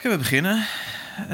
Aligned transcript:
Kunnen 0.00 0.18
we 0.18 0.24
beginnen? 0.24 0.56
Uh, 1.20 1.26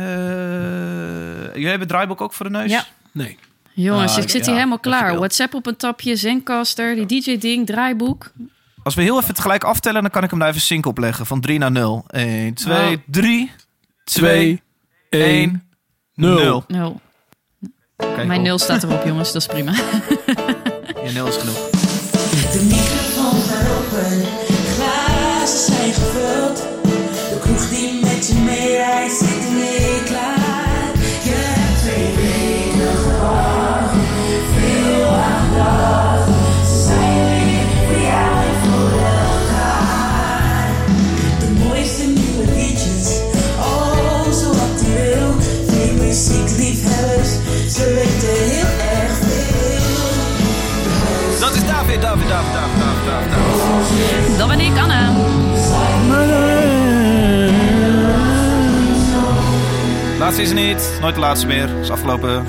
jullie 1.53 1.69
hebben 1.69 1.81
het 1.81 1.89
draaiboek 1.89 2.21
ook 2.21 2.33
voor 2.33 2.47
de 2.47 2.53
neus? 2.53 2.71
Ja. 2.71 2.85
Nee. 3.13 3.39
Jongens, 3.75 4.17
Ah, 4.17 4.23
ik 4.23 4.29
zit 4.31 4.41
ja, 4.41 4.47
hier 4.47 4.55
helemaal 4.57 4.79
klaar. 4.79 5.17
WhatsApp 5.17 5.55
op 5.55 5.67
een 5.67 5.77
tapje, 5.77 6.17
Zencaster, 6.17 6.95
die 6.95 7.07
DJ-ding, 7.07 7.67
draaiboek. 7.67 8.33
Als 8.83 8.95
we 8.95 9.03
heel 9.03 9.21
even 9.21 9.35
tegelijk 9.35 9.65
aftellen, 9.65 10.03
dan 10.03 10.11
kan 10.11 10.23
ik 10.23 10.31
hem 10.31 10.39
daar 10.39 10.49
even 10.49 10.61
sync 10.61 10.87
opleggen. 10.87 11.27
Van 11.27 11.41
3 11.41 11.59
naar 11.59 11.71
0. 11.73 12.05
1, 12.07 12.55
2, 12.55 12.97
Oh. 12.97 13.03
3, 13.07 13.51
2, 14.05 14.63
2, 15.11 15.23
1, 15.23 15.31
1, 15.31 15.69
0. 16.15 16.39
0. 16.39 16.65
Nul. 16.69 17.01
Mijn 18.27 18.43
nul 18.43 18.59
staat 18.59 18.83
erop, 18.83 19.05
jongens. 19.05 19.33
Dat 19.33 19.43
is 19.43 19.49
prima. 19.49 19.73
Je 21.05 21.11
0 21.13 21.27
is 21.27 21.37
genoeg. 21.37 21.69
Laatste 60.27 60.45
is 60.45 60.51
er 60.51 60.57
niet. 60.57 60.99
Nooit 61.01 61.15
de 61.15 61.21
laatste 61.21 61.47
meer. 61.47 61.69
Is 61.81 61.91
afgelopen. 61.91 62.45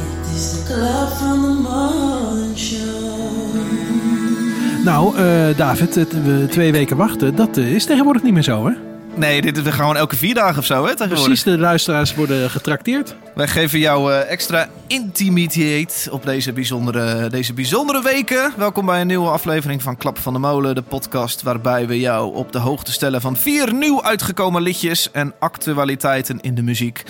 Nou, 4.83 5.17
eh, 5.17 5.57
David, 5.57 6.05
twee 6.49 6.71
weken 6.71 6.97
wachten, 6.97 7.35
dat 7.35 7.57
eh, 7.57 7.73
is 7.73 7.85
tegenwoordig 7.85 8.23
niet 8.23 8.33
meer 8.33 8.43
zo, 8.43 8.67
hè? 8.67 8.73
Nee, 9.17 9.41
dit 9.41 9.57
is 9.57 9.73
gewoon 9.73 9.97
elke 9.97 10.15
vier 10.15 10.33
dagen 10.33 10.57
of 10.57 10.65
zo, 10.65 10.85
hè? 10.85 10.95
Tegenwoordig. 10.95 11.25
Precies, 11.25 11.43
de 11.43 11.57
luisteraars 11.57 12.15
worden 12.15 12.49
getrakteerd. 12.49 13.15
Wij 13.35 13.47
geven 13.47 13.79
jou 13.79 14.13
eh, 14.13 14.31
extra 14.31 14.67
intimiteit 14.87 16.07
op 16.11 16.25
deze 16.25 16.53
bijzondere, 16.53 17.29
deze 17.29 17.53
bijzondere 17.53 18.03
weken. 18.03 18.53
Welkom 18.57 18.85
bij 18.85 19.01
een 19.01 19.07
nieuwe 19.07 19.29
aflevering 19.29 19.81
van 19.81 19.97
Klap 19.97 20.17
van 20.17 20.33
de 20.33 20.39
Molen, 20.39 20.75
de 20.75 20.81
podcast 20.81 21.41
waarbij 21.41 21.87
we 21.87 21.99
jou 21.99 22.35
op 22.35 22.51
de 22.51 22.59
hoogte 22.59 22.91
stellen 22.91 23.21
van 23.21 23.35
vier 23.35 23.73
nieuw 23.73 24.03
uitgekomen 24.03 24.61
liedjes 24.61 25.11
en 25.11 25.33
actualiteiten 25.39 26.41
in 26.41 26.55
de 26.55 26.63
muziek. 26.63 27.03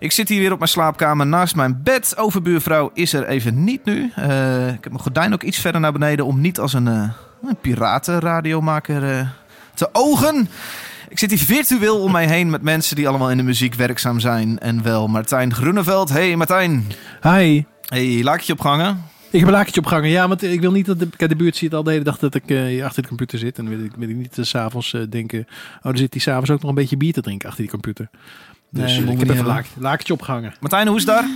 Ik 0.00 0.12
zit 0.12 0.28
hier 0.28 0.40
weer 0.40 0.52
op 0.52 0.58
mijn 0.58 0.70
slaapkamer 0.70 1.26
naast 1.26 1.56
mijn 1.56 1.80
bed. 1.82 2.16
Overbuurvrouw 2.16 2.90
is 2.94 3.12
er 3.12 3.26
even 3.26 3.64
niet 3.64 3.84
nu. 3.84 4.12
Eh, 4.14 4.66
ik 4.66 4.82
heb 4.82 4.90
mijn 4.90 5.02
gordijn 5.02 5.32
ook 5.32 5.42
iets 5.42 5.58
verder 5.58 5.80
naar 5.80 5.92
beneden 5.92 6.26
om 6.26 6.40
niet 6.40 6.58
als 6.58 6.72
een, 6.72 6.88
eh 6.88 7.08
een 7.48 7.56
piratenradiomaker 7.60 9.32
te 9.74 9.88
ogen. 9.92 10.48
Ik 11.12 11.18
zit 11.18 11.30
hier 11.30 11.38
virtueel 11.38 12.00
om 12.00 12.12
mij 12.12 12.26
heen 12.26 12.50
met 12.50 12.62
mensen 12.62 12.96
die 12.96 13.08
allemaal 13.08 13.30
in 13.30 13.36
de 13.36 13.42
muziek 13.42 13.74
werkzaam 13.74 14.20
zijn. 14.20 14.58
En 14.58 14.82
wel 14.82 15.06
Martijn 15.06 15.54
Groeneveld. 15.54 16.08
Hey 16.08 16.36
Martijn. 16.36 16.86
Hi. 17.22 17.62
Hey, 17.86 18.22
laakje 18.22 18.52
opgehangen. 18.52 19.02
Ik 19.30 19.38
heb 19.38 19.48
een 19.48 19.54
laakje 19.54 19.80
opgehangen. 19.80 20.10
Ja, 20.10 20.28
want 20.28 20.42
ik 20.42 20.60
wil 20.60 20.72
niet 20.72 20.86
dat 20.86 20.98
de, 20.98 21.08
kijk, 21.16 21.30
de 21.30 21.36
buurt 21.36 21.56
ziet 21.56 21.74
al 21.74 21.82
de 21.82 21.90
hele 21.90 22.04
dag 22.04 22.18
dat 22.18 22.34
ik 22.34 22.50
eh, 22.50 22.62
hier 22.64 22.84
achter 22.84 23.02
de 23.02 23.08
computer 23.08 23.38
zit. 23.38 23.58
En 23.58 23.64
dan 23.64 23.76
wil 23.76 23.84
ik, 23.84 23.92
wil 23.96 24.08
ik 24.08 24.16
niet 24.16 24.36
s 24.40 24.48
s'avonds 24.48 24.94
eh, 24.94 25.00
denken... 25.08 25.46
Oh, 25.76 25.82
dan 25.82 25.96
zit 25.96 26.12
hij 26.12 26.22
s'avonds 26.22 26.50
ook 26.50 26.60
nog 26.60 26.68
een 26.68 26.76
beetje 26.76 26.96
bier 26.96 27.12
te 27.12 27.20
drinken 27.20 27.48
achter 27.48 27.62
die 27.62 27.72
computer. 27.72 28.08
Dus 28.70 28.98
Nee, 28.98 29.12
ik 29.12 29.18
heb 29.18 29.28
even 29.28 29.38
een 29.38 29.46
laak, 29.46 29.66
laakje 29.78 30.12
opgehangen. 30.12 30.54
Martijn, 30.60 30.86
hoe 30.86 30.96
is 30.96 31.04
daar? 31.04 31.28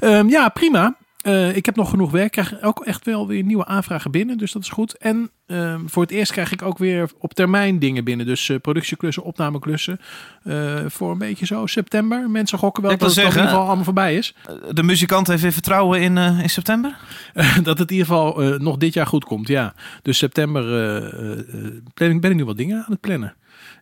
Ehm, 0.00 0.28
ja, 0.28 0.48
prima. 0.48 0.96
Eh, 1.20 1.56
ik 1.56 1.66
heb 1.66 1.76
nog 1.76 1.90
genoeg 1.90 2.10
werk. 2.10 2.36
Ik 2.36 2.44
krijg 2.44 2.62
ook 2.62 2.84
echt 2.84 3.04
wel 3.04 3.26
weer 3.26 3.42
nieuwe 3.42 3.66
aanvragen 3.66 4.10
binnen. 4.10 4.38
Dus 4.38 4.52
dat 4.52 4.62
is 4.62 4.68
goed. 4.68 4.96
En 4.96 5.30
ehm, 5.46 5.80
voor 5.86 6.02
het 6.02 6.10
eerst 6.10 6.32
krijg 6.32 6.52
ik 6.52 6.62
ook 6.62 6.78
weer 6.78 7.10
op 7.18 7.34
termijn 7.34 7.78
dingen 7.78 8.04
binnen. 8.04 8.26
Dus 8.26 8.48
eh, 8.48 8.56
productieklussen, 8.56 9.22
opnameklussen. 9.22 10.00
eh, 10.42 10.78
voor 10.86 11.10
een 11.10 11.18
beetje 11.18 11.46
zo 11.46 11.66
september. 11.66 12.30
Mensen 12.30 12.58
gokken 12.58 12.82
wel 12.82 12.92
Ik 12.92 12.98
dat 12.98 13.08
het 13.08 13.18
in 13.18 13.24
ieder 13.24 13.42
geval 13.42 13.66
allemaal 13.66 13.84
voorbij 13.84 14.16
is. 14.16 14.34
De 14.70 14.82
muzikant 14.82 15.26
heeft 15.26 15.42
weer 15.42 15.52
vertrouwen 15.52 16.00
in, 16.00 16.16
in 16.16 16.50
september? 16.50 16.96
dat 17.62 17.78
het 17.78 17.90
in 17.90 17.96
ieder 17.96 18.06
geval 18.06 18.58
nog 18.58 18.76
dit 18.76 18.94
jaar 18.94 19.06
goed 19.06 19.24
komt. 19.24 19.48
Ja. 19.48 19.74
Dus 20.02 20.18
september 20.18 20.62
ben 21.94 22.22
ik 22.22 22.34
nu 22.34 22.44
wat 22.44 22.56
dingen 22.56 22.76
aan 22.76 22.92
het 22.92 23.00
plannen. 23.00 23.34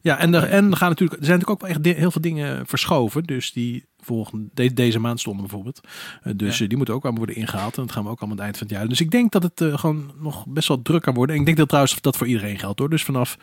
Ja, 0.03 0.19
en 0.19 0.35
er, 0.35 0.45
en 0.45 0.71
er, 0.71 0.77
gaan 0.77 0.89
natuurlijk, 0.89 1.21
er 1.21 1.27
zijn 1.27 1.39
natuurlijk 1.39 1.51
ook 1.51 1.61
wel 1.77 1.87
echt 1.91 1.99
heel 1.99 2.11
veel 2.11 2.21
dingen 2.21 2.67
verschoven. 2.67 3.25
Dus 3.25 3.53
die 3.53 3.87
volgende, 4.01 4.49
de- 4.55 4.73
deze 4.73 4.99
maand 4.99 5.21
stonden 5.21 5.43
bijvoorbeeld. 5.43 5.81
Eh, 6.23 6.33
dus 6.37 6.57
Ja. 6.57 6.63
eh, 6.63 6.69
die 6.69 6.77
moeten 6.77 6.95
ook 6.95 7.03
allemaal 7.03 7.25
worden 7.25 7.43
ingehaald. 7.43 7.77
En 7.77 7.83
dat 7.83 7.93
gaan 7.93 8.05
we 8.05 8.11
ook 8.11 8.19
allemaal 8.21 8.39
aan 8.39 8.45
het 8.45 8.55
eind 8.55 8.59
van 8.59 8.67
het 8.67 8.77
jaar 8.77 8.81
doen. 8.87 8.97
Dus 8.97 9.07
ik 9.07 9.11
denk 9.11 9.33
dat 9.33 9.43
het 9.43 9.61
eh, 9.61 9.79
gewoon 9.79 10.13
nog 10.21 10.47
best 10.47 10.69
wel 10.69 10.83
druk 10.83 11.03
kan 11.03 11.15
worden. 11.15 11.35
En 11.35 11.41
ik 11.41 11.47
denk 11.47 11.59
dat 11.59 11.69
trouwens 11.69 12.01
dat 12.01 12.17
voor 12.17 12.27
iedereen 12.27 12.59
geldt 12.59 12.79
hoor. 12.79 12.91
Dus 12.91 13.03
vanaf 13.03 13.37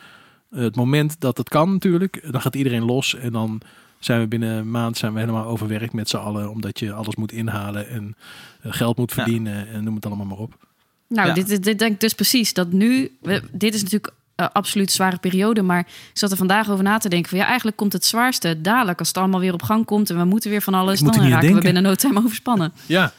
het 0.50 0.76
moment 0.76 1.20
dat 1.20 1.38
het 1.38 1.48
kan 1.48 1.72
natuurlijk, 1.72 2.32
dan 2.32 2.40
gaat 2.40 2.54
iedereen 2.56 2.84
los. 2.84 3.14
En 3.14 3.32
dan 3.32 3.60
zijn 3.98 4.20
we 4.20 4.26
binnen 4.28 4.50
een 4.56 4.70
maand 4.70 4.96
zijn 4.96 5.12
we 5.12 5.18
helemaal 5.20 5.44
overwerkt 5.46 5.92
met 5.92 6.08
z'n 6.08 6.16
allen. 6.16 6.50
Omdat 6.50 6.78
je 6.78 6.92
alles 6.92 7.16
moet 7.16 7.32
inhalen 7.32 7.88
en 7.88 8.14
geld 8.62 8.96
moet 8.96 9.12
Ja. 9.14 9.22
verdienen. 9.22 9.68
En 9.68 9.84
noem 9.84 9.94
het 9.94 10.06
allemaal 10.06 10.26
maar 10.26 10.38
op. 10.38 10.66
Nou, 11.08 11.28
Ja. 11.28 11.34
dit, 11.34 11.46
dit, 11.48 11.62
dit 11.64 11.78
denk 11.78 11.92
ik 11.92 12.00
dus 12.00 12.14
precies. 12.14 12.52
Dat 12.52 12.72
nu, 12.72 13.16
we- 13.20 13.42
dit 13.52 13.74
is 13.74 13.82
natuurlijk 13.82 14.12
eh, 14.36 14.46
absoluut 14.52 14.92
zware 14.92 15.16
periode. 15.18 15.62
Maar 15.62 15.78
ik 15.78 15.86
zat 16.12 16.30
er 16.30 16.36
vandaag 16.36 16.70
over 16.70 16.84
na 16.84 16.98
te 16.98 17.08
denken. 17.08 17.30
Van 17.30 17.38
ja, 17.38 17.46
eigenlijk 17.46 17.76
komt 17.76 17.92
het 17.92 18.04
zwaarste 18.04 18.60
dadelijk 18.60 18.98
als 18.98 19.08
het 19.08 19.16
allemaal 19.16 19.40
weer 19.40 19.52
op 19.52 19.62
gang 19.62 19.84
komt. 19.84 20.10
En 20.10 20.18
we 20.18 20.24
moeten 20.24 20.50
weer 20.50 20.62
van 20.62 20.74
alles. 20.74 21.00
Moet 21.00 21.14
Dan 21.14 21.28
raken 21.28 21.54
we 21.54 21.60
binnen 21.60 21.82
no 21.82 21.94
time 21.94 22.18
overspannen. 22.24 22.72
Ja, 22.86 23.12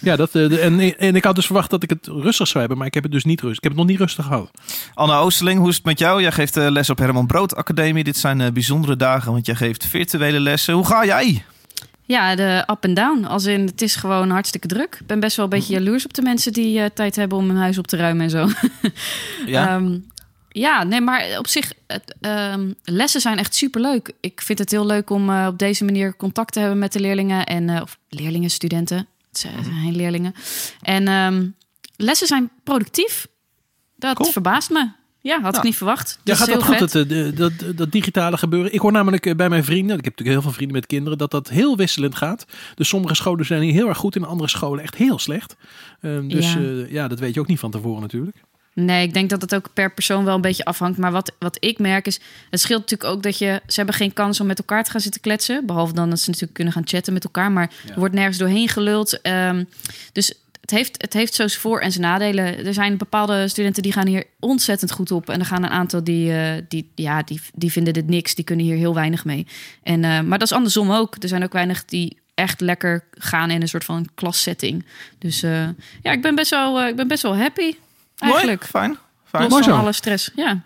ja 0.00 0.16
dat, 0.16 0.34
eh, 0.34 0.48
de- 0.48 0.60
en, 0.60 0.98
en 0.98 1.16
ik 1.16 1.24
had 1.24 1.34
dus 1.34 1.44
verwacht 1.46 1.70
dat 1.70 1.82
ik 1.82 1.90
het 1.90 2.06
rustig 2.06 2.46
zou 2.46 2.58
hebben, 2.58 2.78
maar 2.78 2.86
ik 2.86 2.94
heb 2.94 3.02
het 3.02 3.12
dus 3.12 3.24
niet 3.24 3.40
rustig. 3.40 3.56
Ik 3.58 3.62
heb 3.62 3.72
het 3.72 3.80
nog 3.80 3.90
niet 3.90 4.00
rustig 4.00 4.24
gehad. 4.24 4.50
Anna 4.94 5.16
Oosterling, 5.18 5.58
hoe 5.58 5.68
is 5.68 5.76
het 5.76 5.84
met 5.84 5.98
jou? 5.98 6.20
Jij 6.22 6.32
geeft 6.32 6.56
eh, 6.56 6.70
les 6.70 6.90
op 6.90 6.98
Herman 6.98 7.26
Brood 7.26 7.54
Academie. 7.56 8.04
Dit 8.04 8.16
zijn 8.16 8.40
eh, 8.40 8.52
bijzondere 8.52 8.96
dagen, 8.96 9.32
want 9.32 9.46
jij 9.46 9.54
geeft 9.54 9.86
virtuele 9.86 10.40
lessen. 10.40 10.74
Hoe 10.74 10.86
ga 10.86 11.04
jij? 11.04 11.44
Ja, 12.02 12.34
de 12.36 12.64
up 12.70 12.84
en 12.84 12.94
down. 12.94 13.24
Als 13.24 13.44
in, 13.44 13.66
het 13.66 13.82
is 13.82 13.96
gewoon 13.96 14.30
hartstikke 14.30 14.66
druk. 14.68 14.96
Ik 15.00 15.06
ben 15.06 15.20
best 15.20 15.36
wel 15.36 15.44
een 15.44 15.50
beetje 15.50 15.72
jaloers 15.72 16.04
op 16.04 16.14
de 16.14 16.22
mensen 16.22 16.52
die 16.52 16.80
eh, 16.80 16.90
tijd 16.94 17.16
hebben 17.16 17.38
om 17.38 17.48
hun 17.48 17.56
huis 17.58 17.78
op 17.78 17.86
te 17.86 17.96
ruimen 17.96 18.24
en 18.24 18.30
zo. 18.30 18.48
Ja? 19.46 19.68
Ehm, 19.76 19.98
ja, 20.58 20.82
nee, 20.82 21.00
maar 21.00 21.38
op 21.38 21.46
zich, 21.46 21.72
het, 21.86 22.14
ehm, 22.20 22.72
lessen 22.84 23.20
zijn 23.20 23.38
echt 23.38 23.54
superleuk. 23.54 24.12
Ik 24.20 24.40
vind 24.40 24.58
het 24.58 24.70
heel 24.70 24.86
leuk 24.86 25.10
om 25.10 25.30
eh, 25.30 25.46
op 25.48 25.58
deze 25.58 25.84
manier 25.84 26.16
contact 26.16 26.52
te 26.52 26.60
hebben 26.60 26.78
met 26.78 26.92
de 26.92 27.00
leerlingen. 27.00 27.46
En, 27.46 27.68
eh, 27.68 27.82
of 27.82 27.98
leerlingen, 28.08 28.50
studenten. 28.50 28.96
Het 29.28 29.38
zijn 29.38 29.64
geen 29.64 29.96
leerlingen. 29.96 30.34
En 30.82 31.08
ehm, 31.08 31.46
lessen 31.96 32.26
zijn 32.26 32.50
productief. 32.64 33.26
Dat 33.96 34.16
Cool. 34.16 34.30
verbaast 34.30 34.70
me. 34.70 34.88
Ja, 35.20 35.40
had 35.40 35.56
ik 35.56 35.62
niet 35.62 35.76
verwacht. 35.76 36.18
Ja, 36.24 36.34
Dat 36.34 36.36
gaat 36.36 36.52
dat, 36.52 36.64
vet. 36.64 36.92
het, 36.92 37.12
eh, 37.12 37.36
dat, 37.36 37.52
dat 37.76 37.92
digitale 37.92 38.38
gebeuren? 38.38 38.72
Ik 38.72 38.80
hoor 38.80 38.92
namelijk 38.92 39.36
bij 39.36 39.48
mijn 39.48 39.64
vrienden, 39.64 39.98
ik 39.98 40.04
heb 40.04 40.12
natuurlijk 40.12 40.28
heel 40.38 40.42
veel 40.42 40.52
vrienden 40.56 40.76
met 40.76 40.86
kinderen, 40.86 41.18
dat 41.18 41.30
dat 41.30 41.48
heel 41.48 41.76
wisselend 41.76 42.14
gaat. 42.14 42.46
Dus 42.74 42.88
sommige 42.88 43.14
scholen 43.14 43.46
zijn 43.46 43.62
hier 43.62 43.72
heel 43.72 43.88
erg 43.88 43.98
goed 43.98 44.16
en 44.16 44.24
andere 44.24 44.48
scholen 44.48 44.82
echt 44.82 44.94
heel 44.94 45.18
slecht. 45.18 45.56
Ehm, 46.00 46.28
dus 46.28 46.52
Ja. 46.52 46.60
ja. 46.60 46.86
ja, 46.88 47.08
dat 47.08 47.18
weet 47.18 47.34
je 47.34 47.40
ook 47.40 47.46
niet 47.46 47.58
van 47.58 47.70
tevoren 47.70 48.00
natuurlijk. 48.00 48.36
Nee, 48.78 49.06
ik 49.06 49.14
denk 49.14 49.30
dat 49.30 49.40
het 49.40 49.54
ook 49.54 49.68
per 49.72 49.92
persoon 49.92 50.24
wel 50.24 50.34
een 50.34 50.40
beetje 50.40 50.64
afhangt. 50.64 50.98
Maar 50.98 51.12
wat, 51.12 51.32
wat 51.38 51.56
ik 51.60 51.78
merk 51.78 52.06
is, 52.06 52.20
het 52.50 52.60
scheelt 52.60 52.80
natuurlijk 52.80 53.10
ook 53.10 53.22
dat 53.22 53.38
je... 53.38 53.60
Ze 53.66 53.74
hebben 53.74 53.94
geen 53.94 54.12
kans 54.12 54.40
om 54.40 54.46
met 54.46 54.58
elkaar 54.58 54.84
te 54.84 54.90
gaan 54.90 55.00
zitten 55.00 55.20
kletsen. 55.20 55.66
Behalve 55.66 55.92
dan 55.92 56.10
dat 56.10 56.18
ze 56.18 56.26
natuurlijk 56.26 56.54
kunnen 56.54 56.72
gaan 56.72 56.86
chatten 56.86 57.12
met 57.12 57.24
elkaar. 57.24 57.52
Maar 57.52 57.70
er 57.88 57.98
wordt 57.98 58.14
nergens 58.14 58.38
doorheen 58.38 58.68
geluld. 58.68 59.20
Ehm, 59.20 59.64
dus 60.12 60.34
het 60.60 60.70
heeft, 60.70 61.02
het 61.02 61.12
heeft 61.12 61.34
zo 61.34 61.48
zijn 61.48 61.60
voor- 61.60 61.80
en 61.80 61.92
zijn 61.92 62.04
nadelen. 62.04 62.66
Er 62.66 62.74
zijn 62.74 62.96
bepaalde 62.96 63.48
studenten 63.48 63.82
die 63.82 63.92
gaan 63.92 64.06
hier 64.06 64.24
ontzettend 64.40 64.92
goed 64.92 65.10
op. 65.10 65.28
En 65.28 65.40
er 65.40 65.46
gaan 65.46 65.62
een 65.62 65.70
aantal 65.70 66.04
die, 66.04 66.32
eh, 66.32 66.62
die, 66.68 66.90
ja, 66.94 67.22
die, 67.22 67.40
die 67.54 67.72
vinden 67.72 67.92
dit 67.92 68.08
niks. 68.08 68.34
Die 68.34 68.44
kunnen 68.44 68.64
hier 68.64 68.76
heel 68.76 68.94
weinig 68.94 69.24
mee. 69.24 69.46
En, 69.82 70.04
eh, 70.04 70.20
maar 70.20 70.38
dat 70.38 70.48
is 70.50 70.56
andersom 70.56 70.90
ook. 70.90 71.16
Er 71.18 71.28
zijn 71.28 71.44
ook 71.44 71.52
weinig 71.52 71.84
die 71.84 72.16
echt 72.34 72.60
lekker 72.60 73.04
gaan 73.10 73.50
in 73.50 73.62
een 73.62 73.68
soort 73.68 73.84
van 73.84 74.08
klassetting. 74.14 74.86
Dus 75.18 75.42
eh, 75.42 75.68
ja, 76.02 76.12
ik 76.12 76.22
ben 76.22 76.34
best 76.34 76.50
wel, 76.50 76.86
ik 76.86 76.96
ben 76.96 77.08
best 77.08 77.22
wel 77.22 77.36
happy. 77.36 77.74
Eigenlijk. 78.18 78.60
Mooi, 78.72 78.84
fijn. 78.86 78.98
fijn. 79.30 79.48
Los 79.48 79.66
van 79.66 79.78
alle 79.78 79.92
stress. 79.92 80.30
Ja. 80.34 80.60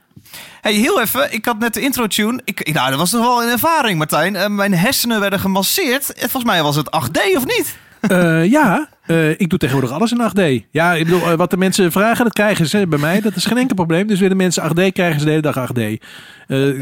Hey, 0.61 0.73
heel 0.73 1.01
even. 1.01 1.33
Ik 1.33 1.45
had 1.45 1.59
net 1.59 1.75
de 1.75 1.81
intro-tune. 1.81 2.41
Ik, 2.45 2.61
ik- 2.61 2.75
nou, 2.75 2.91
dat 2.91 2.99
was 2.99 3.11
toch 3.11 3.21
wel 3.21 3.43
een 3.43 3.49
ervaring, 3.51 3.99
Martijn. 3.99 4.37
Eh, 4.37 4.47
mijn 4.47 4.75
hersenen 4.75 5.21
werden 5.21 5.41
gemasseerd. 5.41 6.13
Eh, 6.13 6.21
Volgens 6.21 6.45
mij 6.45 6.63
was 6.63 6.77
het 6.77 6.91
8D, 6.91 7.37
of 7.37 7.45
niet? 7.47 7.77
Eh, 8.01 8.51
ja, 8.51 8.89
eh, 9.11 9.31
ik 9.31 9.49
doe 9.49 9.59
tegenwoordig 9.59 9.93
alles 9.93 10.13
in 10.13 10.21
8D. 10.21 10.65
Ja, 10.71 10.95
ik 10.95 11.05
bedoel, 11.05 11.31
eh, 11.31 11.35
wat 11.35 11.51
de 11.51 11.57
mensen 11.57 11.93
vragen, 11.93 12.25
dat 12.25 12.33
krijgen 12.33 12.67
ze 12.67 12.87
bij 12.87 12.99
mij. 12.99 13.21
Dat 13.21 13.37
is 13.37 13.45
geen 13.45 13.59
enkel 13.59 13.75
probleem. 13.75 14.07
Dus 14.07 14.21
willen 14.21 14.37
mensen 14.37 14.63
8D, 14.63 14.93
krijgen 14.93 15.19
ze 15.19 15.25
de 15.25 15.31
hele 15.31 15.43
dag 15.43 15.57
8D. 15.57 15.79
Eh, 15.79 15.99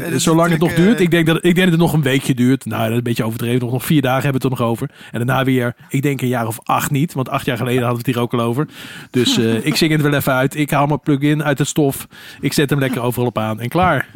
dat 0.03 0.11
is 0.11 0.23
zolang 0.23 0.51
het 0.51 0.59
nog 0.59 0.73
duurt. 0.73 0.99
Ik 0.99 1.11
denk, 1.11 1.25
dat, 1.25 1.35
ik 1.35 1.41
denk 1.41 1.57
dat 1.57 1.69
het 1.69 1.79
nog 1.79 1.93
een 1.93 2.01
weekje 2.01 2.33
duurt. 2.33 2.65
Nou, 2.65 2.81
dat 2.81 2.91
is 2.91 2.97
een 2.97 3.03
beetje 3.03 3.23
overdreven. 3.23 3.59
Nog, 3.59 3.71
nog 3.71 3.85
vier 3.85 4.01
dagen 4.01 4.23
hebben 4.23 4.41
we 4.41 4.47
het 4.47 4.57
er 4.57 4.63
nog 4.63 4.71
over. 4.71 4.89
En 5.11 5.25
daarna 5.25 5.43
weer, 5.43 5.75
ik 5.89 6.01
denk 6.01 6.21
een 6.21 6.27
jaar 6.27 6.47
of 6.47 6.59
acht 6.63 6.91
niet. 6.91 7.13
Want 7.13 7.29
acht 7.29 7.45
jaar 7.45 7.57
geleden 7.57 7.83
hadden 7.83 8.01
we 8.01 8.07
het 8.07 8.15
hier 8.15 8.23
ook 8.23 8.33
al 8.33 8.47
over. 8.47 8.67
Dus 9.11 9.37
ik 9.37 9.75
zing 9.75 9.91
het 9.91 10.01
wel 10.01 10.13
even 10.13 10.33
uit. 10.33 10.55
Ik 10.55 10.71
haal 10.71 10.85
mijn 10.85 10.99
plug-in 10.99 11.43
uit 11.43 11.57
het 11.57 11.67
stof. 11.67 12.07
Ik 12.39 12.53
zet 12.53 12.69
hem 12.69 12.79
lekker 12.79 13.01
overal 13.01 13.27
op 13.27 13.37
aan. 13.37 13.59
En 13.59 13.69
klaar. 13.69 14.07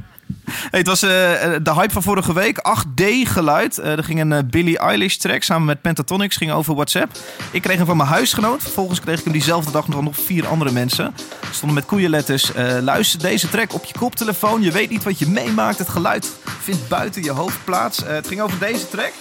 Het 0.71 0.88
was 0.88 1.01
eh, 1.01 1.56
eh, 1.56 1.63
de 1.63 1.74
hype 1.74 1.94
van 1.94 2.03
vorige 2.03 2.33
week. 2.33 2.57
8D 2.57 3.03
geluid. 3.24 3.77
Eh, 3.77 3.91
er 3.91 4.03
ging 4.03 4.19
een 4.19 4.50
Billie 4.50 4.77
Eilish 4.77 5.15
track 5.15 5.44
samen 5.44 5.65
met 5.65 5.81
Pentatonix. 5.81 6.38
Ging 6.38 6.51
over 6.51 6.74
WhatsApp. 6.74 7.18
Ik 7.51 7.62
kreeg 7.62 7.77
hem 7.77 7.85
van 7.85 7.97
mijn 7.97 8.09
huisgenoot. 8.09 8.62
Vervolgens 8.62 9.00
kreeg 9.00 9.18
ik 9.18 9.24
hem 9.24 9.33
diezelfde 9.33 9.71
dag 9.71 9.88
nog 9.88 10.01
nog 10.01 10.15
vier 10.15 10.47
andere 10.47 10.71
mensen. 10.71 11.15
Stonden 11.51 11.75
met 11.77 11.85
koeienletters. 11.85 12.51
Luister 12.81 13.19
deze 13.19 13.50
track 13.50 13.74
op 13.74 13.85
je 13.85 13.94
koptelefoon. 14.00 14.62
Je 14.62 14.71
weet 14.71 14.89
niet 14.89 15.03
wat 15.03 15.19
je 15.19 15.30
meemaakt. 15.30 15.77
Het 15.77 15.89
geluid 15.89 16.31
vindt 16.62 16.88
buiten 16.88 17.24
je 17.24 17.31
hoofd 17.31 17.63
plaats. 17.63 17.97
Het 18.06 18.27
ging 18.27 18.41
over 18.41 18.59
deze 18.59 18.89
track. 18.89 19.12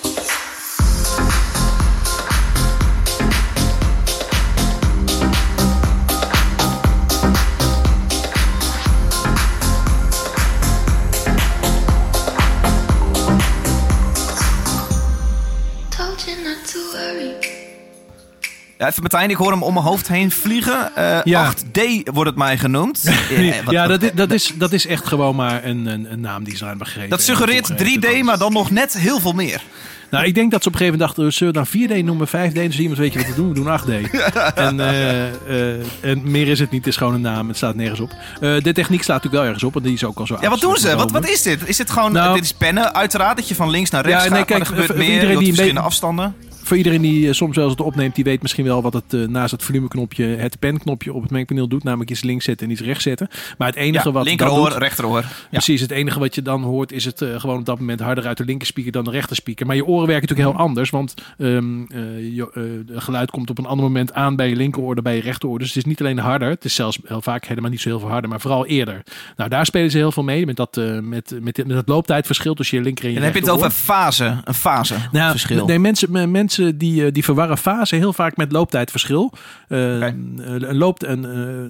Even 18.88 19.00
Martijn, 19.02 19.30
ik 19.30 19.36
hoor 19.36 19.50
hem 19.50 19.62
om 19.62 19.72
mijn 19.74 19.86
hoofd 19.86 20.08
heen 20.08 20.30
vliegen. 20.30 20.96
Eh, 20.96 21.18
Ja. 21.24 21.52
8D 21.52 21.80
wordt 22.12 22.30
het 22.30 22.38
mij 22.38 22.58
genoemd. 22.58 23.04
Eh, 23.30 23.60
ja, 23.66 23.86
dat 23.92 24.02
is, 24.02 24.10
dat, 24.14 24.30
is, 24.30 24.52
dat 24.54 24.72
is 24.72 24.86
echt 24.86 25.06
gewoon 25.06 25.36
maar 25.36 25.64
een, 25.64 25.86
een, 25.86 26.12
een 26.12 26.20
naam 26.20 26.44
die 26.44 26.56
ze 26.56 26.66
aan 26.66 26.78
begrepen. 26.78 27.10
dat 27.10 27.22
suggereert 27.22 27.72
3D, 27.72 28.20
maar 28.22 28.38
dan 28.38 28.52
nog 28.52 28.70
net 28.70 28.98
heel 28.98 29.20
veel 29.20 29.32
meer. 29.32 29.62
Nou, 30.10 30.24
ik 30.24 30.34
denk 30.34 30.50
dat 30.50 30.62
ze 30.62 30.68
op 30.68 30.74
een 30.74 30.80
gegeven 30.80 30.98
moment 31.00 31.16
dachten, 31.16 31.32
zullen 31.38 31.54
we 31.54 31.88
dan 31.88 32.00
4D 32.00 32.04
noemen, 32.04 32.28
5D? 32.28 32.52
Dus 32.52 32.78
iemand 32.78 32.98
weet 32.98 33.12
je 33.12 33.18
wat 33.18 33.28
we 33.28 33.34
doen, 33.34 33.48
we 33.48 33.54
doen 33.54 33.80
8D. 33.80 34.10
En, 34.54 34.80
eh, 34.80 35.26
eh, 35.28 35.80
en 36.00 36.30
meer 36.30 36.48
is 36.48 36.58
het 36.58 36.70
niet, 36.70 36.80
het 36.84 36.88
is 36.92 36.96
gewoon 36.96 37.14
een 37.14 37.20
naam, 37.20 37.48
het 37.48 37.56
staat 37.56 37.74
nergens 37.74 38.00
op. 38.00 38.10
Eh, 38.40 38.40
de 38.62 38.72
techniek 38.72 39.02
staat 39.02 39.16
natuurlijk 39.16 39.34
wel 39.34 39.44
ergens 39.44 39.64
op, 39.64 39.72
want 39.72 39.84
die 39.84 39.94
is 39.94 40.04
ook 40.04 40.18
al 40.18 40.26
zo 40.26 40.36
Ja, 40.40 40.48
wat 40.50 40.60
doen 40.60 40.76
ze? 40.76 40.96
Wat, 40.96 41.10
wat 41.10 41.28
is 41.28 41.42
dit? 41.42 41.68
Is 41.68 41.76
dit 41.76 41.90
gewoon, 41.90 42.12
Nou- 42.12 42.34
dit 42.34 42.44
is 42.44 42.52
pennen, 42.52 42.94
uiteraard, 42.94 43.36
dat 43.36 43.48
je 43.48 43.54
van 43.54 43.70
links 43.70 43.90
naar 43.90 44.02
rechts 44.04 44.22
Ja, 44.24 44.28
gaat, 44.28 44.36
nee, 44.36 44.44
kijk, 44.46 44.58
maar 44.58 44.68
er 44.68 44.74
gebeurt 44.82 44.98
meer, 44.98 45.14
iedereen 45.14 45.28
die 45.38 45.46
verschillende 45.46 45.72
beetje- 45.74 45.86
afstanden. 45.88 46.34
Voor 46.72 46.80
iedereen 46.80 47.02
die 47.02 47.28
eh, 47.28 47.34
soms 47.34 47.56
wel 47.56 47.64
eens 47.64 47.74
het 47.74 47.86
opneemt, 47.86 48.14
die 48.14 48.24
weet 48.24 48.42
misschien 48.42 48.64
wel 48.64 48.82
wat 48.82 48.92
het 48.92 49.14
eh, 49.14 49.20
naast 49.20 49.50
het 49.50 49.62
volumeknopje, 49.62 50.24
het 50.24 50.58
penknopje 50.58 51.12
op 51.12 51.22
het 51.22 51.30
mengpaneel 51.30 51.68
doet. 51.68 51.84
Namelijk 51.84 52.10
iets 52.10 52.22
links 52.22 52.44
zetten 52.44 52.66
en 52.66 52.72
iets 52.72 52.82
rechts 52.82 53.02
zetten. 53.02 53.28
Maar 53.58 53.68
het 53.68 53.76
enige 53.76 54.08
Ja, 54.08 54.14
wat 54.14 54.24
linkeroor, 54.24 54.62
dat 54.62 54.72
doet, 54.72 54.82
rechteroor. 54.82 55.20
Ja. 55.20 55.28
Precies, 55.50 55.80
het 55.80 55.90
enige 55.90 56.18
wat 56.18 56.34
je 56.34 56.42
dan 56.42 56.62
hoort 56.62 56.92
is 56.92 57.04
het 57.04 57.22
eh, 57.22 57.40
gewoon 57.40 57.58
op 57.58 57.64
dat 57.66 57.78
moment 57.78 58.00
harder 58.00 58.26
uit 58.26 58.36
de 58.36 58.44
linkerspeaker 58.44 58.92
dan 58.92 59.04
de 59.04 59.10
rechterspeaker. 59.10 59.66
Maar 59.66 59.76
je 59.76 59.86
oren 59.86 60.06
werken 60.06 60.28
natuurlijk 60.28 60.56
heel 60.56 60.66
anders, 60.66 60.90
want 60.90 61.14
ehm 61.38 61.82
eh, 61.88 62.34
je, 62.34 62.82
geluid 62.94 63.30
komt 63.30 63.50
op 63.50 63.58
een 63.58 63.66
ander 63.66 63.84
moment 63.84 64.12
aan 64.12 64.36
bij 64.36 64.48
je 64.48 64.56
linkeroor 64.56 64.94
dan 64.94 65.04
bij 65.04 65.16
je 65.16 65.22
rechteroor. 65.22 65.58
Dus 65.58 65.68
het 65.68 65.76
is 65.76 65.84
niet 65.84 66.00
alleen 66.00 66.18
harder, 66.18 66.48
het 66.48 66.64
is 66.64 66.74
zelfs 66.74 66.98
heel 67.04 67.22
vaak 67.22 67.46
helemaal 67.46 67.70
niet 67.70 67.80
zo 67.80 67.88
heel 67.88 68.00
veel 68.00 68.10
harder, 68.10 68.30
maar 68.30 68.40
vooral 68.40 68.66
eerder. 68.66 69.02
Nou, 69.36 69.50
daar 69.50 69.66
spelen 69.66 69.90
ze 69.90 69.96
heel 69.96 70.12
veel 70.12 70.22
mee 70.22 70.46
met 70.46 70.56
dat, 70.56 70.76
met, 71.02 71.38
met, 71.40 71.66
met 71.66 71.76
het 71.76 71.88
looptijdverschil 71.88 72.54
tussen 72.54 72.78
je 72.78 72.84
linker 72.84 73.04
en 73.04 73.10
je 73.10 73.16
En 73.16 73.22
dan 73.22 73.32
heb 73.32 73.42
je 73.42 73.50
het 73.50 73.58
over 73.58 73.70
fase, 73.70 74.40
een 74.44 74.54
fase 74.54 74.94
Nou, 75.12 75.30
verschil. 75.30 75.66
Nee, 75.66 75.78
mensen, 75.78 76.10
me- 76.10 76.26
mensen 76.62 76.78
die, 76.78 77.06
eh, 77.06 77.12
die 77.12 77.24
verwarren 77.24 77.58
fase 77.58 77.96
heel 77.96 78.12
vaak 78.12 78.36
met 78.36 78.52
looptijdverschil. 78.52 79.32
Eh, 79.68 79.78
Oké. 79.96 80.06
een 80.36 80.76
loopt, 80.76 81.04
een, 81.04 81.24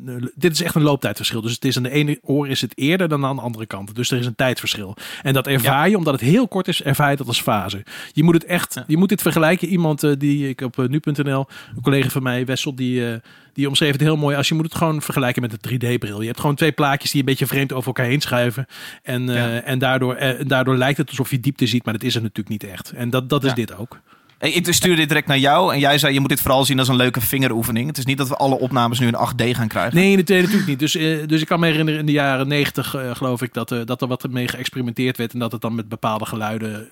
eh, 0.06 0.28
dit 0.34 0.52
is 0.52 0.62
echt 0.62 0.74
een 0.74 0.82
looptijdverschil. 0.82 1.40
Dus 1.40 1.52
het 1.52 1.64
is 1.64 1.76
aan 1.76 1.82
de 1.82 1.90
ene 1.90 2.18
oor 2.22 2.48
is 2.48 2.60
het 2.60 2.72
eerder 2.78 3.08
dan 3.08 3.24
aan 3.24 3.36
de 3.36 3.42
andere 3.42 3.66
kant. 3.66 3.94
Dus 3.94 4.10
er 4.10 4.18
is 4.18 4.26
een 4.26 4.34
tijdverschil. 4.34 4.96
En 5.22 5.32
dat 5.32 5.46
ervaar 5.46 5.88
je, 5.88 5.96
omdat 5.96 6.12
het 6.12 6.22
heel 6.22 6.48
kort 6.48 6.68
is, 6.68 6.82
ervaar 6.82 7.10
je 7.10 7.16
dat 7.16 7.26
als 7.26 7.42
fase. 7.42 7.84
Je 8.12 8.22
moet 8.22 8.34
het 8.34 8.44
echt, 8.44 8.74
Ja. 8.74 8.84
je 8.86 8.96
moet 8.96 9.08
dit 9.08 9.22
vergelijken. 9.22 9.68
Iemand 9.68 10.02
eh, 10.02 10.12
die 10.18 10.48
ik 10.48 10.60
op 10.60 10.78
eh, 10.78 10.86
nu.nl, 10.88 11.46
een 11.76 11.82
collega 11.82 12.08
van 12.08 12.22
mij, 12.22 12.44
Wessel, 12.46 12.74
die, 12.74 13.10
eh, 13.10 13.18
die 13.52 13.68
omschreef 13.68 13.92
het 13.92 14.00
heel 14.00 14.16
mooi. 14.16 14.36
Als 14.36 14.48
je 14.48 14.54
moet 14.54 14.64
het 14.64 14.74
gewoon 14.74 15.02
vergelijken 15.02 15.42
met 15.42 15.52
een 15.52 15.58
3D-bril. 15.58 16.20
Je 16.20 16.26
hebt 16.26 16.40
gewoon 16.40 16.56
twee 16.56 16.72
plaatjes 16.72 17.10
die 17.10 17.20
een 17.20 17.26
beetje 17.26 17.46
vreemd 17.46 17.72
over 17.72 17.86
elkaar 17.86 18.06
heen 18.06 18.20
schuiven. 18.20 18.66
En, 19.02 19.28
eh, 19.28 19.34
Ja. 19.34 19.60
en 19.60 19.78
daardoor, 19.78 20.14
eh, 20.14 20.44
daardoor 20.46 20.76
lijkt 20.76 20.98
het 20.98 21.08
alsof 21.08 21.30
je 21.30 21.40
diepte 21.40 21.66
ziet, 21.66 21.84
maar 21.84 21.94
dat 21.94 22.02
is 22.02 22.14
het 22.14 22.22
natuurlijk 22.22 22.62
niet 22.62 22.70
echt. 22.72 22.92
En 22.92 23.10
dat, 23.10 23.28
dat 23.28 23.44
is 23.44 23.54
dit 23.54 23.76
ook. 23.76 24.00
Ik 24.42 24.72
stuurde 24.72 24.96
dit 24.96 25.08
direct 25.08 25.26
naar 25.26 25.38
jou 25.38 25.72
en 25.72 25.78
jij 25.78 25.98
zei 25.98 26.12
je 26.12 26.20
moet 26.20 26.28
dit 26.28 26.40
vooral 26.40 26.64
zien 26.64 26.78
als 26.78 26.88
een 26.88 26.96
leuke 26.96 27.20
vingeroefening. 27.20 27.86
Het 27.86 27.98
is 27.98 28.04
niet 28.04 28.18
dat 28.18 28.28
we 28.28 28.36
alle 28.36 28.58
opnames 28.58 28.98
nu 28.98 29.06
in 29.06 29.14
8D 29.14 29.50
gaan 29.56 29.68
krijgen. 29.68 29.94
Nee, 29.94 30.16
natuurlijk 30.16 30.66
niet. 30.66 30.78
Dus, 30.78 30.96
eh, 30.96 31.16
dus 31.26 31.40
ik 31.40 31.46
kan 31.46 31.60
me 31.60 31.66
herinneren 31.66 32.00
in 32.00 32.06
de 32.06 32.12
jaren 32.12 32.48
negentig, 32.48 32.94
eh, 32.94 33.14
geloof 33.14 33.42
ik, 33.42 33.54
dat, 33.54 33.72
eh, 33.72 33.78
dat 33.84 34.02
er 34.02 34.08
wat 34.08 34.26
mee 34.30 34.48
geëxperimenteerd 34.48 35.16
werd. 35.16 35.32
En 35.32 35.38
dat 35.38 35.52
het 35.52 35.60
dan 35.60 35.74
met 35.74 35.88
bepaalde 35.88 36.26
geluiden 36.26 36.88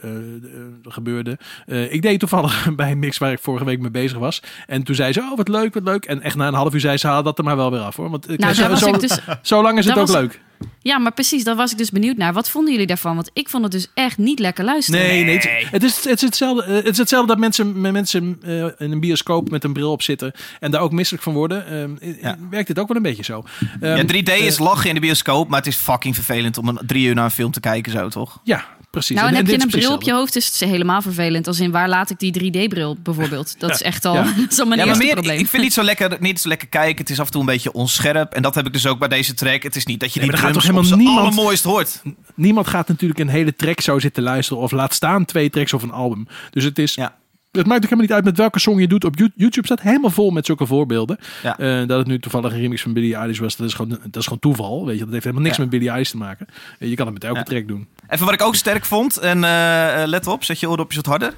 gebeurde. 0.82 1.38
Eh, 1.66 1.92
ik 1.92 2.02
deed 2.02 2.18
toevallig 2.18 2.68
bij 2.76 2.90
een 2.90 2.98
mix 2.98 3.18
waar 3.18 3.32
ik 3.32 3.38
vorige 3.38 3.64
week 3.64 3.80
mee 3.80 3.90
bezig 3.90 4.18
was. 4.18 4.42
En 4.66 4.82
toen 4.82 4.94
zei 4.94 5.12
ze, 5.12 5.20
oh 5.20 5.36
wat 5.36 5.48
leuk, 5.48 5.74
wat 5.74 5.82
leuk. 5.82 6.04
En 6.04 6.22
echt 6.22 6.36
na 6.36 6.46
een 6.48 6.54
half 6.54 6.74
uur 6.74 6.80
zei 6.80 6.96
ze, 6.96 7.06
haal 7.06 7.22
dat 7.22 7.38
er 7.38 7.44
maar 7.44 7.56
wel 7.56 7.70
weer 7.70 7.80
af 7.80 7.96
hoor. 7.96 8.10
Want 8.10 8.26
Nou, 8.38 8.54
zo, 8.54 8.60
daar 8.60 8.70
was 8.70 8.78
zo, 8.78 8.88
ik 8.88 9.00
dus... 9.00 9.18
zo 9.42 9.62
lang 9.62 9.78
is 9.78 9.84
het 9.84 9.98
ook 9.98 10.06
was- 10.06 10.16
leuk. 10.16 10.40
Ja, 10.82 10.98
maar 10.98 11.12
precies, 11.12 11.44
daar 11.44 11.56
was 11.56 11.72
ik 11.72 11.78
dus 11.78 11.90
benieuwd 11.90 12.16
naar. 12.16 12.32
Wat 12.32 12.50
vonden 12.50 12.72
jullie 12.72 12.86
daarvan? 12.86 13.14
Want 13.14 13.30
ik 13.32 13.48
vond 13.48 13.62
het 13.62 13.72
dus 13.72 13.86
echt 13.94 14.18
niet 14.18 14.38
lekker 14.38 14.64
luisteren. 14.64 15.00
Nee, 15.00 15.24
nee. 15.24 15.38
Het, 15.38 15.70
het, 15.70 15.82
is, 15.82 16.04
het, 16.04 16.14
is 16.14 16.20
hetzelfde, 16.20 16.62
eh, 16.62 16.74
het 16.74 16.88
is 16.88 16.98
hetzelfde 16.98 17.28
dat 17.28 17.38
mensen, 17.38 17.80
met 17.80 17.92
mensen 17.92 18.38
eh, 18.42 18.64
in 18.78 18.92
een 18.92 19.00
bioscoop 19.00 19.50
met 19.50 19.64
een 19.64 19.72
bril 19.72 19.90
op 19.90 20.02
zitten. 20.02 20.32
En 20.60 20.70
daar 20.70 20.80
ook 20.80 20.92
misselijk 20.92 21.22
van 21.24 21.32
worden. 21.32 21.98
Ja. 22.22 22.36
Werkt 22.50 22.66
dit 22.66 22.78
ook 22.78 22.88
wel 22.88 22.96
een 22.96 23.02
beetje 23.02 23.24
zo. 23.24 23.44
Ehm, 23.80 23.96
ja, 23.96 24.22
3D 24.22 24.44
is 24.44 24.58
lachen 24.58 24.88
in 24.88 24.94
de 24.94 25.00
bioscoop, 25.00 25.48
maar 25.48 25.58
het 25.58 25.68
is 25.68 25.76
fucking 25.76 26.14
vervelend 26.14 26.58
om 26.58 26.68
een 26.68 26.78
drie 26.86 27.06
uur 27.06 27.14
naar 27.14 27.24
een 27.24 27.30
film 27.30 27.50
te 27.50 27.60
kijken 27.60 27.92
zo, 27.92 28.08
toch? 28.08 28.40
ja, 28.44 28.64
precies. 28.90 29.16
Nou, 29.16 29.28
en 29.28 29.34
heb 29.34 29.46
je 29.46 29.60
een 29.60 29.68
bril 29.68 29.92
op 29.92 30.02
je 30.02 30.12
hoofd, 30.12 30.36
is 30.36 30.46
het 30.46 30.70
helemaal 30.70 31.02
vervelend. 31.02 31.46
Als 31.46 31.60
in, 31.60 31.70
waar 31.70 31.88
laat 31.88 32.10
ik 32.10 32.18
die 32.18 32.52
3D-bril 32.52 32.96
bijvoorbeeld? 33.02 33.54
Dat 33.58 33.70
is 33.70 33.82
echt 33.82 34.04
al, 34.04 34.14
Ja. 34.14 34.22
dat 34.36 34.50
is 34.52 34.58
al 34.58 34.66
mijn 34.66 34.80
Ja, 34.80 34.86
maar 34.86 34.96
meer, 34.96 35.12
probleem. 35.12 35.38
ik 35.38 35.46
vind 35.48 35.62
niet 35.62 35.72
zo 35.72 35.82
lekker, 35.82 36.16
niet 36.20 36.40
zo 36.40 36.48
lekker 36.48 36.68
kijken. 36.68 36.98
Het 36.98 37.10
is 37.10 37.20
af 37.20 37.26
en 37.26 37.32
toe 37.32 37.40
een 37.40 37.46
beetje 37.46 37.72
onscherp. 37.72 38.32
En 38.32 38.42
dat 38.42 38.54
heb 38.54 38.66
ik 38.66 38.72
dus 38.72 38.86
ook 38.86 38.98
bij 38.98 39.08
deze 39.08 39.34
track. 39.34 39.62
Het 39.62 39.76
is 39.76 39.86
niet 39.86 40.00
dat 40.00 40.14
je 40.14 40.20
Nee, 40.20 40.28
die 40.28 40.38
gaat 40.54 40.64
toch 40.64 40.76
helemaal 40.76 40.98
niemand- 40.98 41.18
allermooist 41.18 41.64
hoort. 41.64 42.02
Niemand 42.34 42.66
gaat 42.66 42.88
natuurlijk 42.88 43.20
een 43.20 43.28
hele 43.28 43.56
track 43.56 43.80
zo 43.80 43.98
zitten 43.98 44.22
luisteren. 44.22 44.62
Of 44.62 44.70
laat 44.70 44.94
staan 44.94 45.24
twee 45.24 45.50
tracks 45.50 45.72
of 45.72 45.82
een 45.82 45.92
album. 45.92 46.26
Dus 46.50 46.64
het 46.64 46.78
is... 46.78 46.94
Ja. 46.94 47.18
Het 47.50 47.66
maakt 47.66 47.76
ook 47.76 47.82
helemaal 47.90 48.04
niet 48.04 48.12
uit 48.12 48.24
met 48.24 48.36
welke 48.36 48.58
song 48.58 48.78
je 48.80 48.88
doet. 48.88 49.04
Op 49.04 49.16
You- 49.18 49.30
YouTube 49.34 49.66
staat 49.66 49.80
helemaal 49.80 50.10
vol 50.10 50.30
met 50.30 50.46
zulke 50.46 50.66
voorbeelden. 50.66 51.18
Ja. 51.42 51.58
Eh, 51.58 51.86
dat 51.86 51.98
het 51.98 52.06
nu 52.06 52.18
toevallig 52.18 52.52
een 52.52 52.58
remix 52.60 52.82
van 52.82 52.92
Billie 52.92 53.14
Eilish 53.14 53.38
was, 53.38 53.56
dat 53.56 53.66
is 53.66 53.74
gewoon, 53.74 53.98
dat 54.04 54.16
is 54.16 54.24
gewoon 54.24 54.38
toeval. 54.38 54.86
Weet 54.86 54.98
je, 54.98 55.02
dat 55.04 55.12
heeft 55.12 55.24
helemaal 55.24 55.44
niks 55.44 55.56
Ja. 55.56 55.62
met 55.62 55.70
Billie 55.72 55.88
Eilish 55.88 56.10
te 56.10 56.16
maken. 56.16 56.46
Eh, 56.78 56.88
je 56.88 56.94
kan 56.94 57.04
het 57.04 57.14
met 57.14 57.24
elke 57.24 57.38
Ja. 57.38 57.44
track 57.44 57.68
doen. 57.68 57.88
Even 58.08 58.24
wat 58.24 58.34
ik 58.34 58.42
ook 58.42 58.54
sterk 58.54 58.84
vond. 58.84 59.16
En 59.16 59.44
eh, 59.44 60.02
let 60.06 60.26
op, 60.26 60.44
zet 60.44 60.60
je 60.60 60.68
oordopjes 60.70 60.96
wat 60.96 61.06
harder. 61.06 61.32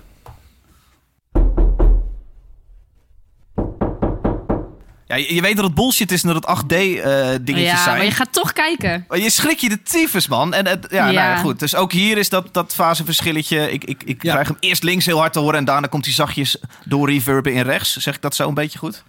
Ja, 5.13 5.19
je, 5.19 5.35
je 5.35 5.41
weet 5.41 5.57
dat 5.57 5.65
het 5.65 5.75
bullshit 5.75 6.13
is 6.13 6.23
en 6.23 6.33
dat 6.35 6.47
het 6.47 6.63
8D 6.65 6.73
eh 6.77 7.29
dingetjes 7.41 7.71
ja, 7.71 7.83
zijn. 7.83 7.97
maar 7.97 8.05
je 8.05 8.11
gaat 8.11 8.33
toch 8.33 8.53
kijken. 8.53 9.05
Maar 9.09 9.19
je 9.19 9.31
schrik 9.31 9.59
je 9.59 9.69
de 9.69 9.83
tyfus, 9.83 10.29
man. 10.29 10.55
En 10.55 10.67
het, 10.67 10.87
ja, 10.91 11.01
Nou 11.03 11.13
Ja. 11.13 11.37
goed. 11.37 11.59
Dus 11.59 11.75
ook 11.75 11.93
hier 11.93 12.19
is 12.19 12.29
dat, 12.29 12.49
dat 12.53 12.75
faseverschilletje. 12.75 13.73
Ik, 13.73 13.85
ik, 13.85 14.03
ik 14.05 14.23
Ja. 14.23 14.33
krijg 14.33 14.49
hem 14.49 14.57
eerst 14.61 14.83
links 14.83 15.07
heel 15.07 15.19
hard 15.19 15.33
te 15.33 15.39
horen... 15.39 15.59
en 15.59 15.65
daarna 15.65 15.87
komt 15.87 16.05
hij 16.05 16.15
zachtjes 16.15 16.57
door 16.85 17.11
reverben 17.11 17.53
in 17.53 17.63
rechts. 17.63 17.97
Zeg 17.97 18.15
ik 18.15 18.23
dat 18.23 18.35
zo 18.35 18.49
een 18.49 18.55
beetje 18.55 18.79
goed? 18.79 19.03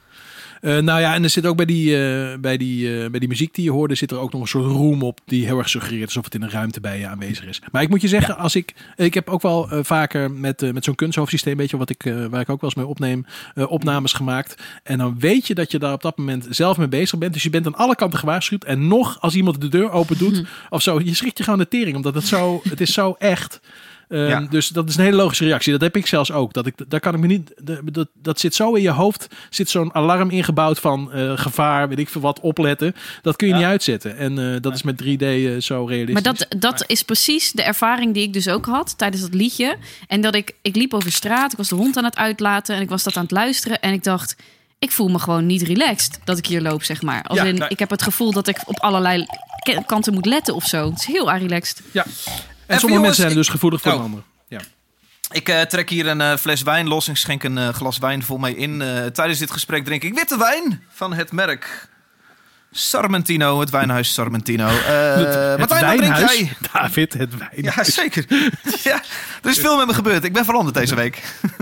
Eh, 0.64 0.78
nou 0.78 1.00
ja, 1.00 1.14
en 1.14 1.24
er 1.24 1.30
zit 1.30 1.46
ook 1.46 1.56
bij 1.56 1.66
die, 1.66 1.98
eh, 1.98 2.40
bij, 2.40 2.58
die, 2.58 3.04
eh, 3.04 3.10
bij 3.10 3.20
die 3.20 3.30
muziek 3.30 3.54
die 3.54 3.64
je 3.64 3.72
hoorde, 3.72 3.96
zit 3.96 4.12
er 4.12 4.18
ook 4.18 4.32
nog 4.32 4.42
een 4.42 4.48
soort 4.48 4.66
room 4.66 5.02
op 5.02 5.20
die 5.26 5.46
heel 5.46 5.58
erg 5.58 5.70
suggereert 5.70 6.06
alsof 6.06 6.24
het 6.24 6.36
in 6.36 6.42
een 6.42 6.50
ruimte 6.50 6.80
bij 6.80 7.00
je 7.00 7.08
aanwezig 7.08 7.46
is. 7.46 7.62
Maar 7.72 7.82
ik 7.82 7.90
moet 7.90 8.02
je 8.02 8.08
zeggen, 8.08 8.38
als 8.38 8.56
ik, 8.56 8.74
ik 8.96 9.14
heb 9.14 9.30
ook 9.30 9.42
wel 9.42 9.68
vaker 9.82 10.32
met, 10.32 10.74
met 10.74 10.84
zo'n 10.84 10.96
kunsthoofdsysteem, 10.96 11.58
weet 11.58 11.70
je 11.70 11.78
wat 11.78 11.90
ik, 11.90 12.04
waar 12.04 12.42
ik 12.42 12.50
ook 12.50 12.62
wel 12.62 12.70
eens 12.70 12.76
mee 12.76 12.86
opneem, 12.86 13.26
opnames 13.56 14.14
gemaakt. 14.14 14.64
En 14.84 14.98
dan 14.98 15.20
weet 15.20 15.48
je 15.48 15.56
dat 15.56 15.72
je 15.72 15.80
daar 15.80 15.94
op 15.94 16.02
dat 16.02 16.18
moment 16.18 16.48
zelf 16.50 16.78
mee 16.78 16.88
bezig 16.88 17.20
bent. 17.20 17.34
Dus 17.34 17.44
je 17.44 17.50
bent 17.50 17.66
aan 17.66 17.76
alle 17.76 17.96
kanten 17.96 18.20
gewaarschuwd. 18.20 18.64
En 18.64 18.88
nog, 18.88 19.22
als 19.22 19.36
iemand 19.36 19.62
de 19.62 19.70
deur 19.70 19.92
open 19.92 20.18
doet 20.18 20.44
of 20.70 20.82
zo, 20.82 21.00
je 21.04 21.14
schrikt 21.14 21.38
je 21.38 21.44
gewoon 21.44 21.60
de 21.60 21.68
tering, 21.68 21.96
omdat 21.96 22.16
het 22.16 22.28
zo, 22.28 22.62
het 22.70 22.82
is 22.82 22.94
zo 22.94 23.16
echt. 23.20 23.60
Ehm, 24.14 24.28
Ja. 24.28 24.40
Dus 24.50 24.68
dat 24.68 24.90
is 24.90 24.96
een 24.98 25.04
hele 25.04 25.16
logische 25.16 25.44
reactie. 25.46 25.72
Dat 25.72 25.82
heb 25.82 25.96
ik 25.96 26.08
zelfs 26.08 26.32
ook. 26.32 26.54
Dat, 26.54 26.66
ik, 26.66 26.74
daar 26.88 27.00
kan 27.00 27.14
ik 27.14 27.20
me 27.20 27.28
niet. 27.28 27.54
Dat, 27.92 28.08
dat 28.14 28.40
zit 28.40 28.56
zo 28.56 28.74
in 28.74 28.82
je 28.82 28.90
hoofd. 28.92 29.28
Zit 29.50 29.70
zo'n 29.70 29.94
alarm 29.96 30.30
ingebouwd 30.30 30.80
van 30.80 31.12
eh, 31.12 31.32
gevaar, 31.38 31.90
weet 31.90 32.00
ik 32.00 32.10
veel 32.10 32.22
wat, 32.22 32.40
opletten. 32.40 32.96
Dat 33.22 33.36
kun 33.36 33.48
je 33.48 33.54
Ja. 33.54 33.60
niet 33.60 33.70
uitzetten. 33.70 34.18
En 34.18 34.54
eh, 34.54 34.62
dat 34.62 34.74
is 34.76 34.84
met 34.84 35.02
3D 35.04 35.22
eh, 35.22 35.60
zo 35.60 35.86
realistisch. 35.86 36.14
Maar 36.14 36.34
dat, 36.36 36.46
dat 36.62 36.84
is 36.88 37.04
precies 37.04 37.52
de 37.52 37.64
ervaring 37.64 38.14
die 38.14 38.24
ik 38.24 38.34
dus 38.34 38.48
ook 38.48 38.66
had 38.66 38.98
tijdens 38.98 39.22
dat 39.22 39.34
liedje. 39.34 39.78
En 40.08 40.22
dat 40.22 40.36
ik, 40.36 40.56
ik 40.62 40.76
liep 40.76 40.94
over 40.94 41.12
straat, 41.12 41.52
ik 41.52 41.58
was 41.58 41.70
de 41.70 41.76
hond 41.76 41.98
aan 41.98 42.04
het 42.04 42.18
uitlaten 42.18 42.76
en 42.76 42.82
ik 42.82 42.90
was 42.90 43.04
dat 43.04 43.16
aan 43.18 43.24
het 43.24 43.32
luisteren. 43.32 43.82
En 43.82 43.94
ik 43.94 44.04
dacht, 44.04 44.36
ik 44.80 44.92
voel 44.92 45.08
me 45.08 45.20
gewoon 45.20 45.46
niet 45.46 45.62
relaxed 45.62 46.20
dat 46.24 46.38
ik 46.38 46.46
hier 46.46 46.62
loop, 46.62 46.84
zeg 46.84 47.02
maar. 47.02 47.24
Als 47.24 47.40
Ja, 47.40 47.46
in, 47.46 47.56
nee. 47.56 47.70
ik 47.70 47.80
heb 47.80 47.90
het 47.90 48.02
gevoel 48.02 48.32
dat 48.32 48.48
ik 48.48 48.58
op 48.66 48.80
allerlei 48.80 49.26
kanten 49.86 50.14
moet 50.14 50.26
letten 50.26 50.56
of 50.56 50.66
zo. 50.66 50.90
Het 50.90 51.00
is 51.00 51.06
heel 51.06 51.32
relaxed. 51.32 51.82
Ja. 51.92 52.06
En 52.68 52.80
sommige 52.80 53.02
mensen 53.02 53.22
zijn 53.24 53.36
dus 53.36 53.50
gevoelig 53.50 53.82
voor 53.82 53.92
Oh. 53.92 53.98
een 53.98 54.04
ander. 54.04 54.24
Ja. 54.48 54.60
Ik 55.32 55.50
eh, 55.50 55.62
trek 55.62 55.90
hier 55.90 56.08
een 56.08 56.22
eh, 56.22 56.38
fles 56.38 56.62
wijn 56.62 56.88
los 56.88 57.08
en 57.08 57.16
schenk 57.16 57.44
een 57.44 57.58
eh, 57.58 57.70
glas 57.70 57.98
wijn 57.98 58.24
voor 58.24 58.40
mij 58.40 58.54
in. 58.54 58.78
Tijdens 59.14 59.40
dit 59.40 59.52
gesprek 59.52 59.86
drink 59.86 60.04
ik 60.04 60.14
witte 60.14 60.38
wijn 60.38 60.84
van 60.90 61.14
het 61.14 61.32
merk 61.32 61.88
Sarmentino, 62.72 63.60
het 63.60 63.70
wijnhuis 63.70 64.14
Sarmentino. 64.14 64.68
Eh 64.88 65.16
Het 65.16 65.58
Martijn, 65.60 65.86
wat 65.86 65.98
drink 65.98 66.16
jij? 66.30 66.54
David, 66.74 67.14
het 67.14 67.38
wijnhuis. 67.38 67.76
Ja, 67.76 67.84
zeker. 67.84 68.26
ja, 68.90 69.02
er 69.44 69.50
is 69.50 69.60
veel 69.60 69.78
met 69.78 69.88
me 69.88 69.94
gebeurd. 69.94 70.24
Ik 70.24 70.34
ben 70.34 70.46
veranderd 70.46 70.76
deze 70.76 70.96
week. 70.96 71.22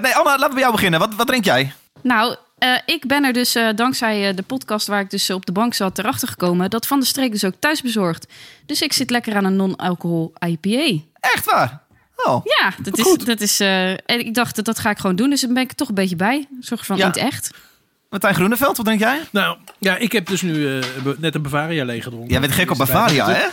Nee, 0.00 0.14
Anna, 0.14 0.30
laten 0.30 0.48
we 0.48 0.52
bij 0.52 0.60
jou 0.60 0.72
beginnen. 0.72 1.00
Wat, 1.00 1.14
wat 1.14 1.26
drink 1.26 1.44
jij? 1.44 1.72
Nou, 2.04 2.36
eh, 2.58 2.68
ik 2.86 3.06
ben 3.06 3.24
er 3.24 3.32
dus 3.32 3.54
eh, 3.54 3.68
dankzij 3.74 4.28
eh, 4.28 4.36
de 4.36 4.42
podcast 4.42 4.86
waar 4.86 5.00
ik 5.00 5.10
dus 5.10 5.30
op 5.30 5.46
de 5.46 5.52
bank 5.52 5.74
zat 5.74 5.98
erachter 5.98 6.28
gekomen 6.28 6.70
dat 6.70 6.86
Van 6.86 7.00
de 7.00 7.06
Streek 7.06 7.30
dus 7.32 7.44
ook 7.44 7.54
thuis 7.58 7.82
bezorgt. 7.82 8.26
Dus 8.66 8.82
ik 8.82 8.92
zit 8.92 9.10
lekker 9.10 9.36
aan 9.36 9.44
een 9.44 9.56
non-alcohol 9.56 10.32
IPA. 10.46 11.02
Echt 11.20 11.44
waar? 11.44 11.82
Oh, 12.16 12.44
Ja, 12.44 12.72
dat 12.82 12.98
is, 12.98 13.14
dat 13.24 13.40
is. 13.40 13.60
eh, 13.60 13.90
en 13.90 13.98
ik 14.06 14.34
dacht 14.34 14.56
dat 14.56 14.64
dat 14.64 14.78
ga 14.78 14.90
ik 14.90 14.98
gewoon 14.98 15.16
doen, 15.16 15.30
dus 15.30 15.40
dan 15.40 15.54
ben 15.54 15.62
ik 15.62 15.70
er 15.70 15.76
toch 15.76 15.88
een 15.88 15.94
beetje 15.94 16.16
bij. 16.16 16.46
Soort 16.60 16.86
van 16.86 16.96
Ja. 16.96 17.02
in 17.02 17.08
het 17.08 17.18
echt. 17.18 17.50
Martijn 18.10 18.34
Groeneveld, 18.34 18.76
wat 18.76 18.86
denk 18.86 19.00
jij? 19.00 19.20
Nou, 19.30 19.56
ja, 19.78 19.96
ik 19.96 20.12
heb 20.12 20.26
dus 20.26 20.42
nu 20.42 20.78
eh, 20.78 20.84
net 21.18 21.34
een 21.34 21.42
Bavaria 21.42 21.84
leeggedronken. 21.84 22.30
Jij 22.30 22.40
bent 22.40 22.52
gek 22.52 22.70
op 22.70 22.78
Bavaria, 22.78 23.28
hè? 23.28 23.44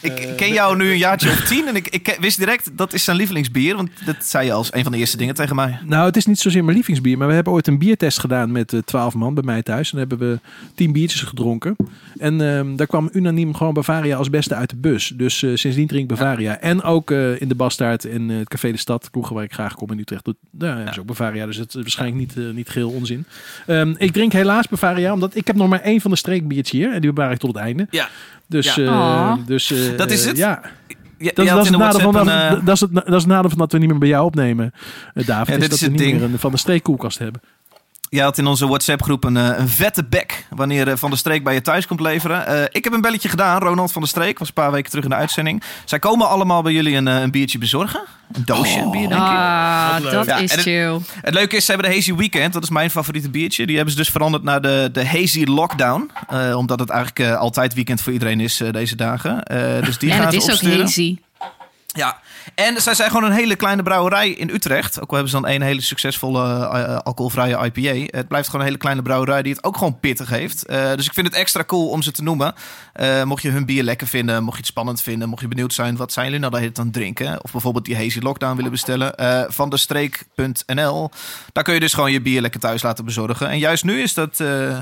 Ik 0.00 0.32
ken 0.36 0.52
jou 0.52 0.76
nu 0.76 0.90
een 0.90 0.98
jaartje 0.98 1.30
of 1.30 1.40
tien 1.40 1.66
en 1.66 1.76
ik, 1.76 1.88
ik 1.88 2.16
wist 2.20 2.38
direct 2.38 2.76
dat 2.76 2.92
is 2.92 3.04
zijn 3.04 3.16
lievelingsbier. 3.16 3.76
Want 3.76 3.90
dat 4.04 4.16
zei 4.24 4.46
je 4.46 4.52
als 4.52 4.72
een 4.72 4.82
van 4.82 4.92
de 4.92 4.98
eerste 4.98 5.16
dingen 5.16 5.34
tegen 5.34 5.56
mij. 5.56 5.78
Nou, 5.84 6.06
het 6.06 6.16
is 6.16 6.26
niet 6.26 6.38
zozeer 6.38 6.62
mijn 6.62 6.74
lievelingsbier, 6.74 7.18
maar 7.18 7.28
we 7.28 7.34
hebben 7.34 7.52
ooit 7.52 7.66
een 7.66 7.78
biertest 7.78 8.18
gedaan 8.18 8.52
met 8.52 8.72
eh, 8.72 8.80
twaalf 8.80 9.14
man 9.14 9.34
bij 9.34 9.42
mij 9.42 9.62
thuis. 9.62 9.92
En 9.92 9.98
dan 9.98 10.08
hebben 10.08 10.30
we 10.30 10.40
tien 10.74 10.92
biertjes 10.92 11.20
gedronken. 11.20 11.76
En 12.18 12.40
ehm, 12.40 12.76
daar 12.76 12.86
kwam 12.86 13.08
unaniem 13.12 13.54
gewoon 13.54 13.74
Bavaria 13.74 14.16
als 14.16 14.30
beste 14.30 14.54
uit 14.54 14.70
de 14.70 14.76
bus. 14.76 15.12
Dus 15.14 15.42
eh, 15.42 15.50
sindsdien 15.54 15.86
drink 15.86 16.02
ik 16.02 16.08
Bavaria. 16.08 16.60
En 16.60 16.82
ook 16.82 17.10
eh, 17.10 17.40
in 17.40 17.48
de 17.48 17.54
Bastaard 17.54 18.04
in 18.04 18.30
eh, 18.30 18.36
het 18.36 18.48
Café 18.48 18.70
de 18.70 18.76
Stad, 18.76 19.10
kroegen 19.10 19.34
waar 19.34 19.44
ik 19.44 19.52
graag 19.52 19.74
kom 19.74 19.90
in 19.90 19.98
Utrecht. 19.98 20.24
Dat 20.24 20.36
ja, 20.58 20.90
is 20.90 20.98
ook 20.98 21.06
Bavaria, 21.06 21.46
dus 21.46 21.56
het 21.56 21.74
is 21.74 21.80
waarschijnlijk 21.80 22.20
niet, 22.20 22.36
eh, 22.36 22.54
niet 22.54 22.68
geheel 22.68 22.90
onzin. 22.90 23.24
Ehm, 23.66 23.94
ik 23.98 24.12
drink 24.12 24.32
helaas 24.32 24.68
Bavaria, 24.68 25.12
omdat 25.12 25.36
ik 25.36 25.46
heb 25.46 25.56
nog 25.56 25.68
maar 25.68 25.80
één 25.80 26.00
van 26.00 26.10
de 26.10 26.16
streekbiertjes 26.16 26.80
hier. 26.80 26.92
En 26.92 27.00
die 27.00 27.12
bewaar 27.12 27.32
ik 27.32 27.38
tot 27.38 27.54
het 27.54 27.62
einde. 27.62 27.86
Ja. 27.90 28.08
Dus, 28.48 28.74
Ja. 28.74 29.30
eh, 29.38 29.46
dus 29.46 29.70
eh, 29.70 29.96
Dat 29.96 30.10
is 30.10 30.24
het? 30.24 30.36
Ja, 30.36 30.60
dat, 31.18 31.38
is 31.44 31.50
het 31.50 31.64
de 31.64 31.70
nadeel 31.76 32.00
van, 32.12 32.28
een, 32.28 32.50
dat, 32.50 32.66
dat, 32.66 32.74
is 32.74 32.80
het, 32.80 32.94
dat 32.94 33.06
is 33.06 33.12
het 33.14 33.26
nadeel 33.26 33.48
van 33.50 33.58
dat 33.58 33.72
we 33.72 33.78
niet 33.78 33.88
meer 33.90 33.98
bij 33.98 34.08
jou 34.08 34.24
opnemen, 34.24 34.72
eh, 35.14 35.26
David. 35.26 35.46
Ja, 35.48 35.54
is 35.54 35.60
dit 35.60 35.70
dat 35.70 35.78
is 35.78 35.80
we 35.80 35.88
niet 35.90 35.98
ding. 35.98 36.12
meer 36.20 36.22
een 36.22 36.38
van 36.38 36.50
de 36.50 36.56
streekkoelkast 36.56 37.18
hebben. 37.18 37.40
Je 38.08 38.22
had 38.22 38.38
in 38.38 38.46
onze 38.46 38.66
WhatsApp-groep 38.66 39.24
een, 39.24 39.36
eh, 39.36 39.58
een 39.58 39.68
vette 39.68 40.04
bek 40.04 40.46
wanneer 40.50 40.88
eh, 40.88 40.96
Van 40.96 41.10
der 41.10 41.18
Streek 41.18 41.44
bij 41.44 41.54
je 41.54 41.60
thuis 41.60 41.86
komt 41.86 42.00
leveren. 42.00 42.46
Eh, 42.46 42.62
ik 42.72 42.84
heb 42.84 42.92
een 42.92 43.00
belletje 43.00 43.28
gedaan. 43.28 43.60
Ronald 43.60 43.92
van 43.92 44.00
der 44.02 44.10
Streek 44.10 44.38
was 44.38 44.48
een 44.48 44.54
paar 44.54 44.72
weken 44.72 44.90
terug 44.90 45.04
in 45.04 45.10
de 45.10 45.16
uitzending. 45.16 45.62
Zij 45.84 45.98
komen 45.98 46.28
allemaal 46.28 46.62
bij 46.62 46.72
jullie 46.72 46.96
een, 46.96 47.06
een 47.06 47.30
biertje 47.30 47.58
bezorgen. 47.58 48.00
Een 48.32 48.44
doosje 48.44 48.88
bier, 48.90 49.08
denk 49.08 49.20
ik. 49.20 49.26
Ah, 49.28 50.00
dat 50.10 50.26
Ja, 50.26 50.36
is 50.36 50.50
het- 50.52 50.60
chill. 50.60 50.98
Het 51.20 51.34
leuke 51.34 51.56
is, 51.56 51.64
ze 51.64 51.72
hebben 51.72 51.90
de 51.90 51.96
Hazy 51.96 52.14
Weekend. 52.14 52.52
Dat 52.52 52.62
is 52.62 52.70
mijn 52.70 52.90
favoriete 52.90 53.30
biertje. 53.30 53.66
Die 53.66 53.74
hebben 53.76 53.94
ze 53.94 54.00
dus 54.00 54.10
veranderd 54.10 54.42
naar 54.42 54.60
de, 54.60 54.88
de 54.92 55.06
Hazy 55.06 55.44
Lockdown. 55.44 56.10
Eh, 56.28 56.56
omdat 56.56 56.78
het 56.78 56.90
eigenlijk 56.90 57.34
altijd 57.36 57.74
weekend 57.74 58.00
voor 58.00 58.12
iedereen 58.12 58.40
is 58.40 58.62
deze 58.70 58.96
dagen. 58.96 59.42
Eh, 59.42 59.84
dus 59.84 59.98
die 59.98 60.10
en 60.10 60.22
gaan 60.22 60.32
is 60.32 60.42
ook 60.42 60.50
opsturen. 60.50 60.80
hazy. 60.80 61.16
Ja, 61.96 62.18
en 62.54 62.80
zij 62.82 62.94
zijn 62.94 63.10
gewoon 63.10 63.24
een 63.30 63.36
hele 63.36 63.56
kleine 63.56 63.82
brouwerij 63.82 64.30
in 64.30 64.50
Utrecht. 64.50 65.00
Ook 65.00 65.08
al 65.08 65.14
hebben 65.14 65.30
ze 65.30 65.40
dan 65.40 65.46
één 65.50 65.62
hele 65.62 65.80
succesvolle 65.80 66.66
eh, 66.68 66.96
alcoholvrije 66.98 67.70
IPA. 67.72 68.16
Het 68.16 68.28
blijft 68.28 68.46
gewoon 68.46 68.60
een 68.60 68.66
hele 68.66 68.78
kleine 68.78 69.02
brouwerij 69.02 69.42
die 69.42 69.52
het 69.52 69.64
ook 69.64 69.76
gewoon 69.76 70.00
pittig 70.00 70.28
heeft. 70.30 70.66
Eh, 70.66 70.94
dus 70.94 71.06
ik 71.06 71.12
vind 71.12 71.26
het 71.26 71.36
extra 71.36 71.64
cool 71.64 71.88
om 71.88 72.02
ze 72.02 72.10
te 72.12 72.22
noemen. 72.22 72.54
Eh, 72.92 73.22
mocht 73.22 73.42
je 73.42 73.50
hun 73.50 73.64
bier 73.66 73.82
lekker 73.82 74.06
vinden, 74.06 74.42
mocht 74.42 74.54
je 74.56 74.60
het 74.62 74.70
spannend 74.70 75.02
vinden, 75.02 75.28
mocht 75.28 75.40
je 75.42 75.48
benieuwd 75.48 75.72
zijn, 75.74 75.96
wat 75.96 76.12
zijn 76.12 76.26
jullie 76.26 76.40
nou 76.40 76.52
tijd 76.52 76.78
aan 76.78 76.84
het 76.84 76.94
drinken? 76.94 77.44
Of 77.44 77.52
bijvoorbeeld 77.52 77.84
die 77.84 77.96
Hazy 77.96 78.18
Lockdown 78.20 78.56
willen 78.56 78.70
bestellen. 78.70 79.14
eh 79.16 79.44
van 79.48 79.70
de 79.70 79.76
streek.nl. 79.76 81.10
Daar 81.52 81.64
kun 81.64 81.74
je 81.74 81.80
dus 81.80 81.94
gewoon 81.94 82.12
je 82.12 82.20
bier 82.22 82.40
lekker 82.40 82.60
thuis 82.60 82.82
laten 82.82 83.04
bezorgen. 83.04 83.48
En 83.48 83.58
juist 83.58 83.84
nu 83.84 84.00
is 84.02 84.14
dat... 84.14 84.40
eh, 84.40 84.78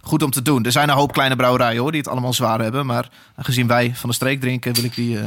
Goed 0.00 0.22
om 0.22 0.30
te 0.30 0.42
doen. 0.42 0.64
Er 0.64 0.72
zijn 0.72 0.88
een 0.88 0.94
hoop 0.94 1.12
kleine 1.12 1.36
brouwerijen 1.36 1.80
hoor, 1.80 1.90
die 1.90 2.00
het 2.00 2.10
allemaal 2.10 2.32
zwaar 2.32 2.60
hebben. 2.60 2.86
Maar 2.86 3.08
aangezien 3.36 3.66
wij 3.66 3.92
van 3.94 4.08
de 4.08 4.14
streek 4.14 4.40
drinken, 4.40 4.74
wil 4.74 4.84
ik 4.84 4.94
die 4.94 5.18
eh, 5.18 5.26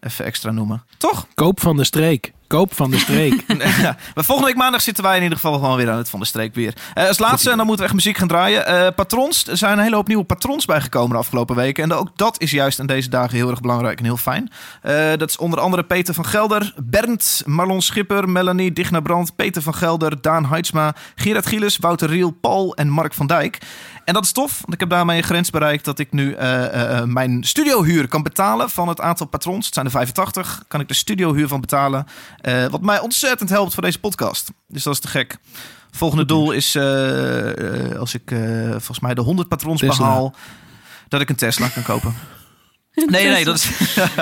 even 0.00 0.24
extra 0.24 0.50
noemen. 0.50 0.82
Toch? 0.98 1.26
Koop 1.34 1.60
van 1.60 1.76
de 1.76 1.84
streek. 1.84 2.32
Koop 2.48 2.74
van 2.74 2.90
de 2.90 2.98
streek. 2.98 3.44
Ja, 3.58 3.96
maar 4.14 4.24
volgende 4.24 4.50
week 4.50 4.60
maandag 4.60 4.80
zitten 4.80 5.04
wij 5.04 5.16
in 5.16 5.22
ieder 5.22 5.38
geval 5.38 5.58
gewoon 5.58 5.76
weer 5.76 5.90
aan 5.90 5.96
het 5.96 6.10
Van 6.10 6.20
de 6.20 6.26
Streek 6.26 6.54
weer. 6.54 6.74
Eh, 6.94 7.06
als 7.06 7.18
laatste, 7.18 7.50
en 7.50 7.56
dan 7.56 7.66
moeten 7.66 7.84
we 7.84 7.90
echt 7.90 8.00
muziek 8.00 8.16
gaan 8.16 8.28
draaien. 8.28 8.66
Eh, 8.66 8.86
patrons, 8.96 9.46
er 9.46 9.56
zijn 9.56 9.72
een 9.72 9.84
hele 9.84 9.94
hoop 9.94 10.08
nieuwe 10.08 10.24
patrons 10.24 10.64
bijgekomen 10.64 11.10
de 11.10 11.16
afgelopen 11.16 11.56
weken. 11.56 11.84
En 11.84 11.92
ook 11.92 12.08
dat 12.16 12.40
is 12.40 12.50
juist 12.50 12.78
in 12.78 12.86
deze 12.86 13.08
dagen 13.08 13.36
heel 13.36 13.50
erg 13.50 13.60
belangrijk 13.60 13.98
en 13.98 14.04
heel 14.04 14.16
fijn. 14.16 14.50
Eh, 14.82 15.08
dat 15.16 15.28
is 15.28 15.36
onder 15.36 15.60
andere 15.60 15.82
Peter 15.82 16.14
van 16.14 16.26
Gelder, 16.26 16.74
Bernd, 16.76 17.42
Marlon 17.46 17.82
Schipper, 17.82 18.28
Melanie 18.28 18.72
Digna 18.72 19.00
Brandt, 19.00 19.36
Peter 19.36 19.62
van 19.62 19.74
Gelder, 19.74 20.20
Daan 20.20 20.46
Heidsma, 20.46 20.94
Gerard 21.14 21.46
Gielis, 21.46 21.76
Wouter 21.76 22.08
Riel, 22.08 22.30
Paul 22.30 22.74
en 22.74 22.88
Mark 22.88 23.14
van 23.14 23.26
Dijk. 23.26 23.58
En 24.04 24.14
dat 24.14 24.24
is 24.24 24.32
tof, 24.32 24.60
want 24.60 24.74
ik 24.74 24.80
heb 24.80 24.88
daarmee 24.88 25.16
een 25.16 25.24
grens 25.24 25.50
bereikt 25.50 25.84
dat 25.84 25.98
ik 25.98 26.12
nu 26.12 26.36
mijn 27.04 27.44
studiohuur 27.44 28.08
kan 28.08 28.22
betalen 28.22 28.70
van 28.70 28.88
het 28.88 29.00
aantal 29.00 29.26
patrons. 29.26 29.64
Het 29.64 29.74
zijn 29.74 29.86
er 29.86 29.92
85, 29.92 30.64
kan 30.68 30.80
ik 30.80 30.88
de 30.88 30.94
studiohuur 30.94 31.48
van 31.48 31.60
betalen. 31.60 32.06
Eh, 32.40 32.66
wat 32.66 32.80
mij 32.80 33.00
ontzettend 33.00 33.50
helpt 33.50 33.74
voor 33.74 33.82
deze 33.82 33.98
podcast. 33.98 34.50
Dus 34.68 34.82
dat 34.82 34.94
is 34.94 35.00
te 35.00 35.08
gek. 35.08 35.36
Volgende 35.90 36.24
doel 36.24 36.52
is, 36.52 36.74
eh, 36.74 37.90
eh, 37.90 37.98
als 37.98 38.14
ik 38.14 38.34
volgens 38.70 39.00
mij 39.00 39.14
de 39.14 39.20
100 39.20 39.48
patrons 39.48 39.80
Tesla. 39.80 39.96
behaal, 39.96 40.34
dat 41.08 41.20
ik 41.20 41.28
een 41.28 41.36
Tesla 41.36 41.68
kan 41.68 41.82
kopen. 41.82 42.14
Nee, 43.06 43.28
nee, 43.28 43.44
dat 43.44 43.54
is, 43.54 43.70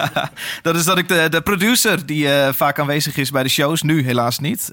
dat 0.63 0.77
is 0.77 0.85
dat 0.85 0.99
ik 0.99 1.09
de, 1.09 1.27
de 1.31 1.41
producer 1.41 2.07
die 2.07 2.29
vaak 2.53 2.79
aanwezig 2.79 3.17
is 3.17 3.31
bij 3.31 3.43
de 3.43 3.49
shows, 3.49 3.83
nu 3.83 4.05
helaas 4.05 4.39
niet, 4.39 4.71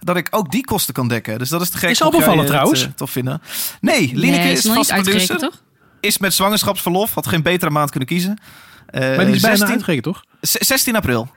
dat 0.00 0.16
ik 0.16 0.28
ook 0.30 0.50
die 0.50 0.64
kosten 0.64 0.94
kan 0.94 1.08
dekken. 1.08 1.38
Dus 1.38 1.48
dat 1.48 1.60
is 1.60 1.70
te 1.70 1.78
gek. 1.78 1.90
Is 1.90 2.02
al 2.02 2.10
bevallen 2.10 2.46
trouwens? 2.46 2.80
het, 2.80 2.96
tof 2.96 3.10
vinden. 3.10 3.42
Nee, 3.80 4.10
Lineke 4.14 4.42
nee, 4.42 4.52
is, 4.52 4.64
niet 4.64 4.74
vast 4.74 4.92
producer. 4.92 5.38
toch? 5.38 5.62
Is 6.00 6.18
met 6.18 6.34
zwangerschapsverlof, 6.34 7.14
had 7.14 7.26
geen 7.26 7.42
betere 7.42 7.70
maand 7.70 7.90
kunnen 7.90 8.08
kiezen. 8.08 8.38
Maar 8.90 9.24
die 9.24 9.34
is 9.34 9.40
bijna 9.40 9.56
16, 9.56 9.68
uitgerekend, 9.68 10.04
toch? 10.04 10.24
16 10.40 10.96
april. 10.96 11.28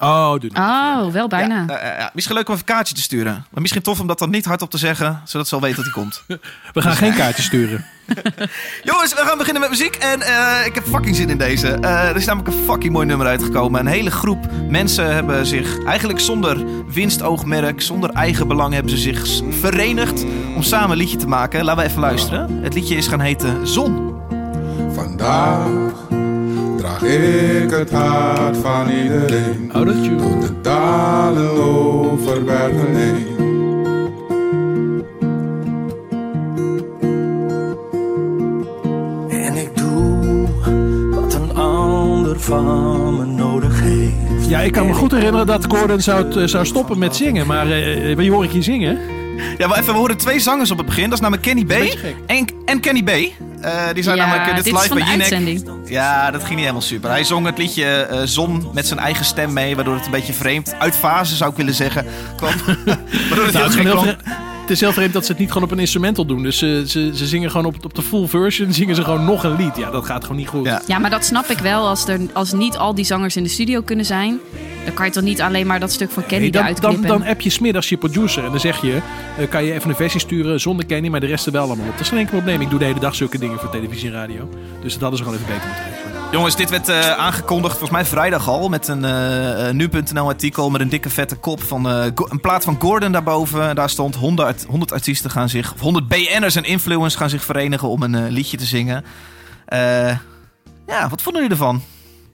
Oh, 0.00 0.30
doe 0.30 0.40
niet. 0.40 0.58
Oh, 0.58 1.12
wel 1.12 1.28
bijna. 1.28 1.64
Ja, 1.66 1.76
eh, 1.76 1.90
eh, 1.90 1.98
ja. 1.98 2.10
Misschien 2.14 2.36
leuk 2.36 2.48
om 2.48 2.54
even 2.54 2.66
een 2.68 2.74
kaartje 2.74 2.94
te 2.94 3.02
sturen. 3.02 3.46
Maar 3.50 3.60
misschien 3.60 3.82
tof 3.82 4.00
om 4.00 4.06
dat 4.06 4.18
dan 4.18 4.30
niet 4.30 4.44
hardop 4.44 4.70
te 4.70 4.78
zeggen, 4.78 5.20
zodat 5.24 5.48
ze 5.48 5.54
al 5.54 5.60
weten 5.60 5.76
dat 5.76 5.84
hij 5.84 5.94
komt. 5.94 6.24
We 6.72 6.82
gaan 6.82 6.96
geen 6.96 7.14
kaartjes 7.14 7.44
sturen. 7.44 7.84
Jongens, 8.90 9.14
we 9.14 9.20
gaan 9.20 9.38
beginnen 9.38 9.60
met 9.62 9.70
muziek. 9.70 9.94
En 9.94 10.22
eh, 10.22 10.66
ik 10.66 10.74
heb 10.74 10.84
fucking 10.84 11.16
zin 11.16 11.30
in 11.30 11.38
deze. 11.38 11.68
Eh, 11.68 12.08
er 12.08 12.16
is 12.16 12.24
namelijk 12.24 12.54
een 12.54 12.64
fucking 12.64 12.92
mooi 12.92 13.06
nummer 13.06 13.26
uitgekomen. 13.26 13.80
Een 13.80 13.86
hele 13.86 14.10
groep 14.10 14.46
mensen 14.68 15.14
hebben 15.14 15.46
zich 15.46 15.84
eigenlijk 15.84 16.20
zonder 16.20 16.64
winstoogmerk, 16.92 17.82
zonder 17.82 18.10
eigen 18.10 18.48
belang, 18.48 18.74
hebben 18.74 18.92
ze 18.92 18.98
zich 18.98 19.42
verenigd 19.50 20.24
om 20.56 20.62
samen 20.62 20.90
een 20.90 20.96
liedje 20.96 21.16
te 21.16 21.28
maken. 21.28 21.64
Laten 21.64 21.82
we 21.82 21.88
even 21.88 22.00
luisteren. 22.00 22.62
Het 22.62 22.74
liedje 22.74 22.96
is 22.96 23.06
gaan 23.06 23.20
heten 23.20 23.66
Zon. 23.66 24.18
Vandaag 24.94 26.09
draag 26.80 27.02
ik 27.02 27.70
het 27.70 27.90
hart 27.90 28.56
van 28.56 28.88
iedereen. 28.90 29.70
You. 29.72 30.40
De 30.40 30.60
dalen 30.62 31.50
over 31.50 32.44
bergen 32.44 32.96
heen. 32.96 33.26
En 39.30 39.56
ik 39.56 39.76
doe 39.76 40.46
wat 41.10 41.34
een 41.34 41.56
ander 41.56 42.40
van 42.40 43.16
me 43.16 43.24
nodig 43.24 43.80
heeft. 43.80 44.48
Ja, 44.48 44.60
ik 44.60 44.72
kan 44.72 44.86
me 44.86 44.92
goed 44.92 45.10
herinneren 45.10 45.46
dat 45.46 45.64
Gordon 45.68 46.00
zou, 46.00 46.48
zou 46.48 46.66
stoppen 46.66 46.98
met 46.98 47.16
zingen. 47.16 47.46
Maar 47.46 47.70
eh, 47.70 48.16
wie 48.16 48.30
hoor 48.30 48.44
ik 48.44 48.52
je 48.52 48.62
zingen? 48.62 48.98
Ja, 49.58 49.66
maar 49.66 49.78
even, 49.78 49.92
we 49.92 49.98
horen 49.98 50.16
twee 50.16 50.40
zangers 50.40 50.70
op 50.70 50.78
het 50.78 50.86
begin. 50.86 51.04
Dat 51.04 51.12
is 51.12 51.20
namelijk 51.20 51.46
Kenny 51.46 51.64
B. 51.64 51.72
En, 52.26 52.44
en 52.64 52.80
Kenny 52.80 53.02
B. 53.02 53.08
Eh, 53.08 53.72
die 53.92 54.02
zijn 54.02 54.16
Ja, 54.16 54.26
namelijk 54.26 54.48
eh, 54.48 54.54
dit 54.54 54.64
dit 54.64 54.74
is 54.74 54.82
is 54.82 54.90
live 54.90 55.06
van 55.06 55.18
bij 55.18 55.28
de 55.28 55.34
Jinek. 55.34 55.79
Ja, 55.90 56.30
dat 56.30 56.40
ging 56.40 56.50
niet 56.54 56.60
helemaal 56.60 56.80
super. 56.82 57.10
Hij 57.10 57.24
zong 57.24 57.46
het 57.46 57.58
liedje 57.58 57.84
eh, 57.84 58.20
Zon 58.24 58.70
met 58.72 58.86
zijn 58.86 59.00
eigen 59.00 59.24
stem 59.24 59.52
mee, 59.52 59.74
waardoor 59.74 59.94
het 59.94 60.04
een 60.04 60.10
beetje 60.10 60.32
vreemd 60.32 60.74
uit 60.78 60.96
fase 60.96 61.36
zou 61.36 61.50
ik 61.50 61.56
willen 61.56 61.74
zeggen. 61.74 62.06
kwam. 62.36 62.52
waardoor 63.28 63.44
het 63.44 63.52
Nou, 63.52 63.80
heel 63.80 63.98
gek 63.98 64.16
het 64.70 64.78
is 64.78 64.84
heel 64.84 64.94
vreemd 64.94 65.12
dat 65.12 65.24
ze 65.24 65.30
het 65.30 65.40
niet 65.40 65.48
gewoon 65.52 65.64
op 65.64 65.70
een 65.70 65.78
instrumental 65.78 66.24
doen. 66.26 66.42
Dus 66.42 66.58
ze, 66.58 66.82
ze, 66.86 67.10
ze 67.14 67.26
zingen 67.26 67.50
gewoon 67.50 67.66
op, 67.66 67.84
op 67.84 67.94
de 67.94 68.02
full 68.02 68.26
version, 68.26 68.72
zingen 68.72 68.94
ze 68.94 69.04
gewoon 69.04 69.24
nog 69.24 69.44
een 69.44 69.56
lied. 69.56 69.76
Ja, 69.76 69.90
dat 69.90 70.04
gaat 70.04 70.22
gewoon 70.22 70.36
niet 70.36 70.48
goed. 70.48 70.64
Ja. 70.64 70.82
Ja, 70.86 70.98
maar 70.98 71.10
dat 71.10 71.24
snap 71.24 71.46
ik 71.46 71.58
wel. 71.58 71.88
Als, 71.88 72.08
er, 72.08 72.20
als 72.32 72.52
niet 72.52 72.76
al 72.76 72.94
die 72.94 73.04
zangers 73.04 73.36
in 73.36 73.42
de 73.42 73.48
studio 73.48 73.80
kunnen 73.82 74.04
zijn... 74.04 74.38
dan 74.84 74.94
kan 74.94 75.06
je 75.06 75.12
toch 75.12 75.22
niet 75.22 75.40
alleen 75.40 75.66
maar 75.66 75.80
dat 75.80 75.92
stuk 75.92 76.10
van 76.10 76.26
Kenny 76.26 76.42
Nee, 76.42 76.50
dan, 76.50 76.62
eruit 76.62 76.80
dan, 76.80 76.90
knippen. 76.90 77.18
dan 77.18 77.28
app 77.28 77.40
je 77.40 77.50
smiddags 77.50 77.88
je 77.88 77.96
producer 77.96 78.44
en 78.44 78.50
dan 78.50 78.60
zeg 78.60 78.80
je... 78.80 79.00
eh, 79.38 79.48
kan 79.48 79.64
je 79.64 79.72
even 79.72 79.90
een 79.90 79.96
versie 79.96 80.20
sturen 80.20 80.60
zonder 80.60 80.86
Kenny, 80.86 81.08
maar 81.08 81.20
de 81.20 81.26
rest 81.26 81.46
er 81.46 81.52
wel 81.52 81.62
allemaal 81.62 81.86
op. 81.86 81.92
Dat 81.92 82.00
is 82.00 82.08
geen 82.08 82.18
enkel 82.18 82.36
probleem. 82.36 82.60
Ik 82.60 82.70
doe 82.70 82.78
de 82.78 82.84
hele 82.84 83.00
dag 83.00 83.14
zulke 83.14 83.38
dingen 83.38 83.58
voor 83.58 83.70
televisie 83.70 84.08
en 84.08 84.14
radio. 84.14 84.48
Dus 84.82 84.92
dat 84.92 85.00
hadden 85.00 85.18
ze 85.18 85.24
gewoon 85.24 85.38
even 85.40 85.54
beter 85.54 85.68
moeten. 85.68 85.99
Jongens, 86.32 86.56
dit 86.56 86.70
werd 86.70 86.88
eh, 86.88 87.10
aangekondigd 87.10 87.70
volgens 87.78 87.90
mij 87.90 88.04
vrijdag 88.04 88.48
al 88.48 88.68
met 88.68 88.88
een 88.88 89.04
eh, 89.04 89.68
eh, 89.68 89.74
nu.nl 89.74 90.28
artikel 90.28 90.70
met 90.70 90.80
een 90.80 90.88
dikke 90.88 91.10
vette 91.10 91.36
kop 91.36 91.62
van 91.62 91.84
een 91.84 92.40
plaat 92.40 92.64
van 92.64 92.80
Gordon 92.80 93.12
daarboven. 93.12 93.68
En 93.68 93.74
Daar 93.74 93.90
stond 93.90 94.14
100, 94.14 94.64
100 94.64 94.92
artiesten 94.92 95.30
gaan 95.30 95.48
zich, 95.48 95.72
of 95.72 95.80
100 95.80 96.08
BN'ers 96.08 96.56
en 96.56 96.64
influencers 96.64 97.14
gaan 97.14 97.30
zich 97.30 97.44
verenigen 97.44 97.88
om 97.88 98.02
een 98.02 98.30
liedje 98.30 98.56
te 98.56 98.64
zingen. 98.64 99.04
Ja, 100.86 101.08
wat 101.08 101.22
vonden 101.22 101.42
jullie 101.42 101.56
ervan? 101.56 101.82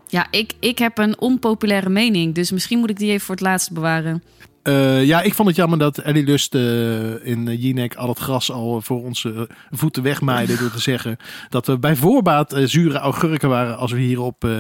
Ja, 0.06 0.26
ik, 0.30 0.52
ik 0.60 0.78
heb 0.78 0.98
een 0.98 1.20
onpopulaire 1.20 1.88
mening. 1.88 2.34
Dus 2.34 2.50
misschien 2.50 2.78
moet 2.78 2.90
ik 2.90 2.98
die 2.98 3.10
even 3.10 3.26
voor 3.26 3.34
het 3.34 3.44
laatst 3.44 3.72
bewaren. 3.72 4.22
Eh, 4.66 5.04
ja, 5.04 5.22
ik 5.22 5.34
vond 5.34 5.48
het 5.48 5.56
jammer 5.56 5.78
dat 5.78 5.98
Ellie 5.98 6.24
Lust 6.24 6.54
eh, 6.54 7.26
in 7.26 7.46
uh, 7.46 7.62
Jinek 7.62 7.94
al 7.94 8.08
het 8.08 8.18
gras 8.18 8.50
al 8.50 8.80
voor 8.80 9.04
onze 9.04 9.48
voeten 9.70 10.02
wegmaaide. 10.02 10.56
door 10.56 10.70
te 10.70 10.80
zeggen 10.80 11.16
dat 11.48 11.66
we 11.66 11.78
bij 11.78 11.96
voorbaat 11.96 12.52
eh, 12.52 12.64
zure 12.64 12.98
augurken 12.98 13.48
waren 13.48 13.76
als 13.76 13.92
we 13.92 14.00
hierop 14.00 14.44
eh, 14.44 14.50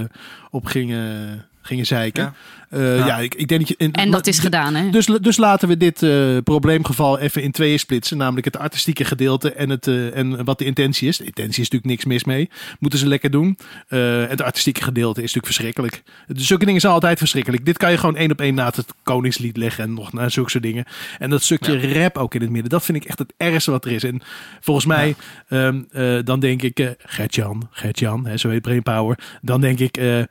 op 0.50 0.66
gingen, 0.66 1.44
gingen 1.66 1.86
zeiken. 1.86 2.22
Ja. 2.22 2.34
Eh, 2.70 3.06
ja. 3.06 3.18
ik, 3.18 3.34
ik 3.34 3.48
denk 3.48 3.60
dat 3.60 3.68
je... 3.68 3.88
En 3.92 4.10
dat 4.10 4.26
is 4.26 4.38
gedaan, 4.38 4.74
hè? 4.74 4.90
Dus, 4.90 5.06
dus 5.06 5.36
laten 5.36 5.68
we 5.68 5.76
dit 5.76 6.02
eh, 6.02 6.36
probleemgeval 6.44 7.18
even 7.18 7.42
in 7.42 7.50
tweeën 7.50 7.78
splitsen. 7.78 8.16
Namelijk 8.16 8.44
het 8.44 8.58
artistieke 8.58 9.04
gedeelte 9.04 9.52
en, 9.52 9.70
het, 9.70 9.86
eh, 9.86 10.16
en 10.16 10.44
wat 10.44 10.58
de 10.58 10.64
intentie 10.64 11.08
is. 11.08 11.16
De 11.16 11.24
intentie 11.24 11.62
is 11.62 11.70
natuurlijk 11.70 11.84
niks 11.84 12.04
mis 12.04 12.24
mee. 12.24 12.50
Moeten 12.78 12.98
ze 12.98 13.06
lekker 13.06 13.30
doen. 13.30 13.58
Eh, 13.88 14.26
het 14.28 14.42
artistieke 14.42 14.82
gedeelte 14.82 15.22
is 15.22 15.34
natuurlijk 15.34 15.54
verschrikkelijk. 15.54 16.02
Dus 16.26 16.46
zulke 16.46 16.64
dingen 16.64 16.80
zijn 16.80 16.92
altijd 16.92 17.18
verschrikkelijk. 17.18 17.64
Dit 17.64 17.76
kan 17.76 17.90
je 17.90 17.98
gewoon 17.98 18.16
één 18.16 18.30
op 18.30 18.40
één 18.40 18.54
na 18.54 18.66
het 18.74 18.94
Koningslied 19.02 19.56
leggen. 19.56 19.84
En 19.84 19.94
nog 19.94 20.12
naar 20.12 20.30
zulke 20.30 20.50
soort 20.50 20.62
dingen. 20.62 20.84
En 21.18 21.30
dat 21.30 21.42
stukje 21.42 21.92
rap 21.92 22.18
ook 22.18 22.34
in 22.34 22.40
het 22.40 22.50
midden. 22.50 22.70
Dat 22.70 22.84
vind 22.84 22.98
ik 22.98 23.04
echt 23.04 23.18
het 23.18 23.32
ergste 23.36 23.70
wat 23.70 23.84
er 23.84 23.92
is. 23.92 24.04
En 24.04 24.20
volgens 24.60 24.86
mij, 24.86 25.14
ehm, 25.48 25.82
eh, 25.90 26.18
dan 26.24 26.40
denk 26.40 26.62
ik... 26.62 26.78
eh 26.78 26.88
Gert-Jan, 26.98 27.68
Gert-Jan, 27.70 28.26
hè, 28.26 28.36
zo 28.36 28.48
heet 28.48 28.62
Brainpower. 28.62 29.18
Dan 29.42 29.60
denk 29.60 29.78
ik, 29.78 29.96
eh, 29.96 30.20
eh, 30.20 30.26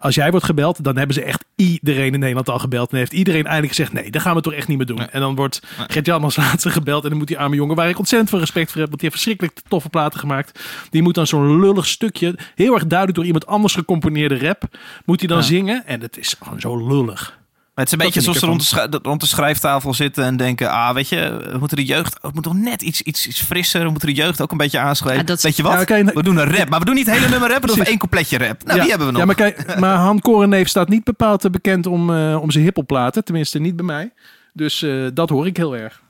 als 0.00 0.14
jij 0.14 0.30
wordt 0.30 0.46
gebeld... 0.46 0.69
dan 0.76 0.96
hebben 0.96 1.14
ze 1.14 1.22
echt 1.22 1.44
iedereen 1.56 2.12
in 2.12 2.18
Nederland 2.20 2.48
al 2.48 2.58
gebeld. 2.58 2.90
En 2.92 2.96
heeft 2.98 3.12
iedereen 3.12 3.44
eindelijk 3.44 3.68
gezegd... 3.74 3.92
nee, 3.92 4.10
dat 4.10 4.22
gaan 4.22 4.34
we 4.34 4.40
toch 4.40 4.52
echt 4.52 4.68
niet 4.68 4.76
meer 4.76 4.86
doen. 4.86 4.96
Nee. 4.96 5.06
En 5.06 5.20
dan 5.20 5.34
wordt 5.34 5.62
Gert-Jan 5.88 6.24
als 6.24 6.36
laatste 6.46 6.70
gebeld. 6.70 7.02
En 7.02 7.08
dan 7.08 7.18
moet 7.18 7.26
die 7.28 7.38
arme 7.38 7.56
jongen, 7.56 7.76
waar 7.76 7.88
ik 7.88 7.98
ontzettend 7.98 8.30
veel 8.30 8.38
respect 8.38 8.70
voor 8.70 8.80
heb... 8.80 8.88
want 8.88 9.00
die 9.00 9.10
heeft 9.10 9.22
verschrikkelijk 9.22 9.68
toffe 9.68 9.88
platen 9.88 10.20
gemaakt. 10.20 10.60
Die 10.90 11.02
moet 11.02 11.14
dan 11.14 11.26
zo'n 11.26 11.60
lullig 11.60 11.86
stukje... 11.86 12.38
heel 12.54 12.74
erg 12.74 12.86
duidelijk 12.86 13.16
door 13.18 13.26
iemand 13.26 13.46
anders 13.46 13.74
gecomponeerde 13.74 14.38
rap... 14.38 14.62
moet 15.04 15.18
hij 15.20 15.28
dan 15.28 15.38
Ja. 15.38 15.44
zingen. 15.44 15.86
En 15.86 16.00
het 16.00 16.18
is 16.18 16.36
gewoon 16.42 16.60
zo 16.60 16.86
lullig. 16.88 17.38
Maar 17.74 17.84
het 17.84 17.94
is 17.94 18.00
een 18.00 18.04
beetje 18.04 18.20
zoals 18.20 18.60
ik 18.60 18.68
ze 18.68 18.76
rond 18.80 19.06
rond 19.06 19.20
de 19.20 19.26
schrijftafel 19.26 19.94
zitten 19.94 20.24
en 20.24 20.36
denken... 20.36 20.70
ah, 20.70 20.94
weet 20.94 21.08
je, 21.08 21.48
we 21.52 21.58
moeten 21.58 21.76
de 21.76 21.84
jeugd... 21.84 22.18
Het 22.20 22.34
moet 22.34 22.42
toch 22.42 22.54
net 22.54 22.82
iets, 22.82 23.02
iets, 23.02 23.26
iets 23.26 23.40
frisser. 23.42 23.84
We 23.84 23.90
moeten 23.90 24.08
de 24.08 24.14
jeugd 24.14 24.40
ook 24.40 24.50
een 24.50 24.56
beetje 24.56 24.78
aanschrijven. 24.78 25.26
Ja, 25.26 25.36
weet 25.40 25.56
je 25.56 25.62
wat? 25.62 25.72
Ja, 25.72 25.84
kijk, 25.84 26.12
we 26.12 26.22
doen 26.22 26.36
een 26.36 26.56
rap. 26.56 26.68
Maar 26.68 26.78
we 26.78 26.84
doen 26.84 26.94
niet 26.94 27.06
het 27.06 27.14
hele 27.14 27.28
nummer 27.28 27.48
rap. 27.50 27.60
We 27.60 27.66
doen 27.66 27.84
één 27.84 27.98
coupletje 27.98 28.38
rap. 28.38 28.64
Nou, 28.64 28.76
ja. 28.76 28.82
die 28.82 28.90
hebben 28.90 29.06
we 29.06 29.12
nog. 29.12 29.20
Ja, 29.20 29.26
maar, 29.26 29.34
kijk, 29.34 29.78
maar 29.78 29.96
Han 29.96 30.20
Korenneef 30.20 30.68
staat 30.68 30.88
niet 30.88 31.04
bepaald 31.04 31.50
bekend 31.50 31.86
om, 31.86 32.14
eh, 32.14 32.40
om 32.40 32.50
zijn 32.50 32.64
hippelplaten. 32.64 33.24
Tenminste, 33.24 33.58
niet 33.58 33.76
bij 33.76 33.84
mij. 33.84 34.12
Dus 34.52 34.82
eh, 34.82 35.06
dat 35.14 35.28
hoor 35.28 35.46
ik 35.46 35.56
heel 35.56 35.76
erg. 35.76 36.00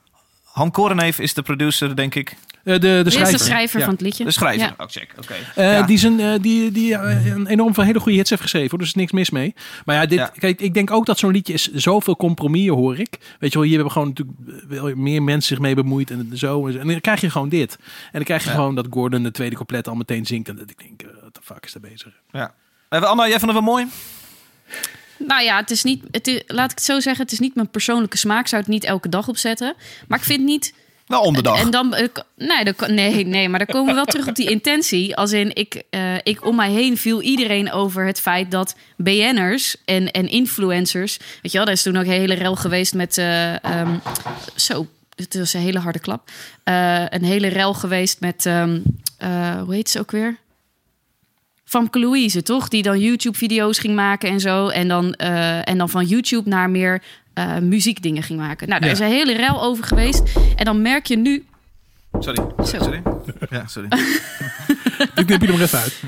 Han 0.51 0.71
Koreneef 0.71 1.19
is 1.19 1.33
de 1.33 1.41
producer, 1.41 1.95
denk 1.95 2.15
ik. 2.15 2.35
Eh, 2.63 2.73
de, 2.73 2.79
de 2.79 3.01
is 3.05 3.13
schrijver. 3.13 3.37
de 3.37 3.43
schrijver 3.43 3.79
Ja. 3.79 3.85
van 3.85 3.93
het 3.93 4.03
liedje. 4.03 4.23
De 4.23 4.31
schrijver. 4.31 4.67
Ja. 4.67 4.73
Oh, 4.77 4.87
check. 4.87 5.13
Oké. 5.17 5.33
Eh, 5.55 5.73
Ja. 5.73 5.81
Die, 5.81 5.97
zijn, 5.97 6.19
eh, 6.19 6.33
die, 6.41 6.71
die 6.71 6.93
een 6.93 7.47
enorm 7.47 7.73
veel 7.73 7.83
hele 7.83 7.99
goede 7.99 8.17
hits 8.17 8.29
heeft 8.29 8.41
geschreven. 8.41 8.69
hoor, 8.69 8.79
Dus 8.79 8.87
er 8.87 8.93
is 8.95 8.99
niks 9.01 9.11
mis 9.11 9.29
mee. 9.29 9.53
Maar 9.85 9.95
ja, 9.95 10.05
dit, 10.05 10.17
Ja. 10.19 10.31
Kijk, 10.37 10.61
ik 10.61 10.73
denk 10.73 10.91
ook 10.91 11.05
dat 11.05 11.19
zo'n 11.19 11.31
liedje 11.31 11.53
is 11.53 11.71
zoveel 11.73 12.15
compromissen, 12.15 12.73
hoor 12.73 12.97
ik. 12.99 13.17
Weet 13.39 13.51
je 13.51 13.57
wel, 13.57 13.67
hier 13.67 13.75
hebben 13.75 13.93
gewoon 13.93 14.07
natuurlijk 14.07 14.95
meer 14.97 15.23
mensen 15.23 15.47
zich 15.55 15.59
mee 15.59 15.75
bemoeid. 15.75 16.11
En 16.11 16.31
zo. 16.33 16.67
En 16.67 16.87
dan 16.87 17.01
krijg 17.01 17.21
je 17.21 17.29
gewoon 17.29 17.49
dit. 17.49 17.77
En 17.81 17.87
dan 18.11 18.23
krijg 18.23 18.43
je 18.43 18.49
Ja. 18.49 18.55
gewoon 18.55 18.75
dat 18.75 18.87
Gordon 18.89 19.23
de 19.23 19.31
tweede 19.31 19.55
couplet 19.55 19.87
al 19.87 19.95
meteen 19.95 20.25
zingt. 20.25 20.49
En 20.49 20.55
dat 20.55 20.69
ik 20.69 20.77
denk, 20.79 21.01
what 21.21 21.33
the 21.33 21.39
fuck 21.43 21.65
is 21.65 21.71
daar 21.73 21.81
bezig? 21.91 22.13
Ja. 22.31 22.53
Anna, 22.89 23.27
jij 23.27 23.39
vond 23.39 23.51
het 23.51 23.63
wel 23.63 23.73
mooi? 23.73 23.85
Nou 25.27 25.43
ja, 25.43 25.57
het 25.57 25.71
is 25.71 25.83
niet, 25.83 26.03
het 26.11 26.27
is, 26.27 26.41
laat 26.47 26.71
ik 26.71 26.77
het 26.77 26.85
zo 26.85 26.99
zeggen, 26.99 27.23
het 27.23 27.31
is 27.31 27.39
niet 27.39 27.55
mijn 27.55 27.69
persoonlijke 27.69 28.17
smaak. 28.17 28.41
Ik 28.41 28.47
zou 28.47 28.61
het 28.61 28.71
niet 28.71 28.83
elke 28.83 29.09
dag 29.09 29.27
opzetten. 29.27 29.73
Maar 30.07 30.19
ik 30.19 30.25
vind 30.25 30.43
niet. 30.43 30.73
Wel 31.07 31.21
om 31.21 31.33
de 31.33 31.41
dag. 31.41 31.59
En 31.59 31.71
dan, 31.71 31.93
eh, 31.93 32.07
nee, 32.37 32.63
dan, 32.63 32.93
nee, 32.93 33.25
nee, 33.25 33.49
maar 33.49 33.59
dan 33.59 33.67
komen 33.67 33.89
we 33.89 33.95
wel 33.95 34.05
terug 34.05 34.27
op 34.27 34.35
die 34.35 34.49
intentie. 34.57 35.15
Als 35.15 35.31
in, 35.31 35.55
ik, 35.55 35.83
eh, 35.89 36.15
ik 36.23 36.45
om 36.45 36.55
mij 36.55 36.71
heen 36.71 36.97
viel 36.97 37.21
iedereen 37.21 37.71
over 37.71 38.05
het 38.05 38.19
feit 38.19 38.51
dat 38.51 38.75
BN'ers 38.97 39.75
en, 39.85 40.11
en 40.11 40.27
influencers... 40.27 41.17
Weet 41.41 41.51
je 41.51 41.57
wel, 41.57 41.65
daar 41.65 41.75
is 41.75 41.81
toen 41.81 41.97
ook 41.97 42.03
een 42.05 42.11
hele 42.11 42.33
rel 42.33 42.55
geweest 42.55 42.93
met... 42.93 43.17
eh, 43.17 43.63
ehm, 43.63 43.97
zo, 44.55 44.87
het 45.15 45.35
was 45.35 45.53
een 45.53 45.61
hele 45.61 45.79
harde 45.79 45.99
klap. 45.99 46.29
Een 47.09 47.23
hele 47.23 47.47
rel 47.47 47.73
geweest 47.73 48.19
met... 48.19 48.45
ehm, 48.45 48.79
eh, 49.21 49.61
hoe 49.61 49.73
heet 49.73 49.89
ze 49.89 49.99
ook 49.99 50.11
weer? 50.11 50.37
Famke 51.71 51.99
Louise, 51.99 52.41
toch? 52.43 52.67
Die 52.67 52.81
dan 52.83 52.99
YouTube-video's 52.99 53.79
ging 53.79 53.95
maken 53.95 54.29
en 54.29 54.39
zo. 54.39 54.67
En 54.67 54.87
dan, 54.87 55.13
eh, 55.13 55.69
en 55.69 55.77
dan 55.77 55.89
van 55.89 56.05
YouTube 56.05 56.49
naar 56.49 56.69
meer 56.69 57.01
eh, 57.33 57.57
muziekdingen 57.57 58.23
ging 58.23 58.39
maken. 58.39 58.67
Nou, 58.67 58.79
daar 58.79 58.89
Ja. 58.89 58.95
is 58.95 59.01
een 59.01 59.07
hele 59.17 59.33
rel 59.35 59.61
over 59.63 59.83
geweest. 59.83 60.23
En 60.55 60.65
dan 60.65 60.81
merk 60.81 61.05
je 61.05 61.17
nu... 61.17 61.45
Sorry. 62.19 62.43
Zo. 62.57 62.63
Sorry. 62.83 63.01
Ja, 63.49 63.67
sorry. 63.67 63.87
Ik 65.15 65.25
knip 65.25 65.41
je 65.41 65.47
er 65.47 65.53
maar 65.53 65.61
even 65.61 65.79
uit. 65.79 66.01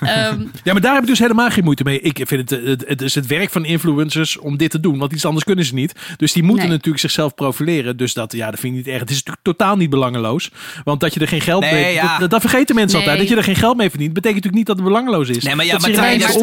ehm, 0.00 0.40
Ja, 0.62 0.72
maar 0.72 0.80
daar 0.82 0.92
heb 0.94 1.02
ik 1.02 1.08
dus 1.08 1.18
helemaal 1.18 1.50
geen 1.50 1.64
moeite 1.64 1.84
mee. 1.84 2.00
Ik 2.00 2.20
vind 2.26 2.50
het, 2.50 2.64
het, 2.64 2.84
het 2.88 3.00
is 3.02 3.14
het 3.14 3.26
werk 3.26 3.50
van 3.50 3.64
influencers 3.64 4.38
om 4.38 4.56
dit 4.56 4.70
te 4.70 4.80
doen. 4.80 4.98
Want 4.98 5.12
iets 5.12 5.24
anders 5.24 5.44
kunnen 5.44 5.64
ze 5.64 5.74
niet. 5.74 5.92
Dus 6.16 6.32
die 6.32 6.42
moeten 6.42 6.62
Nee. 6.64 6.72
natuurlijk 6.72 7.00
zichzelf 7.02 7.34
profileren. 7.34 7.96
Dus 7.96 8.14
dat, 8.14 8.32
ja, 8.32 8.50
dat 8.50 8.60
vind 8.60 8.72
ik 8.72 8.78
niet 8.84 8.88
erg. 8.88 9.00
Het 9.00 9.10
is 9.10 9.16
natuurlijk 9.16 9.44
totaal 9.44 9.76
niet 9.76 9.90
belangeloos. 9.90 10.50
Want 10.84 11.00
dat 11.00 11.14
je 11.14 11.20
er 11.20 11.28
geen 11.28 11.40
geld 11.40 11.60
Nee, 11.62 11.72
mee... 11.72 11.94
ja. 11.94 12.18
Dat, 12.18 12.30
dat 12.30 12.40
vergeten 12.40 12.74
mensen 12.74 12.98
Nee. 12.98 13.08
altijd. 13.08 13.28
Dat 13.28 13.36
je 13.36 13.42
er 13.42 13.48
geen 13.54 13.62
geld 13.62 13.76
mee 13.76 13.90
verdient. 13.90 14.12
Betekent 14.12 14.44
natuurlijk 14.44 14.68
niet 14.68 14.76
dat 14.76 14.86
het 14.86 14.94
belangeloos 14.94 15.28
is. 15.28 15.44
Nee, 15.44 15.54
maar 15.54 15.64
ja, 15.64 15.72
dat 15.72 15.80
maar 15.80 15.90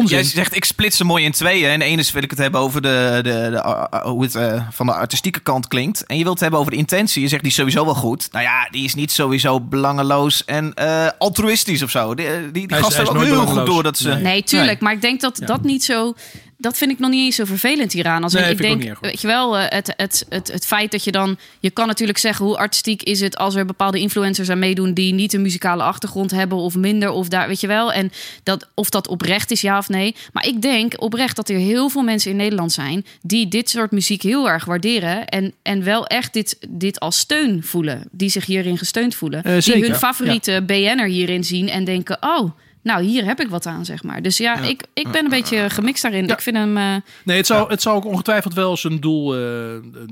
jij, 0.08 0.22
zegt 0.24 0.56
ik 0.56 0.64
split 0.64 0.94
ze 0.94 1.04
mooi 1.04 1.24
in 1.24 1.32
tweeën. 1.32 1.68
En 1.70 1.78
de 1.78 1.84
ene 1.84 2.00
is 2.00 2.12
wil 2.12 2.22
ik 2.22 2.30
het 2.30 2.38
hebben 2.38 2.60
over 2.60 2.82
de, 2.82 3.18
de, 3.22 3.30
de, 3.30 3.98
hoe 4.08 4.22
het 4.22 4.34
uh, 4.34 4.62
van 4.70 4.86
de 4.86 4.92
artistieke 4.92 5.40
kant 5.40 5.68
klinkt. 5.68 6.04
En 6.06 6.16
je 6.16 6.22
wilt 6.22 6.34
het 6.34 6.42
hebben 6.42 6.60
over 6.60 6.72
de 6.72 6.78
intentie. 6.78 7.22
Je 7.22 7.28
zegt 7.28 7.42
die 7.42 7.50
is 7.50 7.56
sowieso 7.56 7.84
wel 7.84 7.94
goed. 7.94 8.28
Nou 8.32 8.44
ja, 8.44 8.68
die 8.70 8.84
is 8.84 8.94
niet 8.94 9.10
sowieso 9.12 9.60
belangeloos 9.60 10.44
en 10.44 10.72
uh, 10.80 11.06
altruïstisch 11.18 11.69
of 11.82 11.90
zo. 11.90 12.14
Die, 12.14 12.26
die, 12.26 12.50
die 12.52 12.76
is- 12.76 12.82
gasten 12.82 13.04
hebben 13.04 13.22
ook 13.22 13.28
heel 13.28 13.46
goed 13.46 13.66
door 13.66 13.82
dat 13.82 13.98
ze... 13.98 14.08
Nee. 14.08 14.22
nee, 14.22 14.42
tuurlijk. 14.42 14.70
Nee. 14.70 14.82
Maar 14.82 14.92
ik 14.92 15.00
denk 15.00 15.20
dat 15.20 15.40
dat 15.44 15.62
niet 15.62 15.84
zo... 15.84 16.14
Dat 16.60 16.76
vind 16.76 16.90
ik 16.90 16.98
nog 16.98 17.10
niet 17.10 17.24
eens 17.24 17.36
zo 17.36 17.44
vervelend 17.44 17.92
hieraan. 17.92 18.22
Als 18.22 18.32
Nee, 18.32 18.50
ik 18.50 18.58
denk, 18.58 18.98
weet 19.00 19.20
je 19.20 19.26
wel, 19.26 19.58
eh, 19.58 19.64
het, 19.68 19.94
het, 19.96 20.26
het, 20.28 20.52
het 20.52 20.66
feit 20.66 20.90
dat 20.90 21.04
je 21.04 21.12
dan... 21.12 21.38
Je 21.60 21.70
kan 21.70 21.86
natuurlijk 21.86 22.18
zeggen 22.18 22.44
hoe 22.44 22.56
artistiek 22.56 23.02
is 23.02 23.20
het... 23.20 23.36
als 23.36 23.54
er 23.54 23.66
bepaalde 23.66 24.00
influencers 24.00 24.50
aan 24.50 24.58
meedoen... 24.58 24.94
die 24.94 25.14
niet 25.14 25.32
een 25.32 25.42
muzikale 25.42 25.82
achtergrond 25.82 26.30
hebben 26.30 26.58
of 26.58 26.76
minder. 26.76 27.10
Of 27.10 27.28
daar, 27.28 27.48
weet 27.48 27.60
je 27.60 27.66
wel. 27.66 27.92
En 27.92 28.12
dat, 28.42 28.68
of 28.74 28.90
dat 28.90 29.08
oprecht 29.08 29.50
is, 29.50 29.60
ja 29.60 29.78
of 29.78 29.88
nee. 29.88 30.14
Maar 30.32 30.46
ik 30.46 30.62
denk 30.62 31.02
oprecht 31.02 31.36
dat 31.36 31.48
er 31.48 31.56
heel 31.56 31.88
veel 31.88 32.02
mensen 32.02 32.30
in 32.30 32.36
Nederland 32.36 32.72
zijn... 32.72 33.06
die 33.22 33.48
dit 33.48 33.70
soort 33.70 33.90
muziek 33.90 34.22
heel 34.22 34.48
erg 34.48 34.64
waarderen... 34.64 35.26
en, 35.26 35.54
en 35.62 35.84
wel 35.84 36.06
echt 36.06 36.32
dit, 36.32 36.58
dit 36.68 37.00
als 37.00 37.18
steun 37.18 37.62
voelen. 37.62 38.08
Die 38.10 38.28
zich 38.28 38.46
hierin 38.46 38.78
gesteund 38.78 39.14
voelen. 39.14 39.42
Eh, 39.42 39.58
die 39.58 39.74
hun 39.74 39.84
ja. 39.84 39.94
favoriete 39.94 40.62
BN'er 40.66 41.06
hierin 41.06 41.44
zien 41.44 41.68
en 41.68 41.84
denken... 41.84 42.16
oh, 42.20 42.50
nou, 42.82 43.02
hier 43.02 43.24
heb 43.24 43.40
ik 43.40 43.48
wat 43.48 43.66
aan, 43.66 43.84
zeg 43.84 44.02
maar. 44.02 44.22
Dus 44.22 44.36
ja, 44.36 44.58
Ik, 44.58 44.82
ik 44.94 45.10
ben 45.10 45.24
een 45.24 45.30
beetje 45.30 45.70
gemixt 45.70 46.02
daarin. 46.02 46.26
Ja. 46.26 46.32
Ik 46.32 46.40
vind 46.40 46.56
hem... 46.56 46.76
eh, 46.76 46.94
Nee, 47.24 47.36
het 47.36 47.46
zal, 47.46 47.68
het 47.68 47.82
zal 47.82 47.94
ook 47.94 48.04
ongetwijfeld 48.04 48.54
wel 48.54 48.76
zijn 48.76 49.00
doel... 49.00 49.34
eh, 49.36 49.40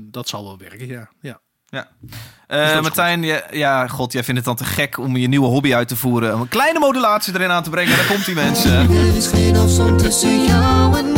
dat 0.03 0.27
zal 0.27 0.43
wel 0.43 0.57
werken, 0.57 0.87
ja. 0.87 1.09
ja. 1.21 1.39
Ja. 1.71 1.87
Uh, 2.47 2.81
Martijn, 2.81 3.23
ja, 3.23 3.41
ja, 3.51 3.87
god, 3.87 4.11
jij 4.13 4.23
vindt 4.23 4.39
het 4.45 4.57
dan 4.57 4.67
te 4.67 4.73
gek 4.73 4.97
om 4.97 5.17
je 5.17 5.27
nieuwe 5.27 5.47
hobby 5.47 5.73
uit 5.73 5.87
te 5.87 5.95
voeren. 5.95 6.33
Om 6.33 6.41
een 6.41 6.47
kleine 6.47 6.79
modulatie 6.79 7.33
erin 7.33 7.49
aan 7.49 7.63
te 7.63 7.69
brengen. 7.69 7.95
Daar 7.97 8.05
komt 8.07 8.25
die 8.25 8.35
mensen. 8.35 8.71
Er 8.89 9.15
is 9.15 9.27
geen 9.27 9.55
afstand 9.55 9.99
tussen 9.99 10.43
jou 10.45 10.97
en 10.97 11.11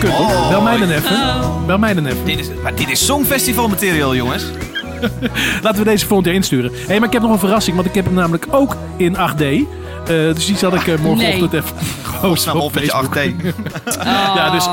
gekund. 0.00 0.12
hoor. 0.14 0.26
Oh. 0.26 0.48
Bel 0.48 0.60
mij 0.62 0.76
dan 0.78 0.90
even. 0.90 1.66
Bel 1.66 1.78
mij 1.78 1.94
dan 1.94 2.06
even. 2.06 2.24
dit, 2.24 2.38
is, 2.38 2.48
maar 2.62 2.74
dit 2.74 2.90
is 2.90 3.04
Songfestival 3.06 3.68
material, 3.68 4.14
jongens. 4.14 4.44
Laten 5.62 5.78
we 5.78 5.84
deze 5.90 6.06
volgend 6.06 6.26
jaar 6.26 6.36
insturen. 6.36 6.70
Hé, 6.72 6.84
hey, 6.86 6.98
maar 6.98 7.06
ik 7.08 7.12
heb 7.12 7.22
nog 7.22 7.30
een 7.32 7.38
verrassing. 7.38 7.76
Want 7.76 7.88
ik 7.88 7.94
heb 7.94 8.04
hem 8.04 8.14
namelijk 8.14 8.46
ook 8.50 8.76
in 8.96 9.16
8D. 9.16 9.42
Uh, 9.42 9.64
dus 10.06 10.46
die 10.46 10.56
zal 10.56 10.74
ik 10.74 10.86
uh, 10.86 10.98
morgenochtend 10.98 11.52
Nee. 11.52 11.60
even 11.60 11.74
posten 12.20 12.52
Nou, 12.52 12.64
op 12.64 12.68
op 12.68 12.74
met 12.74 12.84
je 12.84 12.90
Facebook. 12.90 13.16
8D. 13.16 13.96
Ja, 14.36 14.50
dus 14.50 14.66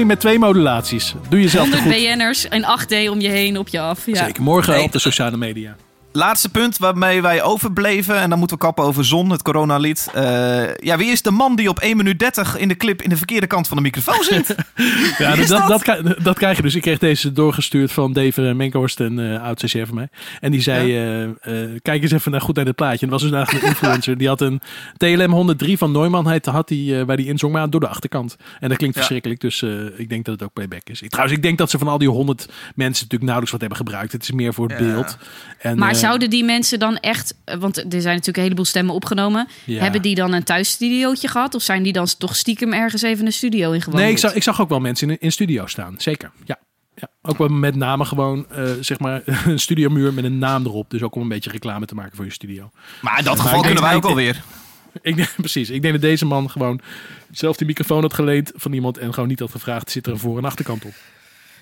8D 0.00 0.06
met 0.06 0.20
twee 0.20 0.38
modulaties. 0.38 1.14
Doe 1.28 1.40
jezelf 1.40 1.68
te 1.68 1.76
100 1.76 1.96
goed. 1.96 2.04
BN'ers 2.16 2.48
en 2.48 2.62
8D 2.62 3.10
om 3.10 3.20
je 3.20 3.28
heen, 3.28 3.58
op 3.58 3.68
je 3.68 3.80
af. 3.80 4.06
Ja. 4.06 4.24
Zeker, 4.24 4.42
morgen 4.42 4.72
Hey. 4.72 4.82
op 4.82 4.92
de 4.92 4.98
sociale 4.98 5.36
media. 5.36 5.76
Laatste 6.12 6.48
punt 6.48 6.78
waarmee 6.78 7.22
wij 7.22 7.42
overbleven. 7.42 8.16
En 8.16 8.28
dan 8.30 8.38
moeten 8.38 8.56
we 8.56 8.62
kappen 8.62 8.84
over 8.84 9.04
Zon, 9.04 9.30
het 9.30 9.42
coronalied. 9.42 10.10
Uh, 10.16 10.22
ja, 10.76 10.96
wie 10.96 11.10
is 11.10 11.22
de 11.22 11.30
man 11.30 11.56
die 11.56 11.68
op 11.68 11.78
1 11.78 11.96
minuut 11.96 12.18
30 12.18 12.56
in 12.56 12.68
de 12.68 12.76
clip 12.76 13.02
in 13.02 13.08
de 13.08 13.16
verkeerde 13.16 13.46
kant 13.46 13.68
van 13.68 13.76
de 13.76 13.82
microfoon 13.82 14.22
zit? 14.24 14.54
Ja, 15.18 15.36
dat, 15.36 15.46
dat? 15.48 15.68
dat, 15.68 15.82
krijg- 15.82 16.02
dat 16.02 16.36
krijg 16.38 16.56
je 16.56 16.62
dus. 16.62 16.74
Ik 16.74 16.82
kreeg 16.82 16.98
deze 16.98 17.32
doorgestuurd 17.32 17.92
van 17.92 18.12
Dave 18.12 18.48
eh, 18.48 18.54
Menkhorst, 18.54 19.00
een 19.00 19.18
uh, 19.18 19.42
oud 19.42 19.62
CCR 19.64 19.86
van 19.86 19.94
mij. 19.94 20.08
En 20.40 20.50
die 20.50 20.60
zei, 20.60 20.96
eh, 20.96 21.22
eh, 21.24 21.78
kijk 21.82 22.02
eens 22.02 22.12
even 22.12 22.30
naar 22.32 22.40
goed 22.40 22.56
naar 22.56 22.64
dit 22.64 22.74
plaatje. 22.74 23.06
En 23.06 23.12
dat 23.12 23.20
was 23.20 23.30
dus 23.30 23.38
eigenlijk 23.38 23.64
een 23.64 23.70
influencer. 23.70 24.18
Die 24.18 24.28
had 24.28 24.40
een 24.40 24.60
TLM 24.96 25.32
103 25.32 25.78
van 25.78 25.92
Neumann. 25.92 26.26
Hij 26.26 26.40
had 26.44 26.68
die, 26.68 26.98
eh, 26.98 27.04
waar 27.06 27.16
die 27.16 27.26
inzong, 27.26 27.52
maar 27.52 27.70
door 27.70 27.80
de 27.80 27.88
achterkant. 27.88 28.36
En 28.60 28.68
dat 28.68 28.76
klinkt 28.78 28.94
Ja. 28.96 29.02
verschrikkelijk. 29.02 29.40
Dus 29.40 29.62
eh, 29.62 29.70
ik 29.96 30.08
denk 30.08 30.24
dat 30.24 30.34
het 30.34 30.42
ook 30.42 30.52
playback 30.52 30.82
is. 30.88 31.02
Ik, 31.02 31.10
trouwens, 31.10 31.36
ik 31.36 31.42
denk 31.42 31.58
dat 31.58 31.70
ze 31.70 31.78
van 31.78 31.88
al 31.88 31.98
die 31.98 32.08
100 32.08 32.40
mensen 32.74 32.86
natuurlijk 33.04 33.22
nauwelijks 33.22 33.50
wat 33.50 33.60
hebben 33.60 33.78
gebruikt. 33.78 34.12
Het 34.12 34.22
is 34.22 34.30
meer 34.30 34.54
voor 34.54 34.68
het 34.68 34.78
Ja. 34.78 34.84
beeld. 34.86 35.18
En, 35.58 35.78
Maar 35.78 35.90
eh, 35.90 35.94
zouden 36.00 36.30
die 36.30 36.44
mensen 36.44 36.78
dan 36.78 36.96
echt... 36.96 37.34
eh, 37.44 37.56
Want 37.56 37.76
er 37.76 37.84
zijn 37.88 38.04
natuurlijk 38.04 38.36
een 38.36 38.42
heleboel 38.42 38.64
stemmen 38.64 38.94
opgenomen. 38.94 39.48
Ja. 39.64 39.82
Hebben 39.82 40.02
die 40.02 40.14
dan 40.14 40.32
een 40.32 40.44
thuisstudiootje 40.44 41.28
gehad? 41.28 41.54
Of 41.54 41.62
zijn 41.62 41.82
die 41.82 41.92
dan 41.92 42.06
toch 42.18 42.36
stiekem 42.36 42.72
ergens 42.72 43.02
even 43.02 43.26
een 43.26 43.32
studio 43.32 43.72
in 43.72 43.80
gewandeld? 43.80 44.02
Nee, 44.04 44.12
ik 44.12 44.18
zag, 44.18 44.34
ik 44.34 44.42
zag 44.42 44.60
ook 44.60 44.68
wel 44.68 44.80
mensen 44.80 45.10
in, 45.10 45.16
in 45.20 45.32
studio 45.32 45.66
staan. 45.66 45.94
Zeker, 45.98 46.30
ja. 46.44 46.58
ja. 46.94 47.08
Ook 47.22 47.38
wel 47.38 47.48
met 47.48 47.74
name 47.74 48.04
gewoon, 48.04 48.46
eh, 48.50 48.70
zeg 48.80 48.98
maar, 48.98 49.22
een 49.46 49.58
studiomuur 49.60 50.14
met 50.14 50.24
een 50.24 50.38
naam 50.38 50.64
erop. 50.66 50.90
Dus 50.90 51.02
ook 51.02 51.14
om 51.14 51.22
een 51.22 51.28
beetje 51.28 51.50
reclame 51.50 51.86
te 51.86 51.94
maken 51.94 52.16
voor 52.16 52.24
je 52.24 52.32
studio. 52.32 52.70
Maar 53.00 53.18
in 53.18 53.24
dat 53.24 53.36
Maar 53.36 53.46
geval 53.46 53.62
kunnen 53.62 53.82
wij 53.82 53.94
ook 53.94 54.04
alweer. 54.04 54.42
Ik 55.02 55.16
denk, 55.16 55.32
precies. 55.36 55.70
Ik 55.70 55.82
denk 55.82 55.94
dat 55.94 56.02
deze 56.02 56.24
man 56.26 56.50
gewoon 56.50 56.80
zelf 57.30 57.56
die 57.56 57.66
microfoon 57.66 58.02
had 58.02 58.14
geleend 58.14 58.52
van 58.54 58.72
iemand 58.72 58.98
en 58.98 59.14
gewoon 59.14 59.28
niet 59.28 59.38
had 59.38 59.50
gevraagd: 59.50 59.90
zit 59.90 60.06
er 60.06 60.12
een 60.12 60.18
voor- 60.18 60.38
en 60.38 60.44
achterkant 60.44 60.84
op? 60.84 60.92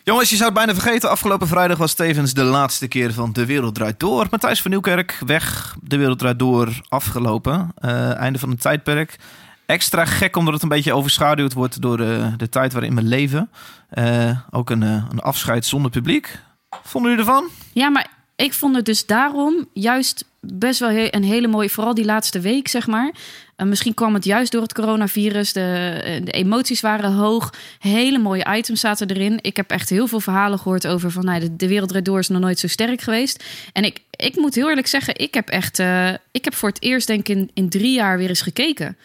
Jongens, 0.09 0.31
je 0.31 0.37
zou 0.37 0.49
het 0.49 0.59
bijna 0.59 0.75
vergeten. 0.75 1.11
Afgelopen 1.11 1.49
vrijdag 1.49 1.79
was 1.79 1.95
tevens 1.95 2.35
de 2.35 2.43
laatste 2.43 2.89
keer 2.89 3.13
van 3.13 3.33
De 3.33 3.47
Wereld 3.47 3.75
Draait 3.75 4.01
Door. 4.01 4.27
Matthijs 4.31 4.63
van 4.63 4.71
Nieuwkerk 4.71 5.21
weg. 5.27 5.77
De 5.83 5.97
Wereld 5.97 6.19
Draait 6.19 6.39
Door 6.39 6.69
afgelopen. 6.89 7.73
Eh, 7.75 8.15
einde 8.15 8.39
van 8.39 8.51
het 8.51 8.61
tijdperk. 8.61 9.19
Extra 9.67 10.05
gek 10.05 10.37
omdat 10.37 10.55
het 10.55 10.63
een 10.63 10.69
beetje 10.69 10.93
overschaduwd 10.93 11.53
wordt 11.53 11.83
door 11.83 12.01
eh, 12.01 12.27
de 12.37 12.49
tijd 12.49 12.73
waarin 12.73 12.95
we 12.95 13.03
leven. 13.03 13.51
Eh, 13.89 14.39
ook 14.51 14.71
een, 14.71 14.83
een 14.83 15.21
afscheid 15.21 15.67
zonder 15.67 15.91
publiek. 15.91 16.39
Vonden 16.83 17.11
jullie 17.11 17.27
ervan? 17.27 17.49
Ja, 17.73 17.89
maar 17.89 18.07
ik 18.37 18.53
vond 18.53 18.77
het 18.77 18.85
dus 18.85 19.07
daarom 19.07 19.69
juist 19.73 20.25
best 20.53 20.81
wel 20.81 20.91
een 20.91 21.25
hele 21.25 21.47
mooie, 21.47 21.71
vooral 21.71 21.95
die 21.95 22.05
laatste 22.05 22.41
week, 22.41 22.69
zeg 22.69 22.87
maar. 22.87 23.13
Eh, 23.57 23.67
misschien 23.67 23.95
kwam 23.95 24.15
het 24.15 24.25
juist 24.25 24.53
door 24.53 24.63
het 24.63 24.75
coronavirus. 24.75 25.53
De, 25.53 26.01
eh, 26.05 26.25
de 26.25 26.31
emoties 26.31 26.81
waren 26.81 27.13
hoog. 27.13 27.55
Hele 27.79 28.19
mooie 28.19 28.47
items 28.57 28.81
zaten 28.81 29.11
erin. 29.11 29.39
Ik 29.41 29.57
heb 29.57 29.71
echt 29.71 29.89
heel 29.89 30.07
veel 30.07 30.21
verhalen 30.21 30.59
gehoord 30.59 30.87
over 30.87 31.11
van 31.11 31.25
nou, 31.25 31.41
de, 31.41 31.57
de 31.57 31.69
wereld 31.69 32.09
is 32.19 32.29
nog 32.29 32.41
nooit 32.41 32.59
zo 32.59 32.67
sterk 32.67 33.01
geweest. 33.01 33.45
En 33.73 33.85
ik, 33.85 34.01
ik 34.11 34.37
moet 34.37 34.55
heel 34.55 34.69
eerlijk 34.69 34.87
zeggen, 34.87 35.19
ik 35.19 35.35
heb 35.35 35.49
echt, 35.49 35.79
eh, 35.79 36.11
ik 36.31 36.45
heb 36.45 36.55
voor 36.55 36.69
het 36.69 36.83
eerst 36.83 37.07
denk 37.07 37.29
ik 37.29 37.37
in, 37.37 37.51
in 37.55 37.69
drie 37.69 37.93
jaar 37.93 38.19
weer 38.19 38.29
eens 38.29 38.43
gekeken. 38.43 38.97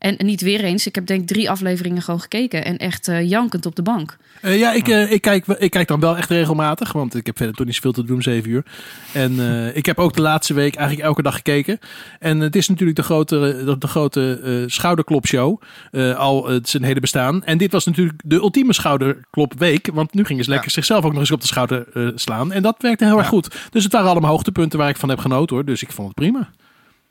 En, 0.00 0.14
niet 0.18 0.40
weer 0.40 0.64
eens. 0.64 0.86
Ik 0.86 0.94
heb 0.94 1.06
denk 1.06 1.20
ik 1.20 1.26
drie 1.26 1.50
afleveringen 1.50 2.02
gewoon 2.02 2.20
gekeken. 2.20 2.64
En 2.64 2.76
echt 2.76 3.08
eh, 3.08 3.28
jankend 3.28 3.66
op 3.66 3.76
de 3.76 3.82
bank. 3.82 4.16
Eh, 4.40 4.58
ja, 4.58 4.72
ik, 4.72 4.88
eh, 4.88 5.12
ik, 5.12 5.20
kijk, 5.22 5.46
ik 5.46 5.70
kijk 5.70 5.88
dan 5.88 6.00
wel 6.00 6.16
echt 6.16 6.30
regelmatig, 6.30 6.92
want 6.92 7.14
ik 7.14 7.26
heb 7.26 7.36
verder 7.36 7.54
toch 7.54 7.66
niet 7.66 7.74
zoveel 7.74 7.92
te 7.92 8.04
doen 8.04 8.16
om 8.16 8.22
7 8.22 8.50
uur. 8.50 8.64
En 9.12 9.40
eh, 9.40 9.76
ik 9.76 9.86
heb 9.86 9.98
ook 9.98 10.14
de 10.14 10.20
laatste 10.22 10.54
week 10.54 10.74
eigenlijk 10.74 11.08
elke 11.08 11.22
dag 11.22 11.34
gekeken. 11.34 11.78
En 12.18 12.40
het 12.40 12.56
is 12.56 12.68
natuurlijk 12.68 12.96
de 12.96 13.02
grote, 13.02 13.62
de, 13.64 13.78
de 13.78 13.86
grote 13.86 14.40
eh, 14.44 14.52
schouderklopshow, 14.66 15.60
eh, 15.90 16.16
al 16.16 16.46
het 16.48 16.68
zijn 16.68 16.82
hele 16.82 17.00
bestaan. 17.00 17.44
En 17.44 17.58
dit 17.58 17.72
was 17.72 17.84
natuurlijk 17.86 18.20
de 18.24 18.36
ultieme 18.36 18.72
schouderklopweek, 18.72 19.88
want 19.92 20.14
nu 20.14 20.24
gingen 20.24 20.44
ze 20.44 20.50
lekker 20.50 20.68
Ja. 20.68 20.74
zichzelf 20.74 21.04
ook 21.04 21.10
nog 21.12 21.20
eens 21.20 21.30
op 21.30 21.40
de 21.40 21.46
schouder 21.46 21.86
eh, 21.94 22.08
slaan. 22.14 22.52
En 22.52 22.62
dat 22.62 22.76
werkte 22.78 23.04
heel 23.04 23.18
erg 23.18 23.28
goed. 23.28 23.54
Dus 23.70 23.84
het 23.84 23.92
waren 23.92 24.10
allemaal 24.10 24.30
hoogtepunten 24.30 24.78
waar 24.78 24.88
ik 24.88 24.96
van 24.96 25.08
heb 25.08 25.18
genoten 25.18 25.56
hoor. 25.56 25.64
Dus 25.64 25.82
ik 25.82 25.92
vond 25.92 26.08
het 26.08 26.16
prima. 26.16 26.50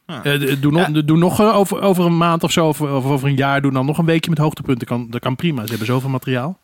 Ja. 0.10 0.24
Eh, 0.24 0.56
doe 0.62 0.72
nog, 0.72 0.92
doe 0.92 1.18
nog 1.18 1.40
eh, 1.40 1.56
over, 1.56 1.82
over 1.82 2.06
een 2.06 2.18
maand 2.18 2.44
of 2.44 2.52
zo, 2.52 2.68
of, 2.68 2.82
of 2.82 3.06
over 3.06 3.28
een 3.28 3.36
jaar, 3.36 3.62
doe 3.62 3.72
dan 3.72 3.86
nog 3.86 3.98
een 3.98 4.06
weekje 4.06 4.30
met 4.30 4.40
hoogtepunten. 4.40 4.88
Kan, 4.88 5.08
dat 5.10 5.22
kan 5.22 5.36
prima. 5.36 5.62
Ze 5.64 5.70
hebben 5.70 5.88
zoveel 5.88 6.10
materiaal. 6.10 6.58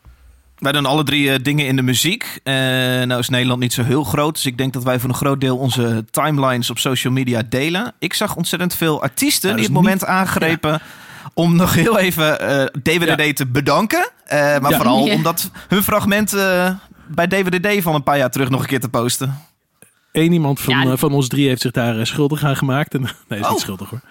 Wij 0.56 0.72
doen 0.72 0.86
alle 0.86 1.04
drie 1.04 1.32
eh, 1.32 1.40
dingen 1.42 1.68
in 1.68 1.76
de 1.76 1.82
muziek. 1.82 2.40
Eh, 2.44 2.54
nou 3.04 3.20
is 3.20 3.30
Nederland 3.30 3.60
niet 3.60 3.74
zo 3.74 3.84
heel 3.84 4.04
groot. 4.04 4.34
Dus 4.34 4.46
ik 4.46 4.58
denk 4.58 4.74
dat 4.74 4.84
wij 4.84 5.00
voor 5.00 5.10
een 5.10 5.16
groot 5.16 5.42
deel 5.42 5.58
onze 5.58 6.06
timelines 6.12 6.70
op 6.70 6.80
social 6.80 7.14
media 7.14 7.42
delen. 7.50 7.94
Ik 8.00 8.14
zag 8.14 8.36
ontzettend 8.36 8.76
veel 8.76 9.02
artiesten 9.02 9.50
Ja, 9.50 9.56
die 9.56 9.66
dat 9.66 9.74
het 9.76 9.84
moment 9.84 10.06
aangrepen... 10.06 10.82
om 11.34 11.56
nog 11.56 11.74
heel 11.74 12.00
even 12.00 12.40
eh 12.40 12.66
DWDD 12.84 13.36
te 13.36 13.46
bedanken. 13.46 14.10
Eh, 14.26 14.40
maar 14.40 14.72
Ja. 14.72 14.78
vooral 14.78 15.06
Ja. 15.06 15.14
omdat 15.14 15.52
hun 15.68 15.84
fragment 15.84 16.34
eh, 16.34 16.70
bij 17.08 17.28
DWDD 17.28 17.84
van 17.84 17.96
een 17.96 18.04
paar 18.04 18.18
jaar 18.18 18.30
terug 18.32 18.50
nog 18.50 18.62
een 18.62 18.68
keer 18.68 18.80
te 18.80 18.90
posten. 18.90 19.38
Eén 20.16 20.32
iemand 20.32 20.60
van, 20.60 20.74
Ja. 20.74 20.92
eh, 20.92 20.98
van 20.98 21.12
ons 21.14 21.28
drie 21.28 21.48
heeft 21.48 21.62
zich 21.62 21.72
daar 21.72 22.00
eh, 22.00 22.06
schuldig 22.06 22.44
aan 22.44 22.56
gemaakt. 22.56 22.94
En, 22.94 23.02
nee, 23.30 23.40
is 23.40 23.46
Oh. 23.46 23.52
niet 23.52 23.60
schuldig 23.60 23.90
hoor. 23.90 24.02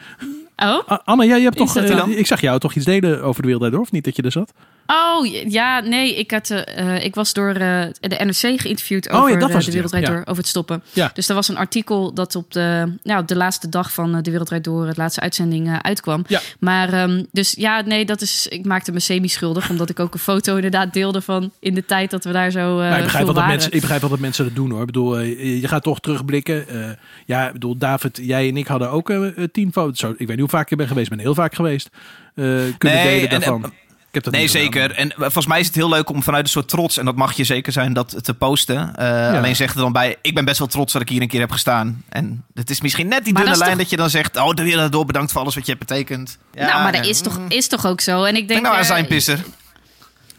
Oh? 0.56 0.88
Ah, 0.88 0.98
Anne, 1.04 1.26
jij, 1.26 1.38
je 1.38 1.44
hebt 1.44 1.56
toch, 1.56 1.76
eh, 1.76 2.06
ik 2.18 2.26
zag 2.26 2.40
jou 2.40 2.58
toch 2.58 2.74
iets 2.74 2.84
delen 2.84 3.22
over 3.22 3.42
de 3.42 3.48
wereld 3.48 3.72
door, 3.72 3.80
of 3.80 3.92
niet 3.92 4.04
dat 4.04 4.16
je 4.16 4.22
er 4.22 4.32
zat? 4.32 4.52
Oh 4.86 5.26
ja, 5.50 5.80
nee, 5.80 6.14
ik, 6.18 6.30
had, 6.30 6.50
eh, 6.50 6.94
eh, 6.96 7.04
ik 7.04 7.14
was 7.14 7.32
door 7.32 7.48
eh, 7.48 7.82
de 8.00 8.24
NRC 8.24 8.60
geïnterviewd 8.60 9.10
over 9.10 9.24
Oh 9.24 9.30
ja, 9.30 9.36
dat 9.36 9.52
was 9.52 9.64
de. 9.64 9.72
Wereldrijd 9.72 10.06
Ja. 10.06 10.10
Door, 10.12 10.20
over 10.20 10.36
het 10.36 10.46
stoppen. 10.46 10.82
Ja. 10.92 11.10
Dus 11.14 11.28
er 11.28 11.34
was 11.34 11.48
een 11.48 11.56
artikel 11.56 12.12
dat 12.14 12.36
op 12.36 12.52
de, 12.52 12.92
nou, 13.02 13.20
op 13.20 13.28
de 13.28 13.36
laatste 13.36 13.68
dag 13.68 13.92
van 13.92 14.22
de 14.22 14.30
Wereldrijd 14.30 14.64
Door, 14.64 14.86
het 14.86 14.96
laatste 14.96 15.20
uitzending, 15.20 15.66
eh, 15.66 15.78
uitkwam. 15.78 16.24
Ja. 16.26 16.40
Maar 16.58 16.92
ehm, 16.92 17.22
dus 17.32 17.54
ja, 17.58 17.80
nee, 17.80 18.04
dat 18.04 18.20
is, 18.20 18.46
ik 18.48 18.64
maakte 18.64 18.92
me 18.92 19.00
semi-schuldig, 19.00 19.70
omdat 19.70 19.90
ik 19.90 20.00
ook 20.00 20.14
een 20.14 20.20
foto 20.20 20.54
inderdaad 20.54 20.92
deelde 20.92 21.20
van 21.20 21.52
in 21.60 21.74
de 21.74 21.84
tijd 21.84 22.10
dat 22.10 22.24
we 22.24 22.32
daar 22.32 22.50
zo 22.50 22.80
eh 22.80 22.88
Maar 22.88 22.98
ik, 22.98 23.02
begrijp 23.04 23.10
veel 23.10 23.24
wel 23.24 23.26
dat 23.26 23.34
waren. 23.34 23.50
mensen, 23.50 23.72
ik 23.72 23.80
begrijp 23.80 24.00
wel 24.00 24.10
dat 24.10 24.18
mensen 24.18 24.44
dat 24.44 24.54
doen 24.54 24.70
hoor. 24.70 24.80
Ik 24.80 24.86
bedoel, 24.86 25.18
je 25.20 25.68
gaat 25.68 25.82
toch 25.82 26.00
terugblikken. 26.00 26.68
Eh, 26.68 26.90
ja, 27.26 27.46
ik 27.46 27.52
bedoel, 27.52 27.76
David, 27.76 28.18
jij 28.22 28.48
en 28.48 28.56
ik 28.56 28.66
hadden 28.66 28.90
ook 28.90 29.10
eh, 29.10 29.26
tien 29.52 29.72
foto's. 29.72 29.98
Zo, 29.98 30.10
ik 30.10 30.16
weet 30.18 30.28
niet 30.28 30.38
hoe 30.38 30.48
vaak 30.48 30.70
ik 30.70 30.76
ben 30.76 30.86
geweest, 30.88 31.06
ik 31.10 31.16
ben 31.16 31.24
heel 31.24 31.34
vaak 31.34 31.54
geweest. 31.54 31.88
eh, 32.34 32.44
kunnen 32.78 32.98
Nee, 32.98 33.04
delen 33.04 33.28
en, 33.30 33.40
daarvan. 33.40 33.72
Ik 34.16 34.24
heb 34.24 34.32
dat 34.32 34.32
Nee, 34.32 34.48
gedaan. 34.48 34.62
zeker. 34.62 34.90
En 34.96 35.10
eh, 35.10 35.16
volgens 35.18 35.46
mij 35.46 35.60
is 35.60 35.66
het 35.66 35.74
heel 35.74 35.88
leuk 35.88 36.10
om 36.10 36.22
vanuit 36.22 36.44
een 36.44 36.50
soort 36.50 36.68
trots, 36.68 36.96
en 36.98 37.04
dat 37.04 37.16
mag 37.16 37.32
je 37.32 37.44
zeker 37.44 37.72
zijn, 37.72 37.92
dat 37.92 38.24
te 38.24 38.34
posten. 38.34 38.96
Eh, 38.96 39.36
Alleen 39.36 39.56
zeg 39.56 39.70
er 39.74 39.80
dan 39.80 39.92
bij, 39.92 40.16
ik 40.22 40.34
ben 40.34 40.44
best 40.44 40.58
wel 40.58 40.68
trots 40.68 40.92
dat 40.92 41.02
ik 41.02 41.08
hier 41.08 41.22
een 41.22 41.28
keer 41.28 41.40
heb 41.40 41.50
gestaan. 41.50 42.02
En 42.08 42.44
het 42.54 42.70
is 42.70 42.80
misschien 42.80 43.08
net 43.08 43.24
die 43.24 43.32
Maar 43.32 43.42
dunne 43.42 43.58
dat 43.58 43.66
lijn 43.66 43.70
toch- 43.78 43.80
dat 43.82 43.90
je 43.90 43.96
dan 43.96 44.10
zegt, 44.10 44.36
oh, 44.36 44.50
de 44.54 44.62
wereld 44.62 44.92
door, 44.92 45.04
bedankt 45.04 45.32
voor 45.32 45.40
alles 45.40 45.54
wat 45.54 45.66
je 45.66 45.72
hebt 45.72 45.86
betekend. 45.86 46.38
Ja, 46.52 46.66
nou, 46.66 46.82
maar 46.82 46.92
dat 46.92 47.04
ja. 47.04 47.10
is 47.10 47.20
toch, 47.20 47.38
is 47.48 47.68
toch 47.68 47.86
ook 47.86 48.00
zo. 48.00 48.22
En 48.22 48.28
ik 48.28 48.34
Denk 48.34 48.48
denk, 48.48 48.62
nou 48.62 48.74
aan 48.74 48.80
eh, 48.80 48.86
zijn 48.86 49.06
pisser. 49.06 49.44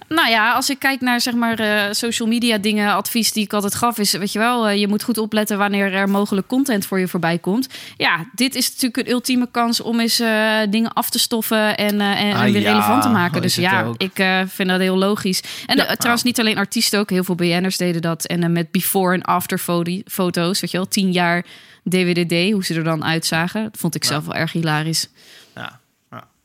Nou 0.08 0.30
ja, 0.30 0.54
als 0.54 0.70
ik 0.70 0.80
kijk 0.80 1.02
naar 1.02 1.22
zeg 1.22 1.34
maar 1.34 1.60
eh, 1.60 1.92
social 1.92 2.28
media 2.28 2.58
dingen, 2.58 2.94
advies 2.94 3.32
die 3.32 3.44
ik 3.44 3.54
altijd 3.54 3.76
gaf, 3.76 3.98
is 3.98 4.12
weet 4.12 4.32
je 4.32 4.40
wel, 4.40 4.68
eh, 4.68 4.80
je 4.80 4.88
moet 4.88 5.04
goed 5.04 5.18
opletten 5.18 5.58
wanneer 5.58 5.94
er 5.94 6.10
mogelijk 6.10 6.48
content 6.48 6.86
voor 6.86 7.00
je 7.00 7.08
voorbij 7.08 7.38
komt. 7.38 7.68
Ja, 7.98 8.26
dit 8.34 8.56
is 8.56 8.70
natuurlijk 8.70 8.98
een 8.98 9.14
ultieme 9.14 9.48
kans 9.52 9.82
om 9.82 10.00
eens 10.00 10.20
eh, 10.20 10.60
dingen 10.70 10.94
af 10.94 11.10
te 11.10 11.20
stoffen 11.20 11.78
en, 11.78 12.02
en, 12.02 12.18
en 12.18 12.36
Ah, 12.36 12.42
weer 12.42 12.62
ja, 12.62 12.72
relevant 12.72 13.02
te 13.02 13.10
maken. 13.10 13.44
is 13.44 13.54
Dus 13.54 13.64
ja, 13.64 13.84
ook. 13.84 14.02
ik 14.02 14.24
vind 14.48 14.70
dat 14.70 14.80
heel 14.80 14.98
logisch. 14.98 15.42
En 15.66 15.98
trouwens, 15.98 16.24
niet 16.24 16.40
alleen 16.40 16.58
artiesten 16.58 17.00
ook, 17.00 17.10
heel 17.10 17.24
veel 17.24 17.36
BN'ers 17.36 17.78
deden 17.78 18.02
dat. 18.02 18.26
En 18.26 18.52
met 18.52 18.72
before 18.72 19.14
en 19.14 19.22
after 19.22 19.58
foto's, 20.06 20.60
weet 20.60 20.72
je 20.72 20.78
wel, 20.78 20.88
tien 20.88 21.12
jaar 21.12 21.46
DWDD, 21.84 22.52
hoe 22.52 22.66
ze 22.66 22.74
er 22.74 22.84
dan 22.84 23.04
uitzagen. 23.06 23.64
Dat 23.64 23.78
vond 23.78 23.96
ik 23.96 24.04
zelf 24.04 24.26
wel 24.26 24.36
erg 24.36 24.52
hilarisch. 24.52 25.10
Ja. 25.56 25.80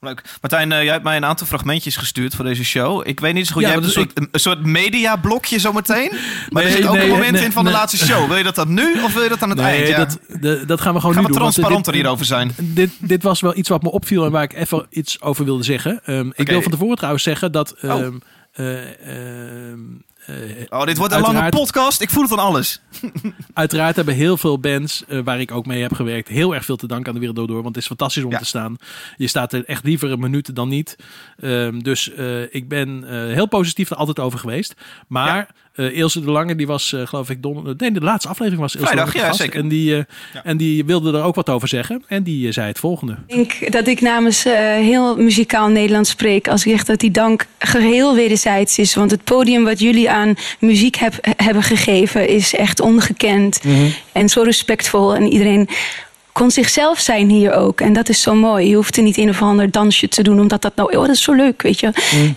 Leuk. 0.00 0.22
Martijn, 0.40 0.72
eh, 0.72 0.82
jij 0.82 0.92
hebt 0.92 1.04
mij 1.04 1.16
een 1.16 1.24
aantal 1.24 1.46
fragmentjes 1.46 1.96
gestuurd 1.96 2.34
voor 2.34 2.44
deze 2.44 2.64
show. 2.64 3.06
Ik 3.08 3.20
weet 3.20 3.34
niet 3.34 3.46
zo 3.46 3.52
goed. 3.52 3.62
Ja, 3.62 3.68
jij 3.68 3.76
hebt 3.76 3.86
een 3.86 3.92
soort, 4.02 4.28
een 4.32 4.40
soort 4.40 4.64
mediablokje 4.64 5.58
zometeen. 5.58 6.12
Maar 6.48 6.62
er 6.62 6.70
zit 6.70 6.86
ook 6.86 6.94
nee, 6.94 7.02
een 7.04 7.10
moment 7.10 7.32
nee, 7.32 7.44
in 7.44 7.52
van 7.52 7.64
de 7.64 7.70
laatste 7.70 8.06
show. 8.06 8.26
Wil 8.28 8.36
je 8.36 8.42
dat 8.42 8.54
dan 8.54 8.74
nu 8.74 9.02
of 9.02 9.12
wil 9.14 9.22
je 9.22 9.28
dat 9.28 9.42
aan 9.42 9.50
het 9.50 9.58
eind? 9.58 9.88
Ja. 9.88 9.96
dat, 9.96 10.18
de- 10.40 10.62
dat 10.66 10.80
gaan 10.80 10.94
we 10.94 11.00
gewoon 11.00 11.14
Gaan 11.14 11.24
nu 11.24 11.28
we 11.28 11.38
doen. 11.38 11.42
transparanter 11.42 11.92
dit- 11.92 12.00
hierover 12.02 12.26
zijn? 12.26 12.52
Dit, 12.58 12.90
dit 12.98 13.22
was 13.22 13.40
wel 13.40 13.56
iets 13.56 13.68
wat 13.68 13.82
me 13.82 13.90
opviel 13.90 14.24
en 14.24 14.30
waar 14.30 14.42
ik 14.42 14.52
even 14.52 14.86
iets 14.90 15.20
over 15.20 15.44
wilde 15.44 15.62
zeggen. 15.62 16.00
Ehm, 16.04 16.30
ik 16.34 16.48
wil 16.48 16.62
van 16.62 16.70
tevoren 16.70 16.96
trouwens 16.96 17.22
zeggen 17.24 17.52
dat... 17.52 17.74
Oh. 17.82 17.90
ehm, 17.90 18.12
eh, 18.52 18.78
ehm, 18.78 19.72
eh, 19.72 20.09
Oh, 20.68 20.84
dit 20.84 20.96
wordt 20.96 21.14
een 21.14 21.20
lange 21.20 21.48
podcast. 21.48 22.00
Ik 22.00 22.10
voel 22.10 22.22
het 22.22 22.32
aan 22.32 22.38
alles. 22.38 22.80
Uiteraard 23.54 23.96
hebben 23.96 24.14
heel 24.14 24.36
veel 24.36 24.58
bands 24.58 25.04
eh, 25.08 25.20
waar 25.24 25.40
ik 25.40 25.50
ook 25.50 25.66
mee 25.66 25.82
heb 25.82 25.92
gewerkt 25.94 26.28
heel 26.28 26.54
erg 26.54 26.64
veel 26.64 26.76
te 26.76 26.86
danken 26.86 27.06
aan 27.08 27.14
de 27.14 27.26
Wereld 27.26 27.48
Door. 27.48 27.62
Want 27.62 27.74
het 27.74 27.76
is 27.76 27.86
fantastisch 27.86 28.24
om 28.24 28.30
Ja. 28.30 28.38
te 28.38 28.44
staan. 28.44 28.76
Je 29.16 29.26
staat 29.26 29.52
er 29.52 29.64
echt 29.64 29.84
liever 29.84 30.10
een 30.10 30.20
minuut 30.20 30.54
dan 30.54 30.68
niet. 30.68 30.96
Ehm, 31.40 31.78
dus 31.78 32.12
eh, 32.12 32.54
ik 32.54 32.68
ben 32.68 33.04
eh, 33.04 33.34
heel 33.34 33.46
positief 33.48 33.90
er 33.90 33.96
altijd 33.96 34.18
over 34.18 34.38
geweest. 34.38 34.74
Maar 35.08 35.54
eh 35.88 35.96
Ilse 35.96 36.20
de 36.24 36.30
Lange, 36.30 36.56
die 36.56 36.66
was 36.66 36.92
eh, 36.92 37.06
geloof 37.06 37.30
ik 37.30 37.42
don 37.42 37.74
nee, 37.78 37.92
de 37.92 38.00
laatste 38.00 38.28
aflevering 38.28 38.62
was 38.62 38.74
Ilse 38.74 38.86
Vrijdag, 38.86 39.06
de 39.12 39.12
Lange 39.12 39.24
ja, 39.26 39.32
gast. 39.32 39.44
zeker. 39.44 39.60
En 39.60 39.68
die, 39.68 39.96
eh, 39.96 40.02
en 40.44 40.56
die 40.56 40.84
wilde 40.84 41.18
er 41.18 41.22
ook 41.24 41.34
wat 41.34 41.48
over 41.48 41.68
zeggen. 41.68 42.02
En 42.08 42.22
die 42.22 42.46
eh, 42.46 42.52
zei 42.52 42.66
het 42.68 42.78
volgende. 42.78 43.16
Ik 43.26 43.36
denk 43.60 43.72
dat 43.72 43.86
ik 43.86 44.00
namens 44.00 44.44
eh, 44.44 44.52
heel 44.74 45.16
muzikaal 45.16 45.68
Nederland 45.68 46.06
spreek 46.06 46.48
als 46.48 46.64
ik 46.66 46.72
zeg 46.72 46.84
dat 46.84 46.98
die 47.00 47.10
dank 47.10 47.46
geheel 47.58 48.14
wederzijds 48.14 48.78
is. 48.78 48.94
Want 48.94 49.10
het 49.10 49.24
podium 49.24 49.64
wat 49.64 49.78
jullie 49.78 50.10
aan 50.10 50.34
muziek 50.58 50.96
heb- 50.96 51.18
hebben 51.36 51.62
gegeven 51.62 52.28
is 52.28 52.54
echt 52.54 52.80
ongekend. 52.80 53.60
En 54.12 54.28
zo 54.28 54.42
respectvol. 54.42 55.14
En 55.14 55.32
iedereen 55.32 55.68
kon 56.32 56.50
zichzelf 56.50 56.98
zijn 57.00 57.28
hier 57.30 57.52
ook. 57.52 57.80
En 57.80 57.92
dat 57.92 58.08
is 58.08 58.22
zo 58.22 58.34
mooi. 58.34 58.68
Je 58.68 58.74
hoeft 58.74 58.96
er 58.96 59.02
niet 59.02 59.18
een 59.18 59.28
of 59.28 59.42
ander 59.42 59.70
dansje 59.70 60.08
te 60.08 60.22
doen 60.22 60.40
omdat 60.40 60.62
dat 60.62 60.76
nou... 60.76 60.96
Oh, 60.96 61.00
dat 61.06 61.14
is 61.16 61.22
zo 61.22 61.32
leuk, 61.32 61.62
weet 61.62 61.80
je. 61.80 61.86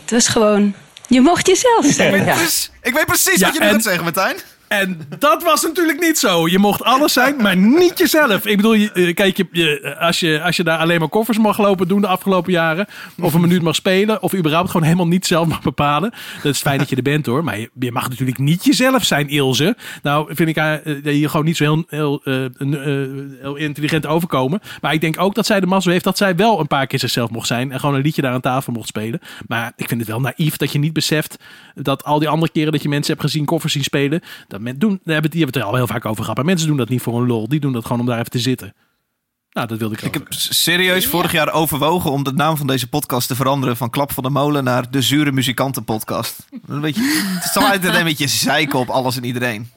Het 0.01 0.11
was 0.11 0.27
gewoon... 0.27 0.73
Je 1.07 1.21
mocht 1.21 1.47
jezelf 1.47 1.85
zijn. 1.85 2.13
Ik 2.13 2.23
weet, 2.23 2.35
precies- 2.35 2.69
ik 2.81 2.93
weet 2.93 3.05
precies 3.05 3.39
Ja, 3.39 3.45
wat 3.45 3.53
je 3.53 3.59
nu 3.59 3.65
en- 3.67 3.73
gaat 3.73 3.83
zeggen, 3.83 4.03
Martijn. 4.03 4.35
En 4.73 4.99
dat 5.19 5.43
was 5.43 5.63
natuurlijk 5.63 5.99
niet 5.99 6.17
zo. 6.17 6.47
Je 6.47 6.59
mocht 6.59 6.83
alles 6.83 7.13
zijn, 7.13 7.35
maar 7.41 7.57
niet 7.57 7.97
jezelf. 7.97 8.45
Ik 8.45 8.55
bedoel, 8.55 8.73
eh, 8.73 9.13
kijk, 9.13 9.37
je, 9.51 9.95
als, 9.99 10.19
je, 10.19 10.41
als 10.41 10.55
je 10.55 10.63
daar 10.63 10.77
alleen 10.77 10.99
maar 10.99 11.09
koffers 11.09 11.37
mag 11.37 11.57
lopen 11.57 11.87
doen 11.87 12.01
de 12.01 12.07
afgelopen 12.07 12.51
jaren. 12.51 12.85
Of 13.21 13.33
een 13.33 13.41
minuut 13.41 13.61
mag 13.61 13.75
spelen. 13.75 14.21
Of 14.21 14.35
überhaupt 14.35 14.69
gewoon 14.69 14.85
helemaal 14.85 15.07
niet 15.07 15.25
zelf 15.25 15.47
mag 15.47 15.61
bepalen. 15.61 16.13
Dat 16.43 16.53
is 16.53 16.61
fijn 16.61 16.77
dat 16.77 16.89
je 16.89 16.95
er 16.95 17.01
bent 17.01 17.25
hoor. 17.25 17.43
Maar 17.43 17.57
je, 17.59 17.91
mag 17.91 18.09
natuurlijk 18.09 18.37
niet 18.37 18.65
jezelf 18.65 19.03
zijn, 19.03 19.29
Ilse. 19.29 19.75
Nou 20.01 20.35
vind 20.35 20.49
ik 20.49 20.55
haar 20.55 20.81
eh, 20.81 20.95
hier 21.03 21.29
gewoon 21.29 21.45
niet 21.45 21.57
zo 21.57 21.83
heel, 21.87 22.21
eh, 22.23 22.45
eh, 22.45 22.49
heel 23.41 23.55
intelligent 23.55 24.05
overkomen. 24.05 24.61
Maar 24.81 24.93
ik 24.93 25.01
denk 25.01 25.19
ook 25.19 25.35
dat 25.35 25.45
zij 25.45 25.59
de 25.59 25.65
mazzel 25.67 25.91
heeft 25.91 26.03
dat 26.03 26.17
zij 26.17 26.35
wel 26.35 26.59
een 26.59 26.67
paar 26.67 26.87
keer 26.87 26.99
zichzelf 26.99 27.29
mocht 27.29 27.47
zijn. 27.47 27.71
En 27.71 27.79
gewoon 27.79 27.95
een 27.95 28.01
liedje 28.01 28.21
daar 28.21 28.33
aan 28.33 28.41
tafel 28.41 28.73
mocht 28.73 28.87
spelen. 28.87 29.19
Maar 29.47 29.73
ik 29.75 29.87
vind 29.87 29.99
het 29.99 30.09
wel 30.09 30.21
naïef 30.21 30.57
dat 30.57 30.71
je 30.71 30.79
niet 30.79 30.93
beseft 30.93 31.37
dat 31.75 32.03
al 32.03 32.19
die 32.19 32.29
andere 32.29 32.51
keren 32.51 32.71
dat 32.71 32.81
je 32.81 32.89
mensen 32.89 33.13
hebt 33.13 33.25
gezien 33.25 33.45
koffers 33.45 33.73
zien 33.73 33.83
spelen. 33.83 34.21
Dat 34.47 34.61
men 34.63 34.79
doen, 34.79 34.99
daar 35.03 35.13
hebben, 35.13 35.31
die 35.31 35.41
hebben 35.43 35.59
het 35.61 35.67
er 35.69 35.71
al 35.73 35.77
heel 35.77 35.87
vaak 35.93 36.05
over 36.05 36.21
gehad. 36.21 36.35
Maar 36.37 36.45
mensen 36.45 36.67
doen 36.67 36.77
dat 36.77 36.89
niet 36.89 37.01
voor 37.01 37.21
een 37.21 37.27
lol. 37.27 37.47
Die 37.47 37.59
doen 37.59 37.73
dat 37.73 37.83
gewoon 37.85 37.99
om 37.99 38.05
daar 38.05 38.19
even 38.19 38.31
te 38.31 38.39
zitten. 38.39 38.73
Nou, 39.51 39.67
dat 39.67 39.77
wilde 39.77 39.95
ik, 39.95 40.01
Ik 40.01 40.13
heb 40.13 40.25
serieus 40.29 41.05
vorig 41.07 41.31
jaar 41.31 41.51
overwogen 41.53 42.11
om 42.11 42.23
de 42.23 42.31
naam 42.33 42.57
van 42.57 42.67
deze 42.67 42.87
podcast 42.87 43.27
te 43.27 43.35
veranderen 43.35 43.77
van 43.77 43.89
Klap 43.89 44.11
van 44.11 44.23
de 44.23 44.29
Molen 44.29 44.63
naar 44.63 44.91
de 44.91 45.01
Zure 45.01 45.31
Muzikanten 45.31 45.83
Podcast. 45.83 46.45
Een 46.67 46.81
beetje, 46.81 47.01
het 47.25 47.43
is 47.43 47.55
altijd 47.63 47.83
een 47.95 48.03
beetje 48.03 48.27
zeiken 48.27 48.79
op 48.79 48.89
alles 48.89 49.17
en 49.17 49.23
iedereen. 49.23 49.69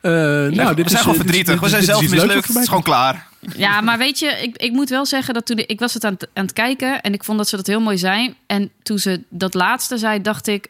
Eh, 0.00 0.10
nou, 0.12 0.48
we 0.48 0.52
dit 0.52 0.56
zijn 0.56 0.74
is, 0.74 0.76
gewoon 0.76 0.94
eh, 0.94 1.04
dit 1.04 1.16
verdrietig. 1.16 1.60
We 1.60 1.68
zijn 1.68 1.82
zelf 1.82 2.00
mislukt. 2.10 2.46
Het 2.48 2.56
is 2.56 2.68
gewoon 2.68 2.82
klaar. 2.82 3.26
Ja, 3.56 3.80
maar 3.80 3.98
weet 3.98 4.18
je, 4.18 4.26
ik, 4.26 4.56
ik 4.56 4.72
moet 4.72 4.88
wel 4.88 5.06
zeggen 5.06 5.34
dat 5.34 5.46
toen 5.46 5.58
ik 5.66 5.80
was 5.80 5.94
het 5.94 6.04
aan, 6.04 6.12
het- 6.12 6.28
aan 6.34 6.44
het 6.44 6.52
kijken 6.52 7.00
en 7.00 7.12
ik 7.12 7.24
vond 7.24 7.38
dat 7.38 7.48
ze 7.48 7.56
dat 7.56 7.66
heel 7.66 7.80
mooi 7.80 7.98
zei. 7.98 8.34
En 8.46 8.70
toen 8.82 8.98
ze 8.98 9.22
dat 9.28 9.54
laatste 9.54 9.98
zei, 9.98 10.20
dacht 10.20 10.46
ik, 10.46 10.68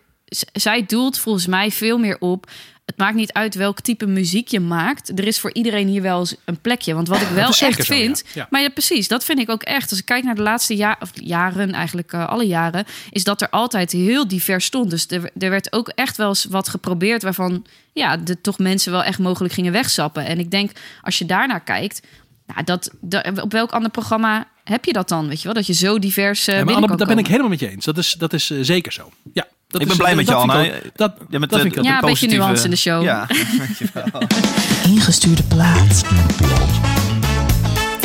zij 0.52 0.84
doelt 0.86 1.18
volgens 1.18 1.46
mij 1.46 1.70
veel 1.70 1.98
meer 1.98 2.16
op. 2.20 2.50
Het 2.84 2.96
maakt 2.96 3.14
niet 3.14 3.32
uit 3.32 3.54
welk 3.54 3.80
type 3.80 4.06
muziek 4.06 4.48
je 4.48 4.60
maakt. 4.60 5.18
Er 5.18 5.26
is 5.26 5.40
voor 5.40 5.52
iedereen 5.52 5.88
hier 5.88 6.02
wel 6.02 6.18
eens 6.18 6.36
een 6.44 6.60
plekje. 6.60 6.94
Want 6.94 7.08
wat 7.08 7.20
ik 7.20 7.28
wel 7.28 7.48
echt 7.48 7.84
zo, 7.84 7.94
vind. 7.94 8.24
Ja. 8.34 8.46
Maar 8.50 8.60
ja, 8.60 8.68
precies, 8.68 9.08
dat 9.08 9.24
vind 9.24 9.38
ik 9.38 9.50
ook 9.50 9.62
echt. 9.62 9.90
Als 9.90 9.98
ik 9.98 10.04
kijk 10.04 10.24
naar 10.24 10.34
de 10.34 10.42
laatste 10.42 10.76
ja 10.76 10.96
of 11.00 11.10
jaren, 11.14 11.72
eigenlijk 11.72 12.12
eh, 12.12 12.28
alle 12.28 12.46
jaren, 12.46 12.84
is 13.10 13.24
dat 13.24 13.40
er 13.40 13.50
altijd 13.50 13.92
heel 13.92 14.28
divers 14.28 14.64
stond. 14.64 14.90
Dus 14.90 15.06
er, 15.06 15.30
er 15.38 15.50
werd 15.50 15.72
ook 15.72 15.88
echt 15.88 16.16
wel 16.16 16.28
eens 16.28 16.44
wat 16.44 16.68
geprobeerd 16.68 17.22
waarvan 17.22 17.66
ja, 17.92 18.16
de, 18.16 18.40
toch 18.40 18.58
mensen 18.58 18.92
wel 18.92 19.02
echt 19.02 19.18
mogelijk 19.18 19.54
gingen 19.54 19.72
wegsappen. 19.72 20.26
En 20.26 20.38
ik 20.38 20.50
denk, 20.50 20.70
als 21.02 21.18
je 21.18 21.24
daarnaar 21.24 21.62
kijkt, 21.62 22.00
nou, 22.46 22.64
dat, 22.64 22.90
dat, 23.00 23.42
op 23.42 23.52
welk 23.52 23.70
ander 23.70 23.90
programma 23.90 24.48
heb 24.64 24.84
je 24.84 24.92
dat 24.92 25.08
dan? 25.08 25.28
Weet 25.28 25.38
je 25.38 25.44
wel, 25.44 25.54
dat 25.54 25.66
je 25.66 25.72
zo 25.72 25.98
divers 25.98 26.48
uh, 26.48 26.56
Ja, 26.56 26.64
maar 26.64 26.74
Anne, 26.74 26.96
daar 26.96 27.06
ben 27.06 27.18
ik 27.18 27.26
helemaal 27.26 27.48
met 27.48 27.60
je 27.60 27.70
eens. 27.70 27.84
Dat 27.84 27.98
is, 27.98 28.12
dat 28.12 28.32
is 28.32 28.50
eh, 28.50 28.58
zeker 28.60 28.92
zo. 28.92 29.12
Ja, 29.32 29.46
dat 29.74 29.82
Ik 29.82 29.88
is, 29.90 29.96
ben 29.96 30.06
blij 30.06 30.14
met 30.16 30.28
je, 30.28 30.34
Anna. 30.34 30.62
Dat, 30.96 31.12
Ja, 31.28 31.38
met 31.38 31.50
dat 31.50 31.50
de- 31.50 31.58
vind 31.58 31.72
ik 31.72 31.78
ook. 31.78 31.84
Ja, 31.84 31.94
een 32.02 32.06
beetje 32.08 32.26
nuance 32.28 32.64
in 32.64 32.70
de 32.70 32.76
show. 32.76 33.02
Ja, 33.02 33.26
dankjewel. 33.58 34.22
Ingestuurde 34.86 35.42
plaat. 35.42 36.02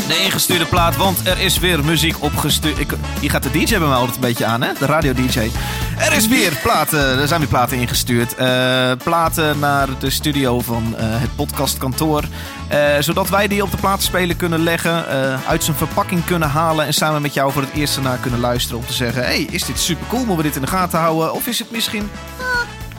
De 0.10 0.24
ingestuurde 0.24 0.66
plaat, 0.66 0.96
want 0.96 1.28
er 1.28 1.40
is 1.40 1.60
weer 1.60 1.86
muziek 1.86 2.22
opgestuurd. 2.22 2.78
Hier 3.20 3.30
gaat 3.30 3.44
de 3.44 3.52
DJ 3.52 3.70
bij 3.70 3.88
mij 3.88 3.98
altijd 3.98 4.16
een 4.16 4.22
beetje 4.22 4.46
aan, 4.46 4.62
hè? 4.62 4.74
De 4.80 4.86
radio-DJ. 4.86 5.50
Er 5.98 6.14
is 6.14 6.28
weer 6.28 6.60
platen, 6.64 7.20
er 7.20 7.28
zijn 7.28 7.40
weer 7.40 7.50
platen 7.50 7.78
ingestuurd. 7.78 8.36
Eh, 8.36 8.92
platen 9.04 9.60
naar 9.60 10.00
de 10.00 10.10
studio 10.10 10.60
van 10.60 10.96
eh, 10.98 11.06
het 11.08 11.36
podcastkantoor. 11.36 12.24
Eh, 12.68 12.96
zodat 13.00 13.30
wij 13.30 13.48
die 13.48 13.64
op 13.64 13.72
de 13.72 13.78
platenspeler 13.78 14.36
kunnen 14.36 14.64
leggen, 14.64 15.06
uit 15.48 15.64
zijn 15.64 15.78
verpakking 15.78 16.26
kunnen 16.26 16.50
halen... 16.50 16.86
en 16.86 16.94
samen 16.94 17.22
met 17.22 17.34
jou 17.34 17.52
voor 17.52 17.62
het 17.62 17.74
eerst 17.74 17.96
ernaar 17.96 18.18
kunnen 18.18 18.40
luisteren 18.40 18.80
om 18.80 18.86
te 18.86 18.94
zeggen... 18.94 19.24
hey, 19.24 19.42
is 19.42 19.66
dit 19.66 19.80
super 19.80 20.08
cool, 20.08 20.26
moeten 20.26 20.38
we 20.38 20.44
dit 20.44 20.56
in 20.56 20.62
de 20.62 20.68
gaten 20.68 21.00
houden? 21.00 21.34
Of 21.34 21.48
is 21.48 21.60
het 21.60 21.72
misschien 21.72 22.10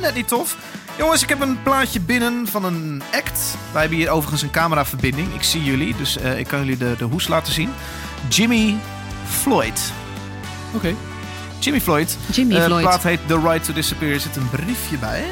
net 0.01 0.15
niet 0.15 0.29
tof? 0.29 0.57
Jongens, 1.01 1.23
ik 1.23 1.29
heb 1.29 1.41
een 1.41 1.63
plaatje 1.63 2.01
binnen 2.01 2.47
van 2.47 2.65
een 2.65 3.03
act. 3.13 3.57
Wij 3.73 3.81
hebben 3.81 3.99
hier 3.99 4.11
overigens 4.11 4.43
een 4.43 4.51
cameraverbinding. 4.51 5.35
Ik 5.35 5.43
zie 5.43 5.65
jullie, 5.65 5.97
dus 5.97 6.17
eh, 6.19 6.39
ik 6.39 6.47
kan 6.47 6.59
jullie 6.59 6.77
de, 6.77 6.95
de 6.99 7.05
hoes 7.05 7.29
laten 7.29 7.53
zien. 7.53 7.71
Jimmy 8.29 8.77
Floyd. 9.29 9.93
Oké. 10.75 10.95
Jimmy 11.59 11.81
Floyd. 11.81 12.17
Jimmy 12.33 12.55
Eh, 12.57 12.65
Floyd. 12.65 12.83
De 12.83 12.89
plaat 12.89 13.03
heet 13.03 13.21
The 13.27 13.39
Right 13.41 13.65
to 13.65 13.73
Disappear. 13.73 14.13
Er 14.13 14.21
zit 14.21 14.37
een 14.37 14.51
briefje 14.51 14.97
bij. 14.99 15.25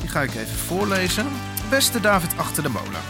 Die 0.00 0.08
ga 0.08 0.20
ik 0.22 0.34
even 0.34 0.56
voorlezen. 0.66 1.26
Beste 1.70 2.00
David 2.00 2.30
achter 2.36 2.62
de 2.62 2.68
molen. 2.68 3.00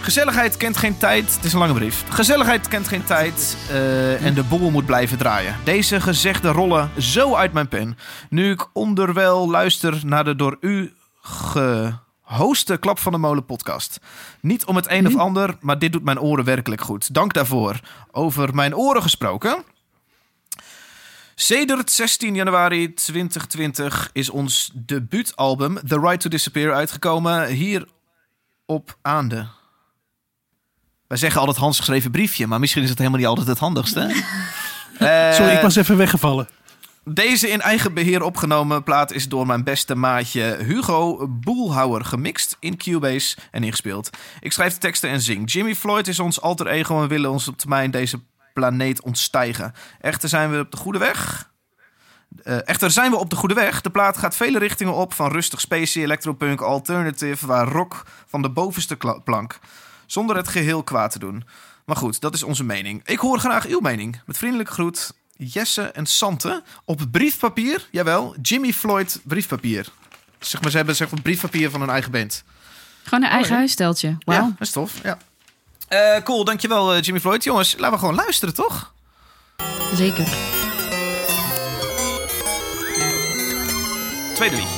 Gezelligheid 0.00 0.56
kent 0.56 0.76
geen 0.76 0.96
tijd. 0.96 1.34
Het 1.34 1.44
is 1.44 1.52
een 1.52 1.58
lange 1.58 1.72
brief. 1.72 2.04
Gezelligheid 2.08 2.68
kent 2.68 2.88
geen 2.88 3.04
tijd. 3.04 3.56
eh, 3.70 4.24
en 4.24 4.34
de 4.34 4.42
boel 4.42 4.70
moet 4.70 4.86
blijven 4.86 5.18
draaien. 5.18 5.56
Deze 5.64 6.00
gezegde 6.00 6.48
rollen 6.48 6.90
zo 6.98 7.34
uit 7.34 7.52
mijn 7.52 7.68
pen. 7.68 7.98
Nu 8.30 8.50
ik 8.50 8.66
onderwijl 8.72 9.50
luister 9.50 10.00
naar 10.04 10.24
de 10.24 10.36
door 10.36 10.56
u 10.60 10.92
gehoste 11.28 12.76
Klap 12.76 12.98
van 12.98 13.12
de 13.12 13.18
Molen 13.18 13.44
podcast. 13.44 13.98
Niet 14.40 14.64
om 14.64 14.76
het 14.76 14.90
een 14.90 15.06
of 15.06 15.16
ander, 15.16 15.56
maar 15.60 15.78
dit 15.78 15.92
doet 15.92 16.04
mijn 16.04 16.20
oren 16.20 16.44
werkelijk 16.44 16.80
goed. 16.80 17.14
Dank 17.14 17.32
daarvoor. 17.32 17.80
Over 18.10 18.54
mijn 18.54 18.76
oren 18.76 19.02
gesproken. 19.02 19.64
Sedert 21.34 21.90
16 21.90 22.34
januari 22.34 22.94
2020 22.94 24.10
is 24.12 24.30
ons 24.30 24.70
debuutalbum 24.74 25.78
The 25.86 25.98
Right 26.00 26.20
to 26.20 26.28
Disappear 26.28 26.74
uitgekomen. 26.74 27.46
Hier 27.46 27.86
op 28.66 28.96
Aande. 29.02 29.46
Wij 31.06 31.18
zeggen 31.18 31.40
altijd 31.40 31.58
handgeschreven 31.58 32.10
briefje, 32.10 32.46
maar 32.46 32.60
misschien 32.60 32.82
is 32.82 32.88
het 32.88 32.98
helemaal 32.98 33.18
niet 33.18 33.28
altijd 33.28 33.46
het 33.46 33.58
handigste. 33.58 34.10
Eh, 34.98 35.32
Sorry, 35.32 35.52
ik 35.52 35.60
was 35.60 35.76
even 35.76 35.96
weggevallen. 35.96 36.48
Deze 37.14 37.48
in 37.48 37.60
eigen 37.60 37.94
beheer 37.94 38.22
opgenomen 38.22 38.82
plaat 38.82 39.12
is 39.12 39.28
door 39.28 39.46
mijn 39.46 39.64
beste 39.64 39.94
maatje 39.94 40.56
Hugo 40.60 41.28
Boelhouwer 41.28 42.04
gemixt 42.04 42.56
in 42.60 42.76
Cubase 42.76 43.36
en 43.50 43.64
ingespeeld. 43.64 44.10
Ik 44.40 44.52
schrijf 44.52 44.72
de 44.72 44.78
teksten 44.78 45.10
en 45.10 45.20
zing. 45.20 45.52
Jimmy 45.52 45.74
Floyd 45.74 46.08
is 46.08 46.18
ons 46.18 46.40
alter 46.40 46.66
ego 46.66 47.02
en 47.02 47.08
willen 47.08 47.30
ons 47.30 47.48
op 47.48 47.58
termijn 47.58 47.90
deze 47.90 48.20
planeet 48.54 49.02
ontstijgen. 49.02 49.74
Echter 50.00 50.28
zijn 50.28 50.50
we 50.50 50.58
op 50.58 50.70
de 50.70 50.76
goede 50.76 50.98
weg. 50.98 51.50
Eh, 52.42 52.68
echter 52.68 52.90
zijn 52.90 53.10
we 53.10 53.16
op 53.16 53.30
de 53.30 53.36
goede 53.36 53.54
weg. 53.54 53.80
De 53.80 53.90
plaat 53.90 54.16
gaat 54.16 54.36
vele 54.36 54.58
richtingen 54.58 54.94
op, 54.94 55.12
van 55.14 55.30
rustig 55.30 55.60
spacey, 55.60 56.02
electropunk, 56.02 56.60
alternative, 56.60 57.46
waar 57.46 57.68
rock 57.68 58.02
van 58.26 58.42
de 58.42 58.50
bovenste 58.50 58.96
plank. 59.24 59.58
Zonder 60.06 60.36
het 60.36 60.48
geheel 60.48 60.82
kwaad 60.82 61.10
te 61.10 61.18
doen. 61.18 61.44
Maar 61.84 61.96
goed, 61.96 62.20
dat 62.20 62.34
is 62.34 62.42
onze 62.42 62.64
mening. 62.64 63.00
Ik 63.04 63.18
hoor 63.18 63.38
graag 63.38 63.66
uw 63.66 63.80
mening. 63.80 64.20
Met 64.26 64.38
vriendelijke 64.38 64.72
groet, 64.72 65.12
Jesse 65.38 65.82
en 65.82 66.06
Sante. 66.06 66.62
Op 66.84 67.00
briefpapier, 67.10 67.88
jawel, 67.90 68.34
Jimmy 68.42 68.72
Floyd 68.72 69.20
briefpapier. 69.24 69.86
Zeg 70.38 70.60
maar, 70.60 70.70
ze 70.70 70.76
hebben 70.76 70.96
zeg 70.96 71.10
maar 71.10 71.22
briefpapier 71.22 71.70
van 71.70 71.80
hun 71.80 71.90
eigen 71.90 72.10
band. 72.10 72.44
Gewoon 73.02 73.24
een 73.24 73.30
eigen 73.30 73.52
ja. 73.52 73.58
huissteltje. 73.58 74.16
Wauw. 74.24 74.40
Ja, 74.40 74.46
dat 74.46 74.66
is 74.66 74.70
tof. 74.70 74.92
Ja. 75.02 75.18
Eh, 75.88 76.22
cool, 76.22 76.44
dankjewel 76.44 76.94
eh, 76.94 77.02
Jimmy 77.02 77.20
Floyd. 77.20 77.44
Jongens, 77.44 77.72
laten 77.76 77.92
we 77.92 77.98
gewoon 77.98 78.14
luisteren, 78.14 78.54
toch? 78.54 78.92
Zeker. 79.94 80.24
Tweede 84.34 84.56
liedje. 84.56 84.77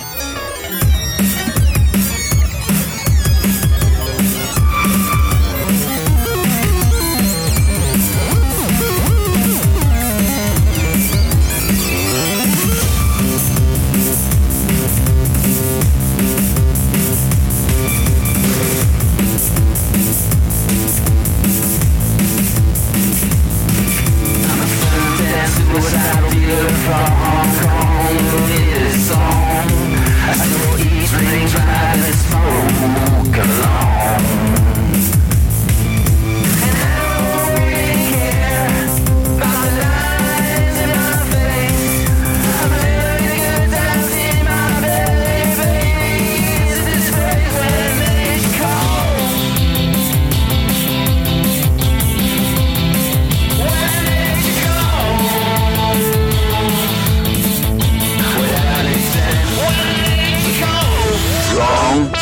I 25.72 25.78
know 25.78 26.68
from 26.85 27.12
Hong 27.22 27.52
Kong 27.61 28.50
in 28.50 28.98
song 28.98 29.70
I 30.22 32.11
smoke 32.12 33.37
along. 33.37 33.89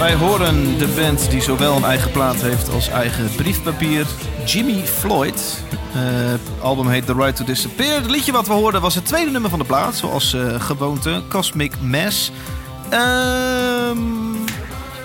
Wij 0.00 0.14
horen 0.14 0.78
de 0.78 0.88
band 0.96 1.30
die 1.30 1.40
zowel 1.40 1.76
een 1.76 1.84
eigen 1.84 2.10
plaat 2.10 2.42
heeft 2.42 2.70
als 2.70 2.88
eigen 2.88 3.34
briefpapier. 3.36 4.06
Jimmy 4.46 4.86
Floyd. 4.86 5.62
Eh, 5.94 6.00
Het 6.30 6.40
album 6.60 6.88
heet 6.88 7.06
The 7.06 7.14
Right 7.14 7.36
to 7.36 7.44
Disappear. 7.44 7.94
Het 7.94 8.10
liedje 8.10 8.32
wat 8.32 8.46
we 8.46 8.52
hoorden 8.52 8.80
was 8.80 8.94
het 8.94 9.04
tweede 9.06 9.30
nummer 9.30 9.50
van 9.50 9.58
de 9.58 9.64
plaat. 9.64 9.96
Zoals 9.96 10.34
eh, 10.34 10.60
gewoonte. 10.60 11.22
Cosmic 11.28 11.80
Mass. 11.80 12.32
Ehm, 12.88 13.98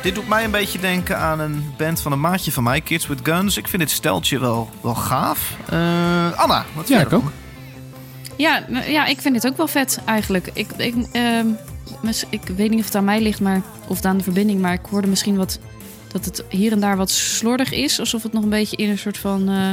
dit 0.01 0.15
doet 0.15 0.27
mij 0.27 0.43
een 0.43 0.51
beetje 0.51 0.79
denken 0.79 1.17
aan 1.17 1.39
een 1.39 1.73
band 1.77 2.01
van 2.01 2.12
een 2.12 2.19
maatje 2.21 2.51
van 2.51 2.63
mij. 2.63 2.81
Kids 2.81 3.08
with 3.08 3.19
Guns. 3.23 3.58
Ik 3.58 3.67
vind 3.67 3.81
dit 3.81 3.91
steltje 3.91 4.39
wel, 4.39 4.69
wel 4.81 4.95
gaaf. 4.95 5.51
Eh, 5.69 6.31
Anna, 6.36 6.65
wat 6.73 6.88
Ja, 6.88 6.97
vind 6.99 7.01
ik 7.01 7.10
jij 7.10 7.17
ook. 7.19 7.31
Ja, 8.38 8.63
nou, 8.67 8.89
ja, 8.91 9.05
ik 9.05 9.21
vind 9.21 9.36
het 9.36 9.47
ook 9.47 9.58
wel 9.58 9.67
vet 9.67 9.99
eigenlijk. 10.05 10.49
Ik, 10.53 10.67
ik, 10.77 10.95
ehm, 11.12 11.47
ik 12.29 12.41
weet 12.55 12.69
niet 12.69 12.79
of 12.79 12.85
het 12.85 12.95
aan 12.95 13.03
mij 13.03 13.21
ligt, 13.21 13.39
maar, 13.41 13.61
of 13.87 13.95
het 13.95 14.05
aan 14.05 14.17
de 14.17 14.23
verbinding, 14.23 14.61
maar 14.61 14.73
ik 14.73 14.85
hoorde 14.89 15.07
misschien 15.07 15.35
wat 15.35 15.59
dat 16.11 16.25
het 16.25 16.43
hier 16.49 16.71
en 16.71 16.79
daar 16.79 16.97
wat 16.97 17.09
slordig 17.11 17.71
is, 17.71 17.99
alsof 17.99 18.23
het 18.23 18.33
nog 18.33 18.43
een 18.43 18.49
beetje 18.49 18.77
in 18.77 18.89
een 18.89 18.97
soort 18.97 19.17
van, 19.17 19.49
eh, 19.49 19.71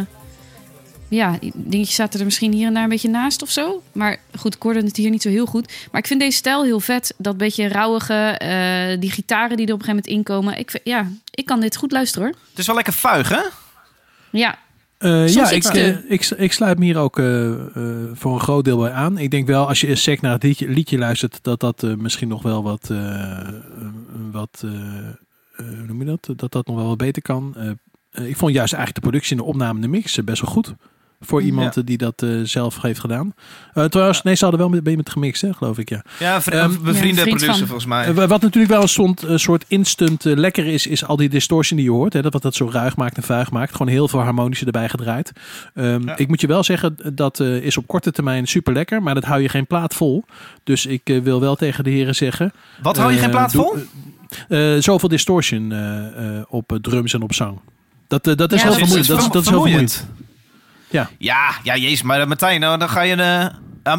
ja, 1.09 1.39
dingetjes 1.55 1.95
zaten 1.97 2.19
er 2.19 2.25
misschien 2.25 2.53
hier 2.53 2.67
en 2.67 2.75
daar 2.75 2.83
een 2.83 2.89
beetje 2.89 3.09
naast 3.09 3.43
of 3.43 3.51
zo. 3.51 3.83
Maar 3.93 4.17
goed, 4.39 4.55
ik 4.55 4.63
hoorde 4.63 4.83
het 4.83 4.97
hier 4.97 5.11
niet 5.11 5.23
zo 5.23 5.29
heel 5.29 5.47
goed. 5.47 5.73
Maar 5.91 6.01
ik 6.01 6.07
vind 6.07 6.21
deze 6.21 6.37
stijl 6.37 6.65
heel 6.65 6.81
vet. 6.81 7.15
Dat 7.19 7.37
beetje 7.37 7.69
rauwige, 7.69 8.15
eh, 8.15 9.01
die 9.01 9.11
gitaren 9.11 9.57
die 9.57 9.67
er 9.67 9.73
op 9.73 9.79
een 9.81 9.85
gegeven 9.85 10.11
moment 10.13 10.29
inkomen. 10.29 10.59
Ik, 10.59 10.71
vind- 10.71 10.83
ja, 10.85 11.09
ik 11.31 11.45
kan 11.47 11.61
dit 11.61 11.77
goed 11.77 11.93
luisteren 11.93 12.27
hoor. 12.29 12.37
Het 12.51 12.59
is 12.59 12.67
wel 12.67 12.75
lekker 12.75 12.93
vuig, 12.93 13.29
hè? 13.29 13.43
Ja, 14.31 14.59
Eh, 15.03 15.29
ja, 15.29 15.51
ik, 15.51 15.63
te- 15.63 15.91
eh, 16.05 16.11
ik, 16.11 16.25
ik 16.31 16.53
sluit 16.53 16.79
me 16.79 16.85
hier 16.85 16.99
ook 16.99 17.19
eh, 17.19 17.51
voor 18.13 18.35
een 18.35 18.41
groot 18.41 18.65
deel 18.65 18.79
bij 18.79 18.91
aan. 18.91 19.19
Ik 19.19 19.31
denk 19.31 19.47
wel, 19.47 19.69
als 19.69 19.81
je 19.81 19.95
sec 19.95 20.21
naar 20.21 20.33
het 20.33 20.43
liedje, 20.43 20.69
liedje 20.69 20.99
luistert, 20.99 21.39
dat 21.43 21.61
dat 21.61 21.83
misschien 21.99 22.29
nog 22.29 22.43
wel 22.43 22.63
wat, 22.63 22.91
wat 24.33 24.65
hoe 25.57 25.87
noem 25.87 25.99
je 25.99 26.05
dat? 26.05 26.29
Dat 26.39 26.53
dat 26.53 26.67
nog 26.67 26.77
wel 26.77 26.87
wat 26.87 26.97
beter 26.99 27.23
kan. 27.23 27.55
Ik 28.13 28.37
vond 28.37 28.53
juist 28.55 28.73
eigenlijk 28.73 28.95
de 28.95 29.01
productie 29.11 29.37
en 29.37 29.43
de 29.43 29.49
opname 29.49 29.75
en 29.75 29.81
de 29.81 29.89
mix 29.89 30.25
best 30.25 30.43
wel 30.43 30.51
goed. 30.51 30.75
Voor 31.25 31.43
iemand 31.43 31.75
Ja. 31.75 31.83
die 31.83 31.99
dat 31.99 32.23
eh, 32.23 32.31
zelf 32.43 32.83
heeft 32.83 33.01
gedaan. 33.01 33.35
Eh 33.75 33.85
trouwens, 33.85 34.23
nee, 34.23 34.35
ze 34.35 34.43
hadden 34.43 34.61
wel 34.61 34.69
met, 34.71 34.83
ben 34.83 34.91
je 34.93 34.99
met 34.99 35.11
gemixt, 35.11 35.43
hè, 35.43 35.53
geloof 35.55 35.79
ik, 35.79 35.89
ja. 35.89 36.03
Ja, 36.19 36.41
bevriende 36.83 37.23
producer 37.23 37.47
van. 37.55 37.57
volgens 37.67 37.87
mij. 37.87 38.07
Eh, 38.07 38.15
wa- 38.15 38.27
wat 38.27 38.41
natuurlijk 38.43 38.73
wel 38.73 38.83
een 38.83 38.89
soort, 38.89 39.25
soort 39.35 39.65
instant 39.69 40.25
lekker 40.25 40.67
is, 40.67 40.87
is 40.87 41.05
al 41.07 41.17
die 41.17 41.29
distortion 41.29 41.77
die 41.79 41.87
je 41.89 41.95
hoort. 41.95 42.13
Hè, 42.13 42.23
dat 42.23 42.33
wat 42.33 42.43
dat 42.43 42.55
zo 42.55 42.69
ruig 42.73 42.97
maakt 42.97 43.17
en 43.17 43.23
vuig 43.23 43.51
maakt. 43.51 43.73
Gewoon 43.73 43.93
heel 43.93 44.09
veel 44.09 44.21
harmonische 44.21 44.65
erbij 44.65 44.89
gedraaid. 44.89 45.33
Ehm, 45.75 46.03
Ja. 46.07 46.17
Ik 46.17 46.29
moet 46.29 46.41
je 46.41 46.47
wel 46.47 46.63
zeggen, 46.65 46.97
dat 47.15 47.41
eh, 47.41 47.57
is 47.57 47.77
op 47.77 47.87
korte 47.87 48.13
termijn 48.13 48.47
super 48.47 48.73
lekker. 48.73 49.03
Maar 49.03 49.15
dat 49.15 49.25
hou 49.25 49.41
je 49.43 49.49
geen 49.49 49.67
plaat 49.67 49.95
vol. 49.95 50.25
Dus 50.65 50.87
ik 50.87 51.21
wil 51.23 51.41
wel 51.41 51.55
tegen 51.55 51.85
de 51.85 51.91
heren 51.91 52.15
zeggen. 52.15 52.53
Wat 52.83 52.97
hou 52.97 53.13
je 53.13 53.19
geen 53.19 53.31
plaat 53.31 53.53
vol? 53.53 53.75
zoveel 54.79 55.09
distortion 55.09 55.73
eh, 55.73 56.37
eh, 56.39 56.43
op 56.49 56.79
drums 56.81 57.15
en 57.15 57.23
op 57.23 57.35
zang. 57.35 57.59
Dat, 58.09 58.25
dat 58.25 58.53
is 58.53 58.63
Ja, 58.63 58.69
heel 58.69 58.79
dat 58.79 58.89
is- 58.89 59.07
vermoeiend. 59.07 59.07
Dat, 59.09 59.19
is- 59.19 59.29
dat 59.33 59.43
is 59.43 59.49
heel 59.49 59.61
vermoeiend. 59.61 60.07
Ja. 60.93 61.11
Ja, 61.19 61.55
ja, 61.63 61.77
jezus. 61.77 62.03
Maar 62.03 62.29
Martijn, 62.29 62.61
nou, 62.61 62.79
dan 62.79 62.89
ga 62.89 63.01
je 63.01 63.17
eh, 63.17 63.47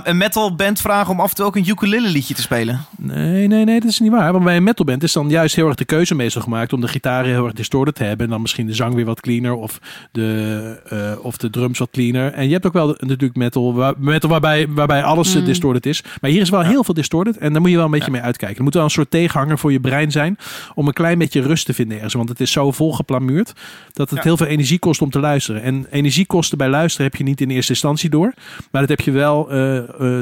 een 0.04 0.18
metal 0.18 0.56
band 0.56 0.82
vragen 0.82 1.12
om 1.12 1.20
af 1.20 1.30
en 1.30 1.36
toe 1.36 1.46
ook 1.46 1.56
een 1.56 1.70
ukulele 1.70 2.10
liedje 2.10 2.34
te 2.34 2.42
spelen. 2.42 2.86
Nee, 2.98 3.48
nee, 3.48 3.66
nee, 3.66 3.80
dat 3.80 3.90
is 3.90 4.00
niet 4.00 4.12
waar. 4.12 4.32
Want 4.32 4.44
bij 4.44 4.56
een 4.56 4.64
metalband 4.64 5.04
is 5.04 5.14
dan 5.14 5.30
juist 5.30 5.56
heel 5.56 5.68
erg 5.68 5.76
de 5.76 5.86
keuze 5.86 6.16
meestal 6.16 6.42
gemaakt 6.42 6.74
om 6.74 6.82
de 6.82 6.88
gitaar 6.88 7.26
heel 7.26 7.44
erg 7.46 7.54
distorted 7.54 7.96
te 7.96 8.04
hebben. 8.04 8.26
En 8.26 8.32
dan 8.32 8.42
misschien 8.42 8.68
de 8.68 8.74
zang 8.74 8.94
weer 8.94 9.06
wat 9.06 9.20
cleaner 9.22 9.54
of 9.54 9.80
de, 10.12 10.82
eh, 10.90 11.26
of 11.26 11.38
de 11.38 11.50
drums 11.50 11.80
wat 11.80 11.90
cleaner. 11.92 12.34
En 12.34 12.46
je 12.46 12.54
hebt 12.54 12.66
ook 12.66 12.74
wel 12.74 12.88
natuurlijk 13.00 13.36
metal, 13.36 13.74
waar, 13.74 13.94
metal 13.98 14.30
waarbij, 14.30 14.68
waarbij 14.70 15.04
alles 15.04 15.34
eh, 15.34 15.40
Mm. 15.40 15.46
distorted 15.46 15.86
is. 15.86 16.04
Maar 16.22 16.32
hier 16.32 16.42
is 16.42 16.50
wel 16.50 16.62
heel 16.62 16.84
veel 16.84 16.94
distorted 16.94 17.38
en 17.38 17.52
daar 17.52 17.62
moet 17.62 17.70
je 17.70 17.76
wel 17.76 17.86
een 17.86 17.92
beetje 17.92 18.12
mee 18.12 18.22
uitkijken. 18.22 18.58
Er 18.58 18.64
moet 18.64 18.74
wel 18.74 18.84
een 18.84 18.90
soort 18.90 19.12
tegenhanger 19.12 19.58
voor 19.60 19.72
je 19.72 19.80
brein 19.80 20.12
zijn 20.12 20.38
om 20.76 20.88
een 20.88 20.94
klein 20.94 21.18
beetje 21.18 21.42
rust 21.42 21.66
te 21.66 21.74
vinden 21.74 21.96
ergens. 21.96 22.14
Want 22.14 22.30
het 22.30 22.40
is 22.40 22.52
zo 22.52 22.72
vol 22.72 22.94
geplamuurd 22.94 23.54
dat 23.94 24.10
het 24.10 24.18
Ja. 24.18 24.24
heel 24.26 24.38
veel 24.38 24.48
energie 24.48 24.80
kost 24.80 25.02
om 25.02 25.10
te 25.10 25.20
luisteren. 25.20 25.62
En 25.62 25.86
energiekosten 25.92 26.58
bij 26.58 26.70
luisteren 26.70 27.06
heb 27.08 27.16
je 27.16 27.24
niet 27.24 27.42
in 27.42 27.50
eerste 27.50 27.72
instantie 27.72 28.10
door. 28.10 28.34
Maar 28.72 28.82
dat 28.82 28.90
heb 28.90 29.00
je 29.02 29.12
wel, 29.12 29.52
eh, 29.52 29.73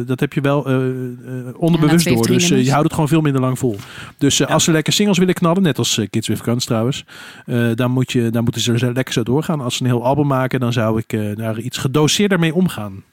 dat 0.06 0.20
heb 0.20 0.34
je 0.34 0.42
wel 0.42 0.66
eh, 0.66 0.76
eh, 0.76 0.84
onderbewust 1.58 2.08
door. 2.08 2.28
Dus 2.28 2.52
eh, 2.52 2.64
je 2.64 2.70
houdt 2.70 2.84
het 2.84 2.94
gewoon 2.94 3.08
veel 3.08 3.22
minder 3.22 3.42
lang 3.42 3.60
vol. 3.60 3.78
Dus 4.18 4.40
eh, 4.40 4.48
als 4.48 4.64
ze 4.64 4.72
lekker 4.72 4.94
singles 4.94 5.18
willen 5.18 5.34
knallen, 5.34 5.62
net 5.62 5.78
als 5.78 5.98
eh, 5.98 6.08
Kids 6.10 6.28
with 6.28 6.42
Guns 6.42 6.66
trouwens, 6.66 7.06
eh, 7.46 7.70
dan, 7.76 7.92
moet 7.92 8.12
je, 8.12 8.30
dan 8.30 8.44
moeten 8.44 8.62
ze 8.62 8.74
er 8.74 8.94
lekker 8.94 9.14
zo 9.14 9.24
doorgaan. 9.24 9.62
Als 9.62 9.76
ze 9.76 9.84
een 9.84 9.90
heel 9.90 10.06
album 10.06 10.28
maken, 10.28 10.60
dan 10.60 10.74
zou 10.74 11.00
ik 11.00 11.14
eh, 11.14 11.36
daar 11.36 11.60
iets 11.60 11.78
gedoseerder 11.78 12.40
mee 12.40 12.54
omgaan. 12.54 13.04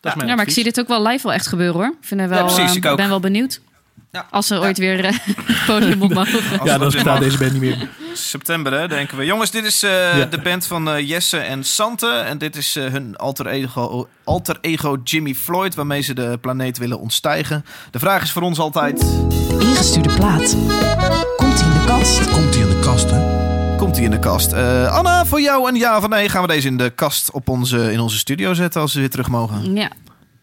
Dat 0.00 0.10
is 0.12 0.16
mijn 0.18 0.28
ja, 0.28 0.34
maar 0.36 0.46
ik 0.46 0.52
zie 0.52 0.64
dit 0.64 0.80
ook 0.80 0.88
wel 0.88 1.06
live 1.06 1.22
wel 1.22 1.32
echt 1.32 1.46
gebeuren 1.46 1.74
hoor. 1.74 1.86
Ik 2.00 2.06
vind 2.06 2.20
wel, 2.20 2.38
Ja, 2.38 2.44
precies, 2.44 2.76
eh, 2.76 2.90
ik 2.90 2.96
ben 2.96 3.08
wel 3.08 3.20
benieuwd. 3.20 3.60
Ja. 4.12 4.26
Als 4.30 4.46
ze 4.46 4.58
ooit 4.60 4.78
weer 4.78 5.04
eh, 5.04 5.12
het 5.26 5.64
podium 5.66 6.02
op 6.02 6.14
mogen. 6.14 6.42
Ja, 6.52 6.58
dat 6.58 6.66
dan 6.66 6.78
bestaat 6.78 7.04
mag. 7.04 7.18
deze 7.18 7.38
band 7.38 7.52
niet 7.52 7.60
meer. 7.60 7.88
September, 8.14 8.72
hè, 8.72 8.88
denken 8.88 9.16
we. 9.18 9.24
Jongens, 9.24 9.50
dit 9.50 9.64
is 9.64 9.82
eh, 9.82 10.18
Ja. 10.18 10.24
de 10.24 10.40
band 10.40 10.66
van 10.66 10.90
eh, 10.90 11.08
Jesse 11.08 11.38
en 11.38 11.64
Sante. 11.64 12.06
En 12.08 12.38
dit 12.38 12.56
is 12.56 12.76
eh, 12.76 12.84
hun 12.86 13.16
alter 13.16 13.46
ego, 13.46 14.08
alter 14.24 14.58
ego 14.60 14.96
Jimmy 15.04 15.34
Floyd, 15.34 15.74
waarmee 15.74 16.00
ze 16.00 16.14
de 16.14 16.38
planeet 16.40 16.78
willen 16.78 16.98
ontstijgen. 17.00 17.64
De 17.90 17.98
vraag 17.98 18.22
is 18.22 18.32
voor 18.32 18.42
ons 18.42 18.58
altijd: 18.58 19.04
Ingestuurde 19.58 20.14
plaat. 20.14 20.56
Komt 21.36 21.60
hij 21.60 21.68
in 21.68 21.78
de 21.78 21.84
kast? 21.86 22.30
Komt 22.30 22.54
hij 22.54 22.62
in 22.64 22.70
de 22.70 22.78
kast, 22.80 23.10
hè? 23.10 23.36
komt 23.76 23.94
hij 23.96 24.04
in 24.04 24.10
de 24.10 24.18
kast? 24.18 24.52
Eh, 24.52 24.96
Anna, 24.96 25.26
voor 25.26 25.40
jou 25.40 25.68
een 25.68 25.74
ja 25.76 25.96
of 25.96 26.08
nee 26.08 26.28
gaan 26.28 26.42
we 26.42 26.48
deze 26.48 26.66
in 26.68 26.76
de 26.76 26.90
kast 26.90 27.30
op 27.30 27.48
onze, 27.48 27.92
in 27.92 28.00
onze 28.00 28.18
studio 28.18 28.54
zetten 28.54 28.80
als 28.80 28.94
we 28.94 29.00
weer 29.00 29.10
terug 29.10 29.28
mogen? 29.28 29.74
Ja, 29.74 29.90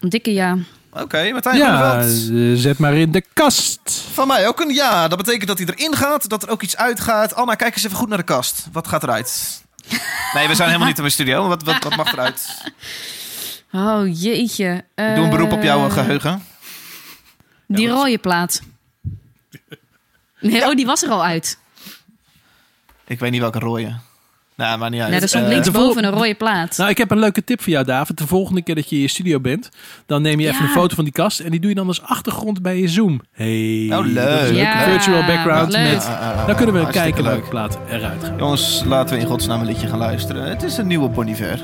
een 0.00 0.08
dikke 0.08 0.32
ja. 0.32 0.56
Oké, 1.02 1.30
Martijn 1.32 1.56
Ja, 1.56 2.00
eh, 2.00 2.06
zet 2.54 2.78
maar 2.78 2.94
in 2.94 3.12
de 3.12 3.24
kast. 3.32 3.80
Van 4.12 4.26
mij 4.28 4.48
ook 4.48 4.60
een 4.60 4.74
ja. 4.74 5.08
Dat 5.08 5.18
betekent 5.18 5.46
dat 5.48 5.58
hij 5.58 5.66
erin 5.66 5.96
gaat, 5.96 6.28
dat 6.28 6.42
er 6.42 6.48
ook 6.48 6.62
iets 6.62 6.76
uitgaat. 6.76 7.34
Anna, 7.34 7.54
kijk 7.54 7.74
eens 7.74 7.84
even 7.84 7.96
goed 7.96 8.08
naar 8.08 8.18
de 8.18 8.24
kast. 8.24 8.66
Wat 8.72 8.88
gaat 8.88 9.02
eruit? 9.02 9.62
Nee, 10.34 10.48
we 10.48 10.54
zijn 10.54 10.66
helemaal 10.68 10.86
niet 10.88 10.96
in 10.96 11.02
mijn 11.02 11.14
studio. 11.14 11.48
Wat, 11.48 11.62
wat, 11.62 11.82
wat 11.82 11.96
mag 11.96 12.12
eruit? 12.12 12.46
Oh 13.72 14.20
jeetje. 14.22 14.84
Ik 14.94 15.14
doe 15.14 15.24
een 15.24 15.30
beroep 15.30 15.52
op 15.52 15.62
jouw 15.62 15.86
Eh, 15.86 15.92
geheugen. 15.92 16.42
Die 17.66 17.88
rode 17.88 18.18
plaat. 18.18 18.60
Nee, 20.40 20.64
oh, 20.64 20.74
die 20.74 20.86
was 20.86 21.02
er 21.02 21.10
al 21.10 21.24
uit. 21.24 21.58
Ik 23.06 23.18
weet 23.18 23.30
niet 23.30 23.40
welke 23.40 23.58
rode. 23.58 23.96
Nou, 24.56 24.78
maar 24.78 24.90
niet 24.90 25.00
uit. 25.00 25.10
Nee, 25.10 25.20
er 25.20 25.28
stond 25.28 25.44
Eh, 25.44 25.50
linksboven 25.50 26.04
een 26.04 26.10
rode 26.10 26.34
plaat. 26.34 26.76
Nou, 26.76 26.90
ik 26.90 26.98
heb 26.98 27.10
een 27.10 27.18
leuke 27.18 27.44
tip 27.44 27.62
voor 27.62 27.72
jou, 27.72 27.84
David. 27.84 28.18
De 28.18 28.26
volgende 28.26 28.62
keer 28.62 28.74
dat 28.74 28.88
je 28.90 28.96
in 28.96 29.02
je 29.02 29.08
studio 29.08 29.40
bent, 29.40 29.68
dan 30.06 30.22
neem 30.22 30.40
je 30.40 30.46
even 30.48 30.58
Ja. 30.62 30.66
een 30.68 30.74
foto 30.74 30.94
van 30.94 31.04
die 31.04 31.12
kast 31.12 31.40
en 31.40 31.50
die 31.50 31.60
doe 31.60 31.68
je 31.70 31.76
dan 31.76 31.86
als 31.86 32.02
achtergrond 32.02 32.62
bij 32.62 32.78
je 32.80 32.88
Zoom. 32.88 33.20
Hey, 33.32 33.88
Oh, 33.92 34.06
leuk. 34.06 34.54
Ja, 34.54 34.82
virtual 34.84 35.24
background 35.26 35.72
leuk. 35.72 35.92
met. 35.92 36.08
Dan 36.46 36.56
kunnen 36.56 36.74
we 36.74 36.86
kijken 36.90 37.24
welke 37.24 37.48
plaat 37.48 37.78
eruit 37.90 38.24
gaat. 38.24 38.38
Jongens, 38.38 38.82
laten 38.86 39.14
we 39.14 39.20
in 39.20 39.26
godsnaam 39.26 39.60
een 39.60 39.66
liedje 39.66 39.86
gaan 39.86 39.98
luisteren. 39.98 40.48
Het 40.48 40.62
is 40.62 40.76
een 40.76 40.86
nieuwe 40.86 41.08
Bon 41.08 41.26
Iver. 41.28 41.62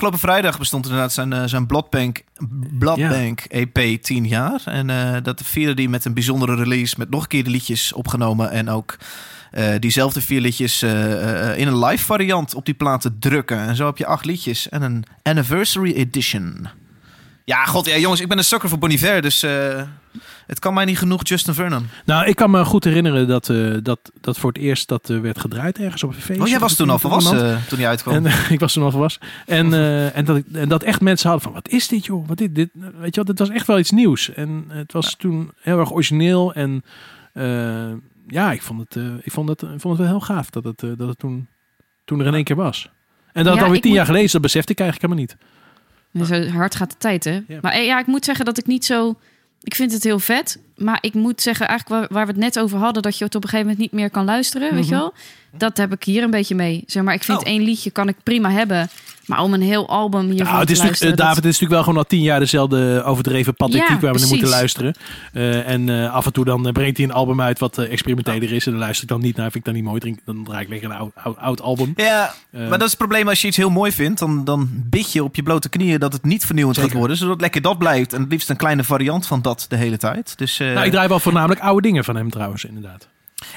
Afgelopen 0.00 0.28
vrijdag 0.28 0.58
bestond 0.58 0.84
inderdaad 0.84 1.12
zijn, 1.12 1.32
eh, 1.32 1.42
zijn 1.44 1.66
Bloodbank, 1.66 2.22
Bloodbank 2.78 3.40
EP 3.48 4.02
10 4.02 4.26
jaar. 4.26 4.62
En 4.64 4.90
eh, 4.90 5.16
dat 5.22 5.42
vierde 5.44 5.74
die 5.74 5.88
met 5.88 6.04
een 6.04 6.14
bijzondere 6.14 6.54
release 6.54 6.94
met 6.98 7.10
nog 7.10 7.22
een 7.22 7.28
keer 7.28 7.44
de 7.44 7.50
liedjes 7.50 7.92
opgenomen. 7.92 8.50
En 8.50 8.68
ook 8.68 8.96
eh, 9.50 9.74
diezelfde 9.78 10.20
vier 10.20 10.40
liedjes 10.40 10.82
in 10.82 11.66
een 11.66 11.78
live 11.78 12.04
variant 12.04 12.54
op 12.54 12.64
die 12.64 12.74
plaat 12.74 13.00
te 13.00 13.18
drukken. 13.18 13.58
En 13.58 13.76
zo 13.76 13.86
heb 13.86 13.96
je 13.96 14.06
acht 14.06 14.24
liedjes 14.24 14.68
en 14.68 14.82
een 14.82 15.04
anniversary 15.22 15.92
edition. 15.92 16.68
Ja, 17.50 17.64
god, 17.64 17.86
ja, 17.86 17.96
jongens, 17.96 18.20
ik 18.20 18.28
ben 18.28 18.38
een 18.38 18.44
sucker 18.44 18.68
voor 18.68 18.78
Bon 18.78 18.90
Iver, 18.90 19.22
dus 19.22 19.42
eh, 19.42 19.82
het 20.46 20.58
kan 20.58 20.74
mij 20.74 20.84
niet 20.84 20.98
genoeg 20.98 21.28
Justin 21.28 21.54
Vernon. 21.54 21.88
Nou, 22.04 22.26
ik 22.26 22.36
kan 22.36 22.50
me 22.50 22.64
goed 22.64 22.84
herinneren 22.84 23.28
dat, 23.28 23.48
eh, 23.48 23.74
dat, 23.82 24.10
dat 24.20 24.38
voor 24.38 24.52
het 24.52 24.62
eerst 24.62 24.88
dat 24.88 25.10
eh, 25.10 25.18
werd 25.20 25.40
gedraaid 25.40 25.78
ergens 25.78 26.02
op 26.02 26.10
een 26.10 26.20
feestje. 26.20 26.42
Oh, 26.42 26.48
jij 26.48 26.58
was 26.58 26.74
toen 26.74 26.90
al 26.90 26.98
volwassen 26.98 27.60
toen 27.68 27.78
hij 27.78 27.88
uitkwam. 27.88 28.26
En 28.26 28.32
ik 28.54 28.60
was 28.60 28.72
toen 28.72 28.82
al 28.82 28.90
volwassen. 28.90 29.22
En, 29.46 29.72
en, 30.14 30.24
dat, 30.24 30.42
en 30.52 30.68
dat 30.68 30.82
echt 30.82 31.00
mensen 31.00 31.28
hadden 31.30 31.46
van, 31.46 31.54
wat 31.62 31.68
is 31.68 31.88
dit 31.88 32.04
joh? 32.04 32.28
Wat 32.28 32.40
is 32.40 32.48
dit? 32.52 32.68
Weet 32.72 33.14
je 33.14 33.22
wel, 33.22 33.24
dit 33.24 33.38
was 33.38 33.48
echt 33.48 33.66
wel 33.66 33.78
iets 33.78 33.90
nieuws. 33.90 34.32
En 34.34 34.64
het 34.68 34.92
was 34.92 35.14
toen 35.14 35.52
heel 35.60 35.78
erg 35.78 35.92
origineel. 35.92 36.52
En 36.54 36.84
ja, 38.26 38.52
ik 38.52 38.62
vond, 38.62 38.80
het, 38.80 39.04
ik, 39.22 39.32
vond 39.32 39.48
het, 39.48 39.62
ik 39.62 39.80
vond 39.80 39.98
het 39.98 40.06
wel 40.06 40.18
heel 40.18 40.20
gaaf 40.26 40.50
dat 40.50 40.64
het, 40.64 40.80
dat 40.80 41.08
het 41.08 41.18
toen, 41.18 41.48
toen 42.04 42.20
er 42.20 42.26
in 42.26 42.34
één 42.34 42.44
keer 42.44 42.56
was. 42.56 42.90
En 43.32 43.44
dat 43.44 43.44
Ja, 43.44 43.52
het 43.52 43.62
alweer 43.62 43.80
tien 43.80 43.88
moet- 43.88 43.96
jaar 43.98 44.06
geleden 44.06 44.26
is, 44.26 44.32
dat 44.32 44.42
besefte 44.42 44.72
ik 44.72 44.80
eigenlijk 44.80 45.12
helemaal 45.12 45.36
niet. 45.36 45.59
Zo 46.12 46.46
hard 46.46 46.74
gaat 46.74 46.90
de 46.90 46.96
tijd, 46.98 47.24
hè? 47.24 47.40
Ja. 47.48 47.58
Maar 47.60 47.72
eh, 47.72 47.84
ja, 47.84 47.98
ik 47.98 48.06
moet 48.06 48.24
zeggen 48.24 48.44
dat 48.44 48.58
ik 48.58 48.66
niet 48.66 48.84
zo... 48.84 49.18
Ik 49.62 49.74
vind 49.74 49.92
het 49.92 50.04
heel 50.04 50.18
vet. 50.18 50.58
Maar 50.80 50.98
ik 51.00 51.14
moet 51.14 51.42
zeggen, 51.42 51.68
eigenlijk 51.68 52.00
waar, 52.00 52.08
waar 52.16 52.26
we 52.26 52.32
het 52.32 52.40
net 52.40 52.58
over 52.58 52.78
hadden... 52.78 53.02
dat 53.02 53.18
je 53.18 53.24
het 53.24 53.34
op 53.34 53.42
een 53.42 53.48
gegeven 53.48 53.70
moment 53.72 53.90
niet 53.90 54.00
meer 54.00 54.10
kan 54.10 54.24
luisteren, 54.24 54.74
weet 54.74 54.88
je 54.88 54.94
wel? 54.94 55.12
Dat 55.56 55.76
heb 55.76 55.92
ik 55.92 56.04
hier 56.04 56.22
een 56.22 56.30
beetje 56.30 56.54
mee. 56.54 56.82
Zeg 56.86 57.02
maar, 57.02 57.14
ik 57.14 57.24
vind 57.24 57.38
Oh. 57.38 57.44
één 57.46 57.62
liedje 57.62 57.90
kan 57.90 58.08
ik 58.08 58.16
prima 58.22 58.50
hebben. 58.50 58.88
Maar 59.26 59.42
om 59.42 59.54
een 59.54 59.62
heel 59.62 59.88
album 59.88 60.20
hiervan 60.30 60.46
Nou, 60.46 60.58
het 60.58 60.66
te 60.66 60.72
is 60.72 60.78
natuurlijk, 60.78 60.84
luisteren... 61.02 61.12
eh, 61.12 61.16
dat- 61.18 61.26
David, 61.26 61.44
het 61.44 61.52
is 61.54 61.60
natuurlijk 61.60 61.72
wel 61.72 61.82
gewoon 61.82 61.98
al 61.98 62.04
tien 62.08 62.22
jaar 62.22 62.38
dezelfde 62.40 63.02
overdreven 63.04 63.54
pathetiek 63.54 63.88
Ja, 63.88 63.98
waar 64.00 64.12
we 64.12 64.18
naar 64.18 64.28
moeten 64.28 64.48
luisteren. 64.48 64.94
Eh, 65.32 65.68
en 65.68 65.88
eh, 65.88 66.12
af 66.14 66.26
en 66.26 66.32
toe 66.32 66.44
dan 66.44 66.72
brengt 66.72 66.96
hij 66.96 67.06
een 67.06 67.12
album 67.12 67.40
uit 67.40 67.58
wat 67.58 67.78
eh, 67.78 67.92
experimenteler 67.92 68.52
is. 68.52 68.64
En 68.66 68.72
dan 68.72 68.80
luister 68.80 69.02
ik 69.02 69.08
dan 69.08 69.20
niet 69.20 69.36
naar, 69.36 69.44
vind 69.50 69.56
ik 69.56 69.64
dan 69.64 69.74
niet 69.74 69.84
mooi. 69.84 70.00
Drink, 70.00 70.18
dan 70.24 70.44
draai 70.44 70.62
ik 70.62 70.68
lekker 70.68 70.90
een 70.90 70.96
oud, 70.96 71.12
oud, 71.14 71.36
oud 71.38 71.60
album. 71.60 71.92
Ja, 71.96 72.34
maar 72.50 72.68
dat 72.68 72.80
is 72.82 72.86
het 72.88 72.96
probleem 72.98 73.28
als 73.28 73.40
je 73.40 73.46
iets 73.46 73.56
heel 73.56 73.70
mooi 73.70 73.92
vindt. 73.92 74.18
Dan, 74.18 74.44
dan 74.44 74.68
bid 74.72 75.12
je 75.12 75.24
op 75.24 75.34
je 75.36 75.42
blote 75.42 75.68
knieën 75.68 75.98
dat 76.00 76.12
het 76.12 76.24
niet 76.24 76.46
vernieuwend 76.46 76.78
gaat 76.78 76.92
worden. 76.92 77.16
Zodat 77.16 77.40
lekker 77.40 77.60
dat 77.60 77.78
blijft. 77.78 78.12
En 78.12 78.20
het 78.20 78.30
liefst 78.30 78.50
een 78.50 78.56
kleine 78.56 78.84
variant 78.84 79.26
van 79.26 79.42
dat 79.42 79.66
de 79.68 79.76
hele 79.76 79.96
tijd. 79.96 80.38
Dus, 80.38 80.60
nou, 80.72 80.86
ik 80.86 80.92
draai 80.92 81.08
wel 81.08 81.20
voornamelijk 81.20 81.60
oude 81.60 81.82
dingen 81.88 82.04
van 82.04 82.16
hem 82.16 82.30
trouwens, 82.30 82.64
inderdaad. 82.64 83.08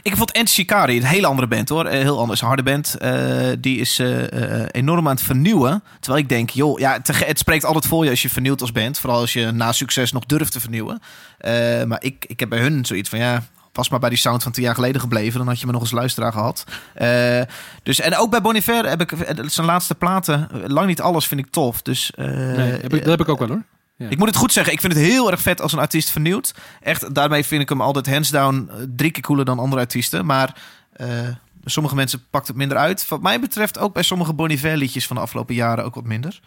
Ik 0.02 0.16
vond 0.16 0.34
Ant 0.34 0.50
Shikari, 0.50 0.98
een 0.98 1.04
hele 1.04 1.28
andere 1.28 1.48
band 1.48 1.70
hoor. 1.70 1.86
Eh, 1.86 2.00
Heel 2.02 2.20
anders, 2.20 2.42
een 2.42 2.48
harde 2.48 2.64
band. 2.64 2.96
Eh, 2.98 3.12
die 3.60 3.80
is 3.80 4.00
eh, 4.00 4.62
eh, 4.62 4.68
enorm 4.72 5.08
aan 5.08 5.16
het 5.16 5.24
vernieuwen. 5.24 5.84
Terwijl 6.00 6.24
ik 6.24 6.30
denk, 6.30 6.50
joh, 6.50 6.80
ja, 6.80 6.94
het, 6.94 7.26
het 7.26 7.40
spreekt 7.40 7.66
altijd 7.66 7.86
voor 7.88 8.04
je 8.04 8.10
als 8.10 8.22
je 8.22 8.30
vernieuwt 8.30 8.62
als 8.62 8.72
band. 8.72 9.00
Vooral 9.00 9.20
als 9.20 9.34
je 9.34 9.52
na 9.52 9.72
succes 9.72 10.12
nog 10.12 10.26
durft 10.26 10.52
te 10.52 10.60
vernieuwen. 10.60 11.00
Eh, 11.38 11.84
maar 11.84 12.04
ik, 12.04 12.26
ik 12.28 12.40
heb 12.40 12.50
bij 12.50 12.60
hun 12.60 12.86
zoiets 12.86 13.10
van, 13.10 13.20
ja, 13.20 13.44
was 13.74 13.90
maar 13.90 14.00
bij 14.00 14.10
die 14.10 14.18
sound 14.18 14.44
van 14.44 14.52
tien 14.52 14.64
jaar 14.64 14.76
geleden 14.76 15.02
gebleven. 15.02 15.38
Dan 15.40 15.48
had 15.48 15.60
je 15.60 15.66
me 15.66 15.72
nog 15.72 15.82
als 15.82 15.92
luisteraar 15.92 16.32
gehad. 16.32 16.64
Eh, 16.94 17.42
dus, 17.84 18.00
en 18.00 18.18
ook 18.18 18.30
bij 18.32 18.42
Bon 18.42 18.56
Iver 18.56 18.90
heb 18.90 19.02
ik 19.02 19.12
eh, 19.12 19.46
zijn 19.48 19.66
laatste 19.68 19.96
platen. 19.96 20.48
eh, 20.52 20.60
Lang 20.68 20.88
niet 20.88 21.02
alles 21.02 21.28
vind 21.28 21.40
ik 21.40 21.52
tof. 21.52 21.82
Dus, 21.82 22.12
eh, 22.16 22.26
Nee, 22.26 22.72
heb 22.72 22.94
ik, 22.94 23.00
dat 23.02 23.10
heb 23.10 23.22
ik 23.22 23.30
ook 23.30 23.40
wel 23.40 23.48
hoor. 23.48 23.64
Ik 23.98 24.18
moet 24.18 24.28
het 24.28 24.38
goed 24.38 24.54
zeggen, 24.54 24.74
ik 24.74 24.80
vind 24.80 24.94
het 24.94 25.02
heel 25.02 25.32
erg 25.32 25.42
vet 25.42 25.62
als 25.62 25.74
een 25.74 25.80
artiest 25.80 26.10
vernieuwt. 26.10 26.54
Echt, 26.82 27.16
daarmee 27.16 27.44
vind 27.44 27.62
ik 27.62 27.70
hem 27.70 27.82
altijd 27.82 28.08
hands 28.08 28.30
down 28.30 28.70
eh, 28.70 28.76
drie 28.96 29.12
keer 29.12 29.24
cooler 29.24 29.46
dan 29.46 29.60
andere 29.60 29.82
artiesten. 29.82 30.26
Maar 30.26 30.62
eh, 30.94 31.08
sommige 31.66 31.96
mensen 31.96 32.24
pakt 32.30 32.48
het 32.48 32.56
minder 32.56 32.78
uit. 32.78 33.08
Wat 33.08 33.22
mij 33.22 33.40
betreft 33.40 33.80
ook 33.80 33.94
bij 33.94 34.04
sommige 34.04 34.34
Bon 34.34 34.50
Iver 34.50 34.78
liedjes 34.78 35.08
van 35.08 35.16
de 35.16 35.22
afgelopen 35.22 35.56
jaren 35.56 35.86
ook 35.86 35.96
wat 35.96 36.04
minder. 36.04 36.42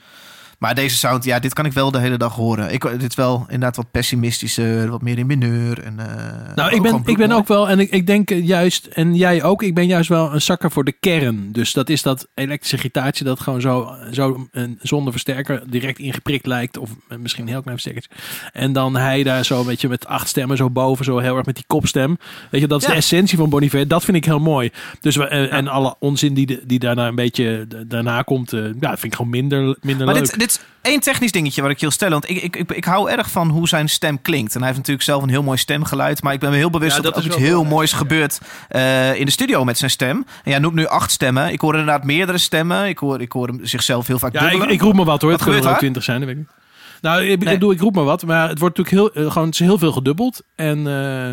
Maar 0.58 0.74
deze 0.74 0.96
sound, 0.96 1.24
ja, 1.24 1.38
dit 1.38 1.52
kan 1.52 1.64
ik 1.64 1.72
wel 1.72 1.90
de 1.90 1.98
hele 1.98 2.16
dag 2.16 2.34
horen. 2.34 2.72
Ik, 2.72 2.82
dit 2.82 3.02
is 3.10 3.14
wel 3.14 3.40
inderdaad 3.46 3.76
wat 3.76 3.90
pessimistischer, 3.90 4.90
wat 4.90 5.02
meer 5.02 5.18
in 5.18 5.26
mineur. 5.26 5.82
En, 5.82 5.98
eh, 5.98 6.54
Nou, 6.54 6.74
ik 6.74 6.82
ben, 6.82 7.02
ik 7.04 7.16
ben 7.16 7.32
ook 7.32 7.48
wel, 7.48 7.68
en 7.68 7.78
ik, 7.80 7.90
ik 7.90 8.06
denk 8.06 8.30
juist, 8.30 8.86
en 8.86 9.14
jij 9.14 9.42
ook, 9.42 9.62
ik 9.62 9.74
ben 9.74 9.86
juist 9.86 10.08
wel 10.08 10.32
een 10.34 10.40
zakker 10.42 10.70
voor 10.70 10.84
de 10.84 10.92
kern. 10.92 11.52
Dus 11.52 11.72
dat 11.72 11.88
is 11.88 12.02
dat 12.02 12.28
elektrische 12.34 12.78
gitaartje 12.78 13.24
dat 13.24 13.40
gewoon 13.40 13.60
zo, 13.60 13.90
zo 14.10 14.46
een, 14.52 14.78
zonder 14.82 15.12
versterker 15.12 15.62
direct 15.70 15.98
ingeprikt 15.98 16.46
lijkt. 16.46 16.76
Of 16.78 16.90
misschien 17.18 17.42
een 17.42 17.50
heel 17.52 17.62
klein 17.62 17.78
versterkertje. 17.80 18.10
En 18.52 18.72
dan 18.72 18.96
hij 18.96 19.22
daar 19.22 19.44
zo, 19.44 19.64
weet 19.64 19.80
je, 19.80 19.88
met 19.88 20.06
acht 20.06 20.28
stemmen 20.28 20.56
zo 20.56 20.70
boven, 20.70 21.04
zo 21.04 21.18
heel 21.18 21.36
erg 21.36 21.46
met 21.46 21.54
die 21.54 21.64
kopstem. 21.66 22.18
Weet 22.50 22.60
je, 22.60 22.66
dat 22.66 22.80
is 22.80 22.86
Ja. 22.86 22.92
de 22.92 22.98
essentie 22.98 23.38
van 23.38 23.50
Bon 23.50 23.62
Iver. 23.62 23.88
Dat 23.88 24.04
vind 24.04 24.16
ik 24.16 24.24
heel 24.24 24.38
mooi. 24.40 24.70
Dus 25.00 25.16
we, 25.16 25.26
eh, 25.28 25.52
En 25.52 25.68
alle 25.68 25.94
onzin 25.98 26.34
die, 26.34 26.60
die 26.66 26.78
daarna 26.78 27.06
een 27.08 27.14
beetje 27.14 27.66
daarna 27.86 28.22
komt, 28.22 28.52
eh, 28.52 28.60
ja, 28.80 28.88
vind 28.90 29.04
ik 29.04 29.14
gewoon 29.14 29.30
minder, 29.30 29.76
minder 29.80 30.06
Maar 30.06 30.14
leuk. 30.14 30.24
dit, 30.24 30.38
dit 30.38 30.45
is 30.50 30.60
één 30.82 31.00
technisch 31.00 31.32
dingetje 31.32 31.62
wat 31.62 31.70
ik 31.70 31.76
je 31.76 31.82
wil 31.82 31.90
stellen. 31.94 32.12
Want 32.12 32.30
ik, 32.30 32.42
ik, 32.42 32.56
ik, 32.56 32.72
ik 32.72 32.84
hou 32.84 33.10
erg 33.10 33.30
van 33.30 33.48
hoe 33.48 33.68
zijn 33.68 33.88
stem 33.88 34.22
klinkt. 34.22 34.52
En 34.52 34.58
hij 34.58 34.66
heeft 34.66 34.78
natuurlijk 34.78 35.06
zelf 35.06 35.22
een 35.22 35.28
heel 35.28 35.42
mooi 35.42 35.58
stemgeluid. 35.58 36.22
Maar 36.22 36.32
ik 36.32 36.40
ben 36.40 36.50
me 36.50 36.56
heel 36.56 36.70
bewust 36.70 36.96
Ja, 36.96 37.02
dat, 37.02 37.14
dat 37.14 37.24
er 37.24 37.30
ook 37.30 37.36
iets 37.36 37.48
wel 37.48 37.52
heel 37.52 37.64
moois 37.64 37.92
gebeurt 37.92 38.40
eh, 38.68 39.14
in 39.20 39.24
de 39.24 39.30
studio 39.32 39.64
met 39.64 39.78
zijn 39.78 39.90
stem. 39.90 40.16
En 40.44 40.50
jij 40.50 40.58
noemt 40.58 40.74
nu 40.74 40.86
acht 40.86 41.10
stemmen. 41.10 41.52
Ik 41.52 41.60
hoor 41.60 41.72
inderdaad 41.72 42.04
meerdere 42.04 42.38
stemmen. 42.38 42.88
Ik 42.88 42.98
hoor, 42.98 43.20
ik 43.20 43.32
hoor 43.32 43.46
hem 43.46 43.64
zichzelf 43.66 44.06
heel 44.06 44.18
vaak 44.18 44.32
Ja, 44.32 44.40
ik, 44.44 44.50
dubbelen. 44.50 44.74
ik 44.74 44.80
roep 44.80 44.94
maar 44.94 45.04
wat 45.04 45.20
hoor. 45.20 45.30
Wat 45.30 45.40
het 45.40 45.48
kunnen 45.48 45.64
er 45.64 45.70
ook 45.70 45.78
gebeurt 45.78 45.94
twintig 45.94 46.02
zijn, 46.04 46.18
dat 46.18 46.28
weet 46.28 46.36
ik 46.38 46.42
niet. 46.42 46.64
Nou, 47.00 47.22
ik 47.22 47.44
Nee. 47.44 47.54
bedoel, 47.54 47.70
ik 47.72 47.80
roep 47.80 47.94
maar 47.94 48.04
wat. 48.04 48.24
Maar 48.26 48.48
het 48.48 48.58
wordt 48.58 48.76
natuurlijk 48.76 49.14
heel, 49.14 49.24
eh, 49.24 49.32
gewoon, 49.32 49.46
het 49.46 49.60
is 49.60 49.66
heel 49.66 49.78
veel 49.78 49.92
gedubbeld. 49.92 50.42
En 50.54 50.86
eh, 50.86 51.28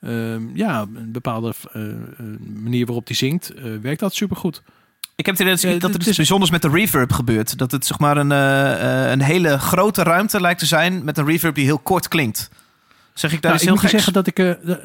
ehm, 0.00 0.42
ja, 0.56 0.80
een 0.80 1.12
bepaalde 1.12 1.52
manier 2.54 2.86
waarop 2.86 3.06
die 3.06 3.16
zingt, 3.16 3.50
eh, 3.54 3.64
werkt 3.82 4.00
dat 4.00 4.14
supergoed. 4.14 4.62
Ik 5.18 5.26
heb 5.26 5.34
het 5.34 5.40
idee 5.46 5.52
dat, 5.54 5.62
Ja, 5.62 5.78
dat 5.78 5.94
er 5.94 6.00
is- 6.00 6.06
iets 6.06 6.16
bijzonders 6.16 6.50
met 6.50 6.62
de 6.62 6.68
reverb 6.68 7.12
gebeurt. 7.12 7.58
Dat 7.58 7.70
het 7.70 7.86
zeg 7.86 7.98
maar 7.98 8.16
een, 8.16 8.32
eh, 8.32 9.04
eh, 9.04 9.10
een 9.10 9.20
hele 9.22 9.58
grote 9.58 10.02
ruimte 10.02 10.40
lijkt 10.40 10.58
te 10.60 10.66
zijn 10.66 11.04
met 11.04 11.18
een 11.18 11.24
reverb 11.26 11.54
die 11.54 11.64
heel 11.64 11.78
kort 11.78 12.08
klinkt. 12.08 12.48
Zeg 13.14 13.32
ik 13.32 13.42
daar 13.42 13.52
Nou, 13.52 13.54
iets 13.54 13.62
ik, 13.62 13.68
heel 13.68 13.72
moet 13.72 13.82
je 13.82 13.88
geks? 13.88 14.04
zeggen 14.04 14.12
dat 14.12 14.26
ik, 14.26 14.38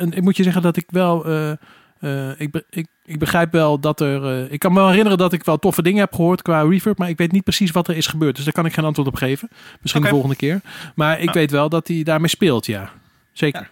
eh, 0.10 0.18
ik 0.18 0.22
moet 0.24 0.38
je 0.38 0.44
zeggen 0.44 0.62
dat 0.62 0.78
ik 0.78 0.86
wel... 0.88 1.26
eh, 1.26 1.52
eh, 2.00 2.40
ik, 2.40 2.52
be- 2.52 2.66
ik, 2.70 2.88
ik 3.06 3.20
begrijp 3.20 3.52
wel 3.52 3.80
dat 3.80 4.00
er... 4.02 4.26
eh, 4.46 4.52
ik 4.52 4.60
kan 4.60 4.72
me 4.74 4.80
wel 4.80 4.88
herinneren 4.88 5.18
dat 5.18 5.34
ik 5.34 5.44
wel 5.44 5.58
toffe 5.60 5.82
dingen 5.82 6.00
heb 6.00 6.14
gehoord 6.14 6.42
qua 6.42 6.62
reverb. 6.62 6.98
Maar 6.98 7.10
ik 7.10 7.18
weet 7.18 7.32
niet 7.32 7.44
precies 7.44 7.72
wat 7.72 7.88
er 7.88 7.96
is 7.98 8.08
gebeurd. 8.08 8.36
Dus 8.36 8.44
daar 8.44 8.54
kan 8.54 8.66
ik 8.66 8.74
geen 8.74 8.86
antwoord 8.86 9.08
op 9.08 9.16
geven. 9.16 9.50
Misschien 9.82 10.02
de 10.04 10.08
volgende 10.10 10.36
keer. 10.36 10.62
Maar 10.96 11.20
ik 11.20 11.26
Ja. 11.26 11.32
weet 11.34 11.52
wel 11.52 11.70
dat 11.70 11.88
hij 11.88 12.04
daarmee 12.04 12.30
speelt, 12.30 12.66
ja. 12.66 12.90
Zeker. 13.34 13.70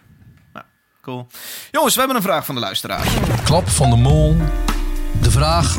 Cool. 1.02 1.26
Jongens, 1.70 1.92
we 1.94 1.98
hebben 1.98 2.16
een 2.18 2.22
vraag 2.24 2.44
van 2.44 2.54
de 2.54 2.60
luisteraar. 2.60 3.06
Klap 3.44 3.68
van 3.68 3.90
de 3.90 3.96
mol. 3.96 4.36
De 5.22 5.30
vraag. 5.30 5.76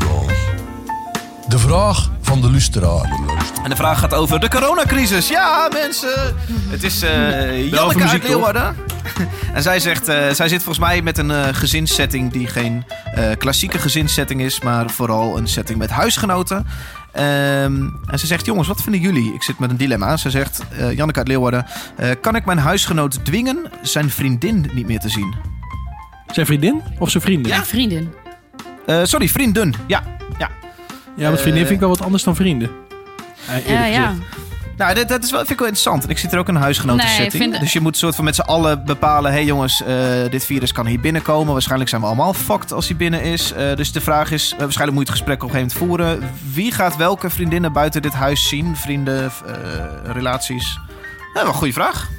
De 1.53 1.59
vraag 1.59 2.09
van 2.21 2.41
de 2.41 2.49
luisteraar. 2.51 3.19
En 3.63 3.69
de 3.69 3.75
vraag 3.75 3.99
gaat 3.99 4.13
over 4.13 4.39
de 4.39 4.49
coronacrisis. 4.49 5.27
Ja, 5.27 5.69
mensen. 5.73 6.35
Het 6.69 6.83
is 6.83 7.01
eh 7.01 7.69
Janneke 7.71 8.03
uit? 8.03 8.27
Leeuwarden. 8.27 8.75
en 9.53 9.61
zij 9.61 9.79
zegt, 9.79 10.07
eh, 10.07 10.29
zij 10.29 10.47
zit 10.47 10.63
volgens 10.63 10.85
mij 10.85 11.01
met 11.01 11.17
een 11.17 11.31
eh, 11.31 11.47
gezinssetting 11.51 12.31
die 12.31 12.47
geen 12.47 12.83
eh, 13.13 13.25
klassieke 13.37 13.79
gezinssetting 13.79 14.41
is, 14.41 14.61
maar 14.61 14.89
vooral 14.89 15.37
een 15.37 15.47
setting 15.47 15.77
met 15.77 15.89
huisgenoten. 15.89 16.67
Ehm, 17.11 17.89
en 18.05 18.19
ze 18.19 18.27
zegt, 18.27 18.45
jongens, 18.45 18.67
wat 18.67 18.81
vinden 18.81 19.01
jullie? 19.01 19.33
Ik 19.33 19.43
zit 19.43 19.59
met 19.59 19.69
een 19.69 19.77
dilemma. 19.77 20.17
Ze 20.17 20.29
zegt, 20.29 20.61
eh 20.77 20.91
Janneke 20.95 21.19
uit 21.19 21.27
Leeuwarden, 21.27 21.65
eh, 21.95 22.09
kan 22.21 22.35
ik 22.35 22.45
mijn 22.45 22.57
huisgenoot 22.57 23.25
dwingen 23.25 23.71
zijn 23.81 24.09
vriendin 24.09 24.69
niet 24.73 24.87
meer 24.87 24.99
te 24.99 25.09
zien? 25.09 25.35
Zijn 26.31 26.45
vriendin 26.45 26.81
of 26.99 27.09
zijn 27.09 27.23
vrienden? 27.23 27.51
Ja, 27.51 27.65
vriendin. 27.65 28.13
Eh, 28.85 28.99
sorry, 29.03 29.29
vrienden. 29.29 29.73
Ja, 29.87 30.03
ja. 31.15 31.27
Want 31.27 31.39
vriendin 31.39 31.61
Eh, 31.61 31.67
vind 31.67 31.69
ik 31.71 31.79
wel 31.79 31.89
wat 31.89 32.01
anders 32.01 32.23
dan 32.23 32.35
vrienden. 32.35 32.69
Eh, 33.49 33.69
Ja, 33.69 33.85
ja. 33.85 34.13
Nou, 34.77 34.93
dat, 34.95 35.07
dat 35.07 35.23
is 35.23 35.29
wel, 35.31 35.39
vind 35.39 35.51
ik 35.51 35.57
wel 35.59 35.67
interessant. 35.67 36.03
En 36.03 36.09
ik 36.09 36.17
zit 36.17 36.33
er 36.33 36.39
ook 36.39 36.47
een 36.47 36.55
huisgenotensetting. 36.55 37.31
Nee, 37.33 37.41
ik 37.43 37.49
vind- 37.49 37.63
Dus 37.63 37.73
je 37.73 37.79
moet 37.79 37.97
soort 37.97 38.15
van 38.15 38.23
met 38.23 38.35
z'n 38.35 38.41
allen 38.41 38.85
bepalen... 38.85 39.31
hé 39.31 39.37
hey 39.37 39.45
jongens, 39.45 39.83
eh, 39.83 39.95
dit 40.29 40.45
virus 40.45 40.71
kan 40.71 40.85
hier 40.85 40.99
binnenkomen. 40.99 41.53
Waarschijnlijk 41.53 41.89
zijn 41.89 42.01
we 42.01 42.07
allemaal 42.07 42.33
fucked 42.33 42.71
als 42.73 42.87
hij 42.87 42.97
binnen 42.97 43.21
is. 43.23 43.51
Eh, 43.53 43.75
dus 43.75 43.91
de 43.91 44.01
vraag 44.01 44.31
is, 44.31 44.55
waarschijnlijk 44.57 44.97
moet 44.97 45.07
je 45.07 45.13
het 45.13 45.21
gesprek 45.21 45.43
op 45.43 45.49
een 45.49 45.55
gegeven 45.55 45.77
moment 45.79 45.97
voeren. 46.19 46.31
Wie 46.53 46.71
gaat 46.71 46.95
welke 46.97 47.29
vriendinnen 47.29 47.73
buiten 47.73 48.01
dit 48.01 48.13
huis 48.13 48.47
zien? 48.47 48.75
Vrienden, 48.75 49.31
eh, 49.45 49.53
relaties? 50.13 50.79
Ja, 51.33 51.39
wel 51.41 51.47
een 51.47 51.53
goede 51.53 51.73
vraag. 51.73 52.09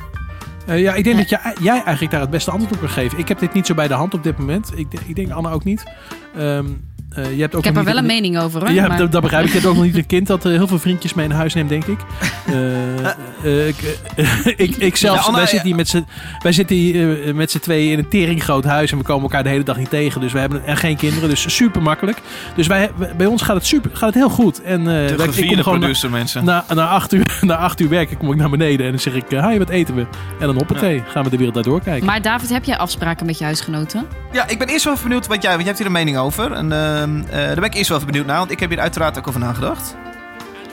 Eh, 0.67 0.81
ja, 0.81 0.95
ik 0.95 1.05
denk 1.05 1.17
dat 1.17 1.29
jij, 1.29 1.41
jij 1.61 1.83
eigenlijk 1.83 2.11
daar 2.11 2.21
het 2.21 2.31
beste 2.31 2.51
antwoord 2.51 2.73
op 2.75 2.81
kan 2.81 2.89
geven. 2.89 3.19
Ik 3.19 3.29
heb 3.29 3.39
dit 3.39 3.53
niet 3.53 3.67
zo 3.67 3.75
bij 3.75 3.89
de 3.89 3.95
hand 3.95 4.15
op 4.15 4.23
dit 4.23 4.39
moment. 4.39 4.73
Ik, 4.79 4.91
denk- 4.91 5.05
ik 5.07 5.15
denk 5.15 5.31
Anne 5.31 5.51
ook 5.51 5.65
niet. 5.65 5.85
Ehm, 6.37 6.43
eh, 6.43 6.63
je 7.15 7.41
hebt 7.41 7.55
ook 7.55 7.59
Ik 7.61 7.65
heb 7.65 7.77
er 7.77 7.85
wel 7.85 7.97
een 7.97 8.07
mening 8.07 8.39
over 8.39 8.61
hoor. 8.61 8.71
Ja, 8.71 8.87
maar- 8.87 8.99
dat, 8.99 9.13
dat 9.13 9.23
begrijp 9.23 9.45
ik. 9.45 9.49
Je 9.53 9.57
hebt 9.59 9.69
ook 9.71 9.75
nog 9.77 9.85
niet 9.85 9.97
een 9.97 10.07
kind 10.07 10.27
dat 10.27 10.45
eh, 10.45 10.53
heel 10.53 10.67
veel 10.67 10.79
vriendjes 10.79 11.15
mee 11.15 11.29
naar 11.29 11.37
huis 11.37 11.55
neemt, 11.55 11.69
denk 11.69 11.85
ik. 11.85 11.99
Eh, 12.45 13.07
eh, 13.45 13.69
ik, 13.69 13.97
eh, 14.17 14.47
ik, 14.67 14.77
ik 14.77 14.97
zelf, 14.97 15.17
Ja, 15.19 15.23
Anna, 15.23 15.33
wij 15.33 15.43
ja. 15.43 15.49
zitten 15.49 15.67
hier 15.69 15.77
met 15.77 15.89
z'n, 15.89 16.07
wij 16.43 16.53
zitten 16.53 16.77
hier 16.77 17.25
eh, 17.27 17.35
met 17.35 17.51
z'n 17.51 17.59
tweeën 17.59 17.93
in 17.93 17.99
een 17.99 18.09
tering 18.09 18.43
groot 18.43 18.65
huis 18.65 18.93
en 18.93 18.99
we 18.99 19.05
komen 19.05 19.23
elkaar 19.23 19.43
de 19.43 19.49
hele 19.49 19.63
dag 19.65 19.77
niet 19.77 19.91
tegen. 19.91 20.21
Dus 20.21 20.33
we 20.33 20.39
hebben 20.39 20.65
en 20.67 20.77
geen 20.77 20.97
kinderen, 20.97 21.29
dus 21.29 21.55
super 21.57 21.83
makkelijk. 21.83 22.19
Dus 22.57 22.67
wij, 22.67 22.91
bij 23.17 23.27
ons 23.27 23.43
gaat 23.43 23.57
het 23.57 23.67
super, 23.67 23.91
gaat 23.93 24.07
het 24.07 24.15
heel 24.15 24.29
goed. 24.31 24.63
En 24.63 24.81
eh, 24.81 24.87
wij- 24.87 25.07
De 25.17 25.43
ik 25.43 25.47
kom 25.49 25.63
gewoon 25.63 25.79
producer, 25.79 26.11
mensen. 26.11 26.45
Na, 26.45 26.65
na, 26.75 26.89
acht 26.89 27.13
uur, 27.13 27.39
na 27.41 27.57
acht 27.57 27.81
uur 27.81 27.89
werken 27.89 28.17
kom 28.17 28.31
ik 28.33 28.37
naar 28.37 28.51
beneden 28.51 28.85
en 28.87 28.91
dan 28.93 29.01
zeg 29.01 29.15
ik, 29.15 29.31
eh, 29.33 29.47
hi, 29.49 29.59
wat 29.59 29.69
eten 29.69 29.95
we? 29.95 30.01
En 30.41 30.47
dan 30.47 30.57
hoppatee, 30.57 31.03
gaan 31.09 31.25
we 31.25 31.31
de 31.31 31.37
wereld 31.37 31.55
daardoor 31.55 31.81
kijken. 31.81 32.07
Maar 32.07 32.23
David, 32.23 32.49
heb 32.51 32.65
jij 32.65 32.77
afspraken 32.79 33.27
met 33.27 33.39
je 33.39 33.45
huisgenoten? 33.45 34.07
Ja, 34.33 34.49
ik 34.49 34.59
ben 34.59 34.69
eerst 34.69 34.85
wel 34.85 34.93
even 34.93 35.05
benieuwd 35.09 35.27
wat 35.27 35.43
jij... 35.43 35.51
Want 35.51 35.59
jij 35.67 35.67
hebt 35.75 35.79
hier 35.79 35.87
een 35.87 35.93
mening 36.05 36.17
over. 36.17 36.53
En 36.53 36.73
eh, 37.11 37.37
daar 37.37 37.55
ben 37.55 37.65
ik 37.65 37.75
eerst 37.75 37.89
wel 37.89 37.99
even 37.99 38.11
benieuwd 38.11 38.27
naar. 38.27 38.39
Want 38.39 38.51
ik 38.51 38.61
heb 38.61 38.71
hier 38.71 38.81
uiteraard 38.81 39.19
ook 39.19 39.29
over 39.29 39.41
nagedacht. 39.41 39.95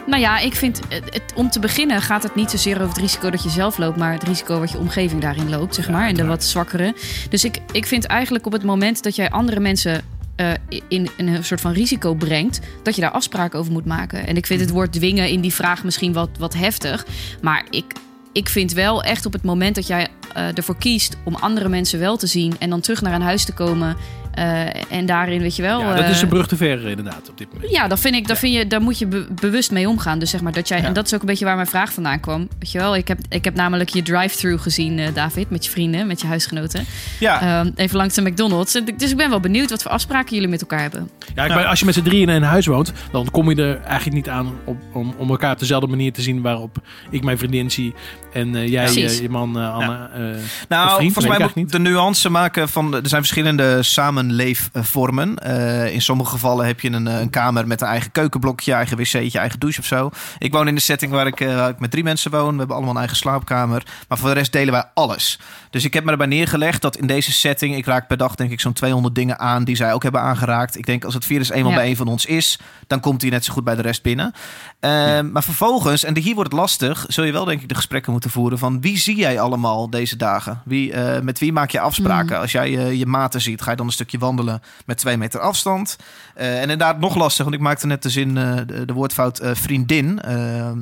Nou 0.06 0.22
ja, 0.22 0.40
ik 0.40 0.56
vind, 0.56 0.80
het, 0.90 1.22
om 1.36 1.50
te 1.50 1.60
beginnen 1.60 2.02
gaat 2.02 2.24
het 2.24 2.36
niet 2.36 2.52
zozeer 2.52 2.76
over 2.76 2.88
het 2.88 2.98
risico 2.98 3.30
dat 3.30 3.44
je 3.44 3.50
zelf 3.50 3.78
loopt, 3.78 3.98
maar 3.98 4.14
het 4.14 4.24
risico 4.24 4.60
wat 4.60 4.72
je 4.72 4.78
omgeving 4.78 5.22
daarin 5.22 5.50
loopt, 5.50 5.76
zeg 5.76 5.90
maar. 5.90 6.08
En 6.08 6.16
de 6.16 6.26
wat 6.26 6.44
zwakkere. 6.44 6.96
Dus 7.30 7.44
ik, 7.44 7.58
ik 7.72 7.86
vind 7.86 8.06
eigenlijk 8.06 8.46
op 8.46 8.52
het 8.52 8.64
moment 8.64 9.04
dat 9.04 9.16
jij 9.16 9.30
andere 9.30 9.60
mensen 9.60 10.02
eh, 10.36 10.52
in, 10.88 11.10
in 11.18 11.28
een 11.28 11.44
soort 11.44 11.62
van 11.62 11.72
risico 11.72 12.14
brengt, 12.14 12.60
dat 12.84 12.96
je 12.96 13.02
daar 13.02 13.12
afspraken 13.12 13.60
over 13.60 13.72
moet 13.72 13.86
maken. 13.86 14.28
En 14.28 14.38
ik 14.38 14.46
vind 14.46 14.60
het 14.60 14.70
woord 14.70 14.94
dwingen 14.94 15.30
in 15.30 15.42
die 15.42 15.54
vraag 15.54 15.84
misschien 15.84 16.14
wat, 16.14 16.30
wat 16.40 16.54
heftig. 16.54 17.06
Maar 17.42 17.66
ik, 17.70 17.94
ik 18.34 18.50
vind 18.50 18.74
wel 18.74 19.04
echt 19.04 19.26
op 19.26 19.34
het 19.34 19.44
moment 19.44 19.76
dat 19.76 19.88
jij 19.88 20.08
eh, 20.34 20.58
ervoor 20.58 20.78
kiest 20.78 21.18
om 21.24 21.36
andere 21.36 21.70
mensen 21.70 22.00
wel 22.00 22.18
te 22.18 22.28
zien 22.28 22.56
en 22.60 22.70
dan 22.70 22.82
terug 22.82 23.02
naar 23.02 23.14
een 23.14 23.22
huis 23.22 23.46
te 23.46 23.54
komen. 23.54 23.96
Eh, 24.34 24.92
en 24.98 25.06
daarin, 25.06 25.42
weet 25.42 25.56
je 25.56 25.62
wel. 25.62 25.80
ja, 25.80 25.94
dat 25.96 26.04
eh, 26.04 26.10
is 26.10 26.22
een 26.22 26.28
brug 26.28 26.48
te 26.48 26.56
ver 26.58 26.88
inderdaad 26.88 27.30
op 27.30 27.38
dit 27.38 27.54
moment. 27.54 27.72
ja, 27.72 27.88
dat 27.88 28.00
vind 28.00 28.16
ik, 28.16 28.28
dat 28.28 28.38
vind 28.38 28.54
je, 28.56 28.68
daar 28.68 28.82
moet 28.82 29.00
je 29.00 29.06
be- 29.08 29.28
bewust 29.42 29.72
mee 29.72 29.90
omgaan. 29.90 30.20
Dus 30.20 30.30
zeg 30.30 30.42
maar 30.42 30.52
dat 30.54 30.68
jij, 30.68 30.84
en 30.84 30.94
dat 30.94 31.06
is 31.06 31.14
ook 31.14 31.20
een 31.22 31.26
beetje 31.26 31.46
waar 31.46 31.56
mijn 31.56 31.68
vraag 31.68 31.94
vandaan 31.94 32.20
kwam. 32.20 32.48
Weet 32.60 32.72
je 32.72 32.78
wel, 32.78 32.96
ik 32.96 33.08
heb, 33.08 33.20
ik 33.30 33.44
heb 33.44 33.56
namelijk 33.56 33.90
je 33.90 34.02
drive-thru 34.02 34.58
gezien, 34.58 35.00
eh, 35.00 35.14
David, 35.14 35.50
met 35.50 35.66
je 35.66 35.72
vrienden, 35.72 36.08
met 36.08 36.22
je 36.22 36.28
huisgenoten. 36.28 36.86
Ja. 37.20 37.42
Ehm, 37.42 37.72
even 37.76 37.98
langs 37.98 38.16
de 38.16 38.22
McDonald's. 38.22 38.82
Dus 38.98 39.12
ik 39.12 39.18
ben 39.18 39.30
wel 39.30 39.40
benieuwd 39.40 39.70
wat 39.70 39.82
voor 39.82 39.92
afspraken 39.92 40.34
jullie 40.34 40.50
met 40.50 40.62
elkaar 40.62 40.82
hebben. 40.82 41.10
Ja, 41.36 41.46
ik- 41.46 41.66
als 41.66 41.80
je 41.80 41.86
met 41.86 41.94
z'n 41.94 42.02
drieën 42.02 42.30
in 42.30 42.36
een 42.36 42.44
huis 42.44 42.66
woont, 42.66 42.94
dan 43.12 43.32
kom 43.32 43.50
je 43.50 43.56
er 43.64 43.80
eigenlijk 43.82 44.16
niet 44.16 44.30
aan 44.30 44.52
op, 44.66 44.78
om, 44.94 45.14
om 45.18 45.30
elkaar 45.30 45.52
op 45.52 45.60
dezelfde 45.60 45.88
manier 45.88 46.14
te 46.14 46.22
zien 46.22 46.42
waarop 46.42 46.78
ik 47.10 47.24
mijn 47.24 47.38
vriendin 47.38 47.72
zie 47.72 47.94
en 48.34 48.56
eh, 48.56 48.68
jij 48.68 48.86
eh, 48.86 49.20
je 49.22 49.30
man 49.30 49.60
eh, 49.60 49.74
Anne. 49.74 50.10
eh, 50.14 50.22
Nou, 50.70 51.02
volgens 51.02 51.28
mij 51.28 51.50
moet 51.56 51.72
de 51.72 51.80
nuance 51.80 52.30
maken 52.30 52.70
van... 52.70 52.94
Er 52.96 53.02
zijn 53.08 53.22
verschillende 53.22 53.84
samenleefvormen. 54.22 55.38
Eh, 55.38 55.94
in 55.94 56.02
sommige 56.02 56.30
gevallen 56.32 56.66
heb 56.66 56.80
je 56.80 56.92
een, 56.92 57.08
eh, 57.08 57.20
een 57.20 57.30
kamer 57.30 57.68
met 57.68 57.82
een 57.82 57.88
eigen 57.88 58.12
keukenblokje, 58.12 58.74
eigen 58.74 58.98
wc'tje, 58.98 59.40
eigen 59.40 59.60
douche 59.60 59.80
of 59.80 59.86
zo. 59.86 60.10
Ik 60.38 60.52
woon 60.52 60.68
in 60.68 60.76
de 60.76 60.82
setting 60.82 61.12
waar 61.12 61.28
ik, 61.28 61.40
eh, 61.40 61.56
waar 61.56 61.70
ik 61.70 61.80
met 61.80 61.92
drie 61.92 62.04
mensen 62.04 62.32
woon. 62.32 62.52
We 62.52 62.58
hebben 62.58 62.76
allemaal 62.76 62.94
een 62.94 63.00
eigen 63.00 63.18
slaapkamer. 63.18 63.84
Maar 64.08 64.18
voor 64.18 64.30
de 64.30 64.36
rest 64.36 64.52
delen 64.52 64.74
wij 64.74 64.84
alles. 64.94 65.40
Dus 65.72 65.84
ik 65.86 65.94
heb 65.94 66.04
me 66.04 66.12
erbij 66.12 66.28
neergelegd 66.28 66.82
dat 66.82 66.98
in 66.98 67.08
deze 67.08 67.32
setting... 67.32 67.76
Ik 67.76 67.86
raak 67.86 68.08
per 68.08 68.18
dag 68.18 68.36
denk 68.36 68.52
ik 68.52 68.60
zo'n 68.60 68.74
200 68.74 69.16
dingen 69.16 69.40
aan 69.40 69.64
die 69.64 69.76
zij 69.76 69.94
ook 69.94 70.04
hebben 70.04 70.22
aangeraakt. 70.22 70.78
Ik 70.78 70.86
denk 70.86 71.04
als 71.06 71.14
het 71.14 71.26
virus 71.26 71.50
eenmaal 71.50 71.72
Ja. 71.72 71.78
bij 71.78 71.90
een 71.90 71.96
van 71.96 72.08
ons 72.08 72.26
is... 72.26 72.60
dan 72.88 73.00
komt 73.00 73.22
hij 73.22 73.32
net 73.32 73.46
zo 73.46 73.54
goed 73.54 73.64
bij 73.64 73.76
de 73.76 73.82
rest 73.82 74.02
binnen. 74.04 74.34
Eh, 74.80 75.20
Maar 75.22 75.44
vervolgens, 75.44 76.04
en 76.04 76.18
hier 76.18 76.36
wordt 76.36 76.52
het 76.52 76.60
lastig... 76.60 77.06
zul 77.08 77.24
je 77.24 77.32
wel 77.32 77.46
denk 77.46 77.62
ik 77.62 77.70
de 77.70 77.76
gesprekken 77.76 78.12
moeten 78.12 78.30
voeren... 78.30 78.58
van 78.58 78.82
wie 78.82 78.98
zie 78.98 79.16
jij 79.16 79.40
allemaal 79.40 79.90
deze 79.90 80.16
dagen? 80.16 80.62
Wie, 80.66 80.94
eh, 80.94 81.22
met 81.22 81.40
wie 81.40 81.52
maak 81.54 81.70
je 81.70 81.80
afspraken? 81.80 82.40
Als 82.40 82.52
jij 82.52 82.78
eh, 82.78 82.94
je 82.94 83.06
maten 83.06 83.42
ziet, 83.42 83.62
ga 83.62 83.72
je 83.72 83.78
dan 83.78 83.86
een 83.86 83.92
stukje 83.92 84.18
wandelen... 84.18 84.62
met 84.86 84.98
twee 84.98 85.18
meter 85.18 85.40
afstand. 85.40 85.96
Eh, 86.36 86.56
en 86.56 86.62
inderdaad 86.62 87.00
nog 87.00 87.16
lastig, 87.16 87.44
want 87.44 87.56
ik 87.56 87.62
maakte 87.62 87.88
net 87.88 88.04
de 88.04 88.10
zin... 88.10 88.34
de, 88.36 88.84
de 88.86 88.94
woordfout 88.94 89.40
vriendin... 89.44 90.22
eh, 90.22 90.68
eh, 90.70 90.76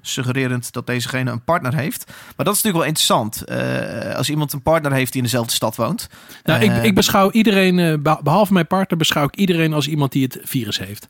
suggererend 0.00 0.72
dat 0.72 0.86
dezegene 0.86 1.30
een 1.30 1.44
partner 1.44 1.74
heeft. 1.74 2.04
Maar 2.36 2.46
dat 2.46 2.54
is 2.56 2.62
natuurlijk 2.62 2.76
wel 2.76 2.84
interessant. 2.84 3.44
Als 4.16 4.28
iemand 4.30 4.52
een 4.52 4.62
partner 4.62 4.92
heeft 4.92 5.12
die 5.12 5.20
in 5.20 5.26
dezelfde 5.26 5.52
stad 5.52 5.76
woont... 5.76 6.08
nou, 6.44 6.60
eh, 6.60 6.76
ik, 6.76 6.82
ik 6.84 6.94
beschouw 6.94 7.30
iedereen, 7.30 7.78
eh, 7.78 7.94
beh- 8.00 8.20
behalve 8.22 8.52
mijn 8.52 8.66
partner, 8.66 8.98
beschouw 8.98 9.24
ik 9.24 9.36
iedereen 9.36 9.72
als 9.72 9.88
iemand 9.88 10.12
die 10.12 10.22
het 10.22 10.38
virus 10.42 10.78
heeft. 10.78 11.08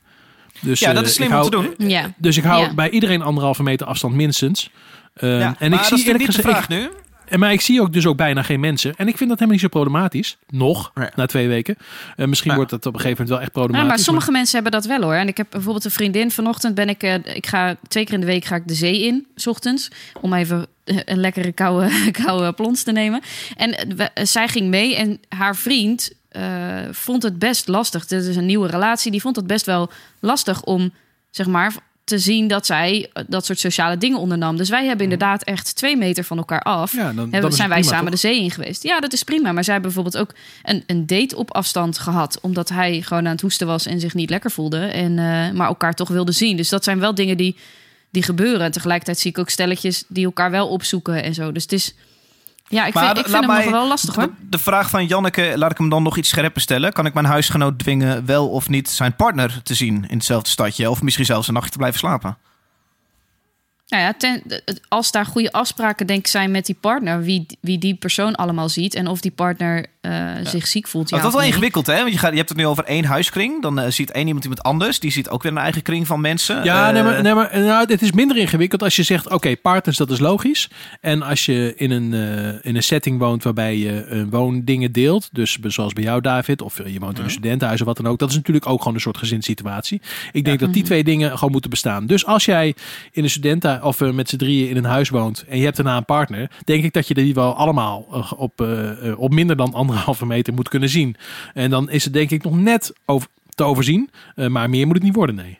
Dus, 0.59 0.79
Ja, 0.79 0.93
dat 0.93 1.03
eh, 1.03 1.09
is 1.09 1.15
slim 1.15 1.27
ik 1.27 1.33
om 1.33 1.39
hou- 1.39 1.49
te 1.51 1.75
doen. 1.77 1.89
Ja. 1.89 2.13
Dus 2.17 2.37
ik 2.37 2.43
hou 2.43 2.61
Ja. 2.63 2.73
bij 2.73 2.89
iedereen 2.89 3.21
anderhalve 3.21 3.63
meter 3.63 3.87
afstand 3.87 4.13
minstens. 4.15 4.69
Eh, 5.13 5.39
ja, 5.39 5.55
en 5.59 5.69
maar 5.71 5.79
ik 5.79 5.85
zie 5.85 5.97
is 5.97 6.05
eerlijk 6.05 6.23
gezegd, 6.25 6.69
nu. 6.69 6.89
En 7.31 7.39
maar 7.39 7.51
ik 7.51 7.61
zie 7.61 7.81
ook 7.81 7.93
dus 7.93 8.05
ook 8.05 8.17
bijna 8.17 8.43
geen 8.43 8.59
mensen. 8.59 8.95
En 8.95 9.07
ik 9.07 9.17
vind 9.17 9.29
dat 9.29 9.39
helemaal 9.39 9.51
niet 9.51 9.59
zo 9.61 9.67
problematisch. 9.79 10.37
Nog, 10.49 10.91
na 11.15 11.25
twee 11.25 11.47
weken. 11.47 11.75
Eh, 12.15 12.25
misschien 12.27 12.49
Ja. 12.51 12.55
wordt 12.57 12.71
het 12.71 12.85
op 12.85 12.93
een 12.93 12.99
gegeven 12.99 13.23
moment 13.23 13.29
wel 13.29 13.47
echt 13.47 13.55
Ja, 13.55 13.59
problematisch. 13.61 13.89
maar 13.89 14.05
sommige 14.05 14.31
mensen 14.31 14.53
hebben 14.53 14.71
dat 14.81 14.85
wel 14.85 15.01
hoor. 15.01 15.13
En 15.13 15.27
ik 15.27 15.37
heb 15.37 15.47
bijvoorbeeld 15.49 15.85
een 15.85 15.91
vriendin. 15.91 16.31
Vanochtend 16.31 16.75
ben 16.75 16.89
ik, 16.89 17.03
eh, 17.03 17.13
ik 17.35 17.47
ga 17.47 17.75
twee 17.87 18.03
keer 18.05 18.13
in 18.13 18.19
de 18.19 18.25
week 18.25 18.45
ga 18.45 18.55
ik 18.55 18.67
de 18.67 18.73
zee 18.73 19.01
in, 19.05 19.27
s 19.35 19.47
ochtends. 19.47 19.87
Om 20.21 20.33
even 20.33 20.65
eh, 20.83 20.97
een 21.05 21.19
lekkere 21.19 21.51
koude, 21.51 21.89
koude 22.25 22.53
plons 22.53 22.83
te 22.83 22.91
nemen. 22.91 23.21
En 23.57 23.95
we- 23.95 24.11
zij 24.25 24.47
ging 24.47 24.67
mee 24.67 24.95
en 24.95 25.19
haar 25.29 25.55
vriend 25.55 26.11
eh, 26.29 26.43
vond 26.91 27.23
het 27.23 27.39
best 27.39 27.67
lastig. 27.67 28.05
Dit 28.07 28.23
is 28.23 28.35
een 28.35 28.45
nieuwe 28.45 28.67
relatie. 28.67 29.11
Die 29.11 29.21
vond 29.21 29.35
het 29.35 29.47
best 29.47 29.65
wel 29.65 29.91
lastig 30.19 30.63
om, 30.63 30.91
zeg 31.29 31.47
maar, 31.47 31.73
te 32.11 32.19
zien 32.19 32.47
dat 32.47 32.65
zij 32.65 33.09
eh, 33.13 33.23
dat 33.27 33.45
soort 33.45 33.59
sociale 33.59 33.97
dingen 33.97 34.17
ondernam. 34.17 34.57
Dus 34.57 34.69
wij 34.69 34.85
hebben 34.85 35.03
inderdaad 35.03 35.43
echt 35.43 35.75
twee 35.75 35.97
meter 35.97 36.23
van 36.23 36.37
elkaar 36.37 36.61
af. 36.61 36.93
Ja, 36.93 37.13
dan- 37.13 37.31
hebben, 37.31 37.51
zijn 37.51 37.69
wij 37.69 37.79
prima, 37.79 37.95
samen 37.95 38.11
toch? 38.11 38.21
de 38.21 38.27
zee 38.27 38.41
in 38.41 38.51
geweest. 38.51 38.83
Ja, 38.83 38.99
dat 38.99 39.13
is 39.13 39.23
prima. 39.23 39.51
Maar 39.51 39.63
zij 39.63 39.73
hebben 39.73 39.93
bijvoorbeeld 39.93 40.23
ook 40.23 40.35
een, 40.63 40.83
een 40.87 41.05
date 41.05 41.35
op 41.35 41.51
afstand 41.53 41.97
gehad. 41.97 42.39
Omdat 42.41 42.69
hij 42.69 43.01
gewoon 43.01 43.25
aan 43.25 43.31
het 43.31 43.41
hoesten 43.41 43.67
was 43.67 43.85
en 43.85 43.99
zich 43.99 44.13
niet 44.13 44.29
lekker 44.29 44.51
voelde. 44.51 44.77
En, 44.77 45.19
eh, 45.19 45.51
maar 45.51 45.67
elkaar 45.67 45.93
toch 45.93 46.09
wilde 46.09 46.31
zien. 46.31 46.57
Dus 46.57 46.69
dat 46.69 46.83
zijn 46.83 46.99
wel 46.99 47.15
dingen 47.15 47.37
die, 47.37 47.55
die 48.09 48.23
gebeuren. 48.23 48.61
En 48.61 48.71
tegelijkertijd 48.71 49.19
zie 49.19 49.31
ik 49.31 49.37
ook 49.37 49.49
stelletjes 49.49 50.03
die 50.07 50.25
elkaar 50.25 50.51
wel 50.51 50.67
opzoeken 50.67 51.23
en 51.23 51.33
zo. 51.33 51.51
Dus 51.51 51.63
het 51.63 51.71
is... 51.71 51.93
Ja, 52.71 52.85
ik 52.85 52.93
Maar 52.93 53.05
vind, 53.05 53.17
ik 53.17 53.23
vind 53.23 53.37
hem 53.37 53.47
mij- 53.47 53.63
nog 53.63 53.73
wel 53.73 53.87
lastig 53.87 54.15
hoor. 54.15 54.29
De, 54.49 54.57
vraag 54.57 54.89
van 54.89 55.05
Janneke, 55.05 55.53
laat 55.55 55.71
ik 55.71 55.77
hem 55.77 55.89
dan 55.89 56.03
nog 56.03 56.17
iets 56.17 56.29
scherper 56.29 56.61
stellen. 56.61 56.93
Kan 56.93 57.05
ik 57.05 57.13
mijn 57.13 57.25
huisgenoot 57.25 57.79
dwingen 57.79 58.25
wel 58.25 58.49
of 58.49 58.69
niet 58.69 58.89
zijn 58.89 59.15
partner 59.15 59.59
te 59.63 59.73
zien 59.73 60.05
in 60.07 60.15
hetzelfde 60.17 60.49
stadje? 60.49 60.89
Of 60.89 61.01
misschien 61.01 61.25
zelfs 61.25 61.47
een 61.47 61.53
nachtje 61.53 61.71
te 61.71 61.77
blijven 61.77 61.99
slapen? 61.99 62.37
Nou 63.87 64.03
ja, 64.03 64.13
ten, 64.13 64.43
als 64.87 65.11
daar 65.11 65.25
goede 65.25 65.51
afspraken 65.51 66.07
denk 66.07 66.19
ik 66.19 66.27
zijn 66.27 66.51
met 66.51 66.65
die 66.65 66.77
partner, 66.81 67.21
wie, 67.21 67.45
wie 67.61 67.77
die 67.77 67.95
persoon 67.95 68.35
allemaal 68.35 68.69
ziet 68.69 68.95
en 68.95 69.07
of 69.07 69.21
die 69.21 69.31
partner 69.31 69.85
eh, 70.01 70.31
zich 70.43 70.67
ziek 70.67 70.87
voelt. 70.87 71.09
Ja, 71.09 71.17
dat 71.17 71.25
is 71.25 71.31
wel 71.31 71.41
nee. 71.41 71.49
ingewikkeld, 71.49 71.87
hè? 71.87 71.97
Want 71.97 72.11
je, 72.11 72.17
gaat, 72.17 72.31
je 72.31 72.37
hebt 72.37 72.49
het 72.49 72.57
nu 72.57 72.65
over 72.65 72.83
één 72.83 73.05
huiskring. 73.05 73.61
Dan 73.61 73.79
eh, 73.79 73.91
ziet 73.91 74.11
één 74.11 74.25
iemand 74.25 74.43
iemand 74.43 74.63
anders. 74.63 74.99
Die 74.99 75.11
ziet 75.11 75.29
ook 75.29 75.43
weer 75.43 75.51
een 75.51 75.57
eigen 75.57 75.81
kring 75.81 76.07
van 76.07 76.21
mensen. 76.21 76.63
Ja, 76.63 76.91
Eh, 76.91 76.93
nee, 76.93 77.03
maar, 77.03 77.23
nee, 77.23 77.33
maar 77.33 77.59
nou, 77.59 77.91
het 77.91 78.01
is 78.01 78.11
minder 78.11 78.37
ingewikkeld 78.37 78.83
als 78.83 78.95
je 78.95 79.03
zegt: 79.03 79.29
oké, 79.29 79.57
partners, 79.57 79.97
dat 79.97 80.11
is 80.11 80.19
logisch. 80.19 80.69
En 81.01 81.21
als 81.21 81.45
je 81.45 81.73
in 81.75 81.91
een, 81.91 82.13
eh, 82.13 82.65
in 82.69 82.75
een 82.75 82.83
setting 82.83 83.19
woont 83.19 83.43
waarbij 83.43 83.77
je 83.77 84.03
eh, 84.03 84.21
woondingen 84.29 84.91
deelt, 84.91 85.29
dus 85.31 85.57
zoals 85.61 85.93
bij 85.93 86.03
jou, 86.03 86.21
David, 86.21 86.61
of 86.61 86.77
je 86.85 86.99
woont 86.99 87.17
in 87.17 87.23
een 87.23 87.31
studentenhuis 87.31 87.79
of 87.79 87.87
wat 87.87 87.97
dan 87.97 88.07
ook, 88.07 88.19
dat 88.19 88.29
is 88.29 88.35
natuurlijk 88.35 88.67
ook 88.67 88.79
gewoon 88.79 88.93
een 88.93 89.01
soort 89.01 89.17
gezinssituatie. 89.17 90.01
Ik 90.31 90.45
denk 90.45 90.59
dat 90.59 90.73
die 90.73 90.83
twee 90.83 91.03
dingen 91.03 91.31
gewoon 91.37 91.51
moeten 91.51 91.69
bestaan. 91.69 92.05
Dus 92.05 92.25
als 92.25 92.45
jij 92.45 92.75
in 93.11 93.23
een 93.23 93.29
studenten 93.29 93.83
of 93.83 93.99
met 93.99 94.29
z'n 94.29 94.37
drieën 94.37 94.69
in 94.69 94.77
een 94.77 94.83
huis 94.83 95.09
woont 95.09 95.45
en 95.47 95.57
je 95.57 95.63
hebt 95.63 95.75
daarna 95.75 95.97
een 95.97 96.05
partner, 96.05 96.51
denk 96.63 96.83
ik 96.83 96.93
dat 96.93 97.07
je 97.07 97.13
die 97.13 97.33
wel 97.33 97.55
allemaal 97.55 98.07
op, 98.37 98.67
op 99.17 99.33
minder 99.33 99.55
dan 99.55 99.73
anderhalve 99.91 100.25
meter 100.25 100.53
moet 100.53 100.69
kunnen 100.69 100.89
zien. 100.89 101.15
En 101.53 101.69
dan 101.69 101.89
is 101.89 102.03
het 102.03 102.13
denk 102.13 102.29
ik 102.31 102.43
nog 102.43 102.57
net 102.57 102.93
over, 103.05 103.27
te 103.49 103.63
overzien, 103.63 104.09
eh, 104.35 104.47
maar 104.47 104.69
meer 104.69 104.85
moet 104.85 104.95
het 104.95 105.03
niet 105.03 105.15
worden, 105.15 105.35
nee. 105.35 105.57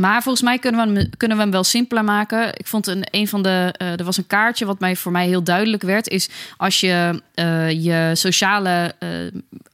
Maar 0.00 0.22
volgens 0.22 0.44
mij 0.44 0.58
kunnen 0.58 0.92
we, 0.92 0.98
hem, 1.00 1.10
kunnen 1.16 1.36
we 1.36 1.42
hem 1.42 1.52
wel 1.52 1.64
simpeler 1.64 2.04
maken. 2.04 2.48
Ik 2.58 2.66
vond 2.66 2.86
een, 2.86 3.04
een 3.10 3.28
van 3.28 3.42
de. 3.42 3.74
eh, 3.76 3.98
er 3.98 4.04
was 4.04 4.16
een 4.16 4.26
kaartje 4.26 4.64
wat 4.64 4.80
mij 4.80 4.96
voor 4.96 5.12
mij 5.12 5.26
heel 5.26 5.42
duidelijk 5.42 5.82
werd. 5.82 6.08
Is 6.08 6.28
als 6.56 6.80
je 6.80 7.22
eh, 7.34 7.70
je 7.70 8.10
sociale 8.14 8.94
eh, 8.98 9.08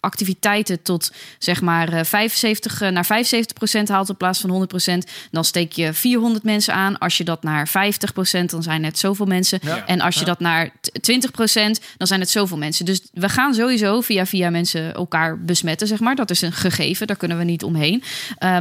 activiteiten 0.00 0.82
tot 0.82 1.12
zeg 1.38 1.60
maar 1.60 1.92
eh, 1.92 2.04
75 2.04 2.80
eh, 2.80 2.88
naar 2.90 3.06
75 3.06 3.56
procent 3.56 3.88
haalt 3.88 4.08
in 4.08 4.16
plaats 4.16 4.40
van 4.40 4.50
100 4.50 4.70
procent, 4.70 5.06
dan 5.30 5.44
steek 5.44 5.72
je 5.72 5.92
400 5.92 6.44
mensen 6.44 6.74
aan. 6.74 6.98
Als 6.98 7.16
je 7.16 7.24
dat 7.24 7.42
naar 7.42 7.68
50 7.68 8.12
procent, 8.12 8.50
dan 8.50 8.62
zijn 8.62 8.84
het 8.84 8.98
zoveel 8.98 9.26
mensen. 9.26 9.58
Ja. 9.62 9.86
En 9.86 10.00
als 10.00 10.14
je 10.14 10.20
Ja. 10.20 10.26
dat 10.26 10.40
naar 10.40 10.70
t- 10.80 11.02
20 11.02 11.30
procent, 11.30 11.80
dan 11.96 12.06
zijn 12.06 12.20
het 12.20 12.30
zoveel 12.30 12.56
mensen. 12.58 12.84
Dus 12.84 13.00
we 13.12 13.28
gaan 13.28 13.54
sowieso 13.54 14.00
via 14.00 14.26
via 14.26 14.50
mensen 14.50 14.94
elkaar 14.94 15.38
besmetten, 15.44 15.86
zeg 15.86 16.00
maar. 16.00 16.14
Dat 16.14 16.30
is 16.30 16.42
een 16.42 16.52
gegeven, 16.52 17.06
daar 17.06 17.16
kunnen 17.16 17.38
we 17.38 17.44
niet 17.44 17.62
omheen. 17.64 18.02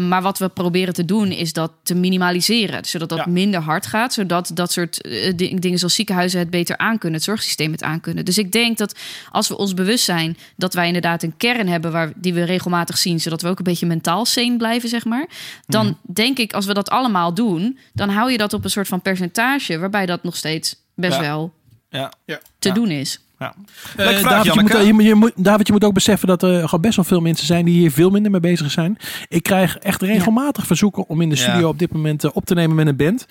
Maar 0.07 0.21
wat 0.21 0.37
we 0.37 0.49
proberen 0.49 0.93
te 0.93 1.05
doen 1.05 1.31
is 1.31 1.53
dat 1.55 1.71
te 1.83 1.95
minimaliseren, 1.95 2.85
zodat 2.85 3.09
dat 3.09 3.17
Ja. 3.17 3.25
minder 3.27 3.59
hard 3.61 3.85
gaat, 3.85 4.13
zodat 4.13 4.51
dat 4.53 4.71
soort 4.71 5.01
eh, 5.01 5.33
di- 5.35 5.55
dingen 5.59 5.77
zoals 5.77 5.93
ziekenhuizen 5.95 6.39
het 6.39 6.49
beter 6.49 6.77
aankunnen, 6.77 7.13
het 7.13 7.23
zorgsysteem 7.23 7.71
het 7.71 7.83
aankunnen. 7.83 8.25
Dus 8.25 8.37
ik 8.37 8.51
denk 8.51 8.77
dat 8.77 8.95
als 9.31 9.47
we 9.47 9.57
ons 9.57 9.73
bewust 9.73 10.03
zijn 10.03 10.37
dat 10.55 10.73
wij 10.73 10.87
inderdaad 10.87 11.23
een 11.23 11.37
kern 11.37 11.67
hebben 11.67 11.91
waar, 11.91 12.11
die 12.15 12.33
we 12.33 12.43
regelmatig 12.43 12.97
zien, 12.97 13.19
zodat 13.21 13.41
we 13.41 13.47
ook 13.47 13.57
een 13.57 13.63
beetje 13.63 13.85
mentaal 13.85 14.25
sane 14.25 14.57
blijven, 14.57 14.89
zeg 14.89 15.05
maar. 15.05 15.27
Dan 15.67 15.85
Mhm. 15.85 15.95
denk 16.13 16.37
ik, 16.37 16.53
als 16.53 16.65
we 16.65 16.73
dat 16.73 16.89
allemaal 16.89 17.33
doen, 17.33 17.77
dan 17.93 18.09
hou 18.09 18.31
je 18.31 18.37
dat 18.37 18.53
op 18.53 18.63
een 18.63 18.69
soort 18.69 18.87
van 18.87 19.01
percentage 19.01 19.77
waarbij 19.79 20.05
dat 20.05 20.23
nog 20.23 20.35
steeds 20.35 20.75
best 20.95 21.15
Ja. 21.15 21.21
wel 21.21 21.53
Ja. 21.89 22.11
te 22.59 22.71
doen 22.71 22.89
is. 22.91 23.19
Ja. 23.39 23.53
Eh, 23.97 24.05
vraag, 24.19 24.21
David, 24.43 24.53
je 24.53 24.61
moet, 24.61 24.71
je, 24.85 24.93
moet- 24.93 25.03
je 25.05 25.15
moet, 25.15 25.31
David, 25.35 25.67
je 25.67 25.73
moet 25.73 25.83
ook 25.83 25.93
beseffen 25.93 26.27
dat 26.27 26.43
er 26.43 26.63
gewoon 26.63 26.81
best 26.81 26.95
wel 26.95 27.05
veel 27.05 27.19
mensen 27.21 27.45
zijn 27.45 27.65
die 27.65 27.79
hier 27.79 27.91
veel 27.91 28.09
minder 28.09 28.31
mee 28.31 28.39
bezig 28.39 28.71
zijn. 28.71 28.97
Ik 29.27 29.43
krijg 29.43 29.77
echt 29.77 30.01
regelmatig 30.01 30.67
verzoeken 30.67 31.07
om 31.07 31.21
in 31.21 31.29
de 31.29 31.35
studio 31.35 31.67
op 31.67 31.79
dit 31.79 31.93
moment 31.93 32.23
eh, 32.23 32.29
op 32.33 32.45
te 32.45 32.53
nemen 32.53 32.75
met 32.75 32.87
een 32.87 32.95
band. 32.95 33.25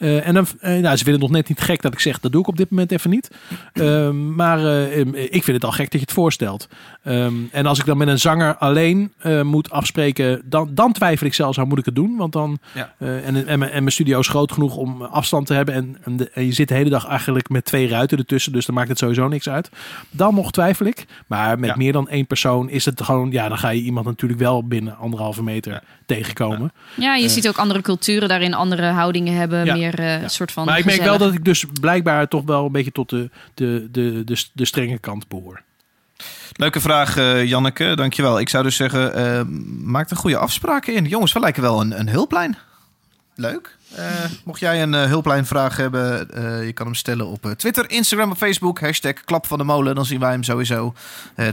Eh, 0.00 0.26
en 0.26 0.34
dan, 0.34 0.46
eh, 0.60 0.70
nou, 0.70 0.96
ze 0.96 1.04
vinden 1.04 1.12
het 1.12 1.20
nog 1.20 1.30
net 1.30 1.48
niet 1.48 1.60
gek 1.60 1.82
dat 1.82 1.92
ik 1.92 2.00
zeg, 2.00 2.20
dat 2.20 2.32
doe 2.32 2.40
ik 2.40 2.46
op 2.46 2.56
dit 2.56 2.70
moment 2.70 2.92
even 2.92 3.10
niet. 3.10 3.30
Ehm, 3.72 4.34
maar 4.34 4.58
eh, 4.58 4.98
em, 5.00 5.14
ik 5.14 5.44
vind 5.44 5.56
het 5.56 5.64
al 5.64 5.70
gek 5.72 5.84
dat 5.90 5.92
je 6.00 6.06
het 6.06 6.12
voorstelt. 6.12 6.68
Ehm, 7.02 7.32
en 7.52 7.66
als 7.66 7.78
ik 7.78 7.84
dan 7.84 7.96
met 7.98 8.08
een 8.08 8.18
zanger 8.18 8.56
alleen 8.56 9.12
eh, 9.18 9.42
moet 9.42 9.70
afspreken, 9.70 10.42
dan, 10.44 10.70
dan 10.74 10.92
twijfel 10.92 11.26
ik 11.26 11.34
zelfs, 11.34 11.56
hoe 11.56 11.66
moet 11.66 11.78
ik 11.78 11.84
het 11.84 11.94
doen? 11.94 12.16
Want 12.16 12.32
dan, 12.32 12.58
Ja. 12.74 12.94
eh, 12.98 13.26
en, 13.26 13.46
en, 13.46 13.58
mijn- 13.58 13.70
en 13.70 13.78
mijn 13.82 13.92
studio 13.92 14.18
is 14.18 14.28
groot 14.28 14.52
genoeg 14.52 14.76
om 14.76 15.02
afstand 15.02 15.46
te 15.46 15.54
hebben. 15.54 15.74
En, 15.74 15.96
en, 16.04 16.16
de- 16.16 16.30
en 16.34 16.46
je 16.46 16.52
zit 16.52 16.68
de 16.68 16.74
hele 16.74 16.90
dag 16.90 17.06
eigenlijk 17.06 17.48
met 17.48 17.64
twee 17.64 17.88
ruiten 17.88 18.18
ertussen, 18.18 18.52
dus 18.52 18.66
dan 18.66 18.74
maakt 18.74 18.88
het 18.88 18.98
sowieso 18.98 19.28
niks 19.28 19.48
uit. 19.48 19.70
Dan 20.10 20.34
nog 20.34 20.52
twijfel 20.52 20.86
ik. 20.86 21.06
Maar 21.26 21.58
met 21.58 21.68
Ja. 21.70 21.76
meer 21.76 21.92
dan 21.92 22.08
één 22.08 22.26
persoon 22.26 22.70
is 22.70 22.84
het 22.84 23.02
gewoon, 23.02 23.30
ja, 23.30 23.48
dan 23.48 23.58
ga 23.58 23.68
je 23.68 23.80
iemand 23.82 24.06
natuurlijk 24.06 24.40
wel 24.40 24.66
binnen 24.66 24.96
anderhalve 24.96 25.42
meter 25.42 25.72
Ja. 25.72 25.82
tegenkomen. 26.06 26.72
Ja, 26.96 27.14
je 27.14 27.28
ziet 27.28 27.48
ook 27.48 27.56
andere 27.58 27.80
culturen 27.80 28.28
daarin, 28.28 28.54
andere 28.54 28.82
houdingen 28.86 29.34
hebben, 29.34 29.64
Ja. 29.64 29.74
Meer 29.98 30.22
eh, 30.22 30.28
soort 30.28 30.52
van. 30.52 30.64
Maar 30.64 30.78
ik 30.78 30.84
merk 30.84 31.02
wel 31.02 31.18
dat 31.18 31.34
ik 31.34 31.44
dus 31.44 31.64
blijkbaar 31.80 32.28
toch 32.28 32.44
wel 32.44 32.66
een 32.66 32.72
beetje 32.72 32.92
tot 32.92 33.10
de, 33.10 33.30
de, 33.54 33.88
de, 33.90 34.24
de, 34.24 34.44
de 34.52 34.64
strenge 34.64 34.98
kant 34.98 35.28
behoor. 35.28 35.62
Leuke 36.52 36.80
vraag, 36.80 37.16
eh, 37.16 37.44
Janneke. 37.44 37.96
Dankjewel. 37.96 38.40
Ik 38.40 38.48
zou 38.48 38.64
dus 38.64 38.76
zeggen, 38.76 39.14
eh, 39.14 39.42
maak 39.82 40.10
er 40.10 40.16
goede 40.16 40.36
afspraken 40.36 40.94
in. 40.94 41.04
Jongens, 41.04 41.32
we 41.32 41.40
lijken 41.40 41.62
wel 41.62 41.80
een, 41.80 41.98
een 41.98 42.08
hulplijn. 42.08 42.58
Leuk. 43.40 43.76
Eh, 43.94 44.04
mocht 44.44 44.60
jij 44.60 44.82
een 44.82 44.94
eh, 44.94 45.04
hulplijnvraag 45.04 45.76
hebben, 45.76 46.30
eh, 46.30 46.66
je 46.66 46.72
kan 46.72 46.86
hem 46.86 46.94
stellen 46.94 47.26
op 47.26 47.54
Twitter, 47.56 47.90
Instagram 47.90 48.30
of 48.30 48.38
Facebook. 48.38 48.80
Hashtag 48.80 49.12
Klap 49.24 49.46
van 49.46 49.58
de 49.58 49.64
Molen. 49.64 49.94
Dan 49.94 50.04
zien 50.04 50.20
wij 50.20 50.30
hem 50.30 50.42
sowieso 50.42 50.94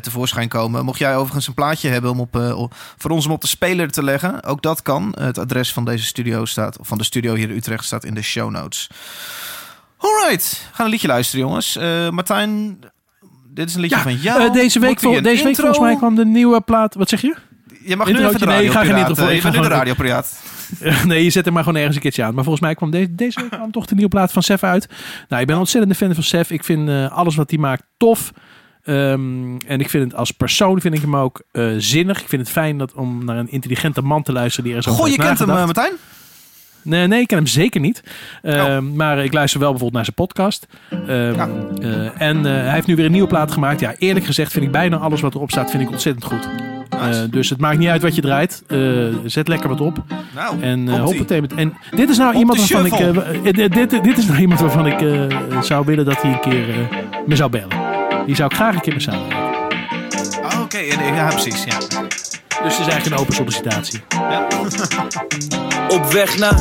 tevoorschijn 0.01 0.49
komen. 0.49 0.85
Mocht 0.85 0.99
jij 0.99 1.15
overigens 1.15 1.47
een 1.47 1.53
plaatje 1.53 1.89
hebben 1.89 2.11
om 2.11 2.19
op, 2.19 2.69
voor 2.97 3.11
ons 3.11 3.25
om 3.25 3.31
op 3.31 3.41
de 3.41 3.47
speler 3.47 3.91
te 3.91 4.03
leggen. 4.03 4.43
Ook 4.43 4.61
dat 4.61 4.81
kan. 4.81 5.15
Het 5.19 5.37
adres 5.37 5.73
van 5.73 5.85
deze 5.85 6.05
studio 6.05 6.45
staat, 6.45 6.79
of 6.79 6.87
van 6.87 6.97
de 6.97 7.03
studio 7.03 7.33
hier 7.33 7.49
in 7.49 7.55
Utrecht 7.55 7.85
staat 7.85 8.03
in 8.03 8.13
de 8.13 8.21
show 8.21 8.51
notes. 8.51 8.89
Alright, 9.97 10.69
gaan 10.73 10.85
een 10.85 10.91
liedje 10.91 11.07
luisteren 11.07 11.45
jongens. 11.45 11.75
Martijn, 12.11 12.79
dit 13.53 13.69
is 13.69 13.75
een 13.75 13.81
liedje 13.81 13.95
Ja, 13.97 14.01
van 14.03 14.15
jou. 14.15 14.51
deze 14.51 14.79
week, 14.79 14.99
vol- 14.99 15.21
deze 15.21 15.43
week 15.43 15.55
volgens 15.55 15.79
mij 15.79 15.95
kwam 15.95 16.15
de 16.15 16.25
nieuwe 16.25 16.61
plaat. 16.61 16.95
Wat 16.95 17.09
zeg 17.09 17.21
je? 17.21 17.35
Je 17.87 17.95
mag 17.95 18.07
nu 18.07 18.17
even 18.17 18.39
de 18.39 18.45
Nee, 18.45 18.63
ik 18.63 18.71
ga 18.71 18.83
geen 18.83 18.97
intro 18.97 19.27
Ik 19.27 19.41
ga 19.41 19.49
nu 19.49 19.59
de 19.59 19.67
radiopiraat. 19.67 20.39
nee, 21.05 21.23
je 21.23 21.29
zet 21.29 21.45
hem 21.45 21.53
maar 21.53 21.63
gewoon 21.63 21.77
ergens 21.77 21.95
een 21.95 22.01
keertje 22.01 22.23
aan. 22.23 22.33
Maar 22.33 22.43
volgens 22.43 22.63
mij 22.63 22.75
kwam 22.75 22.91
deze, 22.91 23.15
deze 23.15 23.41
week 23.41 23.49
kwam 23.49 23.71
toch 23.71 23.85
de 23.85 23.95
nieuwe 23.95 24.09
plaat 24.09 24.31
van 24.31 24.43
Sef 24.43 24.63
uit. 24.63 24.87
Nou, 25.29 25.41
ik 25.41 25.47
ben 25.47 25.55
een 25.55 25.61
ontzettende 25.61 25.95
fan 25.95 26.13
van 26.13 26.23
Sef. 26.23 26.51
Ik 26.51 26.63
vind 26.63 26.89
eh, 26.89 27.11
alles 27.11 27.35
wat 27.35 27.49
hij 27.49 27.59
maakt 27.59 27.83
tof. 27.97 28.31
Ehm, 28.83 29.57
en 29.67 29.79
ik 29.79 29.89
vind 29.89 30.03
het 30.03 30.15
als 30.15 30.31
persoon 30.31 30.81
vind 30.81 30.93
ik 30.93 31.01
hem 31.01 31.15
ook 31.15 31.41
eh, 31.51 31.65
zinnig. 31.77 32.21
Ik 32.21 32.29
vind 32.29 32.41
het 32.41 32.51
fijn 32.51 32.77
dat, 32.77 32.93
om 32.93 33.25
naar 33.25 33.37
een 33.37 33.51
intelligente 33.51 34.01
man 34.01 34.23
te 34.23 34.31
luisteren 34.31 34.65
die 34.65 34.75
er 34.75 34.83
zo 34.83 34.91
Goh, 34.91 35.07
je 35.07 35.17
kent 35.17 35.39
hem, 35.39 35.49
eh, 35.49 35.65
Martijn? 35.65 35.93
Nee, 36.81 37.07
nee, 37.07 37.21
ik 37.21 37.27
ken 37.27 37.37
hem 37.37 37.47
zeker 37.47 37.79
niet. 37.81 38.03
Oh. 38.41 38.51
Ehm, 38.53 38.95
Maar 38.95 39.23
ik 39.23 39.33
luister 39.33 39.59
wel 39.59 39.71
bijvoorbeeld 39.71 40.05
naar 40.05 40.13
zijn 40.13 40.27
podcast. 40.27 40.67
Ehm, 40.89 41.39
eh, 41.81 42.21
en 42.21 42.43
hij 42.43 42.73
heeft 42.73 42.87
nu 42.87 42.95
weer 42.95 43.05
een 43.05 43.11
nieuwe 43.11 43.27
plaat 43.27 43.51
gemaakt. 43.51 43.79
Ja, 43.79 43.95
eerlijk 43.97 44.25
gezegd 44.25 44.51
vind 44.51 44.65
ik 44.65 44.71
bijna 44.71 44.97
alles 44.97 45.21
wat 45.21 45.35
erop 45.35 45.51
staat 45.51 45.71
vind 45.71 45.83
ik 45.83 45.89
ontzettend 45.89 46.25
goed. 46.25 46.49
Eh, 46.89 47.09
dus 47.29 47.49
het 47.49 47.59
maakt 47.59 47.77
niet 47.77 47.87
uit 47.89 48.01
wat 48.01 48.15
je 48.15 48.21
draait. 48.21 48.63
Eh, 48.67 48.79
zet 49.25 49.47
lekker 49.47 49.69
wat 49.69 49.81
op. 49.81 50.03
Nou, 50.35 50.61
En 50.61 50.87
uh, 50.87 51.03
hoppatee 51.03 51.41
met- 51.41 51.53
En 51.53 51.73
dit 51.95 52.09
is 52.09 52.17
nou 52.17 52.29
Op 52.33 52.39
iemand 52.39 52.59
waarvan 52.69 52.85
ik. 52.85 53.55
dit, 53.55 54.03
dit, 54.03 54.17
is 54.17 54.25
nou 54.25 54.39
iemand 54.39 54.59
waarvan 54.59 54.87
ik 54.87 55.01
eh, 55.01 55.61
zou 55.61 55.85
willen 55.85 56.05
dat 56.05 56.21
hij 56.21 56.31
een 56.31 56.39
keer 56.39 56.69
eh, 56.69 56.75
me 57.25 57.35
zou 57.35 57.49
bellen. 57.49 57.69
Die 58.25 58.35
zou 58.35 58.49
ik 58.49 58.55
graag 58.55 58.73
een 58.75 58.81
keer 58.81 58.93
mee 58.93 59.01
samenwerken. 59.01 59.45
Ah, 60.43 60.61
Oké, 60.61 60.77
ja, 61.15 61.27
precies. 61.27 61.63
Ja. 61.63 61.77
Dus 62.63 62.77
het 62.77 62.87
is 62.87 62.93
eigenlijk 62.93 63.05
een 63.05 63.17
open 63.17 63.33
sollicitatie. 63.35 64.01
Op 65.89 66.11
weg 66.11 66.37
naar 66.37 66.55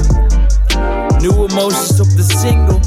nieuwe 1.21 1.51
emoties 1.51 2.01
op 2.01 2.09
de 2.17 2.23
single. 2.39 2.79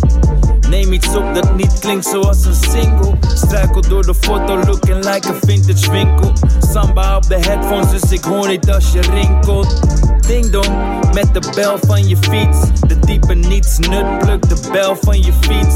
Neem 0.70 0.94
iets 0.94 1.08
op 1.08 1.34
dat 1.34 1.56
niet 1.56 1.80
klinkt 1.80 2.06
zoals 2.06 2.46
een 2.46 2.54
single. 2.54 3.18
Struikel 3.36 3.82
door 3.82 4.06
de 4.06 4.16
foto, 4.16 4.58
looking 4.58 5.06
like 5.06 5.30
a 5.30 5.34
vintage 5.42 5.92
winkel. 5.92 6.34
Samba 6.72 7.16
op 7.16 7.28
de 7.28 7.36
headphones, 7.36 8.02
dus 8.02 8.12
ik 8.12 8.24
hoor 8.24 8.48
niet 8.48 8.72
als 8.72 8.92
je 8.92 9.02
rinkelt. 9.02 9.82
Ding 10.28 10.50
dong, 10.50 10.76
met 11.14 11.34
de 11.34 11.52
bel 11.56 11.78
van 11.82 12.08
je 12.08 12.18
fiets. 12.18 12.58
De 12.88 13.00
diepe 13.00 13.34
niets, 13.34 13.78
nut, 13.78 14.20
pluk 14.20 14.50
de 14.50 14.70
bel 14.72 14.98
van 15.02 15.22
je 15.22 15.32
fiets. 15.40 15.76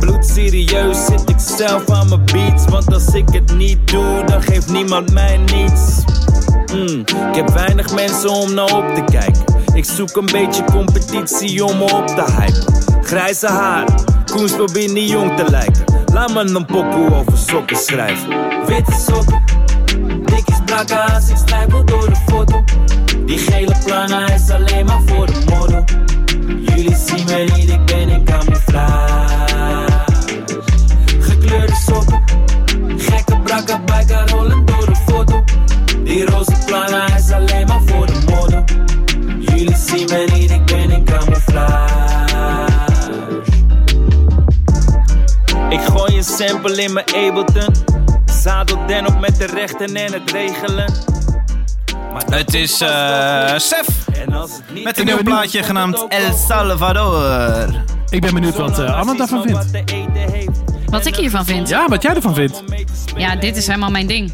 Bloedserieus 0.00 1.04
zit 1.06 1.28
ik 1.28 1.38
zelf 1.38 1.90
aan 1.90 2.08
mijn 2.08 2.24
beats. 2.24 2.64
Want 2.64 2.94
als 2.94 3.06
ik 3.06 3.28
het 3.28 3.56
niet 3.56 3.90
doe, 3.90 4.22
dan 4.26 4.42
geeft 4.42 4.72
niemand 4.72 5.12
mij 5.12 5.36
niets. 5.36 6.02
Mm, 6.72 7.00
ik 7.30 7.34
heb 7.34 7.50
weinig 7.50 7.94
mensen 7.94 8.30
om 8.30 8.54
naar 8.54 8.76
op 8.76 8.94
te 8.94 9.02
kijken. 9.10 9.44
Ik 9.74 9.84
zoek 9.84 10.16
een 10.16 10.28
beetje 10.32 10.64
competitie 10.64 11.64
om 11.64 11.78
me 11.78 11.84
op 11.84 12.06
te 12.06 12.24
hypen. 12.36 12.82
Grijze 13.02 13.46
haar, 13.46 13.84
Koens 14.30 14.52
probeert 14.52 14.92
niet 14.92 15.10
jong 15.10 15.36
te 15.36 15.50
lijken. 15.50 15.84
Laat 16.12 16.32
me 16.32 16.40
een 16.40 16.66
pokoe 16.66 17.14
over 17.14 17.38
sokken 17.38 17.76
schrijven. 17.76 18.28
Witte 18.66 18.92
sokken, 19.06 19.42
dikjes 20.24 20.58
brakka 20.64 21.04
als 21.04 21.28
ik 21.28 21.86
door 21.86 22.08
de 22.08 22.16
foto. 22.26 22.64
Die 23.26 23.38
gele 23.38 23.74
plana 23.84 24.28
is 24.32 24.50
alleen 24.50 24.86
maar 24.86 25.00
voor 25.06 25.26
de 25.26 25.44
model. 25.48 25.84
Jullie 26.60 26.96
zien 27.06 27.24
me 27.24 27.52
niet, 27.56 27.70
ik 27.70 27.84
ben 27.86 28.08
in 28.08 28.24
camouflage. 28.24 30.04
Gekleurde 31.20 31.74
sokken, 31.86 32.22
gekke 32.96 33.40
brakka 33.40 33.80
bijka 33.84 34.26
rollen 34.26 34.64
door 34.64 34.86
de 34.86 34.96
foto. 35.06 35.44
Die 36.04 36.26
roze 36.26 36.56
plana 36.66 37.13
een 46.28 46.48
sample 46.48 46.82
in 46.82 46.92
mijn 46.92 47.06
Ableton. 47.06 47.74
Zadel 48.42 48.86
den 48.86 49.06
op 49.06 49.20
met 49.20 49.36
de 49.36 49.46
rechten 49.46 49.96
en 49.96 50.12
het 50.12 50.30
regelen. 50.30 50.92
Maar 52.12 52.24
Het 52.26 52.54
is 52.54 52.80
eh 52.80 53.58
Sef 53.58 53.86
en 54.12 54.32
als 54.32 54.50
het 54.50 54.74
niet 54.74 54.84
met 54.84 54.98
een 54.98 55.04
nieuw 55.04 55.22
plaatje 55.22 55.62
genaamd 55.62 56.06
El 56.08 56.32
Salvador. 56.48 57.84
Ik 58.10 58.20
ben 58.20 58.34
benieuwd 58.34 58.56
wat 58.56 58.78
uh, 58.78 58.98
Anna 58.98 59.14
daarvan 59.14 59.42
vindt. 59.42 59.70
Wat 60.86 61.06
ik 61.06 61.16
hiervan 61.16 61.44
vind. 61.44 61.68
Ja, 61.68 61.88
wat 61.88 62.02
jij 62.02 62.14
ervan 62.14 62.34
vindt. 62.34 62.62
Ja, 63.16 63.36
dit 63.36 63.56
is 63.56 63.66
helemaal 63.66 63.90
mijn 63.90 64.06
ding. 64.06 64.32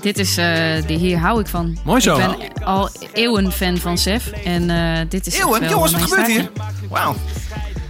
Dit 0.00 0.18
is, 0.18 0.36
eh, 0.36 0.86
die, 0.86 0.98
hier 0.98 1.18
hou 1.18 1.40
ik 1.40 1.46
van. 1.46 1.78
Mooi 1.84 2.00
zo. 2.00 2.18
Ik 2.18 2.26
ben 2.26 2.64
al 2.64 2.88
eeuwen 3.12 3.52
fan 3.52 3.78
van 3.78 3.98
Sef. 3.98 4.30
En 4.30 4.70
eh, 4.70 5.08
dit 5.08 5.26
is 5.26 5.38
Eeuwen? 5.38 5.68
Jongens, 5.68 5.92
wat 5.92 6.02
gebeurt 6.02 6.26
hier? 6.26 6.50
Wauw. 6.88 7.14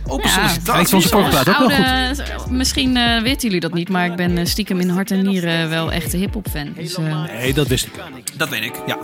Open 0.08 0.28
Ja, 0.28 0.34
sollicitatie. 0.34 0.80
Ook 1.14 1.68
wel 1.68 1.68
Oude- 1.68 2.24
Misschien 2.50 2.96
eh, 2.96 3.22
weten 3.22 3.40
jullie 3.42 3.60
dat 3.60 3.74
niet, 3.74 3.88
maar 3.88 4.06
ik 4.06 4.16
ben 4.16 4.38
eh, 4.38 4.44
stiekem 4.44 4.80
in 4.80 4.88
hart 4.88 5.10
en 5.10 5.22
nieren 5.22 5.68
wel 5.68 5.92
echt 5.92 6.12
een 6.12 6.18
hip-hop 6.20 6.46
fan. 6.50 6.72
Dus, 6.76 6.94
eh, 6.94 7.22
Nee, 7.24 7.54
dat 7.54 7.66
wist 7.68 7.86
ik. 7.86 7.92
Dat 8.36 8.48
weet 8.48 8.62
ik, 8.64 8.74
ja. 8.86 8.96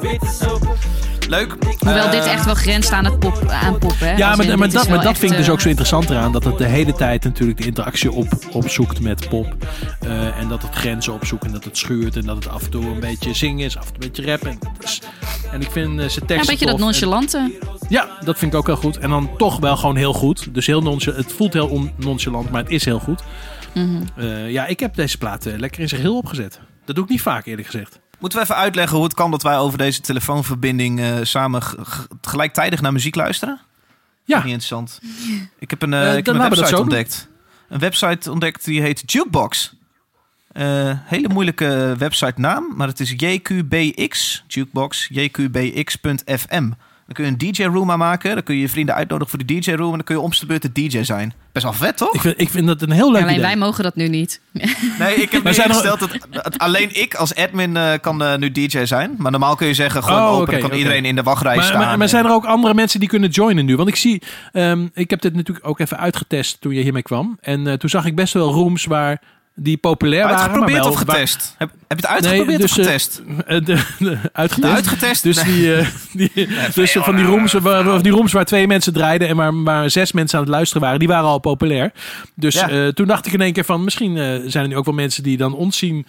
Leuk. 1.28 1.56
hoewel 1.78 2.04
Eh, 2.04 2.10
dit 2.10 2.26
echt 2.26 2.44
wel 2.44 2.54
grenst 2.54 2.92
aan 2.92 3.04
het 3.04 3.18
pop, 3.18 3.48
aan 3.48 3.78
pop, 3.78 3.94
hè? 3.98 4.16
Ja, 4.16 4.36
maar, 4.36 4.46
in, 4.46 4.58
maar, 4.58 4.70
dat, 4.70 4.88
maar 4.88 5.02
dat 5.02 5.18
vind 5.18 5.30
ik 5.32 5.38
dus 5.38 5.46
eh, 5.46 5.52
ook 5.52 5.60
zo 5.60 5.68
interessant 5.68 6.10
eraan. 6.10 6.32
Dat 6.32 6.44
het 6.44 6.58
de 6.58 6.64
hele 6.66 6.92
tijd 6.92 7.24
natuurlijk 7.24 7.58
de 7.58 7.66
interactie 7.66 8.12
op, 8.12 8.26
opzoekt 8.52 9.00
met 9.00 9.28
pop. 9.28 9.56
Eh, 10.00 10.38
en 10.38 10.48
dat 10.48 10.62
het 10.62 10.74
grenzen 10.74 11.12
opzoekt 11.12 11.44
en 11.44 11.52
dat 11.52 11.64
het 11.64 11.76
schuurt. 11.78 12.16
En 12.16 12.24
dat 12.26 12.36
het 12.36 12.48
af 12.48 12.64
en 12.64 12.70
toe 12.70 12.84
een 12.84 13.00
beetje 13.00 13.34
zingen 13.34 13.64
is, 13.64 13.76
af 13.76 13.86
en 13.86 13.92
toe 13.92 14.02
een 14.02 14.10
beetje 14.10 14.30
rappen. 14.30 14.58
En, 15.52 15.60
ik 15.60 15.70
vind 15.70 15.88
zijn 15.96 16.08
teksten 16.08 16.34
Ja, 16.34 16.40
een 16.40 16.46
beetje 16.46 16.66
dat. 16.66 16.74
En- 16.74 16.80
nonchalante. 16.80 17.52
Ja, 17.88 18.08
dat 18.24 18.38
vind 18.38 18.52
ik 18.52 18.58
ook 18.58 18.66
heel 18.66 18.76
goed. 18.76 18.98
En 18.98 19.10
dan 19.10 19.30
toch 19.36 19.58
wel 19.58 19.76
gewoon 19.76 19.96
heel 19.96 20.12
goed. 20.12 20.54
Dus 20.54 20.66
heel 20.66 20.82
nonchalant. 20.82 21.24
Het 21.24 21.32
voelt 21.32 21.52
heel 21.52 21.68
on- 21.68 21.92
nonchalant, 21.96 22.50
maar 22.50 22.62
het 22.62 22.70
is 22.70 22.84
heel 22.84 22.98
goed. 22.98 23.22
Mhm. 23.74 24.02
Ja, 24.48 24.66
ik 24.66 24.80
heb 24.80 24.94
deze 24.94 25.18
plaat 25.18 25.44
lekker 25.44 25.80
in 25.80 25.88
zijn 25.88 26.00
geheel 26.00 26.16
opgezet. 26.16 26.60
Dat 26.84 26.94
doe 26.94 27.04
ik 27.04 27.10
niet 27.10 27.22
vaak, 27.22 27.46
eerlijk 27.46 27.66
gezegd. 27.66 28.00
Moeten 28.18 28.38
we 28.38 28.44
even 28.44 28.56
uitleggen 28.56 28.96
hoe 28.96 29.04
het 29.04 29.14
kan 29.14 29.30
dat 29.30 29.42
wij 29.42 29.58
over 29.58 29.78
deze 29.78 30.00
telefoonverbinding 30.00 31.00
eh, 31.00 31.16
samen 31.22 31.62
gelijktijdig 32.22 32.80
naar 32.80 32.92
muziek 32.92 33.14
luisteren? 33.14 33.60
Ja. 34.24 34.36
Niet 34.36 34.44
interessant. 34.46 35.00
Ik 35.58 35.70
heb 35.70 35.82
een, 35.82 35.94
eh, 35.94 36.10
Eh, 36.10 36.16
ik 36.16 36.26
heb 36.26 36.34
een 36.34 36.40
we 36.42 36.48
website 36.48 36.70
doen. 36.70 36.80
ontdekt. 36.80 37.28
Een 37.68 37.78
website 37.78 38.30
ontdekt 38.30 38.64
die 38.64 38.80
heet 38.80 39.02
Jukebox. 39.12 39.76
Hele 41.04 41.28
moeilijke 41.28 41.94
website 41.98 42.40
naam, 42.40 42.72
maar 42.76 42.88
het 42.88 43.00
is 43.00 43.14
JQBX, 43.16 44.44
Jukebox, 44.46 45.08
JQBX.fm. 45.10 46.70
Dan 47.08 47.16
kun 47.16 47.24
je 47.24 47.30
een 47.46 47.52
DJ-room 47.52 47.90
aanmaken. 47.90 48.34
Dan 48.34 48.42
kun 48.42 48.54
je 48.54 48.60
je 48.60 48.68
vrienden 48.68 48.94
uitnodigen 48.94 49.30
voor 49.30 49.46
de 49.46 49.54
DJ-room. 49.60 49.90
En 49.90 49.96
dan 49.96 50.04
kun 50.04 50.14
je 50.14 50.20
om 50.20 50.30
de 50.30 50.46
beurt 50.46 50.62
de 50.62 50.72
DJ 50.72 51.02
zijn. 51.02 51.32
Best 51.52 51.64
wel 51.64 51.74
vet, 51.74 51.96
toch? 51.96 52.14
Ik 52.14 52.20
vind, 52.20 52.40
ik 52.40 52.48
vind 52.48 52.66
dat 52.66 52.82
een 52.82 52.90
heel 52.90 53.12
leuk 53.12 53.22
alleen 53.22 53.34
idee. 53.34 53.44
wij 53.46 53.56
mogen 53.56 53.84
dat 53.84 53.94
nu 53.96 54.08
niet. 54.08 54.40
Nee, 54.98 55.14
ik 55.14 55.32
heb 55.32 55.46
ingesteld 55.46 55.98
dat, 56.00 56.10
dat 56.30 56.58
alleen 56.58 57.00
ik 57.00 57.14
als 57.14 57.34
admin 57.34 57.76
eh, 57.76 57.92
kan 58.00 58.22
eh, 58.22 58.36
nu 58.36 58.52
DJ 58.52 58.84
zijn. 58.84 59.14
Maar 59.18 59.30
normaal 59.30 59.56
kun 59.56 59.66
je 59.66 59.74
zeggen, 59.74 60.02
gewoon 60.04 60.22
Oh, 60.22 60.32
open. 60.38 60.52
dan 60.60 60.68
kan 60.68 60.78
iedereen 60.78 61.04
in 61.04 61.14
de 61.16 61.22
wachtrij 61.22 61.56
Maar, 61.56 61.64
staan. 61.64 61.78
maar, 61.78 61.98
maar 61.98 62.08
zijn 62.08 62.24
er 62.24 62.30
ook 62.32 62.44
andere 62.44 62.74
mensen 62.74 63.00
die 63.00 63.08
kunnen 63.08 63.30
joinen 63.30 63.64
nu? 63.64 63.76
Want 63.76 63.88
ik 63.88 63.96
zie, 63.96 64.22
ehm, 64.52 64.86
ik 64.94 65.10
heb 65.10 65.20
dit 65.20 65.34
natuurlijk 65.34 65.66
ook 65.66 65.78
even 65.80 65.98
uitgetest 65.98 66.60
toen 66.60 66.72
je 66.74 66.82
hiermee 66.82 67.02
kwam. 67.02 67.38
En 67.40 67.66
eh, 67.66 67.72
toen 67.74 67.90
zag 67.90 68.04
ik 68.04 68.14
best 68.14 68.32
wel 68.34 68.52
rooms 68.52 68.84
waar 68.84 69.20
die 69.58 69.76
populair 69.76 70.22
waren. 70.22 70.36
Uitgeprobeerd 70.38 70.78
maar 70.82 70.90
of 70.90 71.02
wel, 71.02 71.14
getest? 71.14 71.54
Heb, 71.58 71.70
heb 71.88 72.00
je 72.00 72.06
het 72.06 72.14
uitgeprobeerd 72.14 72.60
dus, 72.60 72.70
of 72.70 72.78
eh, 72.78 72.84
getest? 72.84 73.22
eh, 73.46 73.64
de, 73.64 73.84
de- 73.98 74.18
uitgetest. 74.32 74.74
Uitgetest? 74.74 75.22
Dus, 75.22 75.44
Nee. 75.44 75.54
die, 75.54 75.74
eh, 75.74 75.86
die, 76.12 76.48
dus 76.74 76.92
van 76.92 77.16
die 77.16 77.24
rooms, 77.24 77.52
waar, 77.52 77.94
of 77.94 78.02
die 78.02 78.12
rooms 78.12 78.32
waar 78.32 78.44
twee 78.44 78.66
mensen 78.66 78.92
draaiden 78.92 79.28
en 79.28 79.36
waar 79.36 79.54
maar 79.54 79.90
zes 79.90 80.12
mensen 80.12 80.38
aan 80.38 80.44
het 80.44 80.54
luisteren 80.54 80.82
waren, 80.82 80.98
die 80.98 81.08
waren 81.08 81.28
al 81.28 81.38
populair. 81.38 81.92
Dus 82.34 82.54
Ja. 82.54 82.92
toen 82.92 83.06
dacht 83.06 83.26
ik 83.26 83.32
in 83.32 83.40
één 83.40 83.52
keer 83.52 83.64
van, 83.64 83.84
misschien 83.84 84.16
zijn 84.50 84.64
er 84.64 84.68
nu 84.68 84.76
ook 84.76 84.84
wel 84.84 84.94
mensen 84.94 85.22
die 85.22 85.36
dan 85.36 85.54
ons 85.54 85.78
zien 85.78 86.06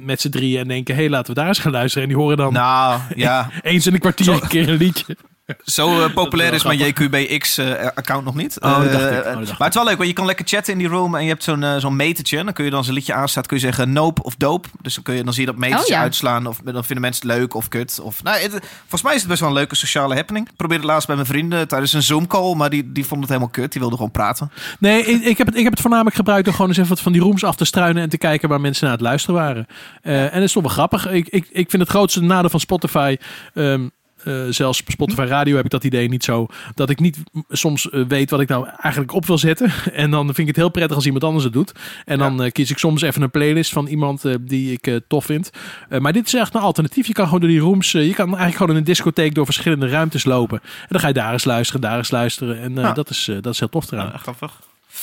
met 0.00 0.20
z'n 0.20 0.28
drieën 0.30 0.60
en 0.60 0.68
denken, 0.68 0.94
hé, 0.94 1.00
hey, 1.00 1.10
laten 1.10 1.34
we 1.34 1.40
daar 1.40 1.48
eens 1.48 1.58
gaan 1.58 1.72
luisteren. 1.72 2.02
En 2.02 2.08
die 2.14 2.22
horen 2.22 2.36
dan 2.36 2.52
Nou, 2.52 3.00
ja. 3.14 3.50
eens 3.62 3.86
in 3.86 3.94
een 3.94 4.00
kwartier 4.00 4.28
een 4.32 4.48
keer 4.48 4.68
een 4.68 4.76
liedje. 4.76 5.16
Zo 5.64 6.02
eh, 6.04 6.14
populair 6.14 6.52
is 6.52 6.64
mijn 6.64 6.78
JQBX-account 6.78 8.24
nog 8.24 8.34
niet. 8.34 8.60
Oh, 8.60 8.76
dat 8.76 8.86
Eh, 8.86 8.92
dacht 8.92 9.04
ik. 9.04 9.10
Oh, 9.10 9.16
eh, 9.16 9.24
dat 9.24 9.46
dacht 9.46 9.58
maar 9.58 9.66
het 9.68 9.68
is 9.68 9.74
wel 9.74 9.84
leuk, 9.84 9.96
want 9.96 10.08
je 10.08 10.14
kan 10.14 10.26
lekker 10.26 10.46
chatten 10.48 10.72
in 10.72 10.78
die 10.78 10.88
room 10.88 11.14
en 11.14 11.22
je 11.22 11.28
hebt 11.28 11.42
zo'n 11.42 11.62
eh, 11.62 11.76
zo'n 11.76 11.96
metertje. 11.96 12.44
Dan 12.44 12.52
kun 12.52 12.64
je 12.64 12.70
dan 12.70 12.78
als 12.78 12.88
een 12.88 12.94
liedje 12.94 13.14
aanstaat, 13.14 13.46
kun 13.46 13.56
je 13.56 13.62
zeggen 13.62 13.92
nope 13.92 14.22
of 14.22 14.34
dope. 14.36 14.68
Dus 14.80 14.94
dan, 14.94 15.02
kun 15.02 15.14
je, 15.14 15.24
dan 15.24 15.32
zie 15.32 15.44
je 15.44 15.50
dat 15.50 15.58
metertje 15.60 15.84
Oh, 15.84 15.90
ja. 15.98 16.00
uitslaan. 16.00 16.46
Of 16.46 16.60
dan 16.64 16.84
vinden 16.84 17.00
mensen 17.00 17.28
het 17.28 17.38
leuk 17.38 17.54
of 17.54 17.68
kut. 17.68 18.00
Of, 18.02 18.22
nou, 18.22 18.38
het- 18.40 18.66
volgens 18.80 19.02
mij 19.02 19.14
is 19.14 19.20
het 19.20 19.28
best 19.28 19.40
wel 19.40 19.48
een 19.48 19.54
leuke 19.54 19.74
sociale 19.76 20.14
happening. 20.14 20.48
Ik 20.48 20.56
probeerde 20.56 20.82
het 20.82 20.92
laatst 20.92 21.06
bij 21.06 21.16
mijn 21.16 21.28
vrienden 21.28 21.68
tijdens 21.68 21.92
een 21.92 22.02
Zoom-call, 22.02 22.54
maar 22.54 22.70
die, 22.70 22.92
die 22.92 23.02
vonden 23.04 23.20
het 23.20 23.28
helemaal 23.28 23.48
kut. 23.52 23.70
Die 23.72 23.80
wilden 23.80 23.98
gewoon 23.98 24.12
praten. 24.12 24.50
Nee, 24.78 25.04
ik, 25.04 25.22
ik, 25.22 25.38
heb 25.38 25.46
het, 25.46 25.56
ik 25.56 25.62
heb 25.62 25.72
het 25.72 25.80
voornamelijk 25.80 26.16
gebruikt 26.16 26.46
om 26.48 26.52
gewoon 26.52 26.68
eens 26.68 26.78
even 26.78 26.90
wat 26.90 27.00
van 27.00 27.12
die 27.12 27.20
rooms 27.22 27.44
af 27.44 27.56
te 27.56 27.64
struinen 27.64 28.02
en 28.02 28.08
te 28.08 28.18
kijken 28.18 28.48
waar 28.48 28.60
mensen 28.60 28.84
naar 28.84 28.92
het 28.94 29.02
luisteren 29.02 29.34
waren. 29.40 29.66
Eh, 30.02 30.22
en 30.24 30.32
dat 30.34 30.42
is 30.42 30.52
toch 30.52 30.62
wel 30.62 30.72
grappig. 30.72 31.08
Ik, 31.10 31.28
ik, 31.28 31.46
ik 31.50 31.70
vind 31.70 31.82
het 31.82 31.90
grootste 31.90 32.22
nadeel 32.22 32.50
van 32.50 32.60
Spotify. 32.60 33.16
ehm, 33.54 33.88
eh, 34.24 34.42
zelfs 34.50 34.80
op 34.80 34.90
Spotify 34.90 35.24
Radio 35.28 35.56
heb 35.56 35.64
ik 35.64 35.70
dat 35.70 35.84
idee 35.84 36.08
niet 36.08 36.24
zo. 36.24 36.46
Dat 36.74 36.90
ik 36.90 37.00
niet 37.00 37.18
soms 37.48 37.90
eh, 37.90 38.04
weet 38.08 38.30
wat 38.30 38.40
ik 38.40 38.48
nou 38.48 38.68
eigenlijk 38.80 39.12
op 39.12 39.26
wil 39.26 39.38
zetten. 39.38 39.72
En 39.92 40.10
dan 40.10 40.24
vind 40.24 40.38
ik 40.38 40.46
het 40.46 40.56
heel 40.56 40.68
prettig 40.68 40.96
als 40.96 41.04
iemand 41.04 41.24
anders 41.24 41.44
het 41.44 41.52
doet. 41.52 41.72
En 42.04 42.18
dan 42.18 42.42
eh, 42.42 42.52
kies 42.52 42.70
ik 42.70 42.78
soms 42.78 43.02
even 43.02 43.22
een 43.22 43.30
playlist 43.30 43.72
van 43.72 43.86
iemand 43.86 44.24
die 44.40 44.72
ik 44.72 45.00
tof 45.08 45.24
vind. 45.24 45.50
Maar 45.98 46.12
dit 46.12 46.26
is 46.26 46.34
echt 46.34 46.54
een 46.54 46.60
alternatief. 46.60 47.06
Je 47.06 47.12
kan 47.12 47.24
gewoon 47.24 47.40
door 47.40 47.48
die 47.50 47.60
rooms. 47.60 47.92
je 47.92 48.14
kan 48.14 48.26
eigenlijk 48.26 48.56
gewoon 48.56 48.70
in 48.72 48.76
een 48.78 48.84
discotheek 48.84 49.34
door 49.34 49.44
verschillende 49.44 49.88
ruimtes 49.88 50.24
lopen. 50.24 50.60
En 50.62 50.86
dan 50.88 51.00
ga 51.00 51.06
je 51.08 51.14
daar 51.14 51.32
eens 51.32 51.44
luisteren, 51.44 51.80
daar 51.80 51.96
eens 51.98 52.10
luisteren. 52.10 52.60
En 52.60 52.74
Ja. 52.74 52.92
dat, 52.92 53.10
is, 53.10 53.30
dat 53.40 53.52
is 53.52 53.58
heel 53.58 53.68
tof 53.68 53.92
eraan. 53.92 54.10
Ja, 54.12 54.18
grappig. 54.18 54.58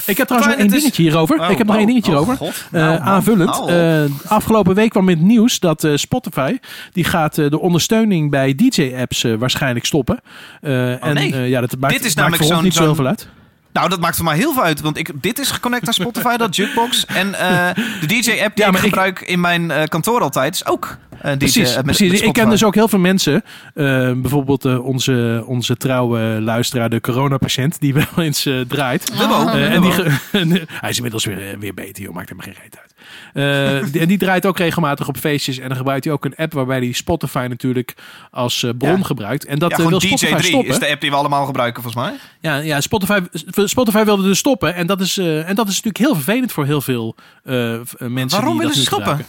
Ik 0.06 0.18
heb 0.18 0.28
trouwens 0.28 0.54
nog 0.56 0.62
één 0.66 0.74
is- 0.74 0.80
dingetje 0.82 1.02
hierover. 1.02 1.40
Oh, 1.40 1.50
ik 1.52 1.58
heb 1.58 1.66
nog 1.68 1.76
oh, 1.76 1.82
één 1.82 1.90
dingetje 1.90 2.12
oh, 2.12 2.20
over. 2.20 2.38
God. 2.38 2.50
Eh, 2.72 2.82
Nou, 2.82 2.90
man, 2.92 3.02
aanvullend. 3.02 3.60
op. 3.60 3.70
Eh, 3.70 4.04
afgelopen 4.28 4.76
week 4.76 4.90
kwam 4.90 5.10
het 5.10 5.22
nieuws 5.22 5.60
dat 5.60 5.84
eh, 5.84 5.96
Spotify 5.96 6.58
die 6.92 7.04
gaat 7.04 7.36
de 7.36 7.60
ondersteuning 7.60 8.30
bij 8.32 8.56
DJ-apps 8.56 9.26
waarschijnlijk 9.38 9.86
stoppen. 9.86 10.20
En 10.62 11.14
nee. 11.14 11.50
ja, 11.50 11.62
dat 11.62 11.76
maakt, 11.80 11.94
Dit 11.94 12.02
is 12.06 12.16
maakt 12.16 12.16
namelijk 12.16 12.44
voor 12.44 12.54
ons 12.54 12.64
niet 12.64 12.74
zo 12.74 12.80
heel 12.80 12.88
zo'n- 12.88 12.96
veel 12.98 13.08
uit. 13.08 13.28
Nou, 13.74 13.90
dat 13.90 14.00
maakt 14.00 14.16
voor 14.16 14.26
mij 14.26 14.36
heel 14.38 14.54
veel 14.54 14.64
uit. 14.64 14.82
Want 14.82 14.98
ik, 14.98 15.10
dit 15.22 15.40
is 15.40 15.52
geconnect 15.52 15.88
aan 15.88 15.94
Spotify, 16.04 16.38
dat 16.38 16.56
Jukebox. 16.56 17.06
En 17.06 17.32
de 17.32 18.06
DJ-app 18.08 18.56
die 18.56 18.66
Ja, 18.66 18.72
ik 18.72 18.78
gebruik 18.78 19.22
in 19.22 19.40
mijn 19.40 19.72
kantoor 19.90 20.22
altijd 20.22 20.54
is 20.54 20.66
ook 20.66 20.98
Precies, 21.38 21.70
eh, 21.70 21.76
met- 21.76 21.86
precies. 21.86 22.12
met 22.12 22.22
ik 22.22 22.34
ken 22.34 22.50
dus 22.50 22.64
ook 22.64 22.76
heel 22.76 22.88
veel 22.88 23.00
mensen, 23.00 23.44
eh, 23.74 23.84
bijvoorbeeld 24.12 24.66
eh, 24.66 24.86
onze, 24.86 25.44
onze 25.48 25.78
trouwe 25.78 26.20
luisteraar, 26.42 26.90
de 26.90 27.02
coronapatiënt, 27.02 27.80
die 27.80 27.94
wel 27.94 28.06
eens 28.16 28.46
eh, 28.46 28.60
draait. 28.68 29.12
Eh, 29.12 29.74
en 29.74 29.82
die, 29.82 29.92
hij 30.82 30.90
is 30.90 30.96
inmiddels 30.96 31.26
weer, 31.26 31.60
weer 31.60 31.74
beter, 31.74 32.04
joh. 32.04 32.14
maakt 32.14 32.30
hem 32.30 32.40
geen 32.40 32.54
reet 32.64 32.78
uit. 32.82 32.92
Eh, 33.34 33.92
die- 33.92 34.02
en 34.02 34.08
die 34.08 34.18
draait 34.18 34.46
ook 34.46 34.58
regelmatig 34.58 35.08
op 35.08 35.18
feestjes. 35.18 35.58
En 35.60 35.68
dan 35.68 35.78
gebruikt 35.78 36.04
hij 36.04 36.14
ook 36.14 36.26
een 36.26 36.36
app 36.36 36.54
waarbij 36.54 36.78
hij 36.80 36.92
Spotify 36.92 37.46
natuurlijk 37.50 37.94
als 38.32 38.64
eh, 38.64 38.70
bron 38.78 38.98
Ja. 38.98 39.04
gebruikt. 39.04 39.46
En 39.46 39.60
dat 39.60 39.72
ja, 39.72 39.78
wil 39.88 40.00
Spotify 40.00 40.34
DJ3 40.34 40.40
stoppen. 40.46 40.70
is 40.72 40.80
de 40.80 40.90
app 40.90 41.02
die 41.02 41.10
we 41.10 41.16
allemaal 41.16 41.46
gebruiken, 41.46 41.84
volgens 41.84 42.04
mij. 42.06 42.14
Ja, 42.42 42.58
ja 42.58 42.82
Spotify, 42.82 43.20
Spotify 43.66 44.04
wilde 44.04 44.24
dus 44.24 44.38
stoppen. 44.40 44.76
En 44.76 44.88
dat, 44.88 45.02
is, 45.02 45.18
eh, 45.18 45.50
en 45.50 45.56
dat 45.56 45.68
is 45.68 45.76
natuurlijk 45.82 45.98
heel 45.98 46.14
vervelend 46.16 46.52
voor 46.52 46.66
heel 46.66 46.82
veel 46.82 47.16
mensen 47.44 48.30
Waarom 48.30 48.30
die 48.30 48.40
willen 48.42 48.62
dat 48.62 48.74
ze 48.74 48.78
nu 48.80 48.84
stoppen? 48.86 49.08
gebruiken. 49.08 49.26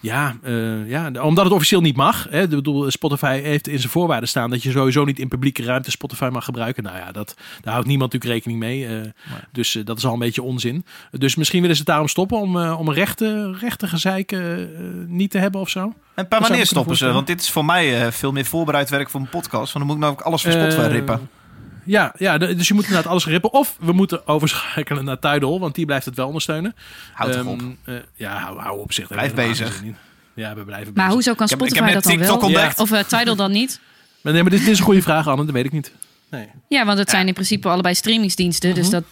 Ja, 0.00 0.36
eh, 0.42 0.88
ja, 0.88 1.10
omdat 1.22 1.44
het 1.44 1.52
officieel 1.54 1.80
niet 1.80 1.96
mag. 1.96 2.26
Hè. 2.30 2.48
Bedoel, 2.48 2.90
Spotify 2.90 3.40
heeft 3.40 3.68
in 3.68 3.78
zijn 3.78 3.90
voorwaarden 3.92 4.28
staan 4.28 4.50
dat 4.50 4.62
je 4.62 4.70
sowieso 4.70 5.04
niet 5.04 5.18
in 5.18 5.28
publieke 5.28 5.62
ruimte 5.62 5.90
Spotify 5.90 6.28
mag 6.32 6.44
gebruiken. 6.44 6.82
Nou 6.82 6.96
ja, 6.96 7.12
dat, 7.12 7.34
daar 7.60 7.72
houdt 7.72 7.88
niemand 7.88 8.12
natuurlijk 8.12 8.44
rekening 8.44 8.60
mee. 8.60 8.86
eh, 8.86 9.10
Dus 9.52 9.74
eh, 9.74 9.84
dat 9.84 9.98
is 9.98 10.04
al 10.06 10.12
een 10.12 10.18
beetje 10.18 10.42
onzin. 10.42 10.84
Dus 11.10 11.34
misschien 11.34 11.60
willen 11.60 11.76
ze 11.76 11.82
het 11.82 11.90
daarom 11.90 12.08
stoppen 12.08 12.38
om, 12.38 12.56
om 12.56 12.88
een 12.88 12.94
rechte, 12.94 13.56
rechte 13.60 13.86
gezeik 13.88 14.32
eh, 14.32 14.40
niet 15.06 15.30
te 15.30 15.38
hebben 15.38 15.60
of 15.60 15.68
zo. 15.68 15.92
En 16.14 16.28
per 16.28 16.40
wanneer 16.40 16.66
stoppen 16.66 16.96
ze? 16.96 17.12
Want 17.12 17.26
dit 17.26 17.40
is 17.40 17.50
voor 17.50 17.64
mij 17.64 18.12
veel 18.12 18.32
meer 18.32 18.44
voorbereid 18.44 18.90
werk 18.90 19.10
voor 19.10 19.20
een 19.20 19.28
podcast. 19.28 19.72
Want 19.72 19.86
dan 19.86 19.86
moet 19.86 19.94
ik 19.94 20.00
nou 20.00 20.12
ook 20.12 20.20
alles 20.20 20.42
van 20.42 20.52
Spotify 20.52 20.88
rippen. 20.90 21.28
Ja, 21.84 22.14
ja, 22.18 22.38
dus 22.38 22.68
je 22.68 22.74
moet 22.74 22.84
inderdaad 22.84 23.10
alles 23.10 23.26
rippen. 23.26 23.52
Of 23.52 23.76
we 23.80 23.92
moeten 23.92 24.26
overschakelen 24.26 25.04
naar 25.04 25.18
Tidal, 25.18 25.60
want 25.60 25.74
die 25.74 25.84
blijft 25.86 26.06
het 26.06 26.16
wel 26.16 26.26
ondersteunen. 26.26 26.74
Houd 27.12 27.32
toch 27.32 27.40
Ehm, 27.40 27.48
op. 27.48 27.60
eh, 27.84 27.94
ja, 28.14 28.38
hou, 28.38 28.58
hou 28.60 28.80
op 28.80 28.92
zich. 28.92 29.06
Blijf 29.08 29.34
bezig. 29.34 29.82
Ja, 30.34 30.54
we 30.54 30.64
blijven 30.64 30.86
Maar 30.94 30.94
bezig. 30.94 31.12
hoezo 31.12 31.34
kan 31.34 31.44
Ik 31.46 31.50
heb- 31.50 31.60
ik 31.60 31.66
heb 31.66 31.74
Spotify 31.76 31.94
dat 31.94 32.02
dan 32.02 32.12
TikTok 32.12 32.50
wel? 32.50 32.70
Of 32.76 32.90
eh, 32.92 33.18
Tidal 33.18 33.36
dan 33.36 33.50
niet? 33.52 33.80
Maar 34.20 34.32
nee, 34.32 34.42
maar 34.42 34.50
dit, 34.50 34.60
dit 34.60 34.68
is 34.68 34.78
een 34.78 34.84
goede 34.84 35.02
vraag, 35.02 35.28
Anne. 35.28 35.44
Dat 35.44 35.54
weet 35.54 35.64
ik 35.64 35.72
niet. 35.72 35.92
Nee. 36.30 36.48
Ja, 36.68 36.84
want 36.84 36.98
het 36.98 37.10
zijn 37.10 37.26
in 37.26 37.32
principe 37.32 37.68
allebei 37.68 37.94
streamingsdiensten. 37.94 38.70
Mhm. 38.70 38.78
Dus 38.78 38.90
dat. 38.90 39.04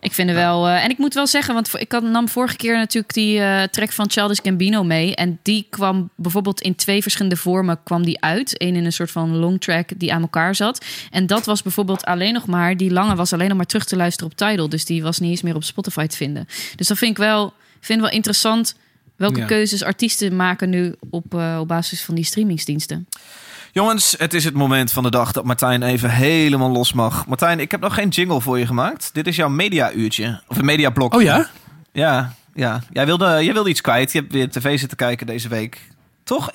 Ik 0.00 0.12
vind 0.12 0.28
er 0.28 0.34
wel. 0.34 0.66
eh, 0.66 0.84
en 0.84 0.90
ik 0.90 0.98
moet 0.98 1.14
wel 1.14 1.26
zeggen, 1.26 1.54
want 1.54 1.80
ik 1.80 1.92
had, 1.92 2.02
nam 2.02 2.28
vorige 2.28 2.56
keer 2.56 2.76
natuurlijk 2.76 3.14
die 3.14 3.40
eh, 3.40 3.62
track 3.62 3.92
van 3.92 4.10
Childish 4.10 4.38
Gambino 4.42 4.84
mee. 4.84 5.14
En 5.14 5.38
die 5.42 5.66
kwam 5.70 6.10
bijvoorbeeld 6.16 6.60
in 6.60 6.74
twee 6.74 7.02
verschillende 7.02 7.36
vormen 7.36 7.82
kwam 7.84 8.04
die 8.04 8.20
uit. 8.20 8.60
Eén 8.62 8.76
in 8.76 8.84
een 8.84 8.92
soort 8.92 9.10
van 9.10 9.36
long 9.36 9.60
track 9.60 9.88
die 9.96 10.12
aan 10.12 10.22
elkaar 10.22 10.54
zat. 10.54 10.84
En 11.10 11.26
dat 11.26 11.44
was 11.44 11.62
bijvoorbeeld 11.62 12.04
alleen 12.04 12.32
nog 12.32 12.46
maar. 12.46 12.76
Die 12.76 12.90
lange 12.90 13.14
was 13.14 13.32
alleen 13.32 13.48
nog 13.48 13.56
maar 13.56 13.66
terug 13.66 13.84
te 13.84 13.96
luisteren 13.96 14.30
op 14.30 14.36
Tidal. 14.36 14.68
Dus 14.68 14.84
die 14.84 15.02
was 15.02 15.18
niet 15.18 15.30
eens 15.30 15.42
meer 15.42 15.54
op 15.54 15.64
Spotify 15.64 16.06
te 16.06 16.16
vinden. 16.16 16.46
Dus 16.76 16.86
dat 16.88 16.98
vind 16.98 17.10
ik 17.10 17.16
wel, 17.16 17.52
vind 17.80 18.00
wel 18.00 18.10
interessant. 18.10 18.74
Welke 19.16 19.40
Ja. 19.40 19.46
keuzes 19.46 19.82
artiesten 19.82 20.36
maken 20.36 20.70
nu 20.70 20.94
op, 21.10 21.34
eh, 21.34 21.56
op 21.60 21.68
basis 21.68 22.02
van 22.02 22.14
die 22.14 22.24
streamingsdiensten? 22.24 23.06
Jongens, 23.74 24.14
het 24.18 24.34
is 24.34 24.44
het 24.44 24.54
moment 24.54 24.92
van 24.92 25.02
de 25.02 25.10
dag 25.10 25.32
dat 25.32 25.44
Martijn 25.44 25.82
even 25.82 26.10
helemaal 26.10 26.70
los 26.70 26.92
mag. 26.92 27.26
Martijn, 27.26 27.60
ik 27.60 27.70
heb 27.70 27.80
nog 27.80 27.94
geen 27.94 28.08
jingle 28.08 28.40
voor 28.40 28.58
je 28.58 28.66
gemaakt. 28.66 29.10
Dit 29.12 29.26
is 29.26 29.36
jouw 29.36 29.48
media-uurtje. 29.48 30.42
Of 30.46 30.56
een 30.56 30.64
mediablok. 30.64 31.14
Oh 31.14 31.22
ja? 31.22 31.48
Ja, 31.92 32.32
ja. 32.54 32.82
Jij 32.92 33.06
wilde, 33.06 33.44
jij 33.44 33.52
wilde 33.52 33.68
iets 33.70 33.80
kwijt. 33.80 34.12
Je 34.12 34.18
hebt 34.18 34.32
weer 34.32 34.50
tv 34.50 34.78
zitten 34.78 34.96
kijken 34.96 35.26
deze 35.26 35.48
week. 35.48 35.80
Toch? 36.24 36.50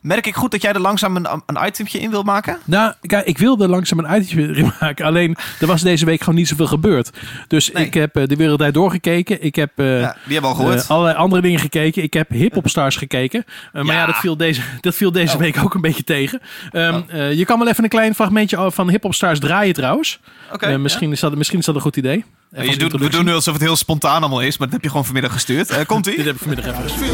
Merk 0.00 0.26
ik 0.26 0.34
goed 0.34 0.50
dat 0.50 0.62
jij 0.62 0.72
er 0.72 0.80
langzaam 0.80 1.16
een, 1.16 1.26
een 1.46 1.66
itemtje 1.66 1.98
in 2.00 2.10
wil 2.10 2.22
maken? 2.22 2.58
Nou, 2.64 2.92
kijk, 3.00 3.26
ik 3.26 3.38
wilde 3.38 3.68
langzaam 3.68 3.98
een 3.98 4.22
itemje 4.22 4.72
maken. 4.80 5.04
Alleen, 5.04 5.36
er 5.60 5.66
was 5.66 5.82
deze 5.82 6.04
week 6.04 6.18
gewoon 6.20 6.34
niet 6.34 6.48
zoveel 6.48 6.66
gebeurd. 6.66 7.10
Dus 7.48 7.70
ik 7.70 7.94
heb 7.94 8.16
eh, 8.16 8.26
de 8.26 8.36
wereldwijd 8.36 8.74
doorgekeken. 8.74 9.42
Ik 9.44 9.54
heb 9.54 9.70
eh, 9.74 9.84
die 9.86 9.92
hebben 9.94 10.14
we 10.40 10.40
al 10.46 10.54
gehoord. 10.54 10.82
eh, 10.82 10.90
allerlei 10.90 11.16
andere 11.16 11.42
dingen 11.42 11.58
gekeken. 11.60 12.02
Ik 12.02 12.12
heb 12.12 12.30
Hip-Hop 12.30 12.68
Stars 12.68 12.96
gekeken. 12.96 13.44
Maar 13.72 13.84
ja, 13.86 14.06
dat 14.06 14.16
viel 14.16 14.36
deze, 14.36 14.60
dat 14.80 14.94
viel 14.94 15.12
deze 15.12 15.34
Oh. 15.34 15.40
week 15.40 15.58
ook 15.64 15.74
een 15.74 15.80
beetje 15.80 16.04
tegen. 16.04 16.40
Ehm, 16.70 17.00
eh, 17.08 17.32
je 17.32 17.44
kan 17.44 17.58
wel 17.58 17.68
even 17.68 17.84
een 17.84 17.90
klein 17.90 18.14
fragmentje 18.14 18.70
van 18.70 18.90
Hip-Hop 18.90 19.14
Stars 19.14 19.38
draaien 19.38 19.74
trouwens. 19.74 20.20
Oké, 20.52 20.66
Eh, 20.66 20.76
misschien, 20.76 21.12
is 21.12 21.20
dat, 21.20 21.34
misschien 21.36 21.58
is 21.58 21.64
dat 21.64 21.74
een 21.74 21.80
goed 21.80 21.96
idee. 21.96 22.24
Even 22.52 22.70
je 22.70 22.76
doet, 22.76 22.92
we 23.00 23.08
doen 23.08 23.24
nu 23.24 23.32
alsof 23.32 23.52
het 23.54 23.62
heel 23.62 23.76
spontaan 23.76 24.20
allemaal 24.20 24.40
is, 24.40 24.58
maar 24.58 24.66
dat 24.66 24.74
heb 24.76 24.82
je 24.84 24.90
gewoon 24.90 25.04
vanmiddag 25.04 25.32
gestuurd. 25.32 25.70
Eh, 25.70 25.86
komt 25.86 26.06
ie? 26.06 26.16
Dit 26.22 26.24
heb 26.24 26.34
ik 26.34 26.40
vanmiddag 26.40 26.66
even 26.66 26.82
gestuurd. 26.82 27.10